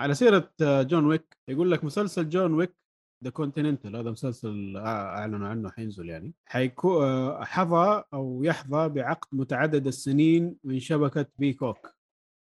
على 0.00 0.14
سيرة 0.14 0.50
جون 0.60 1.04
ويك 1.04 1.36
يقول 1.48 1.70
لك 1.70 1.84
مسلسل 1.84 2.28
جون 2.28 2.54
ويك 2.54 2.74
The 3.24 3.30
Continental 3.30 3.96
هذا 3.96 4.10
مسلسل 4.10 4.76
أعلنوا 4.76 5.48
عنه 5.48 5.70
حينزل 5.70 6.08
يعني. 6.08 6.34
حيكون 6.46 7.44
حظى 7.44 8.02
أو 8.14 8.44
يحظى 8.44 8.88
بعقد 8.88 9.28
متعدد 9.32 9.86
السنين 9.86 10.56
من 10.64 10.78
شبكة 10.80 11.26
Peacock. 11.38 11.97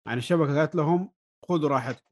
يعني 0.09 0.19
الشبكة 0.19 0.59
قالت 0.59 0.75
لهم 0.75 1.13
خذوا 1.49 1.69
راحتكم. 1.69 2.11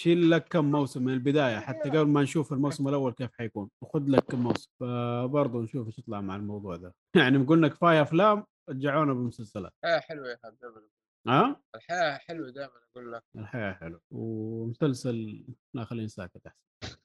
شيل 0.00 0.30
لك 0.30 0.48
كم 0.48 0.64
موسم 0.64 1.04
من 1.04 1.12
البداية 1.12 1.58
حتى 1.58 1.88
قبل 1.88 2.06
ما 2.08 2.22
نشوف 2.22 2.52
الموسم 2.52 2.88
الأول 2.88 3.12
كيف 3.12 3.32
حيكون. 3.32 3.70
وخذ 3.82 4.04
لك 4.08 4.24
كم 4.24 4.42
موسم. 4.42 4.70
فبرضه 4.80 5.62
نشوف 5.62 5.86
إيش 5.86 5.98
يطلع 5.98 6.20
مع 6.20 6.36
الموضوع 6.36 6.76
ده. 6.76 6.94
يعني 7.16 7.38
قلنا 7.38 7.68
كفايه 7.68 8.02
أفلام 8.02 8.44
رجعونا 8.70 9.12
بمسلسلات 9.12 9.72
الحياة 9.84 10.00
حلوة 10.00 10.28
يا 10.28 10.38
حبيبي 10.44 10.80
ها؟ 11.28 11.60
الحياة 11.74 12.18
حلوة 12.18 12.50
دائما 12.50 12.72
أقول 12.90 13.12
لك. 13.12 13.22
الحياة 13.36 13.72
حلو 13.72 14.00
ومسلسل 14.10 15.46
لا 15.74 15.84
خلينا 15.84 16.08
ساكت 16.08 16.46
أحسن. 16.46 16.96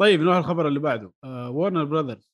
طيب 0.00 0.20
نروح 0.20 0.36
الخبر 0.36 0.68
اللي 0.68 0.80
بعده. 0.80 1.12
آه 1.24 1.50
Warner 1.50 1.84
Brothers 1.84 2.32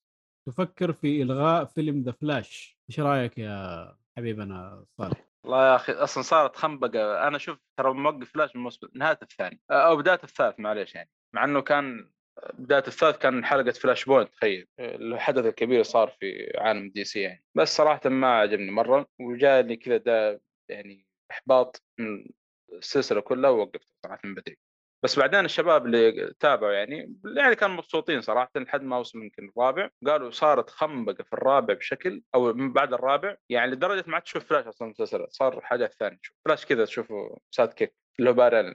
تفكر 0.49 0.92
في 0.92 1.22
إلغاء 1.22 1.64
فيلم 1.64 2.03
The 2.03 2.12
Flash 2.12 2.79
إيش 2.90 3.01
رأيك 3.01 3.38
يا 3.38 3.96
حبيبنا 4.16 4.84
صالح؟ 4.99 5.28
والله 5.45 5.70
يا 5.70 5.76
أخي 5.76 5.93
أصلا 5.93 6.22
صارت 6.22 6.57
خنبقة. 6.57 7.28
أنا 7.28 7.39
شوف 7.39 7.59
ترى 7.78 7.95
موقف 7.95 8.32
فلاش 8.32 8.57
من 8.57 8.70
نهاية 8.95 9.18
الثاني. 9.22 9.61
أو 9.70 9.97
بداية 9.97 10.20
الثالث 10.24 10.61
معليش 10.61 10.95
يعني. 10.95 11.11
مع 11.32 11.45
إنه 11.45 11.61
كان 11.61 12.11
بداية 12.53 12.84
الثالث 12.86 13.18
كان 13.18 13.45
حلقة 13.45 13.72
Flashpoint 13.72 14.29
تخيل. 14.32 14.68
الحدث 14.80 15.47
الكبير 15.47 15.82
صار 15.82 16.09
في 16.20 16.53
عالم 16.59 16.91
DC 16.91 17.20
يعني. 17.20 17.45
بس 17.55 17.76
صراحة 17.76 18.09
ما 18.09 18.39
عجبني 18.39 18.70
مرة 18.70 19.07
وجاني 19.20 19.76
كذا 19.76 19.97
ده 19.97 20.41
يعني 20.68 21.07
إحباط 21.30 21.82
من 21.99 22.26
السلسلة 22.72 23.20
كلها 23.20 23.51
ووقفت 23.51 23.89
صراحة 24.07 24.20
من 24.24 24.34
بدري. 24.34 24.57
بس 25.05 25.18
بعدين 25.18 25.44
الشباب 25.44 25.86
اللي 25.86 26.34
تابعوا 26.40 26.72
يعني 26.72 27.14
يعني 27.36 27.55
كانوا 27.55 27.76
مبسوطين 27.76 28.20
صراحة 28.20 28.51
لحد 28.57 28.82
ما 28.82 28.99
وصلوا 28.99 29.24
يمكن 29.24 29.49
الرابع. 29.57 29.88
قالوا 30.07 30.30
صارت 30.30 30.70
خنبقة 30.70 31.24
في 31.24 31.32
الرابع 31.32 31.74
بشكل 31.74 32.22
أو 32.34 32.53
من 32.53 32.72
بعد 32.72 32.92
الرابع 32.92 33.36
يعني 33.49 33.70
لدرجة 33.72 34.05
ما 34.07 34.14
عاد 34.14 34.22
تشوف 34.22 34.44
فلاش 34.44 34.66
أصلا 34.66 34.86
المسلسلات 34.88 35.32
صار 35.32 35.61
حاجة 35.61 35.86
ثانية 35.99 36.18
تشوف 36.22 36.36
فلاش 36.44 36.66
كذا 36.66 36.84
تشوفه 36.84 37.38
sidekick 37.51 37.95
اللي 38.18 38.30
هو 38.30 38.34
باري 38.34 38.61
ألن. 38.61 38.74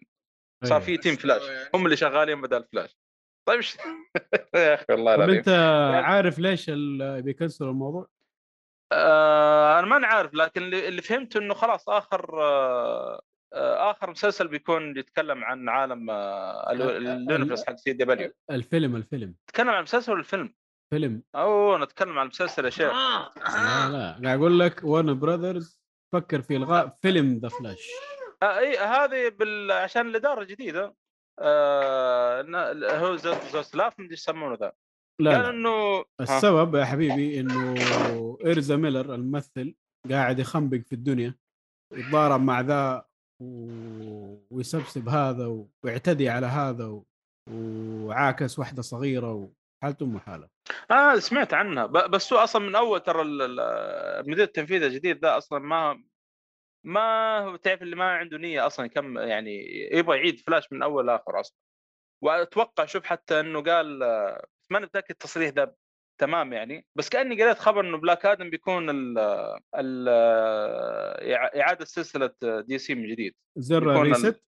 صار 0.64 0.72
أيوه. 0.78 0.86
في 0.86 0.98
team 0.98 1.14
بس 1.16 1.20
فلاش 1.22 1.42
يعني- 1.50 1.70
هم 1.76 1.86
اللي 1.86 1.96
شغالين 1.98 2.42
بدل 2.42 2.66
فلاش 2.74 2.98
طيب 3.48 3.58
إيش؟ 3.58 3.78
يا 4.56 4.74
أخي 4.74 4.86
والله 4.90 5.16
العظيم. 5.16 5.36
أنت 5.36 5.50
عارف 6.06 6.40
ليش 6.40 6.70
ال- 6.70 7.22
بيكنسلوا 7.22 7.72
الموضوع؟ 7.72 8.08
آه 8.92 9.80
أنا 9.80 9.88
ما 10.00 10.08
عارف 10.08 10.34
لكن 10.34 10.64
اللي 10.64 11.02
فهمته 11.02 11.38
إنه 11.38 11.54
خلاص 11.54 11.90
آخر 11.90 12.42
آه، 12.44 13.22
آخر 13.92 14.10
مسلسل 14.12 14.48
بيكون 14.48 14.98
يتكلم 14.98 15.44
عن 15.44 15.70
عالم 15.70 16.10
آه، 16.10 16.72
ال- 16.72 16.82
ال 17.08 17.14
universe 17.14 17.66
حق 17.68 17.76
CW 17.76 18.32
الفيلم 18.52 18.96
الفيلم 18.96 19.36
تتكلم 19.48 19.70
عن 19.70 19.78
المسلسل 19.78 20.12
ولا 20.12 20.20
الفيلم؟ 20.20 20.54
فيلم 20.94 21.24
أوه 21.36 21.78
نتكلم 21.78 22.20
عن 22.20 22.26
المسلسل 22.26 22.66
يا 22.66 22.70
شيخ 22.70 22.92
آه. 22.94 23.32
لا 23.38 23.90
لا 23.90 24.12
قاعد 24.26 24.40
أقول 24.40 24.60
لك 24.60 24.84
Warner 24.84 25.20
Brothers 25.20 25.80
فكر 26.14 26.42
في 26.42 26.56
الغاء 26.56 26.98
فيلم 27.02 27.38
The 27.38 27.50
Flash 27.50 27.90
آه 28.44 28.60
إي 28.60 28.78
هذه 28.78 29.30
بال... 29.30 29.72
عشان 29.72 30.08
الإدارة 30.08 30.42
الجديده 30.42 30.96
آه... 31.40 32.42
ن- 32.42 32.84
هو 32.84 33.16
زوز 33.16 33.38
زوسلاف 33.54 34.00
مدري 34.00 34.12
إيش 34.12 34.20
يسمونه 34.20 34.56
ذا 34.56 34.72
لا, 35.22 35.32
قال 35.32 35.42
لا. 35.44 35.50
إنه. 35.50 36.06
السبب 36.22 36.76
يا 36.76 36.86
حبيبي 36.86 37.40
إنه 37.40 37.76
إزرا 38.46 38.76
ميلر 38.76 39.16
الممثل 39.16 39.76
قاعد 40.12 40.40
يخنبق 40.40 40.78
في 40.78 40.94
الدنيا 40.94 41.36
يتضارب 41.94 42.42
مع 42.42 42.62
ذا. 42.62 43.06
ويسبسب 44.52 45.10
هذا. 45.10 45.66
ويعتدي 45.84 46.30
على 46.30 46.46
هذا 46.48 46.86
و... 46.86 47.06
وعاكس 47.52 48.60
واحدة 48.60 48.82
صغيرة 48.82 49.34
وحالته 49.34 50.04
ام 50.04 50.20
حالة 50.20 50.50
آه 50.92 51.16
سمعت 51.16 51.54
عنها 51.54 51.86
ب... 51.86 52.12
بس 52.12 52.34
هو 52.34 52.40
أصلا 52.40 52.62
من 52.62 52.76
أول 52.76 53.00
ترى 53.00 53.22
ال- 53.22 53.42
ال- 53.42 53.60
المدير 54.26 54.44
التنفيذي 54.44 54.86
الجديد 54.86 55.26
ذا 55.26 55.38
أصلا 55.38 55.60
ما 55.60 56.04
ما 56.86 57.58
تعرف 57.64 57.82
اللي 57.82 57.96
ما 57.96 58.12
عنده 58.12 58.38
نية 58.38 58.68
أصلا 58.68 58.88
كم 58.88 59.18
يعني 59.18 59.66
يبغى 59.92 60.18
يعيد 60.18 60.40
فلاش 60.40 60.72
من 60.72 60.84
أول 60.84 61.08
لآخر 61.08 61.40
أصلا 61.40 61.58
وأتوقع 62.24 62.86
شوف 62.86 63.06
حتى 63.06 63.40
إنه 63.40 63.62
قال 63.64 64.04
آه، 64.04 64.46
ما 64.70 64.78
أنا 64.78 64.86
متأكد 64.86 65.12
التصريح 65.12 65.50
ذا 65.50 65.76
تمام 66.24 66.54
يعني 66.54 66.86
بس 66.96 67.10
كأني 67.10 67.44
قريت 67.44 67.60
خبر 67.60 67.82
إنه 67.82 67.98
Black 67.98 68.26
Adam 68.26 68.50
بيكون 68.50 68.90
ال 68.90 69.18
ال 69.76 70.10
إعادة 71.62 71.86
سلسلة 71.86 72.32
DC 72.42 72.96
من 72.96 73.08
جديد. 73.08 73.34
زر 73.58 74.02
reset 74.02 74.44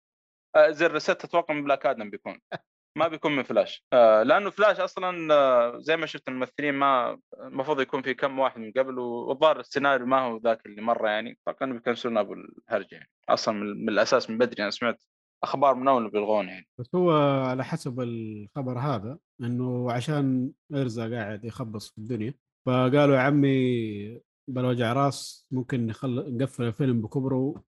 آه، 0.55 0.71
زر 0.71 0.91
reset 0.91 1.23
أتوقع 1.25 1.53
من 1.53 1.63
Black 1.63 1.85
Adam 1.85 2.09
بيكون. 2.09 2.39
ما 2.97 3.07
بيكون 3.07 3.35
من 3.35 3.43
فلاش 3.43 3.85
آه، 3.93 4.23
لأنه 4.23 4.49
فلاش 4.49 4.79
أصلا 4.79 5.33
آه، 5.33 5.79
زي 5.79 5.97
ما 5.97 6.05
شفت 6.05 6.27
الممثلين 6.27 6.73
ما 6.73 7.19
المفروض 7.39 7.81
يكون 7.81 8.01
في 8.01 8.13
كم 8.13 8.39
واحد 8.39 8.59
من 8.59 8.71
قبل 8.71 8.99
والظاهر 8.99 9.59
السيناريو 9.59 10.05
ما 10.05 10.19
هو 10.19 10.37
ذاك 10.37 10.65
اللي 10.65 10.81
مرة 10.81 11.09
يعني 11.09 11.37
فكانوا 11.45 11.73
بيكنسلون 11.73 12.17
أبو 12.17 12.33
الهرجة 12.33 12.95
يعني. 12.95 13.09
أصلا 13.29 13.53
من, 13.53 13.85
من 13.85 13.89
الأساس 13.89 14.29
من 14.29 14.37
بدري 14.37 14.63
أنا 14.63 14.71
سمعت 14.71 15.03
أخبار 15.43 15.75
من 15.75 15.87
أول 15.87 16.09
بيلغون 16.11 16.47
يعني. 16.47 16.67
بس 16.79 16.95
هو 16.95 17.11
على 17.49 17.63
حسب 17.63 17.99
الخبر 17.99 18.79
هذا 18.79 19.17
إنه 19.41 19.91
عشان 19.91 20.51
إرزا 20.73 21.15
قاعد 21.15 21.45
يخبص 21.45 21.89
في 21.91 21.97
الدنيا. 21.97 22.33
فقالوا 22.67 23.15
يا 23.15 23.19
عمي 23.19 24.21
بلا 24.49 24.67
وجع 24.67 24.93
راس 24.93 25.47
ممكن 25.51 25.87
نخل... 25.87 26.37
نقفل 26.37 26.63
الفيلم 26.63 27.01
بكبره 27.01 27.63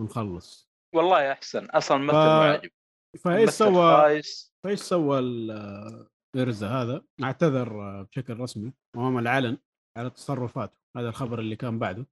ونخلص. 0.00 0.70
والله 0.94 1.32
أحسن 1.32 1.64
أصلا 1.64 1.98
ممثل 1.98 2.12
ف- 2.12 2.16
معجب 2.16 2.70
فإيش 3.18 3.50
سوى 3.50 4.22
فإيش 4.64 4.80
سوى 4.80 5.18
إرزا 6.36 6.68
هذا؟ 6.68 7.04
اعتذر 7.22 8.02
بشكل 8.02 8.40
رسمي 8.40 8.72
امام 8.96 9.18
العلن 9.18 9.58
على 9.98 10.10
تصرفاته 10.10 10.76
هذا 10.96 11.08
الخبر 11.08 11.38
اللي 11.40 11.56
كان 11.56 11.78
بعده. 11.78 12.06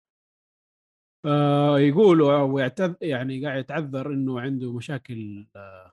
آه 1.26 1.78
يقول 1.78 2.22
ويعتذر 2.22 2.96
يعني 3.02 3.46
قاعد 3.46 3.60
يتعذر 3.60 4.06
إنه 4.12 4.40
عنده 4.40 4.72
مشاكل 4.72 5.46
آه 5.56 5.92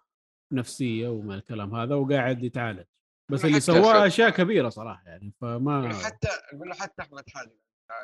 نفسية 0.53 1.07
وما 1.07 1.35
الكلام 1.35 1.75
هذا 1.75 1.95
وقاعد 1.95 2.43
يتعالج. 2.43 2.85
بس 3.31 3.45
اللي 3.45 3.59
سواه 3.59 4.07
اشياء 4.07 4.29
كبيرة 4.29 4.69
صراحة 4.69 5.03
يعني 5.05 5.33
فما 5.41 5.93
حتى 6.05 6.27
يقول 6.53 6.69
له 6.69 6.75
حتى 6.75 7.01
أحمد 7.01 7.29
حاجة 7.29 7.57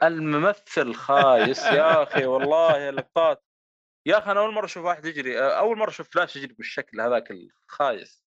الممثل 0.03 0.93
خايس 0.93 1.63
يا 1.63 2.03
أخي 2.03 2.26
والله 2.26 2.89
لقطات 2.89 3.43
يا 4.07 4.17
أخي 4.17 4.32
أنا 4.32 4.39
أول 4.39 4.53
مرة 4.53 4.65
أشوف 4.65 4.86
واحد 4.86 5.05
يجري 5.05 5.39
أول 5.39 5.78
مرة 5.78 5.89
أشوف 5.89 6.09
فلاش 6.09 6.36
يجري 6.36 6.53
بالشكل 6.53 7.01
هذاك 7.01 7.32
الخايس. 7.32 8.26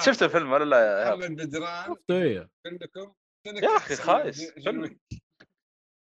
شفت 0.00 0.22
الفيلم 0.22 0.52
ولا 0.52 0.64
لا 0.64 1.02
يا؟ 1.02 1.14
محمد 1.16 1.30
بدران. 1.36 1.96
كلكم 2.66 3.14
يا. 3.46 3.76
أخي 3.76 3.96
خايس 3.96 4.52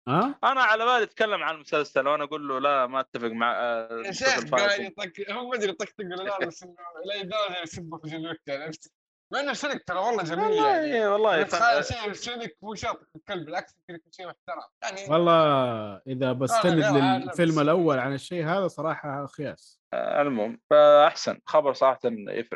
ها؟ 0.07 0.39
أنا 0.43 0.61
على 0.61 0.85
بالي 0.85 1.03
أتكلم 1.03 1.43
عن 1.43 1.55
المسلسل 1.55 2.07
وأنا 2.07 2.23
أقول 2.23 2.47
له 2.47 2.59
لا 2.59 2.87
ما 2.87 2.99
أتفق 2.99 3.27
مع 3.27 3.53
آه، 3.59 4.01
يا 4.05 4.11
شيخ 4.11 4.49
قاعد. 4.49 4.79
يطق 4.79 5.31
هو 5.31 5.47
ما 5.49 5.55
أدري 5.55 5.71
طقطق 5.71 5.93
ولا 5.99 6.23
لا 6.23 6.45
بس 6.47 6.63
إنه 6.63 6.75
لا 7.05 7.15
يدار 7.15 7.63
يسبه 7.63 7.97
في 7.97 8.07
جون 8.07 8.27
ويك 8.27 8.41
عرفت؟ 8.49 8.91
مع 9.33 9.39
انه 9.39 9.53
سونيك 9.53 9.83
ترى 9.87 9.99
والله 9.99 10.23
جميل 10.23 10.53
يعني. 10.53 11.07
والله 11.07 11.11
والله 11.13 11.43
تخيل 11.43 11.83
فن- 11.83 11.93
شيء 11.95 12.13
سونيك 12.13 12.57
مو 12.61 12.75
في 12.75 12.87
الكلب 13.15 13.45
بالعكس 13.45 13.75
يمكن 13.79 13.95
يكون 13.95 14.11
شيء 14.11 14.25
محترم. 14.27 14.63
يعني 14.83 15.11
والله 15.13 15.43
إذا 16.07 16.31
بستند 16.33 16.73
لا، 16.79 17.17
للفيلم 17.19 17.51
بس- 17.55 17.57
الأول 17.61 17.99
عن 17.99 18.13
الشيء 18.13 18.45
هذا 18.45 18.67
صراحة 18.67 19.25
خياس. 19.25 19.81
آه، 19.93 20.21
المهم 20.21 20.59
فأحسن. 20.69 21.39
خبر 21.45 21.73
صراحة 21.73 21.99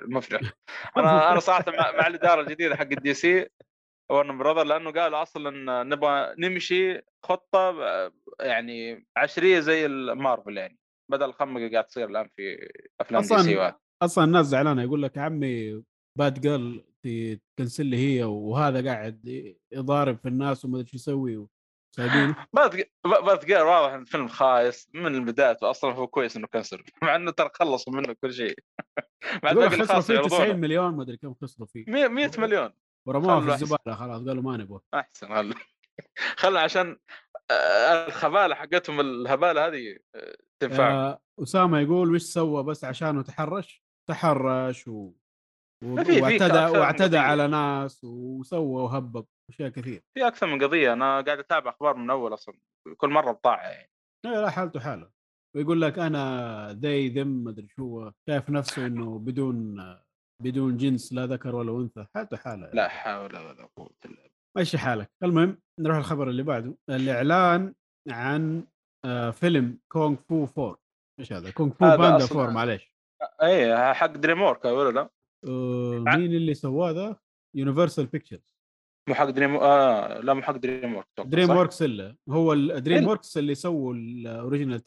مفرح 0.01 0.41
أنا 0.97 1.31
أنا 1.31 1.39
صراحة 1.39 1.63
مع, 1.67 2.07
الإدارة 2.07 2.41
الجديدة 2.41 2.75
حق 2.75 2.81
الدي 2.91 3.13
سي 3.13 3.47
Warner 4.11 4.37
Brother 4.37 4.63
لأنه 4.63 4.91
قالوا 4.91 5.21
أصلا 5.21 5.83
نبغى 5.83 6.35
نمشي 6.39 7.01
خطة 7.23 7.83
آه، 7.83 8.11
يعني 8.39 9.07
عشرية 9.17 9.59
زي 9.59 9.85
المارفل 9.85 10.57
يعني 10.57 10.77
بدل 11.11 11.25
الخمقه 11.25 11.57
اللي 11.57 11.71
قاعد 11.71 11.83
تصير 11.85 12.09
الآن 12.09 12.29
في 12.35 12.69
أفلام 13.01 13.21
D 13.21 13.27
أصلاً 13.27 13.37
C 13.43 13.55
وهذا. 13.57 13.75
أصلا 14.01 14.23
الناس 14.23 14.45
زعلانة 14.45 14.83
يقول 14.83 15.03
لك 15.03 15.17
يا 15.17 15.21
عمي 15.21 15.83
Batgirl 16.17 16.83
تكنسل 17.03 17.85
لي 17.85 17.97
هي 17.97 18.23
وهذا 18.23 18.91
قاعد 18.91 19.25
يضارب 19.71 20.17
في 20.17 20.27
الناس 20.27 20.65
وما 20.65 20.79
أدري 20.79 20.89
شو 20.89 20.95
يسوي 20.95 21.47
سايبينه 21.95 22.35
Bat 22.53 22.75
Batgirl 23.05 23.65
واضح 23.65 23.93
إن 23.93 24.01
الفيلم 24.01 24.27
خايس 24.27 24.89
من 24.93 25.25
بدايته 25.25 25.69
أصلا 25.69 25.93
هو 25.93 26.07
كويس 26.07 26.37
إنه 26.37 26.47
كنسل 26.47 26.83
مع 27.01 27.15
إنه 27.15 27.31
ترى 27.31 27.49
خلصوا 27.53 27.93
منه 27.93 28.13
كل 28.13 28.33
شيء. 28.33 28.59
مع 29.43 29.51
الباقي 29.51 29.69
خسروا 29.69 30.01
فيه 30.01 30.19
90 30.19 30.39
يعرضونه 30.39 30.53
مليون 30.59 30.93
ما 30.95 31.03
أدري 31.03 31.17
كم 31.17 31.33
خسروا 31.33 31.67
فيه. 31.67 31.85
100 31.87 32.07
100 32.07 32.31
مليون. 32.37 32.73
ورموها 33.07 33.41
في. 33.41 33.63
الزبالة 33.63 33.95
خلاص 33.95 34.21
قالوا 34.27 34.43
ما 34.43 34.57
نبغى. 34.57 34.79
أحسن 34.93 35.31
هلا 35.31 35.55
خلنا 36.37 36.59
عشان 36.59 36.97
آه، 37.51 38.07
الخبالة 38.07 38.55
حقتهم 38.55 38.99
الهبالة 38.99 39.67
هذه 39.67 39.97
آه، 40.15 40.37
تنفع. 40.59 40.91
آه 40.91 41.21
أسامة 41.43 41.79
يقول 41.79 42.15
وش 42.15 42.21
سوى 42.21 42.63
بس 42.63 42.83
عشانه 42.83 43.21
تحرش 43.21 43.83
تحرش 44.09 44.87
و... 44.87 45.11
واعتدى 45.83 46.77
واعتدى. 46.77 47.17
على 47.17 47.47
ناس 47.47 48.03
وسوى 48.03 48.83
وهبب 48.83 49.25
اشياء 49.49 49.69
كثير. 49.69 50.03
في 50.17 50.27
أكثر 50.27 50.47
من 50.47 50.63
قضية. 50.63 50.93
أنا 50.93 51.21
قاعد 51.21 51.39
أتابع 51.39 51.71
أخبار 51.71 51.95
من 51.97 52.09
أول 52.09 52.33
أصلا 52.33 52.55
كل 52.97 53.09
مرة 53.09 53.31
بطاعة 53.31 53.67
يعني. 53.67 53.89
لا 54.25 54.49
حالته 54.49 54.79
حالة. 54.79 55.09
ويقول 55.55 55.81
لك 55.81 55.99
أنا 55.99 56.73
they 56.81 57.09
them 57.09 57.27
ما 57.27 57.49
أدري 57.49 57.67
شو 57.67 58.09
شايف 58.29 58.49
نفسه 58.49 58.85
إنه 58.85 59.19
بدون 59.19 59.77
بدون 60.43 60.77
جنس 60.77 61.13
لا 61.13 61.25
ذكر 61.25 61.55
ولا 61.55 61.71
أنثى. 61.81 62.05
حالته 62.15 62.37
حالة 62.37 62.69
لا 62.73 62.87
حول 62.87 63.37
ولا 63.37 63.69
قوة 63.77 63.89
إلا 64.05 64.15
بالله. 64.15 64.29
ماشي 64.57 64.77
حالك. 64.77 65.11
المهم 65.23 65.57
نروح 65.79 65.97
الخبر 65.97 66.29
اللي 66.29 66.43
بعده. 66.43 66.73
الإعلان 66.89 67.73
عن 68.09 68.63
آه، 69.05 69.31
فيلم 69.31 69.79
Kung 69.91 70.15
Fu 70.29 70.43
4 70.57 70.77
إيش 71.19 71.33
هذا؟ 71.33 71.51
Kung 71.51 71.71
Fu 71.71 71.97
Panda 71.97 72.27
أصلاً- 72.27 72.31
4 72.35 72.51
معليش. 72.53 72.95
اي 73.41 73.93
حق 73.93 74.05
DreamWork 74.11 74.65
ولا 74.65 74.89
لا؟ 74.91 75.09
آه، 75.47 76.03
مين 76.07 76.33
اللي 76.33 76.53
سواه 76.53 76.91
ذا 76.91 77.15
Universal 77.55 78.05
Pictures 78.05 78.55
مو 79.09 79.15
حق 79.15 79.29
Dream 79.29 79.55
آه 79.55 80.19
لا 80.19 80.33
مو 80.33 80.41
حق 80.41 80.57
Dream 80.57 80.97
أتوقع، 80.97 81.29
Dream؟ 81.29 81.49
Works 81.49 81.81
الا 81.81 82.15
هو 82.29 82.53
Dream 82.55 82.97
إلا. 82.97 83.09
Works 83.09 83.37
اللي 83.37 83.55
سووا 83.55 83.93
ال 83.93 84.03
original 84.03 84.79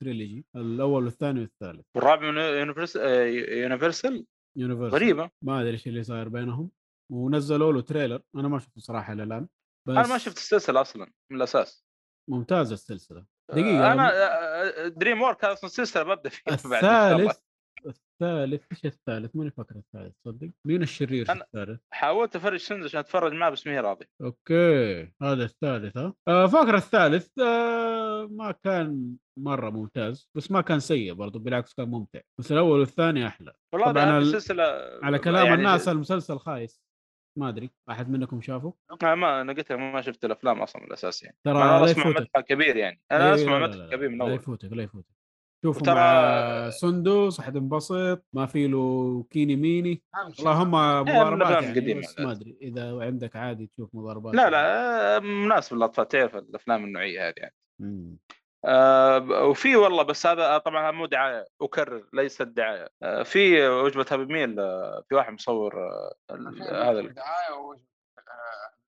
trilogy 0.00 0.44
الأول 0.56 1.04
والثاني 1.04 1.40
والثالث. 1.40 1.86
والرابع 1.96 2.30
من 2.30 2.36
Univers 2.36 2.96
آه، 2.96 3.22
Universal 3.62 4.26
Universal 4.58 4.94
غريبة. 4.94 5.30
ما 5.44 5.60
أدري 5.60 5.72
إيش 5.72 5.86
اللي 5.88 6.02
صاير 6.02 6.28
بينهم. 6.28 6.70
ونزلوا 7.12 7.72
له 7.72 7.80
trailer 7.80 8.22
أنا 8.36 8.48
ما 8.48 8.58
شفته 8.58 8.80
صراحة 8.80 9.12
إلى 9.12 9.22
الآن. 9.22 9.48
بس 9.88 9.96
أنا 9.96 10.06
ما 10.08 10.18
شفت 10.18 10.36
السلسلة 10.36 10.80
أصلا 10.80 11.12
من 11.30 11.36
الأساس. 11.36 11.86
ممتازة 12.30 12.74
السلسلة. 12.74 13.24
دقيقة 13.52 13.92
أنا 13.92 14.12
آه، 14.14 14.88
DreamWork 14.88 15.44
أصلا 15.44 15.70
سلسلة 15.70 16.02
ببدا 16.02 16.30
فيها. 16.30 16.54
الثالث 16.54 17.36
الثالث 17.86 18.64
إيش 18.72 18.84
الثالث؟ 18.86 19.36
ماني 19.36 19.50
فاكر 19.50 19.76
الثالث 19.76 20.14
تصدق 20.24 20.50
مين 20.66 20.82
الشرير 20.82 21.26
أنا- 21.26 21.30
الثالث؟ 21.30 21.80
حاولت 21.90 22.36
أفرج 22.36 22.56
سندس 22.58 22.84
عشان 22.84 23.00
أتفرج 23.00 23.32
معه 23.32 23.50
بس 23.50 23.66
ما 23.66 23.72
هي 23.72 23.80
راضي 23.80 24.06
أوكي 24.22 25.02
هذا 25.22 25.44
الثالث 25.44 25.96
ها؟ 25.96 26.14
آه 26.28 26.46
فاكر 26.46 26.74
الثالث 26.74 27.38
آه 27.38 28.26
ما 28.30 28.52
كان 28.64 29.16
مرة 29.38 29.70
ممتاز 29.70 30.30
بس 30.36 30.50
ما 30.50 30.60
كان 30.60 30.80
سيء 30.80 31.12
برضو 31.14 31.38
بالعكس 31.38 31.74
كان 31.74 31.88
ممتع. 31.88 32.20
بس 32.40 32.52
الأول 32.52 32.80
والثاني 32.80 33.26
أحلى. 33.26 33.52
والله 33.74 33.92
طبعاً 33.92 34.04
طبعا 34.04 34.18
ال- 34.18 34.22
السلسلة 34.22 34.64
على 35.02 35.18
كلام 35.18 35.44
يعني 35.46 35.54
الناس 35.58 35.88
المسلسل 35.88 36.38
خايس. 36.38 36.82
ما 37.38 37.48
أدري 37.48 37.70
أحد 37.90 38.10
منكم 38.10 38.40
شافه؟ 38.40 38.74
ما 39.02 39.40
أنا 39.40 39.52
قلت 39.52 39.72
ما 39.72 40.00
شفت 40.00 40.24
الأفلام 40.24 40.62
أصلا 40.62 40.84
الأساس 40.84 41.22
يعني. 41.22 41.36
ترى 41.44 41.62
أنا 41.62 41.84
لا 41.84 41.90
اسمع 41.90 42.06
مدح 42.06 42.40
كبير 42.40 42.76
يعني. 42.76 43.00
أنا 43.12 43.28
إيه، 43.28 43.34
اسمع 43.34 43.58
لا، 43.58 43.66
مدح 43.66 43.76
لا، 43.76 43.82
لا، 43.86 43.96
كبير 43.96 44.08
من 44.08 44.18
لا 44.18 44.24
اول 44.24 44.32
يفوتك 44.32 44.72
لا 44.72 44.82
يفوتك. 44.82 45.15
شوفوا 45.66 45.82
وترى- 45.82 45.94
مع 45.96 46.70
سندس 46.70 47.40
حتنبسط 47.40 48.24
ما 48.32 48.46
في 48.46 48.66
له 48.66 49.24
كيني 49.30 49.56
ميني. 49.56 50.02
اللهم 50.40 50.70
مضاربات 50.70 51.32
الأفلام 51.36 51.62
يعني 51.64 51.78
القديمة 51.78 52.00
بس 52.00 52.18
ما 52.20 52.32
أدري 52.32 52.58
إذا 52.62 53.00
عندك 53.04 53.36
عادي 53.36 53.66
تشوف 53.66 53.90
مضاربات. 53.94 54.34
لا 54.34 54.50
لا 54.50 55.16
آه، 55.16 55.18
مناسب 55.18 55.76
للاطفال 55.76 56.08
تعرف 56.08 56.36
الأفلام 56.36 56.84
النوعية 56.84 57.28
هذه 57.28 57.34
يعني. 57.36 57.54
مم. 57.80 58.16
آه 58.64 59.18
وفي 59.44 59.76
والله 59.76 60.02
بس 60.02 60.26
هذا 60.26 60.58
طبعا 60.58 60.90
مو 60.90 61.06
دعاية 61.06 61.46
أكرر 61.62 62.08
ليست 62.12 62.42
دعايه 62.42 62.88
آه 63.02 63.22
في 63.22 63.68
وجبة 63.68 64.06
Happy 64.10 64.32
Meal 64.32 64.60
آه 64.60 65.02
في 65.08 65.14
واحد 65.14 65.32
مصور 65.32 65.74
آه 65.88 66.14
هذا 66.70 67.00
دعايه 67.00 67.54
ووجه 67.54 67.80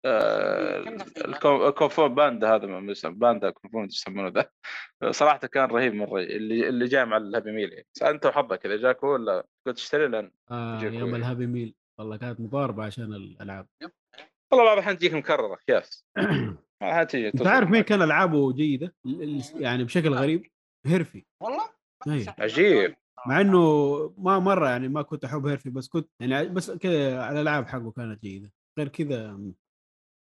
آه، 0.05 0.83
كم 0.85 0.97
دقيقة؟ 0.97 1.25
ال 1.25 1.36
Ku- 1.36 1.69
ال 1.69 1.77
Kung 1.77 2.09
Fu 2.09 2.22
Panda 2.22 2.55
هذا 2.55 2.67
ما 2.67 2.93
يسمى 2.93 3.15
Panda 3.14 3.51
Kung 3.51 3.72
Fu 3.72 3.83
إيش 3.83 3.95
يسمونه 3.95 4.29
ذا؟ 4.29 4.51
صراحة 5.11 5.39
كان 5.39 5.65
رهيب 5.71 5.95
مرة 5.95 6.21
اللي 6.21 6.69
اللي 6.69 6.87
جاي 6.87 7.05
مع 7.05 7.17
ال 7.16 7.23
Happy 7.23 7.53
Meal 7.53 7.73
يعني. 7.73 7.87
أنت 8.03 8.27
وحظك 8.27 8.67
إذا 8.67 8.77
جاك 8.77 9.05
هو 9.05 9.13
ولا 9.13 9.47
كنت 9.67 9.77
تشتري 9.77 10.09
لأن 10.09 10.31
آه 10.51 10.83
يوم. 10.83 11.15
ال 11.14 11.20
Happy 11.20 11.47
Meal. 11.47 11.75
والله 11.99 12.17
كانت 12.17 12.41
مضاربة 12.41 12.85
عشان 12.85 13.15
الألعاب. 13.15 13.67
والله 14.53 14.65
بعض 14.65 14.73
الأحيان 14.73 14.99
تجيك 14.99 15.15
مكررة 15.15 15.55
اكياس 15.55 16.05
تجي 17.09 17.31
تصدم 17.31 17.49
عارف 17.49 17.71
مين. 17.71 17.83
كان 17.83 18.03
ألعابه 18.03 18.53
جيدة؟ 18.53 18.95
يعني 19.55 19.85
بشكل 19.85 20.15
غريب 20.15 20.47
هيرفي. 20.87 21.25
والله. 21.43 21.69
عجيب. 22.39 22.95
مع 23.27 23.41
إنه 23.41 23.59
ما 24.19 24.39
مرة 24.39 24.69
يعني 24.69 24.89
ما 24.89 25.03
كنت 25.03 25.25
أحب 25.25 25.47
هيرفي 25.47 25.71
بس 25.71 25.89
كنت 25.89 26.09
يعني 26.21 26.49
بس 26.49 26.71
كذا 26.71 27.31
الألعاب 27.31 27.67
حقه 27.67 27.91
كانت 27.91 28.23
جيدة. 28.23 28.53
غير 28.79 28.89
كذا. 28.89 29.41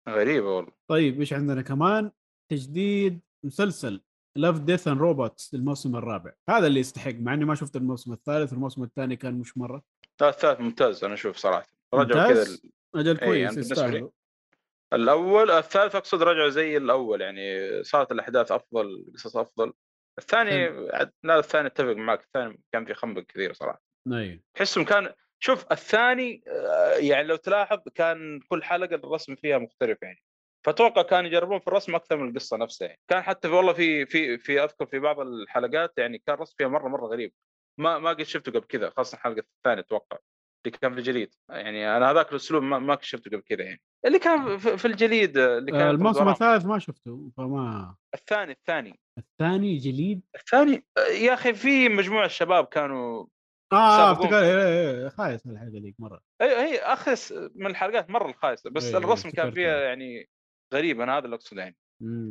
غريبة 0.10 0.56
والله. 0.56 0.72
طيب 0.88 1.20
إيش 1.20 1.34
عندنا 1.34 1.62
كمان؟ 1.62 2.12
تجديد 2.52 3.20
مسلسل 3.46 4.02
Love 4.38 4.60
Death 4.60 4.88
and 4.88 5.02
Robots 5.02 5.54
الموسم 5.54 5.96
الرابع. 5.96 6.34
هذا 6.50 6.68
اللي 6.68 6.80
يستحق 6.80 7.14
مع 7.14 7.34
إني 7.34 7.46
ما 7.46 7.56
شفت 7.56 7.76
الموسم 7.76 8.14
الثالث 8.14 8.52
والموسم 8.54 8.84
الثاني 8.84 9.16
كان 9.16 9.34
مش 9.34 9.58
مرة. 9.58 9.84
الثالث 10.22 10.60
ممتاز 10.62 11.04
أنا 11.04 11.14
أشوف 11.14 11.38
صراحة. 11.38 11.68
رجعوا 11.94 12.28
كذا 12.28 12.44
ال- 12.44 12.72
أجل 12.96 13.20
إيه، 13.20 13.26
كويس 13.28 13.42
يعني. 13.42 13.60
يستاهلوا 13.60 14.10
الأول 14.94 15.52
الثالث 15.52 15.96
أقصد 15.96 16.24
رجعوا 16.24 16.50
زي 16.50 16.78
الأول 16.78 17.22
يعني 17.22 17.44
صارت 17.84 18.12
الأحداث 18.12 18.52
أفضل 18.52 19.06
قصص 19.14 19.38
أفضل. 19.38 19.74
الثاني 20.20 20.70
لا 21.24 21.40
الثاني 21.40 21.68
أتفق 21.68 21.94
معك 21.94 22.24
الثاني 22.24 22.62
كان 22.72 22.86
في 22.86 22.94
خنبق 22.94 23.22
كثير 23.22 23.54
صراحة. 23.54 23.82
أيوه 24.12 24.40
تحسهم 24.54 24.86
كان 24.86 25.10
شوف 25.44 25.72
الثاني 25.72 26.44
آه، 26.48 26.94
يعني 26.94 27.28
لو 27.28 27.36
تلاحظ 27.36 27.80
كان 27.96 28.40
كل 28.50 28.64
حلقة 28.64 28.96
الرسم 28.96 29.36
فيها 29.36 29.58
مختلف 29.58 29.98
يعني. 30.02 30.24
فأتوقع 30.66 31.02
كانوا 31.02 31.30
يجربون 31.30 31.60
في 31.60 31.68
الرسم 31.68 31.96
أكثر 31.96 32.18
من 32.18 32.30
القصة 32.30 32.58
نفسها 32.58 32.88
يعني. 32.88 33.00
كان 33.08 33.22
حتى 33.22 33.48
في 33.50 33.54
والله 33.54 33.74
في 33.74 34.06
في 34.06 34.38
في 34.38 34.64
أذكر 34.64 34.86
في 34.86 35.00
بعض 35.00 35.20
الحلقات 35.20 35.94
يعني 35.98 36.18
كان 36.18 36.36
الرسم 36.36 36.56
فيها 36.58 36.68
مرة 36.68 36.88
مرة 36.88 37.06
غريب. 37.06 37.34
ما 37.80 38.00
ما 38.00 38.10
قد 38.10 38.24
شفته 38.24 38.52
قبل 38.52 38.64
كذا 38.64 38.90
خاصة 38.90 39.16
الحلقة 39.16 39.44
الثانية 39.58 39.82
أتوقع 39.82 40.18
اللي 40.66 40.78
كان 40.78 40.94
في 40.94 41.00
الجليد. 41.00 41.36
يعني 41.50 41.98
أنا 41.98 42.12
هذاك 42.12 42.32
الأسلوب 42.32 42.64
ما, 42.64 42.80
ما 42.80 42.96
كنت 42.96 43.04
شفته 43.04 43.32
قبل 43.32 43.42
كذا 43.42 43.64
يعني. 43.64 43.82
اللي 44.06 44.20
كان 44.20 44.58
في 44.58 44.78
في 44.78 44.86
الجليد 44.86 45.38
آه، 45.38 45.58
اللي 45.58 45.72
كان 45.72 45.82
آه، 45.82 45.92
الموسم. 45.92 46.30
الثالث 46.30 46.66
ما 46.66 46.80
شفته 46.80 47.32
فما 47.38 47.96
الثاني 48.14 48.52
الثاني. 48.52 49.00
الثاني 49.18 49.78
جليد؟ 49.78 50.22
الثاني 50.36 50.86
آه، 50.98 51.02
يا 51.02 51.34
أخي 51.34 51.54
في 51.54 51.90
مجموعة 51.90 52.28
شباب 52.28 52.66
كانوا 52.66 53.26
آه. 53.76 54.12
افتكر 54.12 54.40
إيه، 54.40 54.68
إيه، 54.68 55.04
إيه، 55.04 55.10
خايس 55.10 55.46
من 55.48 55.54
الحلقة 55.54 55.80
ذيك 55.80 55.96
مرة 56.00 56.22
اي 56.42 56.48
هي 56.48 56.78
اخس 56.80 57.32
من 57.56 57.68
الحلقات 57.68 58.10
مرة 58.10 58.30
الخايسه 58.30 58.70
بس 58.70 58.86
أيوة، 58.86 58.98
الرسم 58.98 59.30
كان. 59.30 59.52
فيها 59.52 59.80
يعني 59.82 60.30
غريب 60.74 61.02
أنا 61.02 61.18
هذا 61.18 61.26
اللي 61.26 61.36
أقصده 61.36 61.62
يعني. 61.62 61.78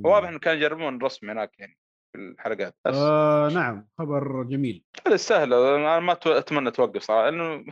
واضح 0.05 0.29
إنه 0.29 0.39
كانوا 0.39 0.59
يجربون 0.59 0.97
الرسم 0.97 1.31
هناك 1.31 1.59
يعني 1.59 1.79
في 2.13 2.19
الحلقات 2.19 2.77
آه 2.87 3.49
نعم 3.49 3.89
خبر 3.99 4.43
جميل 4.43 4.85
هذا 5.07 5.17
سهل 5.17 5.55
أنا 5.55 6.01
ما 6.01 6.13
أتمنى 6.27 6.71
توقف 6.71 7.03
صراحة 7.03 7.31
لأنه 7.31 7.65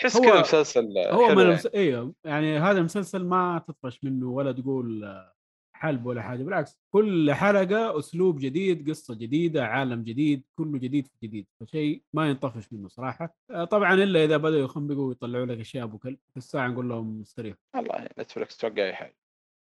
تحس 0.00 0.16
هو- 0.16 0.22
كذا 0.22 0.40
مسلسل 0.40 0.98
هو 0.98 1.28
من 1.28 1.38
يعني. 1.38 1.42
المس... 1.42 1.66
أيوه 1.66 2.14
يعني 2.24 2.58
هذا 2.58 2.78
المسلسل 2.78 3.24
ما 3.24 3.64
تطفش 3.68 4.04
منه 4.04 4.28
ولا 4.30 4.52
تقول 4.52 5.04
آه، 5.04 5.34
حلب 5.78 6.06
ولا 6.06 6.22
حاجة 6.22 6.42
بالعكس 6.42 6.78
كل 6.90 7.32
حلقة 7.32 7.98
أسلوب 7.98 8.38
جديد 8.38 8.90
قصة 8.90 9.14
جديدة 9.14 9.66
عالم 9.66 10.02
جديد 10.02 10.44
كله 10.58 10.78
جديد 10.78 11.06
في 11.06 11.26
جديد 11.26 11.46
فشيء 11.60 12.02
ما 12.12 12.30
ينطفش 12.30 12.72
منه 12.72 12.88
صراحة. 12.88 13.36
آه، 13.50 13.64
طبعا 13.64 13.94
إلا 13.94 14.24
إذا 14.24 14.36
بدأوا 14.36 14.64
يخنبقوا 14.64 15.08
ويطلعوا 15.08 15.46
لك 15.46 15.58
أشياء 15.58 15.84
أبو 15.84 15.98
كلب 15.98 16.18
في 16.30 16.36
الساعة 16.36 16.68
نقول 16.68 16.88
لهم 16.88 17.20
استريحوا 17.20 17.58
والله 17.76 18.08
نتفلكس 18.18 18.56
توقع 18.56 18.84
أي 18.84 18.94
حاجة. 18.94 19.16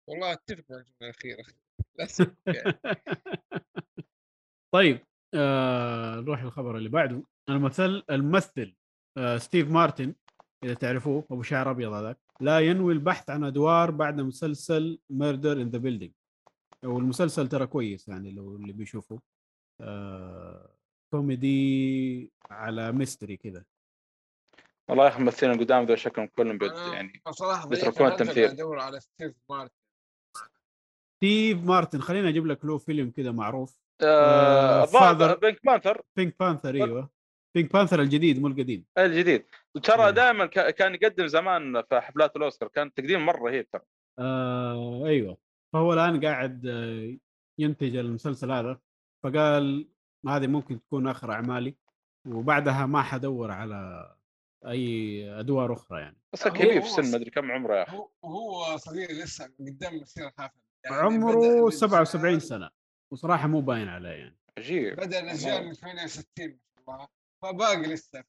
والله 0.09 0.33
أتفق 0.33 0.65
مع 0.71 0.77
الجملة 0.77 0.95
الأخيرة. 1.03 1.45
طيب 4.75 4.99
آه 5.35 6.21
نروح 6.21 6.45
للخبر 6.45 6.77
اللي 6.77 6.89
بعده. 6.89 7.23
الممثل 7.49 8.03
الممثل 8.11 8.75
آه 9.17 9.39
ستيف 9.39 9.71
مارتن 9.71 10.15
إذا 10.65 10.75
تعرفوه 10.75 11.25
أبو 11.31 11.43
شعر 11.43 11.71
أبيض 11.71 11.93
هذاك. 11.93 12.19
لا 12.43 12.61
ينوي 12.61 12.93
البحث 12.93 13.31
عن 13.31 13.45
أدوار 13.45 13.91
بعد 13.91 14.21
مسلسل 14.21 14.99
Murder 15.11 15.53
in 15.63 15.69
the 15.69 15.79
Building 15.79 16.13
والمسلسل 16.85 17.49
ترى 17.49 17.67
كويس 17.67 18.09
يعني 18.09 18.31
لو 18.31 18.57
اللي 18.57 18.73
بيشوفه. 18.73 19.21
آه 19.81 20.75
كوميدي 21.11 22.33
على 22.51 22.93
mystery 22.93 23.37
كذا 23.37 23.65
والله 24.89 25.05
يا 25.05 25.09
أخي 25.09 25.19
الممثلين 25.19 25.53
القدام 25.53 25.85
ذول 25.85 25.99
شكلهم 25.99 26.27
كلهم 26.27 26.59
أنا 26.63 26.95
يعني 26.95 27.23
بصراحة 27.27 27.69
بيتركون 27.69 28.07
التمثيل. 28.07 28.45
ادور 28.45 28.79
على 28.79 29.01
ستيف 29.01 29.35
مارتن 29.51 29.75
ستيف 31.17 31.65
مارتن 31.65 32.01
خليني 32.01 32.29
أجيب 32.29 32.47
لك 32.47 32.65
له 32.65 32.79
فيلم 32.79 33.11
كذا 33.11 33.33
معروف. 33.33 33.79
آه، 34.03 34.83
آه، 34.83 35.35
Pink 35.35 35.61
Panther 35.65 36.03
Pink 36.17 36.37
Panther 36.41 36.75
أيوه. 36.75 37.11
Pink 37.55 37.73
Panther 37.73 38.01
الجديد 38.01 38.41
مو 38.41 38.47
القديم. 38.47 38.85
الجديد. 38.99 39.47
إيه. 39.77 39.83
ترى 39.83 40.13
دائما 40.13 40.47
كان 40.47 40.95
يقدم 40.95 41.27
زمان 41.27 41.83
في 41.83 42.01
حفلات 42.01 42.37
الأوسكار 42.37 42.69
كان 42.69 42.95
تقديم 42.95 43.27
مرة 43.27 43.49
رهيب 43.51 43.71
ترى. 43.71 43.83
آه 44.19 45.07
أيوه. 45.07 45.37
فهو 45.73 45.93
الآن 45.93 46.25
قاعد 46.25 46.67
آه، 46.67 47.17
ينتج 47.59 47.97
المسلسل 47.97 48.53
هذا. 48.53 48.79
فقال 49.25 49.89
هذه 50.29 50.47
ممكن 50.47 50.81
تكون 50.83 51.09
آخر 51.09 51.33
أعمالي 51.33 51.77
وبعدها 52.27 52.87
ما 52.87 53.03
حدور 53.03 53.51
على 53.51 54.11
أي 54.67 55.25
أدوار 55.41 55.73
أخرى 55.73 56.01
يعني. 56.01 56.17
بس 56.33 56.49
كبير 56.49 56.81
في 56.81 56.87
السن 56.87 57.11
ما 57.11 57.17
أدري 57.17 57.31
كم 57.31 57.51
عمره 57.53 57.77
يا 57.77 57.83
أخي. 57.83 57.97
هو 58.25 58.77
صغير 58.77 59.09
لسه 59.11 59.51
قدام 59.61 59.97
مسيره 59.97 60.33
حافل 60.39 60.61
يعني 60.85 60.97
عمره 60.97 61.37
بدأ 61.67 61.71
77 61.71 62.25
الرجال- 62.25 62.43
سنة. 62.49 62.71
وصراحة 63.13 63.49
مو 63.49 63.61
باين 63.61 63.89
عليه 63.89 64.09
يعني. 64.09 64.39
عجيب 64.59 64.97
بدأ 64.97 65.21
الرجال 65.21 65.67
من 65.67 65.73
68 65.73 66.49
ما 66.49 66.59
شاء 66.87 66.95
الله. 66.95 67.09
فباقي 67.43 67.83
لسه 67.83 68.25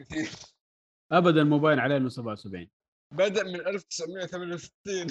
كثير. 0.00 0.30
ابدا 1.12 1.44
مو 1.44 1.58
باين 1.58 1.78
عليه 1.78 1.96
إنه 1.96 2.08
77 2.08 2.68
بدأ 3.14 3.44
من 3.44 3.66
1968 3.66 5.06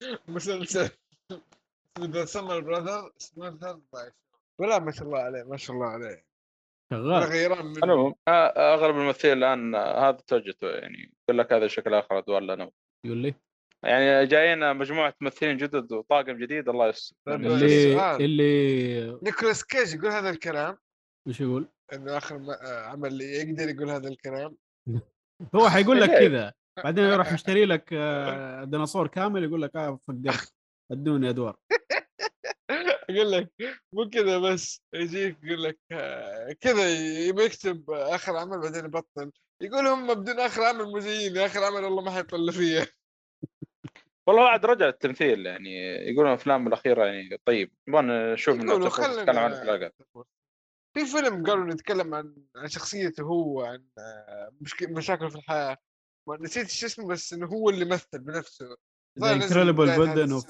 مسلسل. 0.36 0.90
the 2.00 2.24
summer 2.24 2.60
brother 2.60 3.12
اسمه 3.20 3.80
ولا 4.58 4.78
ما 4.78 4.92
شاء 4.92 5.06
الله 5.06 5.18
عليه 5.18 5.42
ما 5.42 5.56
شاء 5.56 5.76
الله 5.76 5.86
عليه. 5.86 6.26
شغال. 6.92 7.22
غيران 7.22 7.74
آه، 8.28 8.74
اغلب 8.74 8.96
الممثلين 8.96 9.38
الآن 9.38 9.74
هذا 9.74 10.18
توجهته 10.26 10.70
يعني 10.70 11.12
يقول 11.28 11.38
لك 11.38 11.52
هذا 11.52 11.66
شكل 11.66 11.94
اخر 11.94 12.18
ادوار 12.18 12.42
لنا 12.42 12.70
يقول 13.06 13.18
لي؟ 13.18 13.34
يعني 13.82 14.26
جايين 14.26 14.76
مجموعة 14.76 15.14
ممثلين 15.20 15.56
جدد 15.56 15.92
وطاقم 15.92 16.38
جديد 16.38 16.68
الله 16.68 16.88
يستر 16.88 17.34
اللي. 17.34 18.16
اللي 18.16 19.18
نيكولاس 19.22 19.64
كيج 19.64 19.94
يقول 19.94 20.10
هذا 20.10 20.30
الكلام. 20.30 20.78
وش 21.28 21.40
يقول؟ 21.40 21.68
انه 21.92 22.16
آخر 22.16 22.38
ما 22.38 22.56
عمل 22.62 23.20
يقدر 23.20 23.68
يقول 23.68 23.90
هذا 23.90 24.08
الكلام. 24.08 24.56
هو 25.54 25.68
حيقول 25.68 26.00
لك 26.00 26.10
إيه. 26.10 26.28
كذا 26.28 26.52
بعدين 26.84 27.04
يروح 27.12 27.32
يشتري 27.32 27.64
لك 27.64 27.92
آه، 27.92 28.64
ديناصور 28.64 29.06
كامل 29.06 29.44
يقول 29.44 29.62
لك 29.62 29.76
آه 29.76 30.00
فقرت 30.08 30.52
ادوني 30.92 31.30
أدوار. 31.30 31.56
يقول 33.10 33.32
لك 33.32 33.50
مو 33.92 34.08
كذا 34.10 34.38
بس 34.38 34.82
يجيك 34.94 35.36
يقول 35.42 35.62
لك 35.62 35.78
آه، 35.92 36.52
كذا 36.60 36.94
يبي 37.28 37.44
يكتب 37.44 37.90
آخر 37.90 38.36
عمل 38.36 38.60
بعدين 38.60 38.84
يبطل. 38.84 39.32
يقول 39.62 39.86
هم 39.86 40.14
بدون 40.14 40.40
آخر 40.40 40.62
عمل 40.62 40.84
مو 40.84 40.98
زيني 40.98 41.46
آخر 41.46 41.64
عمل 41.64 41.84
والله 41.84 42.02
ما 42.02 42.10
حيطلع 42.10 42.52
فيه 42.52 42.86
والله 44.28 44.44
بعد 44.44 44.66
رجع 44.66 44.88
التمثيل 44.88 45.46
يعني 45.46 45.70
يقولون 46.10 46.32
افلام 46.32 46.66
الأخيرة 46.66 47.04
يعني 47.04 47.40
طيب 47.44 47.72
نبغى 47.88 48.02
نشوف 48.02 48.56
يقولوا 48.56 48.88
نتكلم 48.88 49.28
الحلقات. 49.28 49.94
في 50.96 51.06
فيلم 51.06 51.46
قالوا 51.46 51.64
نتكلم 51.64 52.14
عن 52.14 52.36
عن 52.56 52.68
شخصيته 52.68 53.22
هو 53.22 53.64
عن 53.64 53.84
آه، 53.98 54.52
مشك... 54.60 54.82
مشاكله 54.82 55.28
في 55.28 55.36
الحياة. 55.36 55.76
ما 56.28 56.36
نسيت 56.40 56.70
شو 56.70 56.86
اسمه 56.86 57.08
بس 57.08 57.32
إنه 57.32 57.46
هو 57.46 57.70
اللي 57.70 57.84
مثل 57.84 58.18
بنفسه. 58.18 58.76
The 59.20 59.32
Incredible 59.32 59.86
Burden 59.86 60.32
of. 60.32 60.46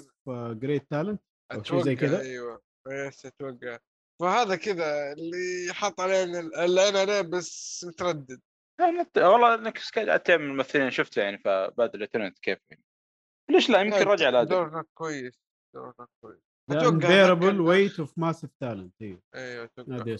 great 0.59 0.90
talent 0.90 1.22
أو 1.52 1.62
شيء 1.62 1.82
زي 1.82 1.97
كذا؟ 1.97 2.20
أيوه. 2.20 2.62
yes 2.88 3.26
أتوقع. 3.27 3.78
فهذا 4.23 4.56
كذا 4.56 5.12
اللي 5.12 5.74
حط 5.74 6.01
علينا 6.01 6.40
العين 6.40 6.97
عليه 6.97 7.20
بس 7.20 7.85
متردد. 7.89 8.40
يعني 8.81 8.98
والله 9.16 9.70
كيج 9.70 10.09
اتعب 10.09 10.40
من 10.40 10.47
الممثلين 10.47 10.90
شفته 10.90 11.23
يعني 11.23 11.39
فبادر 11.39 11.98
لتنت 11.98 12.39
كيف 12.39 12.59
يعني. 12.70 12.85
ليش 13.51 13.70
لا؟ 13.70 13.81
يمكن 13.81 13.97
رجع 13.97 14.28
لازم 14.28 14.51
دور 14.51 14.85
كويس. 14.94 15.40
دور 15.74 15.94
كويس. 16.20 16.55
Unbearable 16.70 17.47
هذاك 17.47 17.60
Weight 17.60 18.01
of 18.01 18.18
Massive 18.18 18.51
Talent 18.60 18.94
أيوه 19.02 19.20
أيوه 19.34 19.70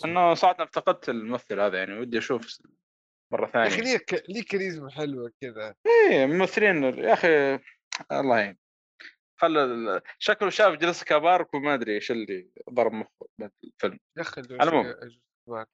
إنه 0.05 0.35
صراحة 0.35 0.65
افتقدت 0.65 1.09
الممثل 1.09 1.61
هذا 1.61 1.79
يعني 1.79 1.99
ودي 1.99 2.19
أشوف 2.19 2.59
مرة 3.33 3.51
يا 3.55 3.67
أخي 3.67 3.77
ثانية 3.77 3.83
ليه 3.93 3.97
ك- 3.99 4.25
ليه 4.29 4.43
كاريزما 4.45 4.91
حلوة 4.91 5.33
كذا؟ 5.41 5.75
إيه 5.87 6.27
ممثلين 6.27 6.85
يا 6.85 7.13
أخي 7.13 7.59
الله 8.13 8.39
يعين. 8.39 8.59
خلى 9.41 9.65
ال- 9.65 10.01
شكله 10.19 10.51
شاف 10.51 10.75
جلسكا 10.79 11.19
بارك 11.19 11.55
وما 11.55 11.75
أدري 11.75 11.95
إيش 11.95 12.11
اللي 12.11 12.51
ضرب 12.71 12.93
مخه 12.93 13.27
بالفيلم 13.39 13.99
يا 14.17 14.23
أخي 14.23 14.43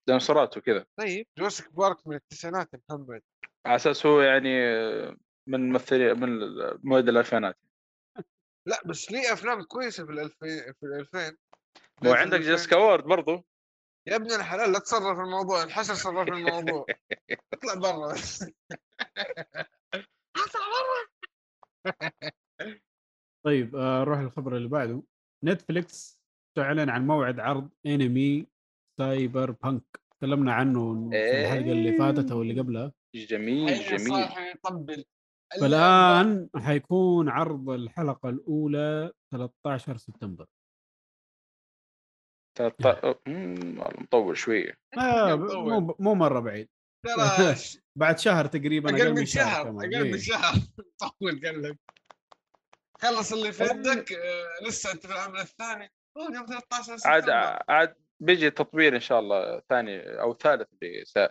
ديناصورات 0.07 0.57
وكذا 0.57 0.87
طيب 1.01 1.27
جورسيك 1.39 1.73
بارك 1.73 2.07
من 2.07 2.17
التسعينات 2.17 2.69
محمد. 2.91 3.23
على 3.67 3.77
أساس 3.77 4.07
هو 4.07 4.21
يعني 4.21 4.51
من 5.49 5.69
ممثلين 5.73 6.21
من 6.21 6.39
مواد 6.83 7.09
الألفينات. 7.09 7.57
لا 8.67 8.83
بس 8.87 9.13
ليه 9.13 9.33
أفلام 9.33 9.63
كويسة 9.63 10.07
في 10.07 10.13
الألفين 10.13 10.73
في 10.73 10.87
الألفين؟ 10.87 11.37
وعندك 12.07 12.41
جيسكا 12.41 12.77
وورد 12.77 13.05
برضو. 13.05 13.45
يا 14.07 14.17
ابن 14.17 14.33
الحلال 14.33 14.73
لا 14.73 14.79
تصرف 14.79 15.19
الموضوع 15.19 15.63
الحشر 15.63 15.95
صرف 15.95 16.29
الموضوع. 16.29 16.87
اطلع 17.55 17.75
برا. 17.75 18.15
اطلع 20.37 20.67
برا. 20.73 21.13
طيب 23.47 23.77
آه، 23.77 24.01
نروح 24.01 24.19
للخبر 24.19 24.57
اللي 24.57 24.69
بعده. 24.69 25.03
نتفليكس 25.45 26.21
تعلن 26.57 26.91
عن 26.91 27.07
موعد 27.07 27.41
عرض 27.41 27.71
انمي 27.87 28.47
Cyberpunk 28.99 30.01
تكلمنا 30.19 30.53
عنه 30.55 31.11
في 31.11 31.41
الحلقة 31.41 31.73
اللي 31.73 31.99
فاتت 31.99 32.31
أو 32.31 32.43
اللي 32.43 32.61
قبلها. 32.61 32.93
جميل 33.15 33.81
جميل. 33.81 34.25
صح 34.25 34.39
يطبل؟ 34.39 35.05
فالآن 35.61 36.49
حيكون 36.57 37.29
عرض 37.29 37.71
الحلقة 37.71 38.29
الأولى 38.29 39.13
13 39.33 39.97
سبتمبر. 39.97 40.47
تلت- 42.59 42.87
والله 42.87 43.89
مطول 44.01 44.37
شوية. 44.37 44.75
آه. 44.99 45.35
مو 45.37 45.97
مو 45.99 46.15
مرة 46.15 46.41
بعيد. 46.41 46.69
ترى 47.07 47.15
بعد 48.01 48.19
شهر 48.19 48.47
تقريبا 48.47 48.91
أقل 48.91 49.15
من 49.15 49.27
شهر. 49.27 49.69
أقل 49.69 49.95
إيه. 49.95 50.13
من 50.13 50.19
شهر. 50.19 50.55
طول 51.21 51.41
لك. 51.43 51.79
خلص 53.01 53.33
اللي 53.33 53.53
في 53.53 53.65
يدك 53.65 54.13
آه، 54.13 54.67
لسه 54.69 54.93
انت 54.93 55.07
في 55.07 55.13
العمل 55.13 55.41
الثاني. 55.41 55.93
هو 56.19 56.23
يوم 56.35 56.47
13 56.47 56.93
عاد 57.05 57.23
سبتمبر. 57.23 57.59
عاد 57.69 57.95
بيجي 58.23 58.51
تطوير 58.51 58.95
إن 58.95 59.01
شاء 59.01 59.21
الله 59.21 59.61
ثاني 59.69 60.21
أو 60.21 60.35
ثالث 60.35 60.69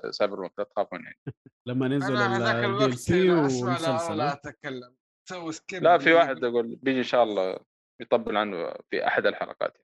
ل 0.05 0.35
Cyberpunk 0.35 0.51
لا 0.57 0.63
تخافون 0.63 1.03
يعني 1.03 1.19
لما 1.67 1.87
ننزل 1.87 2.17
ال 2.17 2.97
DLC 2.97 3.27
لا؟ 3.27 4.33
أتكلم 4.33 4.95
سوي 5.29 5.51
skip 5.51 5.83
لا 5.83 5.97
في 5.97 6.13
واحد 6.13 6.43
أقول 6.43 6.75
بيجي 6.75 6.99
إن 6.99 7.03
شاء 7.03 7.23
الله 7.23 7.59
يطبل 8.01 8.37
عنه 8.37 8.73
في 8.89 9.07
أحد 9.07 9.25
الحلقات 9.25 9.77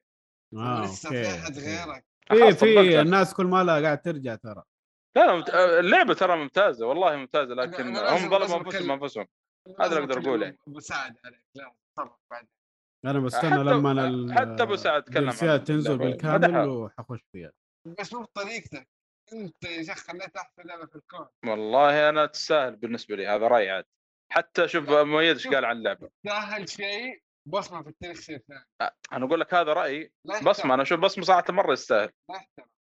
آه، 0.54 0.86
لسه 0.86 1.10
في 1.10 1.28
أحد. 1.28 1.58
غيرك 1.60 2.06
في 2.30 2.36
طبلت 2.36 2.60
في 2.60 2.94
أنا. 2.94 3.02
الناس 3.02 3.34
كل 3.34 3.46
ما 3.46 3.64
لها 3.64 3.82
قاعد 3.82 4.02
ترجع 4.02 4.36
ترى 4.36 4.64
لا 5.16 5.26
لا 5.26 5.36
ممت... 5.36 5.50
اللعبة 5.50 6.14
ترى 6.14 6.38
ممتازة 6.38 6.88
والله 6.88 7.16
ممتازة 7.16 7.54
لكن 7.54 7.98
هم 7.98 8.30
ظلموا 8.30 8.58
أنفسهم. 8.58 8.92
أنفسهم 8.92 9.28
هذا 9.80 9.98
اللي 9.98 10.00
أقدر 10.00 10.20
أقوله 10.22 10.46
يعني. 10.46 10.60
مساعد 10.68 11.16
عليك 11.26 11.44
لا 11.56 11.74
تصرف 11.94 12.12
بعدين 12.32 12.57
أنا 13.06 13.20
بستنى 13.20 13.52
حتى- 13.52 13.58
لما 13.58 13.92
ال- 14.08 14.34
حتى 14.34 14.64
أبو 14.64 14.76
سعد 14.76 15.04
تكلم 15.04 15.32
تنزل. 15.58 15.98
بالكامل. 15.98 16.68
وحخش 16.70 17.20
فيها. 17.32 17.52
بس 18.00 18.14
مو 18.14 18.22
بطريقتك. 18.22 18.88
أنت 19.34 19.64
يا 19.64 19.84
شيخ 19.84 19.98
خليت 19.98 20.36
أحسن 20.38 20.64
لعبة 20.66 20.86
في 20.86 20.96
الكون. 20.96 21.28
والله 21.46 22.10
أنا 22.10 22.26
تستاهل 22.26 22.76
بالنسبة 22.76 23.16
لي 23.16 23.28
هذا 23.28 23.48
رأيي 23.48 23.70
عاد. 23.70 23.86
حتى 24.32 24.68
شوف 24.68 24.90
مؤيد 24.90 25.36
إيش 25.36 25.48
قال 25.48 25.66
عن 25.66 25.78
اللعبة. 25.78 26.10
سهل 26.28 26.70
شيء 26.70 27.22
بصمة 27.48 27.84
في 27.84 27.90
التاريخ 27.90 28.20
شيء 28.20 28.38
ثاني. 28.48 28.66
أنا 29.14 29.26
أقول 29.26 29.40
لك 29.40 29.54
هذا 29.54 29.74
رأيي. 29.74 30.12
بصمة 30.44 30.74
أنا 30.74 30.84
أشوف 30.84 31.00
بصمة 31.00 31.24
صراحة 31.24 31.44
مرة 31.50 31.74
يستاهل. 31.74 32.10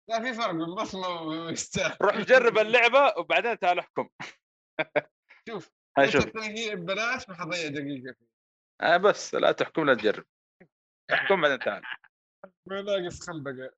لا 0.08 0.20
في 0.22 0.32
فرق 0.34 0.50
بين 0.50 0.74
بصمة 0.74 1.08
ويستاهل. 1.22 1.96
روح 2.02 2.16
جرب 2.16 2.58
اللعبة 2.58 3.14
وبعدين 3.18 3.58
تعال 3.58 3.78
احكم. 3.78 4.08
شوف 5.48 5.70
شوف. 6.12 6.24
تلاقيه 6.24 6.74
ببلاش 6.74 7.28
ما 7.28 7.34
حضيع 7.34 7.68
دقيقة 7.68 8.12
فيه 8.18 8.35
آه 8.80 8.96
بس. 8.96 9.34
لا 9.34 9.52
تحكم 9.52 9.84
لا 9.84 9.94
تجرب. 9.94 10.24
احكم 11.12 11.40
بعدين 11.40 11.58
تعال. 11.58 11.82
ما 12.68 12.82
ناقص 12.82 13.30
خنبقه 13.30 13.70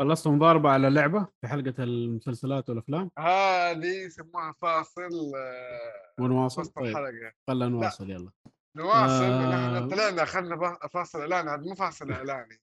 خلصت 0.00 0.28
مضاربة 0.28 0.70
على 0.70 0.90
لعبه 0.90 1.26
في 1.40 1.48
حلقة 1.48 1.84
المسلسلات 1.84 2.68
والأفلام؟ 2.68 3.10
هذه 3.18 3.86
يسموها 4.06 4.54
فاصل 4.62 5.32
آه، 5.36 6.22
ونواصل؟ 6.22 6.60
وسط 6.60 6.76
طيب. 6.76 6.84
الحلقة. 6.86 7.32
خلنا 7.48 7.68
نواصل 7.68 8.10
يلا. 8.10 8.30
نواصل. 8.76 9.24
آه. 9.24 9.78
نحن 9.78 9.88
طلعنا 9.88 10.22
اخذنا 10.22 10.78
فاصل 10.88 11.20
اعلاني 11.20 11.50
هذا 11.50 11.56
مو 11.68 11.74
فاصل 11.74 12.12
إعلاني. 12.12 12.60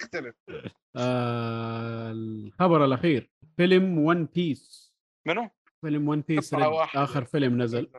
يختلف 0.00 0.34
آه 0.96 2.10
الخبر 2.12 2.84
الأخير. 2.84 3.30
فيلم 3.56 3.98
One 3.98 4.24
Piece. 4.24 4.94
منو؟ 5.26 5.50
فيلم 5.80 6.08
One 6.08 6.20
Piece. 6.20 6.54
آخر 6.54 7.24
فيلم 7.24 7.62
نزل. 7.62 7.90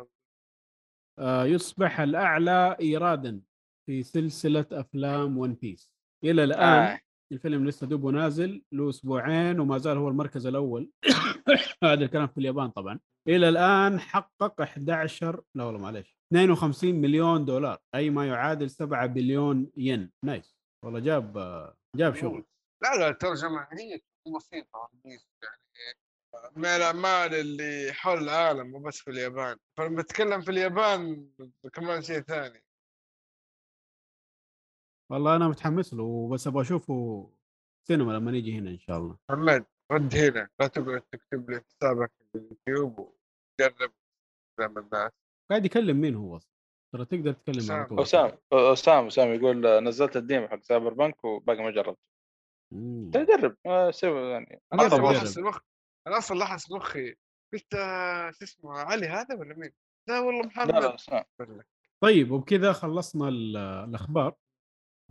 يصبح 1.45 1.99
الأعلى 1.99 2.77
إيرادا 2.79 3.41
في 3.85 4.03
سلسلة 4.03 4.65
أفلام 4.71 5.37
One 5.37 5.53
Piece 5.53 5.91
إلى 6.23 6.43
الآن 6.43 6.61
آه. 6.61 6.99
الفيلم 7.31 7.65
لسه 7.65 7.87
دوبه 7.87 8.11
نازل 8.11 8.63
له 8.71 8.89
أسبوعين 8.89 9.59
وما 9.59 9.77
زال 9.77 9.97
هو 9.97 10.07
المركز 10.07 10.45
الأول. 10.47 10.91
هذا 11.83 12.05
الكلام 12.05 12.27
في 12.27 12.37
اليابان 12.37 12.69
طبعا. 12.69 12.99
إلى 13.27 13.49
الآن 13.49 13.99
حقق 13.99 14.61
11 14.61 15.41
لا 15.55 15.63
والله 15.63 15.79
معلش 15.79 16.17
52 16.33 16.95
مليون 16.95 17.45
دولار 17.45 17.77
أي 17.95 18.09
ما 18.09 18.27
يعادل 18.27 18.69
7 18.69 19.05
بليون 19.05 19.71
ين. 19.77 20.11
nice. 20.25 20.55
والله 20.85 20.99
جاب 20.99 21.37
آه، 21.37 21.77
جاب 21.95 22.15
شغل. 22.15 22.45
لا 22.83 22.95
لا 22.99 23.09
الترجمة 23.09 23.67
هي 23.71 24.01
بيس 25.03 25.29
يعني 25.43 25.98
من 26.55 26.65
الأعمال 26.65 27.35
اللي 27.35 27.93
حول 27.93 28.17
العالم 28.17 28.67
مو 28.71 28.79
بس 28.79 28.97
في 28.97 29.11
اليابان. 29.11 29.57
فلما 29.77 30.01
بتكلم 30.01 30.41
في 30.41 30.51
اليابان 30.51 31.29
كمان 31.73 32.01
شيء 32.01 32.21
ثاني. 32.21 32.63
والله 35.11 35.35
أنا 35.35 35.47
متحمس 35.47 35.93
له 35.93 36.29
بس 36.29 36.47
أبغى 36.47 36.61
أشوفه 36.61 37.29
سينما 37.87 38.11
لما 38.11 38.31
نيجي 38.31 38.57
هنا 38.57 38.69
إن 38.69 38.79
شاء 38.79 38.97
الله. 38.97 39.17
محمد 39.29 39.65
رد 39.91 40.15
هنا. 40.15 40.49
لا 40.59 40.67
تقعد 40.67 41.01
تكتب 41.01 41.49
لي 41.49 41.61
حسابك 41.61 42.11
في 42.31 42.37
اليوتيوب 42.37 42.99
وجرب 42.99 43.91
ما 44.59 44.81
الناس. 44.81 45.11
قاعد 45.49 45.65
يكلم 45.65 46.01
مين 46.01 46.15
هو 46.15 46.37
أصلا؟ 46.37 46.51
ترى 46.93 47.05
تقدر 47.05 47.33
تتكلم 47.33 47.71
على. 47.71 47.85
طول. 47.85 48.01
اسام 48.01 48.37
اسام 48.53 49.05
اسام 49.05 49.33
يقول 49.33 49.83
نزلت 49.83 50.17
ال 50.17 50.23
game 50.23 50.47
حق 50.47 50.61
Cyberpunk 50.61 51.23
وباقي 51.23 51.63
ما 51.63 51.71
جربت. 51.71 51.99
مم. 52.73 53.11
جرب 53.11 53.55
آه، 53.65 53.91
سوي 53.91 54.31
يعني. 54.31 54.61
أنا 56.09 56.17
أصلا 56.17 56.39
لحس 56.39 56.71
مخي 56.71 57.15
قلت 57.53 57.71
شو 58.37 58.43
اسمه 58.45 58.71
علي 58.71 59.07
هذا 59.07 59.35
ولا 59.35 59.55
مين؟ 59.55 59.71
لا 60.07 60.19
والله 60.19 60.41
محمد. 60.45 60.71
لا. 60.71 60.97
لا 61.39 61.63
طيب 62.03 62.31
وبكذا 62.31 62.73
خلصنا 62.73 63.29
ال- 63.29 63.57
الأخبار. 63.57 64.35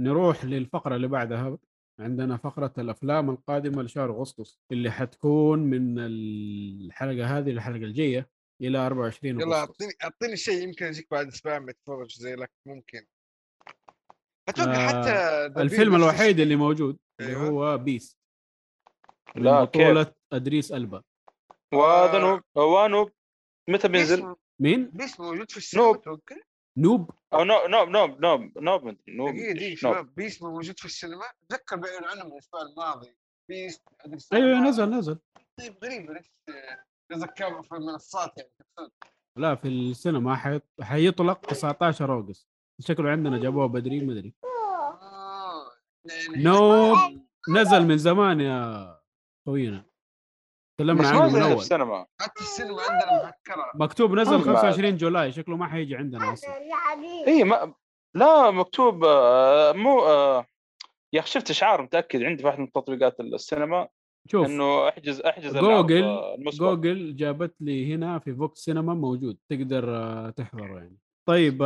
نروح 0.01 0.45
للفقرة 0.45 0.97
اللي 0.97 1.09
بعدها. 1.09 1.59
عندنا 2.01 2.37
فقرة 2.37 2.73
الأفلام 2.79 3.31
القادمة 3.31 3.83
لشهر 3.83 4.11
أغسطس 4.11 4.61
اللي 4.73 4.91
حتكون 4.91 5.59
من 5.59 5.99
الحلقة 5.99 7.39
هذه 7.39 7.51
للحلقة 7.51 7.77
الجاية 7.85 8.31
إلى 8.63 8.79
24 8.79 9.41
يلا 9.41 9.61
أغسطس. 9.61 9.71
أعطيني 9.83 9.93
أعطيني 10.05 10.37
شيء 10.37 10.63
يمكن 10.63 10.87
أجيك 10.87 11.07
بعد 11.11 11.27
أسبوع 11.27 11.59
متفرج 11.59 12.13
زي 12.19 12.35
لك 12.35 12.51
ممكن. 12.67 13.07
أتوقع 14.49 14.75
آه، 14.75 14.89
حتى 14.89 15.63
الفيلم 15.63 15.95
الوحيد 15.95 16.41
اللي 16.41 16.57
موجود 16.57 16.99
اللي 17.21 17.31
أيوة. 17.33 17.49
هو 17.49 17.79
بيست 17.79 18.19
لا 19.37 19.65
كيف؟ 19.65 19.83
بطولة 19.83 20.15
أدريس 20.33 20.73
ألبا. 20.73 21.03
وهذا 21.75 22.19
Nope 22.19 22.41
هو 22.59 22.87
Nope. 22.87 23.11
متى 23.69 23.89
بينزل؟ 23.89 24.35
مين؟ 24.61 24.91
Beast 24.91 25.21
موجود 25.21 25.51
في 25.51 25.57
السينما 25.57 25.87
Nope. 25.87 26.21
Nope؟ 26.79 27.11
أو 27.33 27.45
Nope 27.45 27.69
Nope 27.69 27.89
Nope 27.89 28.21
Nope 28.21 28.59
Nope 28.59 28.85
Nope 28.85 28.97
Nope. 29.09 29.75
شباب 29.75 30.15
Beast 30.15 30.43
موجود 30.43 30.79
في 30.79 30.85
السينما. 30.85 31.25
اتذكر 31.45 31.77
بيعلنوا 31.77 32.09
عنه 32.09 32.25
من 32.25 32.33
الأسبوع 32.33 32.63
الماضي. 32.63 33.17
Beast 33.49 33.81
أدري 34.01 34.19
أيوه 34.33 34.69
السنة 34.69 34.69
نزل. 34.69 34.91
نزل. 34.91 35.19
طيب 35.61 35.85
غريبة 35.85 36.15
ليش 36.15 37.25
كان 37.37 37.63
في 37.63 37.73
المنصات 37.75 38.33
يعني 38.39 38.91
لا 39.39 39.55
في 39.55 39.69
السينما 39.69 40.37
حي... 40.37 40.61
حيطلق 40.83 41.41
19 41.41 42.13
August. 42.13 42.49
شكله 42.81 43.11
عندنا 43.11 43.39
جابوه 43.39 43.67
بدري 43.67 44.01
ما 44.01 44.13
أدري. 44.13 44.35
آه، 44.45 45.71
يعني 46.05 46.45
نوب. 46.45 46.99
نزل 47.49 47.87
من 47.87 47.99
زمان 47.99 48.41
يا 48.41 48.98
خوينا 49.49 49.85
تكلمنا 50.81 51.09
عنه 51.09 51.33
من 51.35 51.43
اول 51.43 51.53
السينما 51.53 52.07
حتى 52.21 52.41
السينما 52.41 52.83
عندنا 52.83 53.23
مهكرة. 53.25 53.71
مكتوب 53.75 54.13
نزل 54.15 54.33
والله. 54.33 54.55
25 54.55 54.97
July 54.97 55.33
شكله 55.33 55.57
ما 55.57 55.67
حيجي 55.67 55.97
عندنا 55.97 56.33
أصلا. 56.33 56.51
إي 57.27 57.45
ما 57.45 57.75
لا 58.17 58.51
مكتوب 58.51 59.05
آه، 59.05 59.73
مو 59.73 60.01
آه، 60.01 60.47
يا 61.13 61.21
أخي 61.21 61.31
شفت 61.31 61.51
أشعار 61.51 61.83
متأكد 61.83 62.23
عندي 62.23 62.43
في 62.43 62.47
واحد 62.47 62.59
من 62.61 62.73
تطبيقات 62.73 63.21
السينما 63.21 63.89
شوف 64.31 64.47
إنه 64.47 64.89
أحجز 64.89 65.21
أحجز 65.21 65.57
جوجل 65.57 66.03
آه، 66.05 66.35
المسبق. 66.35 66.65
جوجل 66.65 67.17
جابت 67.17 67.55
لي 67.61 67.95
هنا 67.95 68.19
في 68.19 68.35
VOX 68.35 68.59
Cinema 68.61 68.95
موجود 68.95 69.39
تقدر 69.49 69.85
تحضره 70.31 70.79
يعني. 70.79 70.99
طيب 71.29 71.63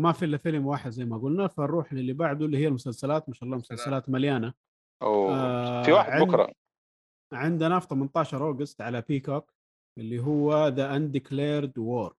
ما 0.00 0.12
في 0.12 0.24
إلا 0.24 0.36
فيلم 0.38 0.66
واحد 0.66 0.90
زي 0.90 1.04
ما 1.04 1.18
قلنا 1.18 1.48
فنروح 1.48 1.92
للي 1.92 2.12
بعده 2.12 2.46
اللي 2.46 2.58
هي 2.58 2.68
المسلسلات. 2.68 3.28
ما 3.28 3.34
شاء 3.34 3.44
الله 3.44 3.56
مسلسلات 3.56 4.08
مليانة. 4.10 4.52
أوه. 5.02 5.34
آه، 5.34 5.82
في 5.82 5.92
واحد 5.92 6.12
عند- 6.12 6.22
بكرة. 6.28 6.52
عندنا 7.32 7.80
في 7.80 7.86
18 7.86 8.46
August 8.46 8.80
على 8.80 9.04
Peacock 9.08 9.52
اللي 9.98 10.18
هو 10.18 10.68
The 10.68 10.96
Undeclared 10.96 11.78
War 11.78 12.16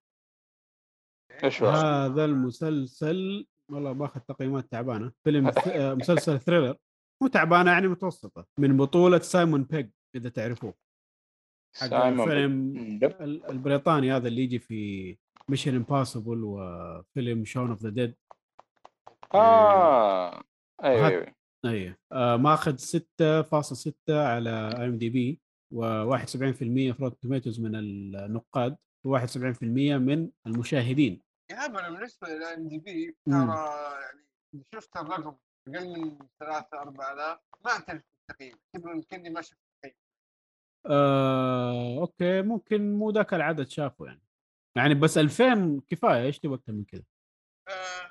إيش؟ 1.44 1.62
هذا 1.62 2.24
المسلسل 2.24 3.46
والله 3.70 3.92
باخذ 3.92 4.20
تقييمات 4.20 4.72
تعبانة. 4.72 5.12
فيلم 5.24 5.50
آه، 5.66 5.94
مسلسل 5.94 6.40
thriller 6.40 6.76
مو 7.22 7.28
تعبانة 7.28 7.70
يعني 7.70 7.88
متوسطة. 7.88 8.46
من 8.58 8.76
بطولة 8.76 9.18
سايمون 9.18 9.62
بيج 9.62 9.90
إذا 10.14 10.28
تعرفوه. 10.28 10.74
حق 11.76 11.94
الفيلم 11.94 12.74
البريطاني 13.22 14.12
هذا 14.12 14.28
اللي 14.28 14.42
يجي 14.42 14.58
في 14.58 15.16
Mission 15.48 15.74
Impossible 15.76 16.44
وفيلم 16.44 17.44
Shaun 17.44 17.70
of 17.70 17.82
the 17.82 17.90
Dead 17.90 18.14
آه 19.34 20.42
أيوه. 20.84 21.34
أيوه. 21.64 21.90
اي 21.90 21.96
آه 22.12 22.36
ماخذ 22.36 22.76
6.6 22.76 23.92
على 24.10 24.70
IMDb 24.78 25.40
و71% 25.74 26.36
في 26.36 26.94
Rotten 27.00 27.22
Tomatoes 27.22 27.60
من 27.60 27.76
النقاد 27.76 28.76
و71% 29.08 29.62
من 29.62 30.30
المشاهدين. 30.46 31.22
يا 31.50 31.66
أنا 31.66 31.90
بالنسبة 31.90 32.28
لل 32.28 32.68
IMDb. 32.68 33.16
ترى 33.26 33.36
يعني 34.02 34.64
شفت 34.74 34.96
الرقم 34.96 35.36
أقل 35.68 36.00
من 36.00 36.18
3 36.40 36.66
4000 36.72 37.38
ما 37.64 37.70
أعترف 37.70 38.02
بالتقييم 38.12 38.56
كني 39.10 39.30
ما 39.30 39.40
شفت 39.40 39.58
تقييم 39.82 39.94
آه 40.86 41.98
أوكي. 42.00 42.42
ممكن 42.42 42.92
مو 42.92 43.10
ذاك 43.10 43.34
العدد 43.34 43.68
شافه 43.68 44.06
يعني. 44.06 44.22
يعني 44.76 44.94
بس 44.94 45.18
2000 45.18 45.80
كفاية 45.88 46.22
إيش 46.22 46.38
تبغى 46.38 46.54
أكثر 46.54 46.72
من 46.72 46.84
كذا؟ 46.84 47.02
آه، 47.68 48.10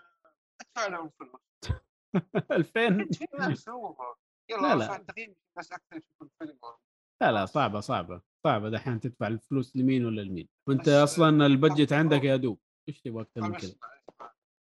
أدفع 0.61 0.87
لهم 0.87 1.11
فلوس. 1.19 1.41
2000 2.51 3.07
في 3.13 3.27
ناس 3.39 3.69
هو 3.69 3.95
لا، 4.49 4.55
يلا 4.55 4.75
لا. 4.75 5.05
بس 5.57 5.71
أكثر 5.71 6.01
الفيلم 6.21 6.59
لا 7.21 7.31
لا 7.31 7.45
صعبة 7.45 7.79
صعبة 7.79 8.21
صعبة. 8.45 8.69
دحين 8.69 8.99
تدفع 8.99 9.27
الفلوس 9.27 9.75
لمين 9.75 10.05
ولا 10.05 10.21
لمين؟ 10.21 10.49
وأنت 10.69 10.87
أصلا 10.87 11.45
البدجت 11.45 11.93
عندك 11.93 12.23
يا 12.23 12.35
دوب. 12.35 12.59
إيش 12.89 13.01
تبغى 13.01 13.21
أكثر 13.21 13.41
من 13.41 13.57
كذا 13.57 13.75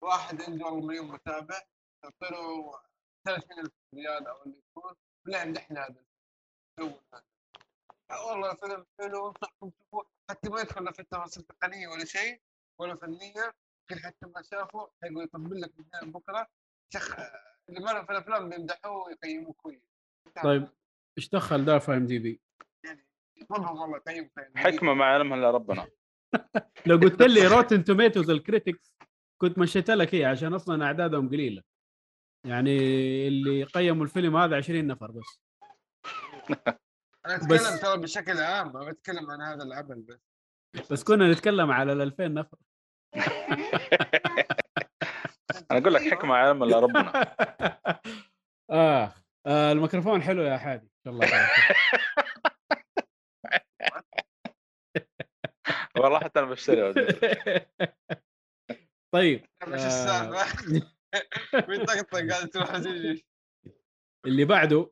واحد 0.03 0.41
عنده 0.41 0.80
مليون 0.80 1.07
متابع 1.11 1.61
تعطي 2.03 2.34
له 2.34 2.72
300 3.26 3.69
ريال 3.95 4.27
أو 4.27 4.43
اللي 4.43 4.57
يكون 4.57 4.93
لا 5.27 5.39
عندنا 5.41 5.65
هذا 5.72 6.03
الفيلم. 6.80 6.99
آه، 8.11 8.26
والله 8.27 8.53
فيلم 8.55 8.85
حلو 8.99 9.27
أنصحكم 9.27 9.69
تشوفوه. 9.69 10.09
حتى 10.30 10.49
ما 10.49 10.61
يدخل 10.61 10.84
لا 10.84 10.91
في 10.91 11.03
تفاصيل 11.03 11.43
تقنيه 11.43 11.88
ولا 11.88 12.05
شيء 12.05 12.41
ولا 12.80 12.95
فنية. 12.95 13.53
حتى 14.03 14.26
ما 14.26 14.41
شافه 14.41 14.91
حيقول 15.03 15.23
يطبل 15.23 15.61
لك 15.61 15.73
من 16.03 16.11
بكره 16.11 16.47
شخ 16.93 17.15
اللي 17.69 17.80
مره 17.80 18.03
في 18.03 18.11
الأفلام 18.11 18.49
بيمدحوه 18.49 19.05
ويقيموه 19.05 19.53
كويس. 19.53 19.81
طيب 20.43 20.68
إيش 21.18 21.30
دخل 21.30 21.65
ده 21.65 21.80
في 21.80 21.93
IMDb؟ 21.93 22.41
يعني 22.85 23.07
والله 23.49 23.97
يقيم 23.97 24.30
حكمة 24.55 24.93
ما 24.93 25.05
يعلمها 25.05 25.38
إلا 25.38 25.51
ربنا. 25.51 25.88
لو 26.88 26.97
قلت 26.97 27.22
لي 27.22 27.47
Rotten 27.47 27.84
Tomatoes 27.84 28.29
ال 28.29 28.38
critics 28.38 28.95
كنت 29.41 29.57
مشيت 29.57 29.89
لك 29.89 30.15
هي 30.15 30.26
عشان 30.26 30.53
أصلا 30.53 30.85
أعدادهم 30.85 31.30
قليلة. 31.30 31.64
يعني 32.45 32.77
اللي 33.27 33.64
قيموا 33.64 34.03
الفيلم 34.03 34.38
هذا 34.38 34.55
20 34.57 34.88
نفر 34.88 35.11
بس. 35.11 35.41
أنا 37.26 37.35
أتكلم 37.35 37.77
ترى 37.81 37.97
بشكل 37.97 38.38
عام 38.38 38.73
ما 38.73 38.91
بتكلم 38.91 39.31
عن 39.31 39.41
هذا 39.41 39.64
العمل 39.64 40.01
بس. 40.01 40.91
بس 40.91 41.03
كنا 41.03 41.31
نتكلم 41.31 41.72
على 41.72 41.93
ال 41.93 42.01
2000 42.01 42.27
نفر. 42.27 42.57
أنا 45.72 45.80
أقول 45.80 45.94
لك 45.94 46.02
حكمة 46.02 46.30
ما 46.30 46.38
يعلمها 46.38 46.68
إلا 46.68 46.80
ربنا. 46.80 47.11
آه. 48.72 49.14
آه 49.45 49.72
الميكروفون 49.72 50.22
حلو 50.22 50.41
يا 50.44 50.57
حادي. 50.57 50.91
الله. 51.07 51.27
والله 55.98 56.19
حتى 56.19 56.39
أنا 56.39 56.48
بشتري 56.48 56.94
طيب 59.14 59.45
مش 59.68 59.80
آه. 59.80 59.88
السالفه 59.88 60.91
بيطقطق 61.68 62.30
قاعد 62.30 62.49
تروح 62.49 62.76
وتجي 62.76 63.26
اللي 64.26 64.45
بعده 64.45 64.91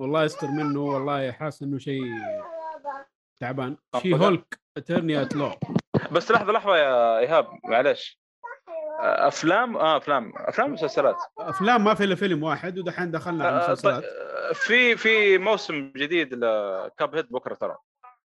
والله 0.00 0.24
يستر 0.24 0.46
منه 0.46 0.80
والله 0.80 1.32
حاسس 1.32 1.62
إنه 1.62 1.78
شيء 1.78 2.02
تعبان. 3.40 3.76
شي. 4.02 4.14
هولك 4.14 4.60
اترني 4.76 5.22
ات 5.22 5.36
لو 5.36 5.52
بس 6.12 6.30
لحظة 6.30 6.52
لحظة 6.52 6.76
يا 6.76 7.18
إيهاب 7.18 7.60
معلش. 7.64 8.20
أفلام؟ 9.00 9.76
آه 9.76 9.96
أفلام. 9.96 10.32
أفلام 10.36 10.72
مسلسلات 10.72 11.16
أفلام 11.38 11.84
ما 11.84 11.94
في 11.94 12.04
إلا 12.04 12.14
فيلم 12.14 12.42
واحد 12.42 12.78
ودحين 12.78 13.10
دخلنا 13.10 13.44
على 13.46 13.56
آه، 13.56 13.66
المسلسلات 13.66 14.02
طيب، 14.02 14.52
في 14.54 14.96
في 14.96 15.38
موسم 15.38 15.92
جديد 15.96 16.34
لكاب 16.34 17.14
هيد 17.14 17.28
بكرة 17.32 17.54
ترى. 17.54 17.76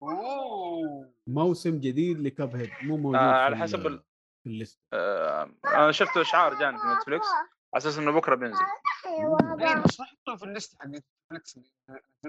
أوه. 0.04 1.14
موسم 1.28 1.80
جديد 1.80 2.20
ل 2.20 2.56
Cuphead 2.56 2.70
مو 2.84 2.98
موجود 2.98 3.16
آه، 3.20 3.32
في 3.32 3.38
على 3.38 3.58
حسب 3.58 3.88
ال- 3.88 4.04
في 4.44 4.50
ال 4.50 4.55
list. 4.55 4.80
آه، 4.94 5.52
أنا 5.66 5.92
شفت 5.92 6.18
إشعار 6.18 6.60
جاني 6.60 6.78
في 6.78 6.84
Netflix 6.98 7.28
على 7.74 7.78
أساس 7.78 7.98
إنه 7.98 8.12
بكرة 8.12 8.36
بينزل. 8.36 8.62
اي 9.06 9.82
بس 9.86 10.00
ما 10.00 10.06
حطوه 10.06 10.36
في 10.36 10.44
ال 10.44 10.50
list 10.50 10.76
حق 10.82 10.88
Netflix 10.88 11.60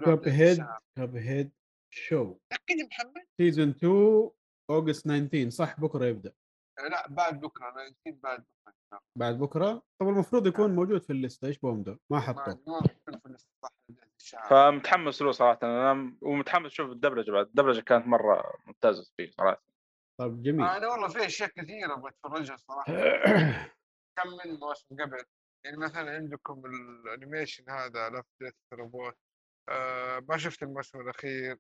Cuphead. 0.05 0.67
Cuphead 0.97 1.51
Show 1.91 2.35
تاكد 2.51 2.77
محمد. 2.91 3.23
season 3.39 3.69
2 3.69 4.31
August 4.71 5.05
19 5.05 5.51
صح 5.51 5.81
بكرة 5.81 6.05
يبدأ. 6.05 6.31
آه، 6.31 6.42
لا 6.89 7.09
بعد 7.09 7.41
بكرة 7.41 7.69
أنا 7.69 7.91
نسيت 7.91 8.23
بعد 8.23 8.45
بكرة 8.67 9.01
بعد 9.19 9.39
بكرة؟ 9.39 9.83
طب 10.01 10.09
المفروض 10.09 10.47
يكون 10.47 10.75
موجود 10.75 11.03
في 11.03 11.11
ال 11.11 11.18
list 11.18 11.49
إيش 11.49 11.59
بهم 11.59 11.83
ده؟ 11.83 11.93
ما 11.93 11.99
ما 12.11 12.21
حطوه 12.21 12.81
ما 13.09 13.19
في 13.19 13.27
ال 13.27 13.31
list 13.31 13.49
صح 13.63 13.73
فمتحمس 14.51 15.23
له 15.23 15.33
صراحة 15.33 15.59
أنا 15.63 16.17
ومتحمس 16.23 16.73
أشوف 16.73 16.91
الدبلجة 16.91 17.31
بعد 17.31 17.47
الدبلجة 17.47 17.81
كانت 17.81 18.07
مرة 18.07 18.55
ممتازة 18.67 19.13
فيه 19.17 19.31
صراحة. 19.31 19.63
طب 20.21 20.43
جميل. 20.43 20.67
أنا 20.67 20.89
والله 20.89 21.09
في 21.09 21.27
أشياء 21.27 21.49
كثيرة 21.49 21.95
بتفرجها 21.95 22.57
صراحة. 22.57 22.93
كم 24.17 24.29
من 24.29 24.61
موسم 24.61 24.97
قبل 25.01 25.25
يعني 25.65 25.77
مثلا 25.77 26.11
عندكم 26.11 26.63
ال 26.67 26.77
animation 26.77 27.71
هذا 27.71 28.09
Love 28.09 28.27
Death 28.41 28.55
Robots 28.73 29.17
آه 29.69 30.23
ما 30.29 30.37
شفت 30.37 30.63
الموسم 30.63 31.01
الأخير؟ 31.01 31.59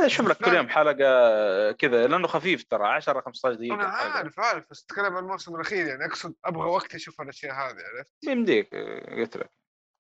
أشوف 0.00 0.28
لك 0.28 0.36
كل 0.36 0.52
يوم 0.52 0.68
حلقة 0.68 1.72
كذا 1.72 2.06
لأنه 2.06 2.28
خفيف 2.28 2.64
ترى 2.64 2.86
10 2.86 3.20
15 3.20 3.54
دقيقة 3.58 3.74
أنا. 3.74 3.84
عارف 3.84 4.40
عارف 4.40 4.64
بس 4.70 4.84
اتكلم 4.84 5.16
عن 5.16 5.24
الموسم 5.24 5.54
الاخير 5.54 5.86
يعني 5.86 6.04
أقصد 6.04 6.34
أبغى 6.44 6.70
وقت 6.70 6.94
أشوف 6.94 7.20
الأشياء 7.20 7.52
هذه 7.52 7.76
عرفت؟ 7.96 8.24
يمديك 8.24 8.74
قلت 9.18 9.36
لك 9.36 9.50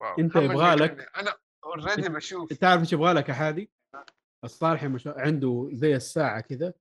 محمد 0.02 0.36
يبغى 0.36 0.74
لك-. 0.74 1.18
أنا 1.18 1.34
اوريدي 1.64 2.08
بشوف 2.08 2.52
تعرف 2.52 2.80
إيش 2.80 2.92
يبغى 2.92 3.12
لك 3.12 3.28
يا 3.28 3.34
حادي 3.34 3.70
الصالحي 4.44 4.88
مش... 4.88 5.06
عنده 5.06 5.68
زي 5.72 5.96
الساعة 5.96 6.40
كذا 6.40 6.72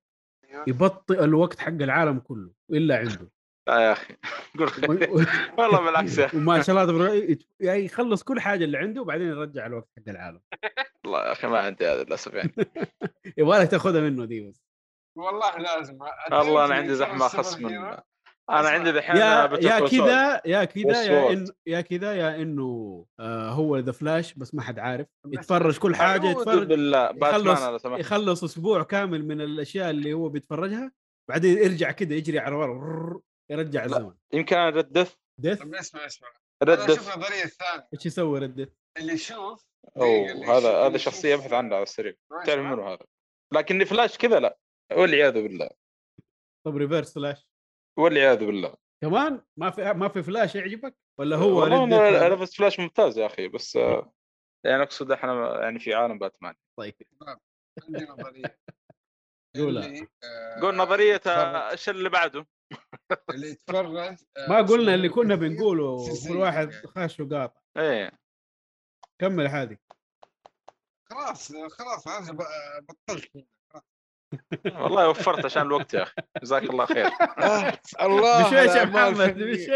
أيوه. 0.44 0.64
يبطئ 0.66 1.24
الوقت 1.24 1.58
حق 1.58 1.68
العالم 1.68 2.18
كله 2.18 2.50
إلا 2.70 2.96
عنده 2.98 3.30
لا 3.68 3.78
يا 3.80 3.92
أخي. 3.92 4.14
والله 5.58 5.80
بالعكس 5.84 6.18
يا 6.18 6.24
أخي. 6.26 6.36
وما 6.36 6.62
شاء 6.62 6.84
الله 6.84 7.14
يت- 7.14 7.48
يعني 7.60 7.84
يخلص 7.84 8.22
كل 8.22 8.40
حاجة 8.40 8.64
اللي 8.64 8.78
عنده 8.78 9.02
وبعدين 9.02 9.26
يرجع 9.28 9.66
الوقت 9.66 9.88
حق 9.96 10.08
العالم. 10.08 10.40
والله 11.04 11.26
يا 11.26 11.32
أخي 11.32 11.46
ما 11.46 11.58
عندي 11.58 11.86
هذا 11.86 12.02
للأسف 12.04 12.34
يعني. 12.34 12.52
يبغى 13.38 13.58
لك 13.62 13.70
تاخذها 13.70 14.00
منه 14.00 14.24
دي 14.24 14.48
بس. 14.48 14.62
والله 15.18 15.58
لازم. 15.58 15.98
والله 16.32 16.64
أنا 16.64 16.74
عندي 16.74 16.94
زحمة 16.94 17.28
خص 17.28 17.58
من 17.58 17.74
أنا 18.50 18.68
عندي 18.68 18.92
دحين 18.92 19.16
يا. 19.16 19.46
كذا 19.46 20.40
يا 20.44 20.64
كذا 20.64 21.02
يا. 21.04 21.32
إن 21.32 21.46
يا 21.66 21.80
كذا 21.80 22.14
يا 22.14 22.42
إنه 22.42 23.04
آه 23.20 23.50
هو 23.50 23.78
ذا 23.78 23.92
فلاش 23.92 24.34
بس 24.34 24.54
ما 24.54 24.62
حد 24.62 24.78
عارف. 24.78 25.06
يتفرج 25.26 25.78
كل 25.78 25.96
حاجة 25.96 26.26
يتفرج 26.26 26.66
بالله. 26.66 27.10
يخلص 27.22 27.84
يخلص 27.86 28.44
أسبوع 28.44 28.82
كامل 28.82 29.26
من 29.26 29.40
الأشياء 29.40 29.90
اللي 29.90 30.12
هو 30.12 30.28
بيتفرجها 30.28 30.92
بعدين 31.30 31.58
يرجع 31.58 31.90
كذا 31.90 32.14
يجري 32.14 32.38
على 32.38 32.54
ورا. 32.54 33.20
يرجع 33.50 33.84
الزمن. 33.84 34.14
يمكن 34.32 34.56
أنا 34.56 34.70
ردث 34.70 35.14
ديث. 35.40 35.62
طب 35.62 35.74
اسمع 35.74 36.06
اسمع. 36.06 36.28
أشوف 36.62 36.80
ردث 36.80 37.14
النظريه 37.14 37.44
الثانية 37.44 37.88
إيش 37.94 38.06
يسوي 38.06 38.38
ردث 38.38 38.68
اللي 38.98 39.12
يشوف 39.12 39.64
أوه 39.96 40.56
هذا 40.58 40.86
هذا 40.86 40.96
شخصية 40.98 41.34
ابحث 41.34 41.52
عنه 41.52 41.74
على 41.74 41.82
السريع. 41.82 42.14
تعرف. 42.46 42.60
منه 42.64 42.88
هذا؟ 42.92 43.06
لكن 43.52 43.84
slash 43.84 44.18
كذا 44.18 44.40
لا. 44.40 44.58
والعياذ 44.92 45.32
بالله. 45.32 45.70
طب 46.66 46.76
reverse 46.76 47.08
slash 47.12 47.50
والعياذ 47.98 48.46
بالله. 48.46 48.74
كمان؟ 49.02 49.42
ما 49.56 49.70
في 49.70 49.92
ما 49.92 50.08
في 50.08 50.22
slash 50.22 50.54
يعجبك؟ 50.54 50.96
ولا 51.18 51.36
هو 51.36 51.64
أنا 51.64 52.34
بس 52.34 52.54
slash 52.54 52.80
ممتاز 52.80 53.18
يا 53.18 53.26
أخي 53.26 53.48
بس 53.48 53.76
آه، 53.76 54.12
يعني 54.64 54.82
أقصد 54.82 55.12
إحنا 55.12 55.60
يعني 55.62 55.78
في 55.78 55.94
عالم 55.94 56.18
باتمان. 56.18 56.54
طيب. 56.78 56.94
عندي 57.82 58.04
نظرية. 58.04 58.58
آه، 60.24 60.60
قول 60.60 60.76
نظرية 60.76 61.14
يتفرج- 61.14 61.70
إيش 61.70 61.88
اللي 61.88 62.08
بعده؟ 62.08 62.46
اللي 63.30 63.50
يتفرج 63.50 63.96
آه، 63.96 64.16
ما 64.48 64.62
قلنا 64.62 64.94
اللي 64.94 65.08
كنا 65.08 65.34
بنقوله 65.34 65.96
كل 66.28 66.36
واحد. 66.36 66.72
خاش 66.72 67.20
وقاطع. 67.20 67.60
إيه. 67.76 68.10
كمل 69.20 69.46
هذه 69.46 69.76
خلاص 71.10 71.52
خلاص 71.52 72.08
أنا 72.08 72.38
بطلت. 72.88 73.46
والله 74.66 75.08
وفرت 75.08 75.44
عشان 75.44 75.62
الوقت 75.62 75.94
يا 75.94 76.02
أخي. 76.02 76.14
جزاك 76.42 76.62
الله 76.62 76.86
خير. 76.86 77.06
الله 78.06 78.46
بشويش 78.48 78.76
يا 78.76 78.84
محمد. 78.84 79.34
بشويش. 79.38 79.68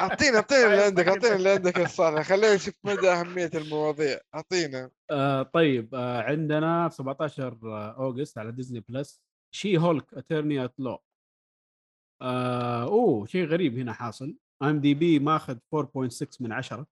اعطينا 0.00 0.36
اعطينا 0.36 0.66
اللي 0.66 0.82
عندك 0.82 1.08
اعطينا 1.08 1.36
اللي 1.36 1.50
عندك 1.50 1.78
يا 1.78 1.86
صالح. 1.86 2.22
خلينا 2.22 2.54
نشوف 2.54 2.74
مدى 2.84 3.10
أهمية 3.10 3.50
المواضيع. 3.54 4.18
أعطينا. 4.34 4.90
آه 5.10 5.42
طيب 5.42 5.94
آه 5.94 6.22
عندنا 6.22 6.88
في 6.88 6.94
17 6.94 7.58
August 7.98 8.38
على 8.38 8.52
Disney 8.52 8.80
Plus 8.88 9.20
She-Hulk 9.54 10.14
Attorney 10.14 10.64
at 10.64 10.74
Law 10.78 10.98
آه 12.22 12.82
أوه 12.84 13.26
شيء 13.26 13.46
غريب 13.46 13.78
هنا 13.78 13.92
حاصل. 13.92 14.36
IMDb 14.62 15.18
ماخذ 15.18 15.58
4.6 15.76 16.26
من 16.40 16.52
10 16.52 16.86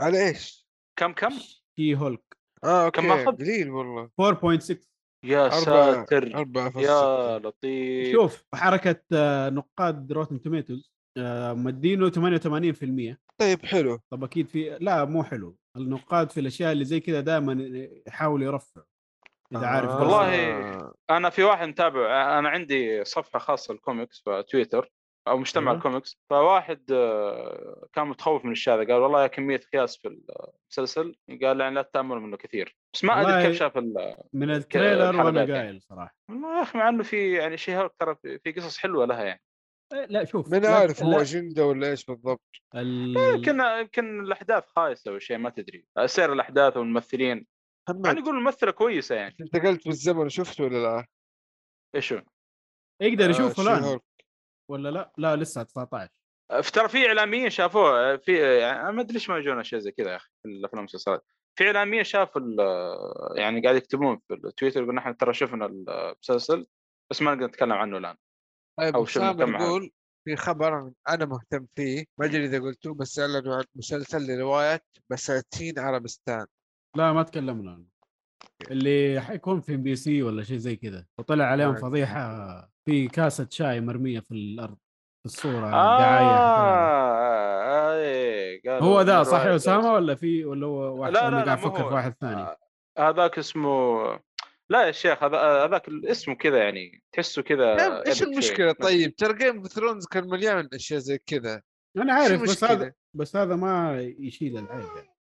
على 0.00 0.28
إيش؟ 0.28 0.66
كم 0.98 1.12
كم؟ 1.12 1.30
She-Hulk 1.76 2.36
آه 2.64 2.84
أوكي 2.84 3.00
كم 3.00 3.08
ماخذ؟ 3.08 3.36
قليل 3.36 3.70
والله. 3.70 4.10
4.6 4.20 4.76
يا 5.24 5.48
أربعة- 5.50 5.52
ساتر. 5.64 6.34
أربعة 6.34 6.72
يا. 6.80 7.38
لطيف. 7.38 8.12
شوف 8.12 8.44
حركة 8.54 9.02
آه، 9.12 9.50
نقاد 9.50 10.12
Rotten 10.12 10.40
Tomatoes 10.40 10.92
مدينه 11.52 12.10
88% 12.10 13.18
طيب 13.40 13.66
حلو. 13.66 13.98
طب 14.10 14.24
أكيد 14.24 14.48
في 14.48 14.78
لا 14.80 15.04
مو 15.04 15.22
حلو. 15.24 15.56
النقاد 15.76 16.30
في 16.30 16.40
الأشياء 16.40 16.72
اللي 16.72 16.84
زي 16.84 17.00
كذا 17.00 17.20
دائما 17.20 17.52
يحاول 18.06 18.42
يرفع. 18.42 18.82
إذا 19.52 19.66
عارف 19.66 19.90
آه. 19.90 20.00
والله 20.00 20.92
أنا 21.10 21.30
في 21.30 21.42
واحد 21.42 21.68
متابع 21.68 22.38
أنا 22.38 22.48
عندي 22.48 23.04
صفحة 23.04 23.38
خاصة 23.38 23.74
للكوميكس 23.74 24.20
في 24.24 24.44
تويتر 24.48 24.92
أو 25.28 25.38
مجتمع 25.38 25.70
أيوة. 25.70 25.78
الكوميكس 25.78 26.18
فواحد 26.30 26.84
آه، 26.92 27.86
كان 27.92 28.06
متخوف 28.06 28.44
من 28.44 28.52
الشيء 28.52 28.74
هذا 28.74 28.80
قال 28.82 29.02
والله 29.02 29.26
كمية 29.26 29.60
خياس 29.72 29.96
في 29.96 30.08
المسلسل 30.08 31.16
قال 31.42 31.60
يعني 31.60 31.74
لا 31.74 31.82
تتاملوا 31.82 32.20
منه 32.20 32.36
كثير 32.36 32.76
بس 32.94 33.04
ما 33.04 33.20
أدري 33.20 33.42
كيف 33.48 33.58
شاف 33.58 33.78
ال- 33.78 34.16
من 34.32 34.50
ال 34.50 34.58
trailer 34.58 35.16
وأنا 35.24 35.40
يعني. 35.40 35.52
قايل 35.52 35.82
صراحة. 35.82 36.14
والله 36.28 36.56
يا 36.58 36.62
أخي 36.62 36.78
مع 36.78 36.88
إنه 36.88 37.02
في 37.02 37.32
يعني 37.32 37.56
شيء 37.56 37.86
ترى 37.86 38.16
في 38.44 38.52
قصص 38.52 38.78
حلوة 38.78 39.06
لها 39.06 39.24
يعني. 39.24 39.42
إيه، 39.92 40.06
لا 40.06 40.24
شوف 40.24 40.52
من 40.52 40.66
عارف 40.66 41.02
هو 41.02 41.20
اجنده 41.20 41.66
ولا 41.66 41.90
إيش 41.90 42.04
بالضبط. 42.04 42.56
ال... 42.74 43.16
يمكن 43.34 43.60
يمكن 43.60 44.20
الأحداث 44.20 44.64
خايسة 44.66 45.10
أو 45.10 45.18
شيء 45.18 45.38
ما 45.38 45.50
تدري. 45.50 45.86
سير 46.06 46.32
الأحداث 46.32 46.76
والممثلين. 46.76 47.46
يعني 47.88 48.00
محمد 48.02 48.18
يقول 48.18 48.36
الممثلة 48.38 48.70
كويسة 48.70 49.14
يعني 49.14 49.36
انتقلت 49.40 49.84
بالزمن 49.88 50.26
وشفته 50.26 50.64
ولا 50.64 50.82
لأ؟ 50.82 51.06
إيش 51.94 52.12
هو؟ 52.12 52.22
يقدر 53.02 53.24
آه، 53.26 53.28
يشوف 53.28 53.56
شي 53.56 53.62
الان. 53.62 54.00
ولا 54.70 54.88
لأ 54.88 55.12
لا 55.18 55.36
لسه 55.36 55.62
19 55.62 56.10
في- 56.62 56.72
ترى 56.72 56.88
في 56.88 57.06
اعلاميين 57.06 57.50
شافوه 57.50 58.16
في 58.16 58.58
يعني 58.60 58.92
ما 58.92 59.00
أدري 59.00 59.12
ليش 59.12 59.30
ما 59.30 59.38
يجون 59.38 59.58
أشياء 59.60 59.80
زي 59.80 59.92
كذا 59.92 60.10
يا 60.10 60.16
أخي 60.16 60.28
في 60.42 60.48
الأفلام 60.48 60.78
والمسلسلات 60.78 61.24
في 61.58 61.66
اعلاميين 61.66 62.04
شافوا 62.04 62.40
ال- 62.40 63.38
يعني 63.38 63.60
قاعد 63.62 63.76
يكتبون 63.76 64.18
في 64.28 64.34
التويتر 64.34 64.76
يقولون 64.80 64.98
إحنا 64.98 65.12
ترى 65.12 65.34
شفنا 65.34 65.66
المسلسل 65.66 66.66
بس 67.10 67.22
ما 67.22 67.34
نقدر 67.34 67.46
نتكلم 67.46 67.72
عنه 67.72 67.98
الآن 67.98 68.16
طيب 68.78 68.96
كم 68.96 69.56
حلقة. 69.56 69.64
يقول 69.66 69.90
في 70.24 70.36
خبر 70.36 70.92
أنا 71.08 71.24
مهتم 71.24 71.66
فيه 71.76 72.04
ما 72.20 72.26
أدري 72.26 72.44
إذا 72.44 72.60
قلتوه 72.60 72.94
بس 72.94 73.18
أعلنوا 73.18 73.56
عن 73.56 73.64
مسلسل 73.74 74.26
لرواية 74.26 74.80
بساتين 75.10 75.78
عربستان 75.78 76.46
لا 76.96 77.12
ما 77.12 77.22
تكلمنا 77.22 77.70
عنه 77.70 77.84
اللي 78.70 79.20
حيكون 79.20 79.60
في 79.60 79.74
MBC 79.74 80.22
ولا 80.22 80.42
شيء 80.42 80.56
زي 80.56 80.76
كذا 80.76 81.06
وطلع 81.18 81.44
عليهم 81.44 81.74
آه. 81.74 81.80
فضيحة 81.80 82.70
في 82.84 83.08
كاسة 83.08 83.48
شاي 83.50 83.80
مرمية 83.80 84.20
في 84.20 84.30
الأرض 84.34 84.76
في 85.22 85.26
الصورة 85.26 85.66
الدعايه 85.66 86.26
آه 86.26 87.48
اي 87.94 88.58
قالوا 88.58 88.80
هو 88.80 89.00
ذا 89.00 89.22
صح 89.22 89.44
يا 89.44 89.56
أسامة 89.56 89.92
ولا 89.92 90.14
في 90.14 90.44
ولا 90.44 90.66
هو 90.66 91.00
واحد 91.00 91.12
لا 91.12 91.30
لا 91.30 91.36
لا 91.36 91.42
قاعد 91.44 91.58
أفكر. 91.58 91.88
في 91.88 91.94
واحد 91.94 92.14
ثاني 92.20 92.40
آه، 92.40 92.56
هذاك 92.98 93.38
اسمه 93.38 93.98
لا 94.70 94.86
يا 94.86 94.92
شيخ 94.92 95.22
هذا 95.22 95.38
هذاك 95.38 95.88
اسمه 95.88 96.34
كذا 96.34 96.58
يعني 96.58 97.02
تحسه 97.12 97.42
كذا 97.42 97.76
طيب 97.76 97.92
إيش. 98.06 98.22
المشكلة 98.22 98.72
طيب 98.72 99.16
ترى 99.16 99.38
Game 99.38 99.56
of 99.56 99.66
Thrones 99.66 100.06
كان 100.06 100.28
مليان 100.28 100.68
أشياء 100.72 100.98
زي 101.00 101.18
كذا 101.26 101.62
أنا 101.96 102.12
عارف 102.12 102.42
بس؟ 102.42 102.64
هذا 102.64 102.92
بس 103.14 103.36
هذا 103.36 103.56
ما 103.56 104.00
يشيل 104.00 104.58
العيب 104.58 104.88
يعني 104.96 105.17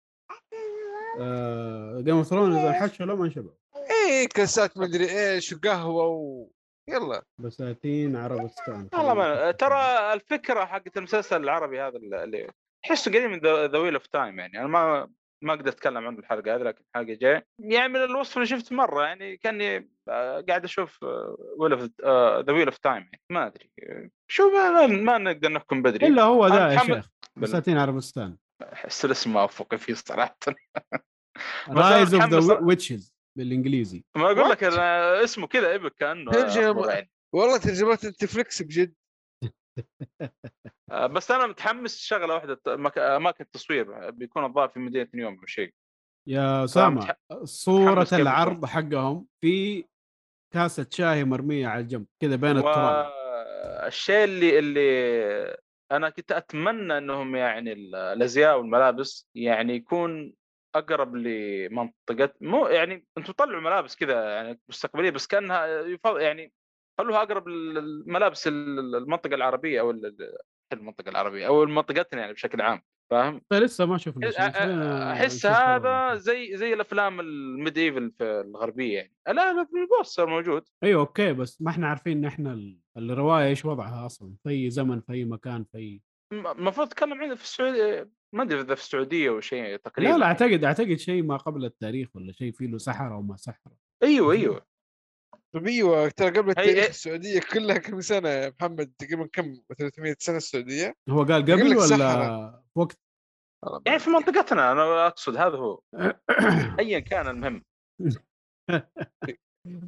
Game 2.03 2.15
of 2.17 2.27
Thrones 2.27 2.55
انحشوا 2.55 3.05
لو 3.05 3.15
ما 3.15 3.25
انشبع 3.25 3.51
إيه 3.75 4.27
كاسات 4.27 4.77
مدري 4.77 5.33
إيش 5.33 5.53
وقهوة 5.53 6.07
و 6.07 6.47
يلا. 6.89 7.23
بساتين 7.39 8.15
عربستان 8.15 8.89
والله 8.93 9.13
ما 9.13 9.51
ترى 9.51 10.13
الفكرة 10.13 10.65
حقت 10.65 10.97
المسلسل 10.97 11.43
العربي 11.43 11.81
هذا 11.81 11.97
اللي 11.97 12.51
تحسه 12.83 13.11
قريب 13.11 13.29
من 13.29 13.39
ذا 13.39 13.77
Wheel 13.77 13.93
of 13.93 14.07
Time 14.07 14.39
يعني. 14.39 14.59
أنا 14.59 14.67
ما 14.67 15.09
ما 15.43 15.53
أقدر 15.53 15.71
أتكلم 15.71 16.07
عنه 16.07 16.19
الحلقة 16.19 16.55
هذه 16.55 16.61
لكن 16.61 16.83
الحلقة 16.89 17.13
الجايه 17.13 17.45
يعني 17.59 17.93
من 17.93 18.03
الوصف 18.03 18.37
اللي 18.37 18.47
شفته 18.47 18.75
مرة 18.75 19.03
يعني 19.03 19.37
كأني 19.37 19.89
آه، 20.09 20.41
قاعد 20.41 20.63
أشوف 20.63 21.03
Wheel 21.57 21.73
of 21.73 21.81
The 22.45 22.53
Wheel 22.53 22.65
of 22.65 22.77
Time 22.77 23.03
يعني. 23.03 23.21
ما 23.29 23.47
أدري. 23.47 23.71
شو 24.27 24.51
ما, 24.51 24.87
ما 24.87 25.17
نقدر 25.17 25.51
نحكم 25.51 25.81
بدري. 25.81 26.07
إلا 26.07 26.23
هو 26.23 26.47
ذا 26.47 26.73
يا 26.73 26.79
شيخ. 26.79 27.09
بساتين 27.35 27.77
عربستان 27.77 28.37
احس 28.61 29.05
الاسم 29.05 29.33
ما 29.33 29.41
اوفق 29.41 29.75
فيه 29.75 29.93
صراحة 29.93 30.37
Rise 31.69 32.13
of 32.13 32.23
the. 32.23 32.59
Witches 32.59 33.15
بالإنجليزي 33.37 34.03
ما 34.17 34.31
أقول 34.31 34.49
لك؟ 34.49 34.63
أنا 34.63 35.23
اسمه 35.23 35.47
كذا 35.47 35.71
epic 35.71 35.93
كأنه 35.95 36.31
ترجمة. 36.31 36.91
يعني. 36.91 37.11
والله 37.35 37.57
ترجمات 37.57 38.05
Netflix 38.05 38.61
بجد 38.61 38.93
آه، 40.91 41.07
بس 41.07 41.31
أنا 41.31 41.47
متحمس 41.47 41.97
شغله 41.97 42.33
واحدة 42.33 42.61
اماكن 43.17 43.43
التصوير 43.43 44.09
بيكون 44.09 44.45
الظاهر 44.45 44.69
في 44.69 44.79
مدينة 44.79 45.07
نيوم 45.13 45.39
أو 45.39 45.45
شيء 45.45 45.73
يا 46.27 46.63
اسامه 46.63 47.15
صورة 47.43 48.07
العرض 48.13 48.65
حقهم 48.65 49.27
في 49.41 49.85
كاسة 50.53 50.87
شاي 50.91 51.23
مرمية 51.23 51.67
على 51.67 51.81
الجنب 51.81 52.05
كذا 52.21 52.35
بين 52.35 52.57
التراب 52.57 53.05
والشيء 53.83 54.23
اللي 54.23 54.59
اللي 54.59 55.57
أنا 55.91 56.09
كنت 56.09 56.31
أتمنى 56.31 56.97
إنهم 56.97 57.35
يعني 57.35 57.73
ال- 57.73 57.95
الأزياء 57.95 58.57
والملابس 58.57 59.27
يعني 59.35 59.75
يكون 59.75 60.33
أقرب 60.75 61.15
لمنطقة 61.15 62.33
مو 62.41 62.67
يعني 62.67 63.05
أنتم 63.17 63.33
طلعوا 63.33 63.61
ملابس 63.61 63.95
كذا 63.95 64.23
يعني 64.35 64.59
مستقبلية 64.69 65.09
بس 65.09 65.27
كأنها 65.27 65.65
يعني 66.19 66.53
خلوها 66.97 67.23
أقرب 67.23 67.47
للملابس 67.47 68.47
ال- 68.47 68.95
المنطقة 68.95 69.35
العربية 69.35 69.79
أو 69.79 69.91
ال- 69.91 70.05
ال- 70.05 70.37
المنطقة 70.73 71.09
العربية 71.09 71.47
أو 71.47 71.65
منطقتنا 71.65 72.21
يعني 72.21 72.33
بشكل 72.33 72.61
عام. 72.61 72.81
فاهم؟ 73.11 73.41
لسه 73.53 73.85
ما 73.85 73.97
شفنا 73.97 75.13
أحس 75.13 75.45
هذا. 75.45 76.15
زي 76.15 76.57
زي 76.57 76.73
الأفلام 76.73 77.19
ال 77.19 77.77
medieval 77.77 78.11
في 78.17 78.23
الغربية 78.23 78.95
يعني. 78.97 79.13
لا 79.27 79.63
في 79.65 79.77
ال 79.77 79.84
poster 79.84 80.25
موجود. 80.29 80.63
أيوه 80.83 81.01
أوكي 81.01 81.33
بس 81.33 81.61
ما 81.61 81.71
إحنا 81.71 81.87
عارفين 81.87 82.17
ان 82.17 82.25
إحنا 82.25 82.53
ال- 82.53 82.79
الرواية 82.97 83.47
إيش 83.47 83.65
وضعها 83.65 84.05
أصلا؟ 84.05 84.33
في 84.43 84.49
أي 84.49 84.69
زمن 84.69 85.01
في 85.01 85.13
أي 85.13 85.25
مكان 85.25 85.65
في. 85.71 86.01
م- 86.33 86.47
المفروض 86.47 86.87
اتكلم 86.87 87.21
عنه 87.21 87.35
في 87.35 87.43
السعودية 87.43 88.09
ما 88.33 88.43
أدري 88.43 88.61
إذا 88.61 88.75
في 88.75 88.81
السعودية 88.81 89.29
أو 89.29 89.39
شيء 89.39 89.75
تقريبا. 89.77 90.11
لا 90.11 90.17
لا 90.17 90.25
أعتقد 90.25 90.63
أعتقد 90.63 90.95
شيء 90.95 91.23
ما 91.23 91.37
قبل 91.37 91.65
التاريخ 91.65 92.09
ولا 92.15 92.31
شيء 92.31 92.51
فيه 92.51 92.67
له 92.67 92.77
سحرة 92.77 93.17
وما 93.17 93.35
سحرة. 93.35 93.71
أيوه 94.03 94.33
أيوه. 94.33 94.65
طب 95.53 95.67
أيوه 95.67 96.09
ترى 96.09 96.29
قبل 96.29 96.49
التاريخ 96.49 96.87
السعودية 96.87 97.39
كلها 97.53 97.77
كم 97.77 98.01
سنة 98.01 98.29
يا 98.29 98.53
محمد؟ 98.59 98.91
تقريبا 98.99 99.27
كم 99.33 99.55
300 99.77 100.15
سنة 100.19 100.37
السعودية؟ 100.37 100.95
هو 101.09 101.23
قال 101.23 101.41
قبل 101.41 101.77
ولا 101.77 102.64
وقت. 102.77 102.99
يعني 103.85 103.99
في 103.99 104.09
منطقتنا 104.09 104.71
أنا 104.71 105.07
أقصد 105.07 105.37
هذا 105.37 105.57
هو. 105.57 105.81
ايا 106.79 106.99
كان 106.99 107.27
المهم. 107.27 107.63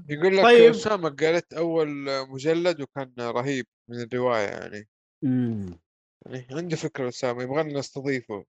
يقول 0.09 0.38
لك 0.38 0.43
طيب. 0.43 0.69
أسامة 0.69 1.09
قالت 1.09 1.53
أول 1.53 1.88
مجلد 2.30 2.81
وكان 2.81 3.14
رهيب 3.19 3.65
من 3.89 4.01
الرواية 4.01 4.47
يعني. 4.47 4.88
أمم، 5.23 5.80
يعني 6.26 6.47
عنده 6.51 6.76
فكرة 6.76 7.07
أسامة 7.07 7.43
يبغانا 7.43 7.80
نستضيفه. 7.80 8.45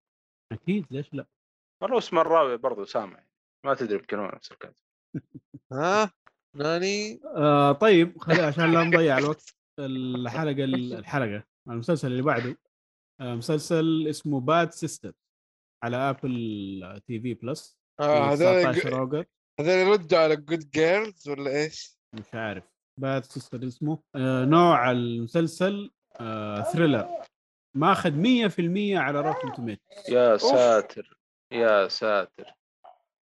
أكيد 0.52 0.86
ليش 0.90 1.15
لا؟ 1.15 1.27
والله 1.82 1.98
اسم 1.98 2.19
الراوي 2.19 2.56
برضه 2.56 2.85
سامع 2.85 3.24
ما 3.66 3.74
تدري 3.74 4.02
هو 4.15 4.27
نفس 4.27 4.52
الكاتب. 4.52 4.74
ها؟ 5.73 6.10
ناني؟ 6.55 7.20
آه 7.24 7.73
طيب 7.73 8.19
خلي 8.19 8.43
عشان 8.43 8.73
لا 8.73 8.85
نضيع 8.85 9.19
الوقت 9.19 9.55
الحلقة 9.78 10.65
الحلقة 10.65 11.44
المسلسل 11.69 12.09
اللي 12.09 12.23
بعده. 12.23 12.56
مسلسل 13.20 14.07
اسمه 14.11 14.40
Bad 14.40 14.73
Sisters 14.73 15.12
على 15.85 15.97
Apple 15.97 17.03
TV 17.07 17.35
Plus 17.35 17.78
آه 18.01 18.24
هذول 18.32 18.73
19 18.73 18.99
August 18.99 19.28
هذول 19.61 19.70
يردوا 19.70 20.19
على 20.19 20.36
Good 20.36 20.70
Girls 20.70 21.28
ولا 21.28 21.51
إيش؟ 21.51 21.99
مش 22.15 22.35
عارف. 22.35 22.65
Bad 23.01 23.24
Sisters 23.24 23.66
اسمه. 23.66 23.99
آه 24.16 24.45
نوع 24.45 24.90
المسلسل 24.90 25.90
آه 26.20 26.62
thriller 26.62 27.09
ماخذ 27.77 28.11
100% 28.11 28.97
على 28.97 29.20
Rotten 29.20 29.53
Tomatoes 29.53 29.81
يا 30.09 30.36
ساتر 30.36 31.19
يا 31.53 31.89
ساتر. 31.89 32.55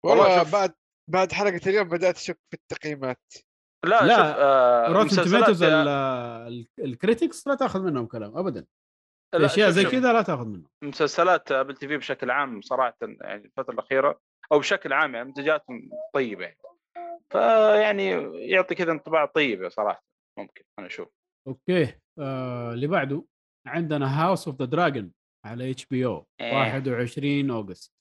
والله, 0.05 0.51
بعد 0.53 0.75
بعد 1.11 1.33
حلقة 1.33 1.61
اليوم 1.71 1.89
بدأت 1.89 2.17
أشك 2.17 2.39
في 2.51 2.55
التقييمات. 2.57 3.33
لا, 3.85 4.07
لا، 4.07 4.17
شوف 4.17 4.37
آه 4.39 4.87
Rotten 4.89 5.17
Tomatoes 5.25 5.63
يا- 5.63 6.49
ال 6.79 6.87
critics 6.87 7.47
لا 7.49 7.55
تأخذ 7.55 7.83
منهم 7.83 8.07
كلام 8.07 8.39
ابدا. 8.39 8.67
أشياء 9.35 9.71
زي. 9.71 9.85
كذا 9.85 10.13
لا 10.13 10.23
تأخذ 10.23 10.47
منهم 10.47 10.69
مسلسلات 10.83 11.53
Apple 11.53 11.77
TV 11.77 11.97
بشكل 11.97 12.31
عام 12.31 12.61
صراحة 12.61 12.97
يعني 13.03 13.45
الفترة 13.45 13.75
الأخيرة 13.75 14.21
أو 14.53 14.59
بشكل 14.59 14.93
عام 14.93 15.15
يعني 15.15 15.29
منتجاتهم 15.29 15.91
طيبة 16.15 16.45
يعني 16.45 16.59
فيعني 17.31 18.11
يعطي 18.51 18.75
كذا 18.75 18.93
انطباع 18.93 19.25
طيب 19.25 19.69
صراحة 19.69 20.05
ممكن 20.39 20.65
أنا 20.79 20.87
أشوف 20.87 21.09
أوكي 21.49 21.95
آه 22.19 22.73
اللي 22.73 22.87
بعده 22.87 23.25
عندنا 23.67 24.23
House 24.23 24.49
of 24.49 24.59
the 24.59 24.65
Dragon 24.65 25.13
على 25.47 25.71
HBO 25.71 26.27
إيه. 26.41 26.55
21 26.55 27.51
August 27.51 27.93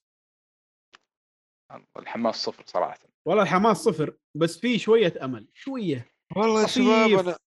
الحماس 1.98 2.36
صفر 2.36 2.64
صراحة 2.66 3.00
والله 3.28 3.44
الحماس 3.44 3.78
صفر 3.78 4.16
بس 4.38 4.60
في 4.60 4.80
شوية 4.80 5.14
أمل 5.22 5.48
شوية 5.54 6.12
والله 6.36 6.62
يا. 6.62 6.68
شباب 6.68 7.20
أنا 7.20 7.38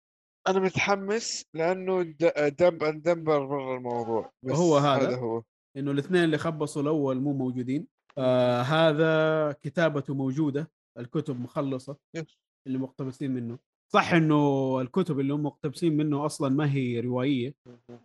أنا 0.49 0.61
متحمس 0.61 1.45
لأنه 1.55 2.03
د- 2.03 2.55
دب 2.59 3.03
دمبر 3.03 3.47
برا 3.47 3.77
الموضوع 3.77 4.33
بس 4.43 4.53
وهو 4.53 4.77
هذا؟ 4.77 5.09
هذا 5.09 5.17
هو. 5.17 5.43
إنه 5.77 5.91
الاثنين 5.91 6.25
اللي 6.25 6.39
خبصوا 6.39 6.83
الأول 6.83 7.21
مو 7.21 7.33
موجودين. 7.33 7.87
آه 8.19 8.61
هذا 8.63 9.53
كتابته 9.63 10.15
موجودة 10.15 10.71
الكتب 10.99 11.41
مخلصة. 11.41 11.97
يس. 12.17 12.39
اللي 12.67 12.79
مقتبسين 12.79 13.31
منه. 13.35 13.59
صح 13.93 14.13
إنه 14.13 14.81
الكتب 14.81 15.21
اللي 15.21 15.35
هم 15.35 15.43
مقتبسين 15.43 15.97
منه 15.97 16.27
أصلا 16.27 16.49
ما 16.49 16.73
هي 16.73 17.01
روائيه 17.01 17.55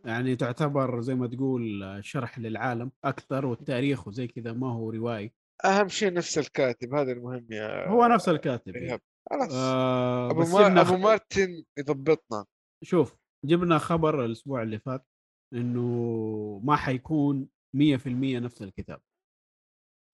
يعني 0.06 0.36
تعتبر 0.36 1.02
زي 1.02 1.16
ما 1.16 1.28
تقول 1.28 2.00
شرح 2.02 2.40
للعالم 2.40 2.92
أكثر 3.04 3.46
والتاريخ 3.46 4.08
وزي 4.08 4.28
كذا 4.28 4.54
ما 4.54 4.74
هو 4.74 4.90
روائي 4.90 5.32
أهم 5.66 5.88
شيء 5.88 6.14
نفس 6.14 6.38
الكاتب 6.38 6.94
هذا 6.94 7.12
المهم 7.12 7.48
يا 7.52 7.88
هو 7.88 8.06
نفس 8.06 8.30
الكاتب 8.30 8.76
إيهاب. 8.76 9.02
خلاص. 9.30 9.52
آه 9.54 10.32
أبو 10.32 10.42
بس 10.42 10.50
ما... 10.54 10.68
جبنا 10.68 10.82
أبو 10.82 10.90
خ- 10.98 11.00
مارتن 11.00 11.64
يضبطنا. 11.78 12.46
شوف 12.84 13.16
جبنا 13.46 13.78
خبر 13.78 14.26
الأسبوع 14.26 14.64
اللي 14.64 14.80
فات 14.80 15.06
إنه 15.54 16.62
ما 16.64 16.76
حيكون 16.76 17.50
100% 17.78 17.80
نفس 18.08 18.62
الكتاب. 18.62 19.02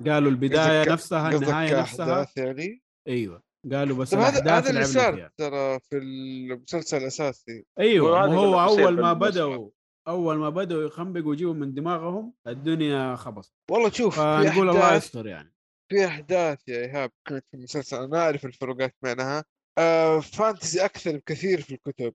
قالوا 0.07 0.31
البداية 0.31 0.81
قصدك- 0.83 0.91
نفسها 0.91 1.29
النهاية 1.35 1.79
نفسها 1.81 2.27
يعني؟ 2.37 2.81
أيوه. 3.07 3.43
قالوا 3.71 3.97
بس 3.97 4.11
طب 4.11 4.19
هذا 4.19 4.57
هذا 4.57 4.69
اللي 4.69 4.83
صار 4.83 5.29
ترى 5.37 5.79
في 5.79 5.97
المسلسل 5.97 6.97
الأساسي. 6.97 7.65
أيوه 7.79 8.25
هو 8.25 8.61
أول 8.61 9.01
ما. 9.01 9.13
بدأوا 9.13 9.69
أول 10.07 10.37
ما 10.37 10.49
بدأوا 10.49 10.83
يخنبقوا 10.83 11.29
ويجيبوا 11.29 11.53
من 11.53 11.73
دماغهم 11.73 12.33
الدنيا 12.47 13.15
خبصت. 13.15 13.53
والله 13.71 13.89
شوف 13.89 14.19
في 14.19 14.21
فنقول 14.49 14.69
الله 14.69 14.95
يستر 14.95 15.27
يعني. 15.27 15.52
في 15.89 16.05
أحداث 16.07 16.67
يا 16.67 16.77
إيهاب 16.77 17.11
كانت 17.27 17.45
في 17.51 17.57
المسلسل 17.57 17.97
أنا 18.03 18.19
أعرف 18.19 18.45
الفروقات 18.45 18.95
بينها 19.01 19.43
آه 19.77 20.19
fantasy 20.19 20.85
أكثر 20.85 21.17
بكثير 21.17 21.61
في 21.61 21.73
الكتب. 21.75 22.13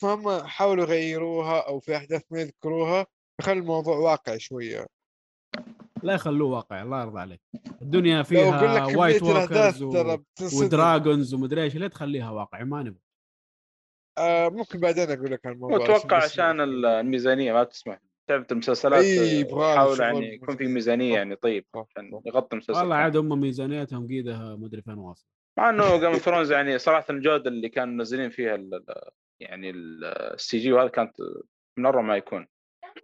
فهم 0.00 0.42
حاولوا 0.46 0.84
يغيروها 0.84 1.60
أو 1.66 1.80
في 1.80 1.96
أحداث 1.96 2.22
ما 2.30 2.40
يذكروها 2.40 3.06
يخلي 3.40 3.58
الموضوع 3.58 3.96
واقعي 3.96 4.38
شوية. 4.38 4.86
لا 6.02 6.14
يخلوه 6.14 6.50
واقع 6.50 6.82
الله 6.82 7.02
يرضى 7.02 7.20
عليك. 7.20 7.40
الدنيا 7.82 8.24
لو 8.30 8.52
أقول 8.52 8.76
لك 8.76 8.84
فيها 8.84 8.96
White 8.96 9.22
Walkers 9.22 9.78
ترى 9.78 10.12
و... 10.14 10.64
و 10.64 10.73
dragons 10.73 11.34
ومدري 11.34 11.62
إيش 11.62 11.76
ليه 11.76 11.86
تخليها 11.86 12.30
واقع 12.30 12.64
ما 12.64 12.82
نبغى 12.82 13.00
آه 14.18 14.48
ممكن 14.48 14.80
بعدين 14.80 15.10
أقول 15.10 15.32
لك 15.32 15.46
عن 15.46 15.52
الموضوع 15.52 15.84
أتوقع 15.84 16.24
عشان 16.24 16.60
ال- 16.60 16.86
الميزانية 16.86 17.52
ما 17.52 17.64
تسمح. 17.64 18.00
تعرف 18.26 18.52
المسلسلات 18.52 19.04
أي، 19.04 19.42
آه، 19.42 19.72
يحاول 19.72 20.00
يعني 20.00 20.34
يكون 20.34 20.56
في. 20.56 20.66
ميزانية. 20.66 21.14
يعني 21.14 21.36
طيب 21.36 21.66
عشان. 21.76 22.20
يغطي 22.26 22.56
المسلسل 22.56 22.80
والله. 22.80 22.96
عاد 22.96 23.16
هم 23.16 23.40
ميزانيتهم 23.40 24.06
قيدها 24.06 24.56
مدري 24.56 24.82
فين 24.82 24.94
واصل 24.98 25.26
مع 25.58 25.70
إنه 25.70 25.96
Game 25.96 26.04
of 26.10 26.16
Thrones 26.22 26.52
يعني 26.52 26.78
صراحة 26.78 27.06
الجودة 27.10 27.50
اللي 27.50 27.68
كانوا 27.68 27.94
منزلين 27.94 28.30
فيها 28.30 28.54
ال- 28.54 28.74
ال- 28.74 29.10
يعني 29.40 29.70
ال 29.70 30.58
CG 30.58 30.72
وهذا 30.72 30.88
كانت 30.88 31.12
من 31.78 31.86
أروع 31.86 32.02
ما 32.02 32.16
يكون 32.16 32.46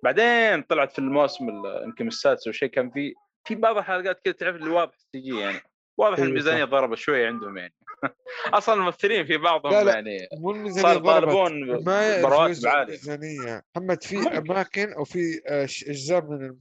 بعدين 0.03 0.63
طلعت 0.63 0.93
في 0.93 0.99
الموسم 0.99 1.49
ال- 1.49 1.83
يمكن 1.85 2.07
السادس 2.09 2.47
أو 2.47 2.53
شيء 2.53 2.69
كان 2.69 2.91
في 2.91 3.15
في 3.49 3.55
بعض 3.55 3.77
الحلقات 3.77 4.21
كذا 4.25 4.33
تعرف 4.35 4.57
اللي 4.57 4.71
واضح 4.71 4.95
ال 4.95 5.21
CG 5.21 5.39
يعني 5.41 5.61
واضح 6.01 6.17
أيوة 6.19 6.29
الميزانية. 6.29 6.65
ضربت 6.65 6.99
شوية 6.99 7.27
عندهم 7.27 7.57
يعني 7.59 7.75
أصلا 8.59 8.75
الممثلين 8.75 9.27
في 9.27 9.37
بعضهم 9.37 9.73
لا 9.73 9.85
لا. 9.85 9.95
يعني 9.95 10.29
مو 10.41 10.51
الميزانيه 10.51 10.83
صار 10.95 10.97
ضربت 10.99 11.53
ما 11.87 12.23
برواتب 12.23 12.51
يجوز 12.51 12.67
عالية 12.67 12.83
الميزانية 12.85 13.63
محمد 13.77 14.03
في. 14.03 14.17
أماكن 14.39 14.93
أو 14.93 15.05
في 15.05 15.41
آه، 15.49 15.65
إجزاء 15.65 16.23
من 16.25 16.57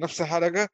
نفس 0.00 0.20
الحلقة 0.20 0.68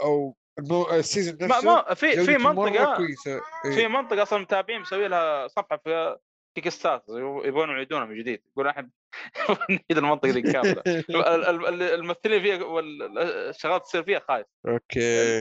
أو 0.00 0.36
المو- 0.58 0.90
ال 0.90 0.97
season 0.97 1.36
نفسه 1.40 1.64
ما 1.86 1.94
في 1.94 2.24
في 2.24 2.38
منطقة 2.38 2.96
كويسة 2.96 3.40
في 3.62 3.80
إيه. 3.80 3.88
منطقة 3.88 4.22
أصلا 4.22 4.38
متابعين 4.38 4.80
مسوي 4.80 5.08
لها 5.08 5.48
صفحة 5.48 5.76
في 5.84 6.16
Kickstarter 6.54 7.18
يبغون 7.44 7.68
يعيدونها 7.68 8.04
من 8.06 8.18
جديد 8.18 8.42
يقول 8.52 8.66
إحنا 8.68 8.90
نعيد 9.70 9.98
المنطقة 9.98 10.28
ذي 10.28 10.42
كاملة. 10.42 10.82
ال- 10.86 11.26
ال- 11.26 11.66
ال- 11.66 11.82
الممثلين 11.82 12.42
فيها 12.42 12.64
والشغلات 12.64 13.82
تصير 13.82 14.02
فيها 14.02 14.18
خايس. 14.18 14.46
okay. 14.68 15.38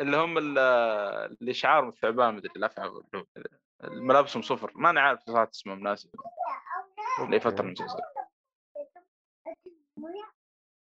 اللي 0.00 0.16
هم 0.16 0.38
ال- 0.38 0.58
اللي 1.40 1.54
شعارهم 1.54 1.88
الثعبان 1.88 2.34
مدري 2.34 2.50
الافعى 2.56 2.90
ملابسهم 3.84 4.42
صفر. 4.42 4.72
ماني 4.74 5.00
عارف 5.00 5.20
صراحة 5.20 5.50
اسمهم 5.54 5.80
ناسي. 5.80 6.10
لأي 7.30 7.40
فترة 7.40 7.62
من 7.62 7.68
المسلسل 7.68 7.98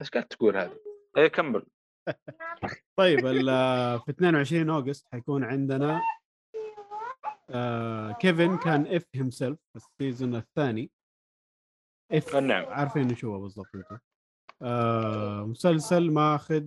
إيش 0.01 0.09
قاعد 0.09 0.25
تقول 0.27 0.57
هذا؟ 0.57 0.77
إيه 1.17 1.27
كمل. 1.27 1.65
طيب 2.99 3.19
في 4.05 4.09
22 4.09 4.69
August 4.69 5.07
حيكون 5.11 5.43
عندنا 5.43 6.01
آه 7.49 8.11
Kevin 8.11 8.57
Can 8.57 8.95
F 8.95 9.03
Himself 9.15 9.30
ال 9.30 9.59
season 9.75 10.35
الثاني. 10.35 10.91
F 12.11 12.35
النعم. 12.35 12.65
عارفين 12.65 13.15
شو 13.15 13.34
هو 13.35 13.41
بالضبط 13.41 13.75
أنتم 13.75 13.97
آه 14.61 15.45
مسلسل 15.45 16.11
ماخذ 16.11 16.63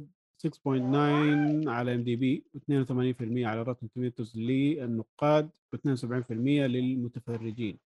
6.9 0.46 1.68
على 1.68 1.94
IMDb 1.94 2.44
و82% 2.56 3.46
على 3.46 3.62
Rotten 3.62 3.90
Tomatoes 3.90 4.38
للنقاد 4.38 5.50
و72% 5.76 6.30
للمتفرجين 6.30 7.78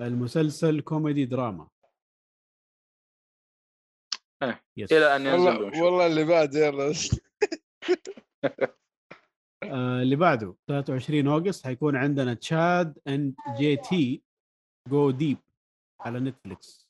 المسلسل 0.00 0.80
كوميدي 0.80 1.24
دراما 1.24 1.68
إيه. 4.42 4.64
yes. 4.76 4.92
إلى 4.92 5.16
أن 5.16 5.26
ينزل 5.26 5.48
والله. 5.48 5.82
والله 5.84 6.06
اللي 6.06 6.24
بعد 6.24 6.54
يلا 6.54 6.92
آه 9.62 10.02
اللي 10.02 10.16
بعده 10.16 10.54
23 10.68 11.28
August 11.28 11.66
حيكون 11.66 11.96
عندنا 11.96 12.34
Chad 12.34 12.98
and 13.08 13.34
JT 13.58 14.22
Go 14.88 15.10
Deep 15.10 15.38
على 16.04 16.20
Netflix. 16.20 16.88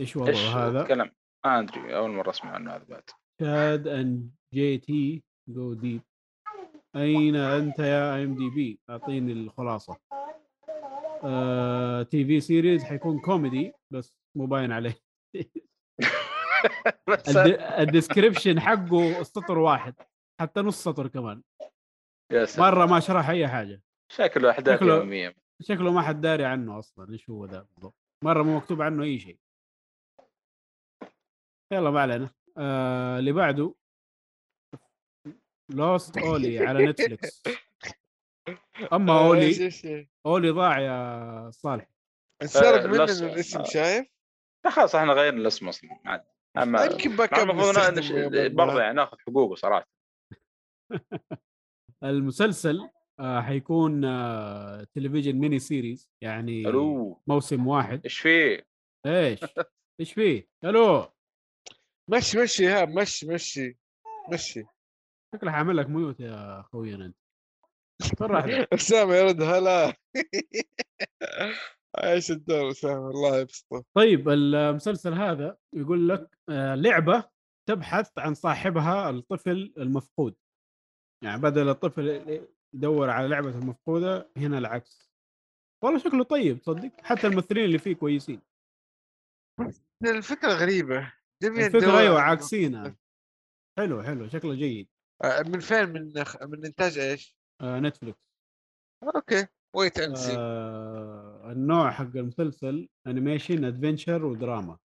إيش 0.00 0.16
وضعه 0.16 0.34
هذا؟ 0.68 0.82
تكلم 0.82 1.10
ما 1.46 1.58
أدري 1.58 1.96
أول 1.96 2.10
مرة 2.10 2.30
أسمع 2.30 2.50
عنه 2.50 2.70
هذا 2.76 2.84
بعد. 2.84 3.02
Chad 3.40 3.88
and 3.88 4.30
JT 4.54 5.22
Go 5.48 5.74
Deep. 5.74 6.02
أين 6.96 7.36
أنت 7.36 7.78
يا 7.78 8.24
IMDb؟ 8.24 8.80
أعطيني 8.90 9.32
الخلاصة. 9.32 9.96
آه 11.24 12.02
TV 12.02 12.40
series 12.40 12.84
حيكون 12.84 13.20
كوميدي 13.20 13.72
بس 13.92 14.18
مو 14.36 14.46
باين 14.46 14.72
عليه. 14.72 14.94
بس 17.08 17.36
الد- 17.36 17.60
ال 17.60 17.68
description 17.68 18.60
حقه 18.60 19.22
سطر 19.22 19.58
واحد 19.58 19.94
حتى 20.40 20.60
نص 20.60 20.84
سطر 20.84 21.08
كمان. 21.08 21.42
يا 22.32 22.44
سلام. 22.44 22.74
مره 22.74 22.86
ما 22.86 23.00
شرح 23.00 23.28
أي 23.28 23.48
حاجة. 23.48 23.82
شكله 24.12 24.50
أحداث 24.50 24.76
شكله- 24.78 24.96
يومية. 24.96 25.34
شكله 25.62 25.92
ما 25.92 26.02
حد 26.02 26.20
داري 26.20 26.44
عنه 26.44 26.78
أصلا 26.78 27.12
إيش 27.12 27.30
هو 27.30 27.44
ذا 27.46 27.66
بالضبط. 27.74 27.94
مرة 28.24 28.42
مو 28.42 28.56
مكتوب 28.56 28.82
عنه 28.82 29.02
أي 29.02 29.18
شيء. 29.18 29.38
يلا 31.72 31.90
ما 31.90 32.00
علينا. 32.00 32.30
آه 32.58 33.18
اللي 33.18 33.32
بعده. 33.32 33.74
Lost 35.70 36.18
Ollie 36.18 36.58
على 36.66 36.86
Netflix 36.86 37.42
أما 38.92 39.12
آه، 39.12 39.26
Ollie 39.26 39.46
إيش. 39.46 39.86
Ollie 40.26 40.50
ضاع 40.50 40.78
يا 40.80 41.50
صالح. 41.50 41.90
انسرق 42.42 42.82
آه، 42.82 42.86
مننا 42.86 43.04
الاسم 43.04 43.58
آه. 43.58 43.64
شايف؟ 43.64 44.06
لا 44.64 44.70
خلاص 44.70 44.94
إحنا 44.94 45.12
غيرنا 45.12 45.40
الاسم 45.40 45.68
أصلا 45.68 46.00
عاد. 46.04 46.24
أما 46.56 46.84
يمكن 46.84 47.16
backup 47.16 47.46
برضه 48.56 48.80
يعني 48.80 48.94
ناخذ 48.94 49.16
حقوقه 49.18 49.54
صراحة. 49.54 49.86
المسلسل 52.04 52.80
آه 52.80 52.95
حيكون 53.20 54.04
آه 54.04 54.86
تلفزيون 54.94 55.36
mini 55.36 55.58
series 55.58 56.10
يعني 56.22 56.68
ألو. 56.68 57.22
موسم 57.26 57.66
واحد. 57.66 58.00
إيش 58.04 58.18
فيه؟ 58.18 58.66
إيش؟ 59.06 59.40
إيش 60.00 60.12
فيه؟ 60.12 60.48
ألو. 60.64 61.06
مشي 62.10 62.42
مشي 62.42 62.68
ايهاب 62.68 62.88
مشي 62.88 63.26
مشي 63.26 63.78
مشي. 64.32 64.64
شكله 65.34 65.50
حاعمل 65.50 65.76
لك 65.76 65.86
mute 65.88 66.20
يا 66.20 66.60
أخوي 66.60 66.94
انت. 66.94 67.16
أسامة 68.72 69.14
يرد 69.14 69.42
هلا. 69.42 69.94
عايش 71.98 72.30
الدور 72.30 72.70
أسامة 72.70 73.10
الله 73.10 73.40
يبسطه. 73.40 73.84
طيب 73.96 74.28
المسلسل 74.28 75.12
هذا 75.14 75.56
يقول 75.72 76.08
لك 76.08 76.38
آه، 76.48 76.74
لعبة 76.74 77.24
تبحث 77.68 78.18
عن 78.18 78.34
صاحبها 78.34 79.10
الطفل 79.10 79.74
المفقود. 79.78 80.34
يعني 81.24 81.42
بدل 81.42 81.68
الطفل 81.68 82.08
يدور 82.76 83.10
على 83.10 83.28
لعبة 83.28 83.48
المفقودة 83.48 84.30
هنا 84.36 84.58
العكس. 84.58 85.10
والله 85.84 85.98
شكله 85.98 86.24
طيب 86.24 86.60
تصدق 86.62 87.00
حتى 87.02 87.26
الممثلين 87.26 87.64
اللي 87.64 87.78
فيه 87.78 87.94
كويسين. 87.94 88.42
الفكرة 90.04 90.52
غريبة. 90.52 91.12
دور 91.42 91.98
أيوه 91.98 92.20
عاكسينها 92.20 92.96
حلو 93.78 94.02
حلو 94.02 94.28
شكله 94.28 94.54
جيد. 94.54 94.88
آه، 95.24 95.42
من 95.42 95.60
فين 95.60 95.88
من 95.88 96.12
من 96.42 96.64
إنتاج 96.64 96.98
إيش؟ 96.98 97.36
آه 97.60 97.80
Netflix 97.80 98.18
okay. 99.14 99.46
wait 99.76 99.98
and 99.98 100.16
see 100.16 100.34
آه 100.38 101.52
النوع 101.52 101.90
حق 101.90 102.16
المسلسل 102.16 102.88
animation 103.06 103.64
adventure 103.64 104.24
ودراما. 104.24 104.78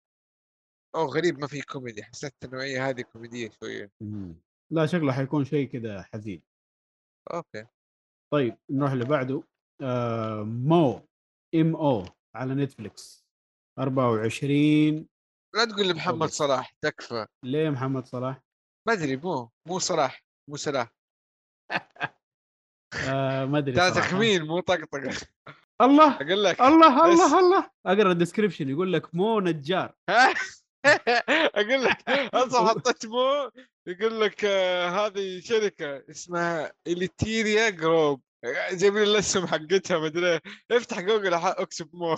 أو 0.95 1.07
غريب 1.07 1.39
ما 1.39 1.47
في 1.47 1.62
كوميدي. 1.62 2.03
حسيت 2.03 2.35
النوعيه 2.45 2.89
هذه 2.89 3.01
كوميدية 3.01 3.51
شوية. 3.51 3.91
لا 4.71 4.87
شكله 4.87 5.12
حيكون 5.12 5.45
شيء 5.45 5.69
كذا 5.69 6.03
حزين. 6.03 6.43
okay. 7.35 7.66
طيب 8.32 8.57
نروح 8.70 8.93
اللي 8.93 9.05
بعده. 9.05 9.43
آه 9.82 10.43
Mo 10.43 11.09
M 11.55 11.77
O 11.77 12.05
على 12.36 12.55
Netflix 12.55 13.24
24 13.78 15.07
لا 15.55 15.65
تقول 15.65 15.86
لي 15.86 15.94
محمد. 15.94 16.28
صلاح 16.28 16.74
تكفى. 16.85 17.27
ليه 17.44 17.70
محمد 17.70 18.07
صلاح؟ 18.07 18.40
ما 18.89 18.93
أدري 18.93 19.16
مو 19.16 19.51
مو 19.69 19.78
صلاح 19.78 20.24
مو 20.51 20.57
صلاح 20.57 20.93
آه 23.09 23.44
ما 23.44 23.59
أدري 23.59 23.77
صراحة. 23.77 23.90
تخمين 23.90 24.43
مو 24.43 24.61
طقطقة. 24.61 25.27
الله 25.81 26.16
أقول 26.16 26.44
لك 26.44 26.61
الله. 26.61 27.05
الله 27.12 27.39
الله. 27.39 27.70
أقرأ 27.86 28.12
ال 28.12 28.17
description 28.17 28.69
يقول 28.69 28.93
لك 28.93 29.15
Mo 29.15 29.41
نجار. 29.40 29.94
أقول 31.55 31.85
لك 31.85 32.09
أصلا 32.35 32.61
حطيت 32.69 33.07
Mo 33.07 33.51
يقول 33.86 34.20
لك 34.20 34.44
آه 34.44 34.89
هذه 34.89 35.40
شركة 35.40 36.05
اسمها 36.11 36.73
إليتيريا 36.86 37.70
group 37.70 38.23
جايبين 38.73 39.02
الاسم 39.02 39.47
حقتها 39.47 39.98
مدري 39.98 40.32
إيه. 40.32 40.40
افتح 40.70 41.01
جوجل 41.01 41.35
أكتب 41.35 41.89
Mo. 41.93 42.16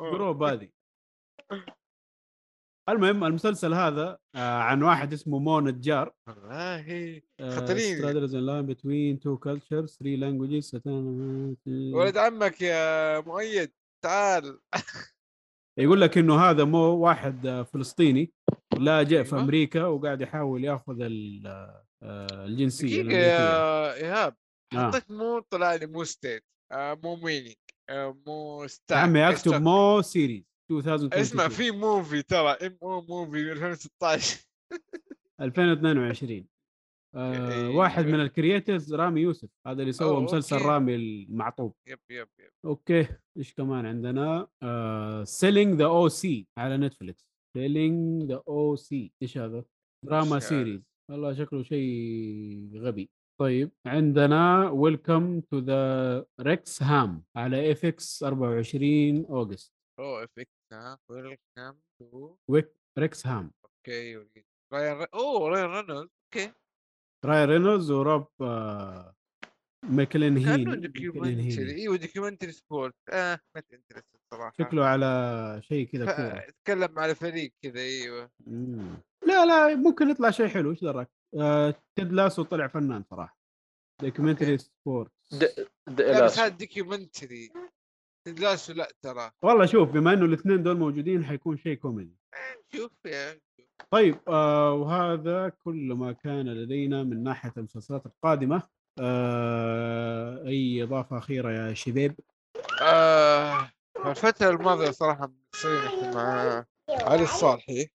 group 0.00 0.42
هذه 0.42 0.68
المهم 2.88 3.24
المسلسل 3.24 3.74
هذا 3.74 4.18
آه 4.34 4.58
عن 4.58 4.82
واحد 4.82 5.12
اسمه 5.12 5.38
Mo 5.38 5.60
نجار 5.60 6.14
والله 6.28 7.22
خطرين. 7.40 7.98
straddles 7.98 8.32
the 8.32 8.46
line 8.46 8.66
between 8.74 9.18
two 9.18 9.38
cultures 9.38 9.96
three 9.96 10.16
languages 10.16 10.74
ولد 11.94 12.16
عمك 12.16 12.62
يا 12.62 13.20
مؤيد 13.20 13.72
تعال 14.04 14.60
يقول 15.78 16.00
لك 16.00 16.18
إنه 16.18 16.40
هذا 16.40 16.64
Mo 16.64 16.78
واحد 16.78 17.46
آه، 17.46 17.62
فلسطيني 17.62 18.32
لاجئ 18.78 19.24
في 19.24 19.32
أيوة. 19.32 19.44
أمريكا 19.44 19.84
وقاعد 19.84 20.20
يحاول 20.20 20.64
يأخذ 20.64 21.00
ال- 21.00 21.46
آه، 22.02 22.44
الجنسية 22.44 22.96
الامريكيه 22.96 23.18
يا 23.22 23.94
إيهاب 23.94 24.36
آه. 24.74 24.76
حطيت 24.88 25.10
Mo 25.10 25.38
طلع 25.50 25.74
لي 25.74 25.86
Mo 25.86 26.04
state 26.04 26.44
آه 26.72 26.98
Mo 27.04 27.16
meaning 27.16 27.54
آه 27.90 28.16
Mo 28.26 28.62
يا 28.62 28.66
ستار 28.68 28.98
عمي 28.98 29.28
أكتب؟ 29.28 29.62
Mo 29.62 30.02
series 30.02 30.44
2022 30.70 31.20
اسمع 31.22 31.48
في 31.48 31.70
movie 31.70 32.22
ترى 32.22 32.50
M 32.50 32.78
O 32.82 33.00
movie 33.00 33.52
2016 33.52 34.40
2022 35.40 36.46
آه 37.14 37.52
أيوة. 37.52 37.76
واحد 37.76 38.06
من 38.06 38.20
ال 38.20 38.28
creators 38.28 38.94
رامي 38.94 39.20
يوسف 39.20 39.48
هذا 39.66 39.80
اللي 39.82 39.92
سوى 39.92 40.20
مسلسل 40.20 40.56
okay. 40.56 40.68
رامي 40.68 40.94
المعطوب. 40.94 41.74
yep 41.88 41.98
yep 42.10 42.28
yep. 42.40 42.50
okay 42.64 43.06
إيش 43.38 43.54
كمان 43.54 43.86
عندنا؟ 43.86 44.48
Selling 45.24 45.74
the 45.74 45.84
OC 45.86 46.46
على 46.58 46.76
Netflix 46.76 47.26
Selling 47.56 48.22
the 48.22 48.42
OC 48.48 49.12
إيش 49.22 49.38
هذا؟ 49.38 49.64
دراما؟ 50.06 50.38
series 50.38 50.82
والله 51.10 51.32
شكله 51.34 51.62
شيء 51.62 52.70
غبي. 52.74 53.10
طيب 53.40 53.70
عندنا 53.86 54.70
Welcome 54.70 55.40
to 55.40 55.58
the 55.58 56.26
Wrexham 56.40 57.24
على 57.36 57.72
FX 57.72 58.22
24 58.22 59.24
August 59.26 59.72
أوه 60.00 60.24
FX 60.24 60.48
ها 60.72 60.98
Welcome 61.10 61.78
to 62.00 62.36
Wrexham 62.98 63.50
okay 63.64 64.16
أوه 65.14 65.48
رايان 65.48 65.70
رينولد 65.70 66.08
okay. 66.34 66.52
راي 67.24 67.44
رينولدز 67.44 67.90
وروب 67.90 68.26
آه 68.40 69.14
ماكلين 69.84 70.36
هين 70.36 70.46
كانه 70.46 70.64
ماكلين 70.64 70.80
دوكيومنتري 70.80 71.42
هين. 71.42 71.68
إيوه 71.68 71.96
دوكيومنتري 71.96 72.52
سبورت. 72.52 72.94
آه 73.10 73.40
ما 73.54 73.62
انترست 73.72 74.14
الصراحه 74.14 74.52
شكله 74.58 74.84
على 74.84 75.60
شيء 75.64 75.86
كذا 75.86 76.04
كورة. 76.04 76.46
تكلم 76.64 76.98
على 76.98 77.14
فريق 77.14 77.52
كذا 77.62 77.80
إيوه. 77.80 78.30
مم. 78.46 78.96
لا 79.26 79.46
لا 79.46 79.74
ممكن 79.74 80.10
يطلع 80.10 80.30
شيء 80.30 80.48
حلو 80.48 80.70
إيش 80.70 80.80
دراك 80.80 81.10
آه 81.40 81.74
تيد 81.96 82.12
لاسو 82.12 82.42
طلع 82.42 82.66
فنان 82.68 83.04
صراحة. 83.10 83.38
دوكيومنتري 84.02 84.58
سبورت 84.58 85.12
د- 85.32 85.68
د- 85.86 86.00
لا 86.00 86.24
بس 86.24 86.38
هذا 86.38 86.48
دوكيومنتري. 86.48 87.52
لاسو 88.26 88.72
لا 88.72 88.88
ترى. 89.02 89.30
والله 89.42 89.66
شوف 89.66 89.90
بما 89.90 90.12
إنه 90.12 90.24
الاثنين 90.24 90.62
دول 90.62 90.76
موجودين 90.76 91.24
حيكون 91.24 91.56
شيء 91.56 91.74
كوميدي. 91.74 92.16
شوف 92.74 92.92
يا 93.06 93.40
طيب 93.92 94.20
آه 94.28 94.72
وهذا 94.72 95.48
كل 95.48 95.92
ما 95.94 96.12
كان 96.12 96.48
لدينا 96.48 97.02
من 97.02 97.22
ناحية 97.22 97.52
المسلسلات 97.56 98.06
القادمة. 98.06 98.62
آه 99.00 100.46
أي 100.46 100.82
إضافة 100.82 101.18
أخيرة 101.18 101.50
يا 101.50 101.74
شباب 101.74 102.14
آه 102.82 103.70
الفترة 104.06 104.50
الماضية 104.50 104.90
صراحة 104.90 105.32
مصرين 105.54 106.14
مع 106.14 106.64
علي 106.88 107.22
الصالحي. 107.22 107.88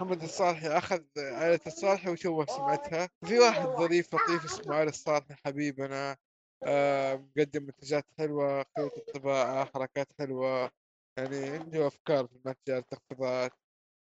محمد 0.00 0.22
الصالحي 0.22 0.68
أخذ 0.68 1.02
عائلة 1.18 1.60
الصالحي 1.66 2.10
وشوه 2.10 2.46
سمعتها. 2.46 3.08
في 3.24 3.38
واحد 3.38 3.66
ظريف 3.66 4.14
لطيف 4.14 4.44
اسمه 4.44 4.74
علي 4.74 4.88
الصالحي 4.88 5.34
حبيبنا. 5.44 6.16
آه 6.62 7.14
مقدم 7.14 7.62
منتجات 7.62 8.06
حلوة 8.18 8.64
خيوط 8.76 8.92
الطباعة 8.98 9.64
حركات 9.64 10.12
حلوة. 10.18 10.70
يعني 11.18 11.48
عنده 11.48 11.86
أفكار 11.86 12.26
في 12.26 12.32
المتجر 12.36 12.80
تخفيضات 12.80 13.52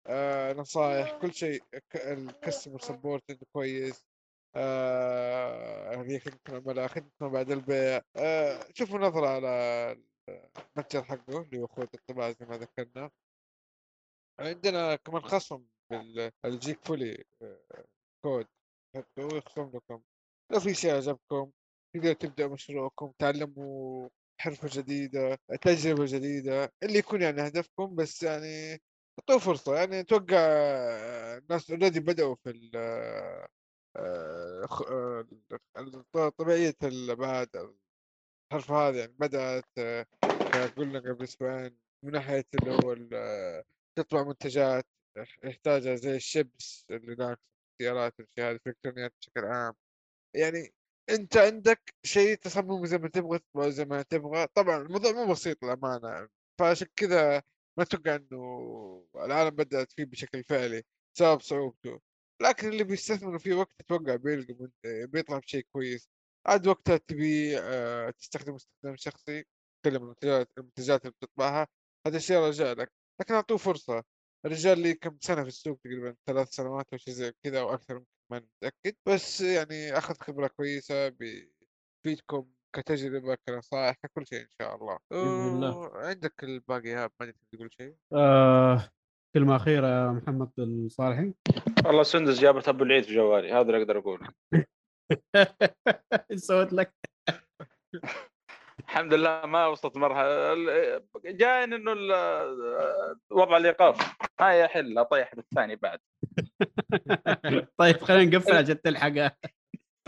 آه 0.07 0.53
نصائح 0.53 1.17
كل 1.21 1.34
شيء 1.34 1.63
ال 1.95 2.05
customer 2.05 2.80
support 2.80 3.23
عنده 3.30 3.45
كويس 3.53 4.05
آه 4.55 5.95
هذه 5.95 6.19
خدمة 6.19 6.39
العملاء 6.49 6.88
خدمة 6.88 7.30
بعد 7.31 7.51
البيع 7.51 8.01
آه 8.17 8.59
شوفوا 8.73 8.99
نظرة 8.99 9.27
على 9.27 9.47
المتجر 10.77 11.03
حقه 11.03 11.41
اللي 11.41 11.59
هو 11.61 11.67
خيوط 11.67 11.95
الطباعة 11.95 12.31
زي 12.31 12.45
ما 12.45 12.57
ذكرنا. 12.57 13.11
عندنا 14.39 14.95
كمان 14.95 15.21
خصم 15.21 15.65
ب 16.43 16.85
Geekfully 16.85 17.26
آه، 17.41 17.85
كود 18.23 18.47
حطوه 18.95 19.38
يخصم 19.38 19.71
لكم. 19.75 20.01
لو 20.51 20.59
في 20.59 20.73
شيء 20.73 20.95
عجبكم 20.95 21.51
تقدروا 21.95 22.13
تبدأوا 22.13 22.53
مشروعكم 22.53 23.13
تعلموا 23.19 24.09
حرفة 24.41 24.69
جديدة 24.71 25.38
تجربة 25.61 26.05
جديدة 26.05 26.71
اللي 26.84 26.97
يكون 26.99 27.21
يعني 27.21 27.47
هدفكم 27.47 27.95
بس 27.95 28.23
يعني 28.23 28.81
أعطوه 29.19 29.38
فرصة 29.40 29.76
يعني 29.76 29.99
أتوقع 29.99 30.38
آه، 30.40 31.38
الناس 31.38 31.72
already 31.72 31.99
بدأوا 31.99 32.35
في 32.44 32.72
آه، 32.76 33.48
آه، 33.98 35.27
ال- 35.77 36.31
طبيعية 36.38 36.76
الأبعاد 36.84 37.49
الحرفة 38.53 38.76
هذه 38.90 38.99
يعني 38.99 40.06
كما 40.52 40.68
قلنا 40.68 40.99
قبل 40.99 41.23
أسبوعين 41.23 41.80
من 42.03 42.11
ناحية 42.11 42.45
اللي 42.56 42.72
هو 42.72 42.95
تطبع 43.95 44.23
منتجات 44.23 44.85
يحتاجها 45.44 45.95
زي 45.95 46.15
الشيبس 46.15 46.85
اللي 46.91 47.15
ناقص 47.15 47.41
السيارات 47.81 48.14
والأشياء 48.19 48.52
هذه 48.52 48.57
في 48.64 48.69
الإلكترونيات 48.69 49.14
بشكل 49.22 49.45
عام. 49.45 49.73
يعني 50.35 50.76
أنت 51.10 51.38
عندك 51.38 51.95
شيء 52.06 52.35
تصممه 52.38 52.85
زي 52.85 52.98
ما 52.98 53.10
تبغى 53.10 53.40
زي 53.72 53.85
ما 53.85 54.02
تبغى. 54.02 54.48
طبعا 54.48 54.77
الموضوع 54.81 55.11
مو 55.11 55.31
بسيط 55.34 55.64
للأمانة 55.65 56.30
فعشان 56.60 56.88
كذا 56.95 57.44
ما 57.77 57.83
أتوقع 57.83 58.15
إنه 58.15 59.07
العالم 59.15 59.49
بدأت 59.49 59.91
فيه 59.91 60.05
بشكل 60.05 60.43
فعلي 60.43 60.83
بسبب 61.15 61.41
صعوبته. 61.41 61.99
لكن 62.41 62.67
اللي 62.69 62.83
بيستثمروا 62.83 63.39
فيه 63.39 63.53
وقت 63.53 63.75
أتوقع 63.81 64.15
بيلقوا 64.15 64.55
من- 64.59 65.05
بيطلع 65.05 65.39
بشيء 65.39 65.65
كويس. 65.71 66.09
عاد 66.47 66.67
وقتها 66.67 66.97
تبي 66.97 67.59
آه، 67.59 68.09
تستخدم 68.09 68.55
استخدام 68.55 68.95
شخصي 68.95 69.43
تكلم 69.83 70.03
المنتجات 70.03 70.49
المنتجات 70.57 71.01
اللي 71.01 71.11
بتطبعها 71.21 71.67
هذا 72.07 72.17
الشيء 72.17 72.37
راجع 72.37 72.71
لك. 72.71 72.91
لكن 73.21 73.33
أعطوه 73.33 73.57
فرصة. 73.57 74.03
الرجال 74.45 74.79
لي 74.79 74.93
كم 74.93 75.17
سنة 75.21 75.41
في 75.41 75.47
السوق؟ 75.47 75.79
تقريبا 75.83 76.15
ثلاث 76.27 76.49
سنوات 76.49 76.85
أو 76.93 76.97
شيء 76.97 77.13
زي 77.13 77.33
كذا 77.43 77.59
أو 77.59 77.73
أكثر 77.73 78.03
ما 78.31 78.39
متأكد. 78.39 78.95
بس 79.07 79.41
يعني 79.41 79.97
أخذ 79.97 80.15
خبرة 80.21 80.47
كويسة 80.47 81.09
بيفيدكم 81.09 82.51
كتجربة 82.73 83.37
كنصائح 83.47 83.95
ككل 84.03 84.27
شيء 84.27 84.41
إن 84.41 84.47
شاء 84.61 84.75
الله. 84.75 84.97
بإذن 85.11 85.55
الله. 85.55 85.91
عندك 85.97 86.43
الباقي 86.43 86.89
يا 86.89 87.01
ما 87.01 87.09
ادري 87.21 87.35
تقول 87.51 87.69
شيء؟ 87.73 87.95
آه 88.13 88.89
كلمة 89.35 89.55
أخيرة 89.55 89.87
يا 89.87 90.11
محمد 90.11 90.51
الصالحي. 90.59 91.33
والله 91.85 92.03
سندس 92.03 92.39
جابت 92.39 92.67
ابو 92.67 92.83
العيد 92.83 93.03
في 93.03 93.15
جوالي 93.15 93.51
هذا 93.51 93.61
اللي 93.61 93.77
أقدر 93.77 93.97
أقوله. 93.97 94.27
إيش 96.31 96.39
سويت 96.39 96.73
لك؟ 96.73 96.93
الحمد 98.79 99.13
لله 99.13 99.45
ما 99.45 99.67
وصلت 99.67 99.97
مرحلة 99.97 100.53
ال- 100.53 101.03
جاين 101.25 101.73
إنه 101.73 101.93
ال- 101.93 103.17
وضع 103.31 103.57
الإيقاف. 103.57 104.15
هاي 104.39 104.65
احل 104.65 104.97
أطيح 104.97 105.35
بالثاني 105.35 105.75
بعد. 105.75 105.99
طيب 107.79 107.97
خلينا 107.97 108.37
نقفل 108.37 108.55
عشان 108.55 108.81
تلحق 108.81 109.35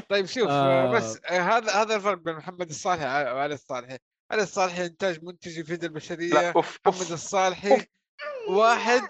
طيب 0.09 0.25
شوف 0.25 0.49
آه. 0.49 0.91
بس 0.91 1.19
آه 1.25 1.39
هذا 1.39 1.71
هذا 1.71 1.95
الفرق 1.95 2.17
بين 2.17 2.35
محمد 2.35 2.69
الصالحي 2.69 3.05
وعلي 3.05 3.53
الصالحي. 3.53 3.97
علي 4.31 4.43
الصالحي 4.43 4.85
إنتاج 4.85 5.23
منتج 5.23 5.57
يفيد 5.57 5.83
البشريه 5.83 6.33
لا 6.33 6.51
أوف 6.51 6.79
محمد 6.85 7.11
الصالحي 7.11 7.85
واحد 8.49 9.01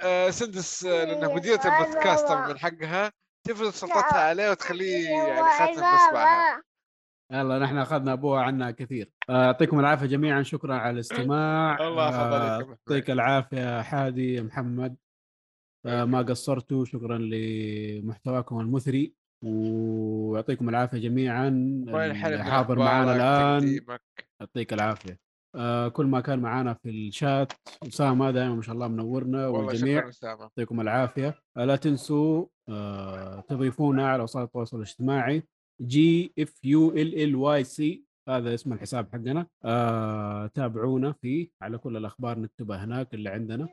آه 0.00 0.30
سندس 0.30 0.84
آه 0.84 1.04
لانها 1.04 1.34
مديرة 1.34 1.60
البودكاست 1.64 2.26
طبعا 2.28 2.48
من 2.48 2.58
حقها. 2.58 3.12
تفرض 3.48 3.70
سلطتها 3.70 4.18
عليه 4.20 4.50
وتخليه 4.50 5.08
يعني 5.08 5.58
خاتم 5.58 5.80
بإصبعها 5.80 6.62
يلا 7.32 7.58
نحن 7.58 7.78
أخذنا 7.78 8.12
ابوها 8.12 8.42
عنها 8.42 8.70
كثير. 8.70 9.12
آه، 9.30 9.44
يعطيكم 9.44 9.80
العافية 9.80 10.06
جميعا. 10.06 10.42
شكرا 10.42 10.74
على 10.74 10.90
الاستماع. 10.94 11.78
الله 11.88 12.08
آه، 12.08 12.60
يعطيك 12.60 13.10
العافية 13.10 13.82
حادي 13.82 14.34
يا 14.34 14.42
محمد. 14.42 14.96
آه، 15.86 16.04
ما 16.04 16.22
قصرتوا 16.22 16.84
شكرا 16.84 17.18
لمحتواكم 17.18 18.60
المثري. 18.60 19.14
ويعطيكم 19.42 20.68
العافية 20.68 20.98
جميعا. 20.98 21.84
حاضر 22.42 22.78
معنا 22.78 23.16
الآن. 23.16 23.80
يعطيك 24.40 24.72
العافية. 24.72 25.18
آه 25.54 25.88
كل 25.88 26.06
ما 26.06 26.20
كان 26.20 26.38
معانا 26.38 26.74
في 26.74 26.90
الشات 26.90 27.52
أسامة 27.88 28.30
دائما 28.30 28.54
ما 28.54 28.62
شاء 28.62 28.74
الله 28.74 28.88
منورنا 28.88 29.46
والجميع. 29.46 30.10
يعطيكم 30.22 30.80
العافية. 30.80 31.34
آه، 31.56 31.64
لا 31.64 31.76
تنسوا 31.76 32.46
آه 32.68 33.40
تضيفونا 33.40 34.08
على 34.10 34.22
وسائل 34.22 34.44
التواصل 34.44 34.76
الاجتماعي 34.76 35.42
G 35.80 36.32
F 36.38 36.64
U 36.64 36.90
L 36.90 37.22
L 37.22 37.36
Y 37.36 37.64
C 37.64 38.04
هذا 38.28 38.54
اسم 38.54 38.72
الحساب 38.72 39.08
حقنا. 39.12 39.46
آه 39.64 40.46
تابعونا 40.46 41.12
فيه. 41.12 41.50
على 41.62 41.78
كل 41.78 41.96
الأخبار 41.96 42.38
نكتبها 42.38 42.84
هناك 42.84 43.14
اللي 43.14 43.30
عندنا. 43.30 43.68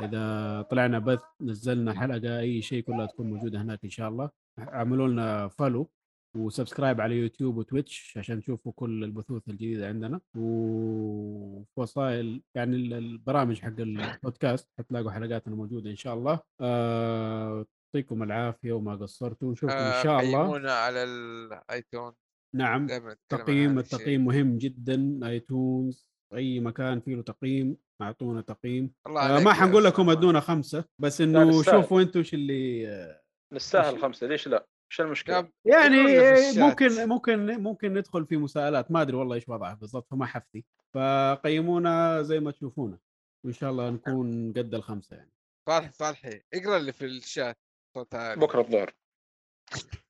إذا 0.00 0.62
طلعنا 0.62 0.98
بث 0.98 1.22
نزلنا 1.40 1.94
حلقة 1.94 2.40
أي 2.40 2.62
شيء 2.62 2.82
كلها 2.82 3.06
تكون 3.06 3.30
موجوده 3.30 3.62
هناك 3.62 3.84
إن 3.84 3.90
شاء 3.90 4.08
الله. 4.08 4.30
اعملوا 4.68 5.08
لنا 5.08 5.48
follow 5.48 5.90
و 6.36 6.42
subscribe 6.42 7.00
على 7.00 7.16
YouTube 7.16 7.56
و 7.56 7.64
Twitch 7.64 8.14
عشان 8.18 8.40
تشوفوا 8.42 8.72
كل 8.76 9.04
البثوث 9.04 9.42
الجديدة 9.48 9.88
عندنا. 9.88 10.20
وفي 10.36 11.80
وسائل 11.80 12.42
يعني 12.54 12.76
ال- 12.76 12.92
البرامج 12.94 13.60
حق 13.60 13.80
البودكاست 13.80 14.68
حتلاقوا 14.78 15.10
حلقاتنا 15.10 15.54
موجودة 15.54 15.90
إن 15.90 15.96
شاء 15.96 16.14
الله. 16.14 16.40
آه، 16.60 17.66
يعطيكم 17.94 18.22
العافية 18.22 18.72
وما 18.72 18.96
قصرتوا. 18.96 19.52
نشوفكم 19.52 19.76
إن 19.76 19.82
آه، 19.82 20.02
شاء 20.02 20.20
الله. 20.20 20.42
قيمونا 20.42 20.72
على 20.72 21.04
ال 21.04 21.19
iTunes 21.19 22.12
نعم 22.56 22.86
تقييم. 23.28 23.78
التقييم 23.78 24.24
مهم 24.24 24.58
جدا. 24.58 25.20
iTunes 25.28 26.10
أي 26.34 26.60
مكان 26.60 27.00
فيه 27.00 27.14
له 27.16 27.22
تقييم 27.22 27.76
أعطونا 28.02 28.40
تقييم. 28.40 28.92
الله 29.06 29.36
آه 29.38 29.44
ما 29.44 29.52
حنقول 29.52 29.84
لكم. 29.84 30.10
ادونا 30.10 30.40
خمسة 30.40 30.84
بس 30.98 31.20
إنه. 31.20 31.62
شوفوا 31.62 32.02
أنتم 32.02 32.18
إيش 32.18 32.34
اللي 32.34 33.20
نستاهل 33.52 33.98
خمسة 34.02 34.26
ليش 34.26 34.48
لا؟ 34.48 34.66
إيش 34.92 35.00
المشكلة؟ 35.00 35.48
يعني 35.64 36.32
الشات. 36.32 36.58
ممكن 36.58 37.08
ممكن 37.08 37.62
ممكن 37.62 37.94
ندخل 37.94 38.26
في 38.26 38.36
مساءلات. 38.36 38.90
ما 38.90 39.02
أدري 39.02 39.16
والله 39.16 39.34
إيش 39.34 39.48
وضعها 39.48 39.74
بالضبط 39.74 40.06
فما 40.10 40.26
حفتي. 40.26 40.64
فقيمونا 40.94 42.22
زي 42.22 42.40
ما 42.40 42.50
تشوفونا. 42.50 42.98
وإن 43.44 43.52
شاء 43.52 43.70
الله 43.70 43.90
نكون 43.90 44.52
قد 44.52 44.74
الخمسة 44.74 45.16
يعني. 45.16 45.32
صالح 45.68 45.92
صالحي 45.92 46.42
اقرأ 46.54 46.76
اللي 46.76 46.92
في 46.92 47.04
الشات 47.04 47.56
صوت 47.94 48.14
عالي. 48.14 48.40
بكرة 48.40 48.60
الظهر 48.60 48.94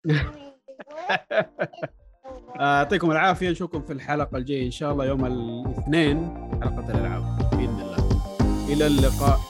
يعطيكم 2.60 3.10
العافية. 3.10 3.50
نشوفكم 3.50 3.82
في 3.82 3.92
الحلقة 3.92 4.36
الجاية 4.36 4.66
إن 4.66 4.70
شاء 4.70 4.92
الله 4.92 5.06
يوم 5.06 5.26
الاثنين 5.26 6.16
حلقة 6.62 6.90
الألعاب 6.90 7.38
بإذن 7.50 7.80
الله. 7.80 8.10
إلى 8.72 8.86
اللقاء. 8.86 9.49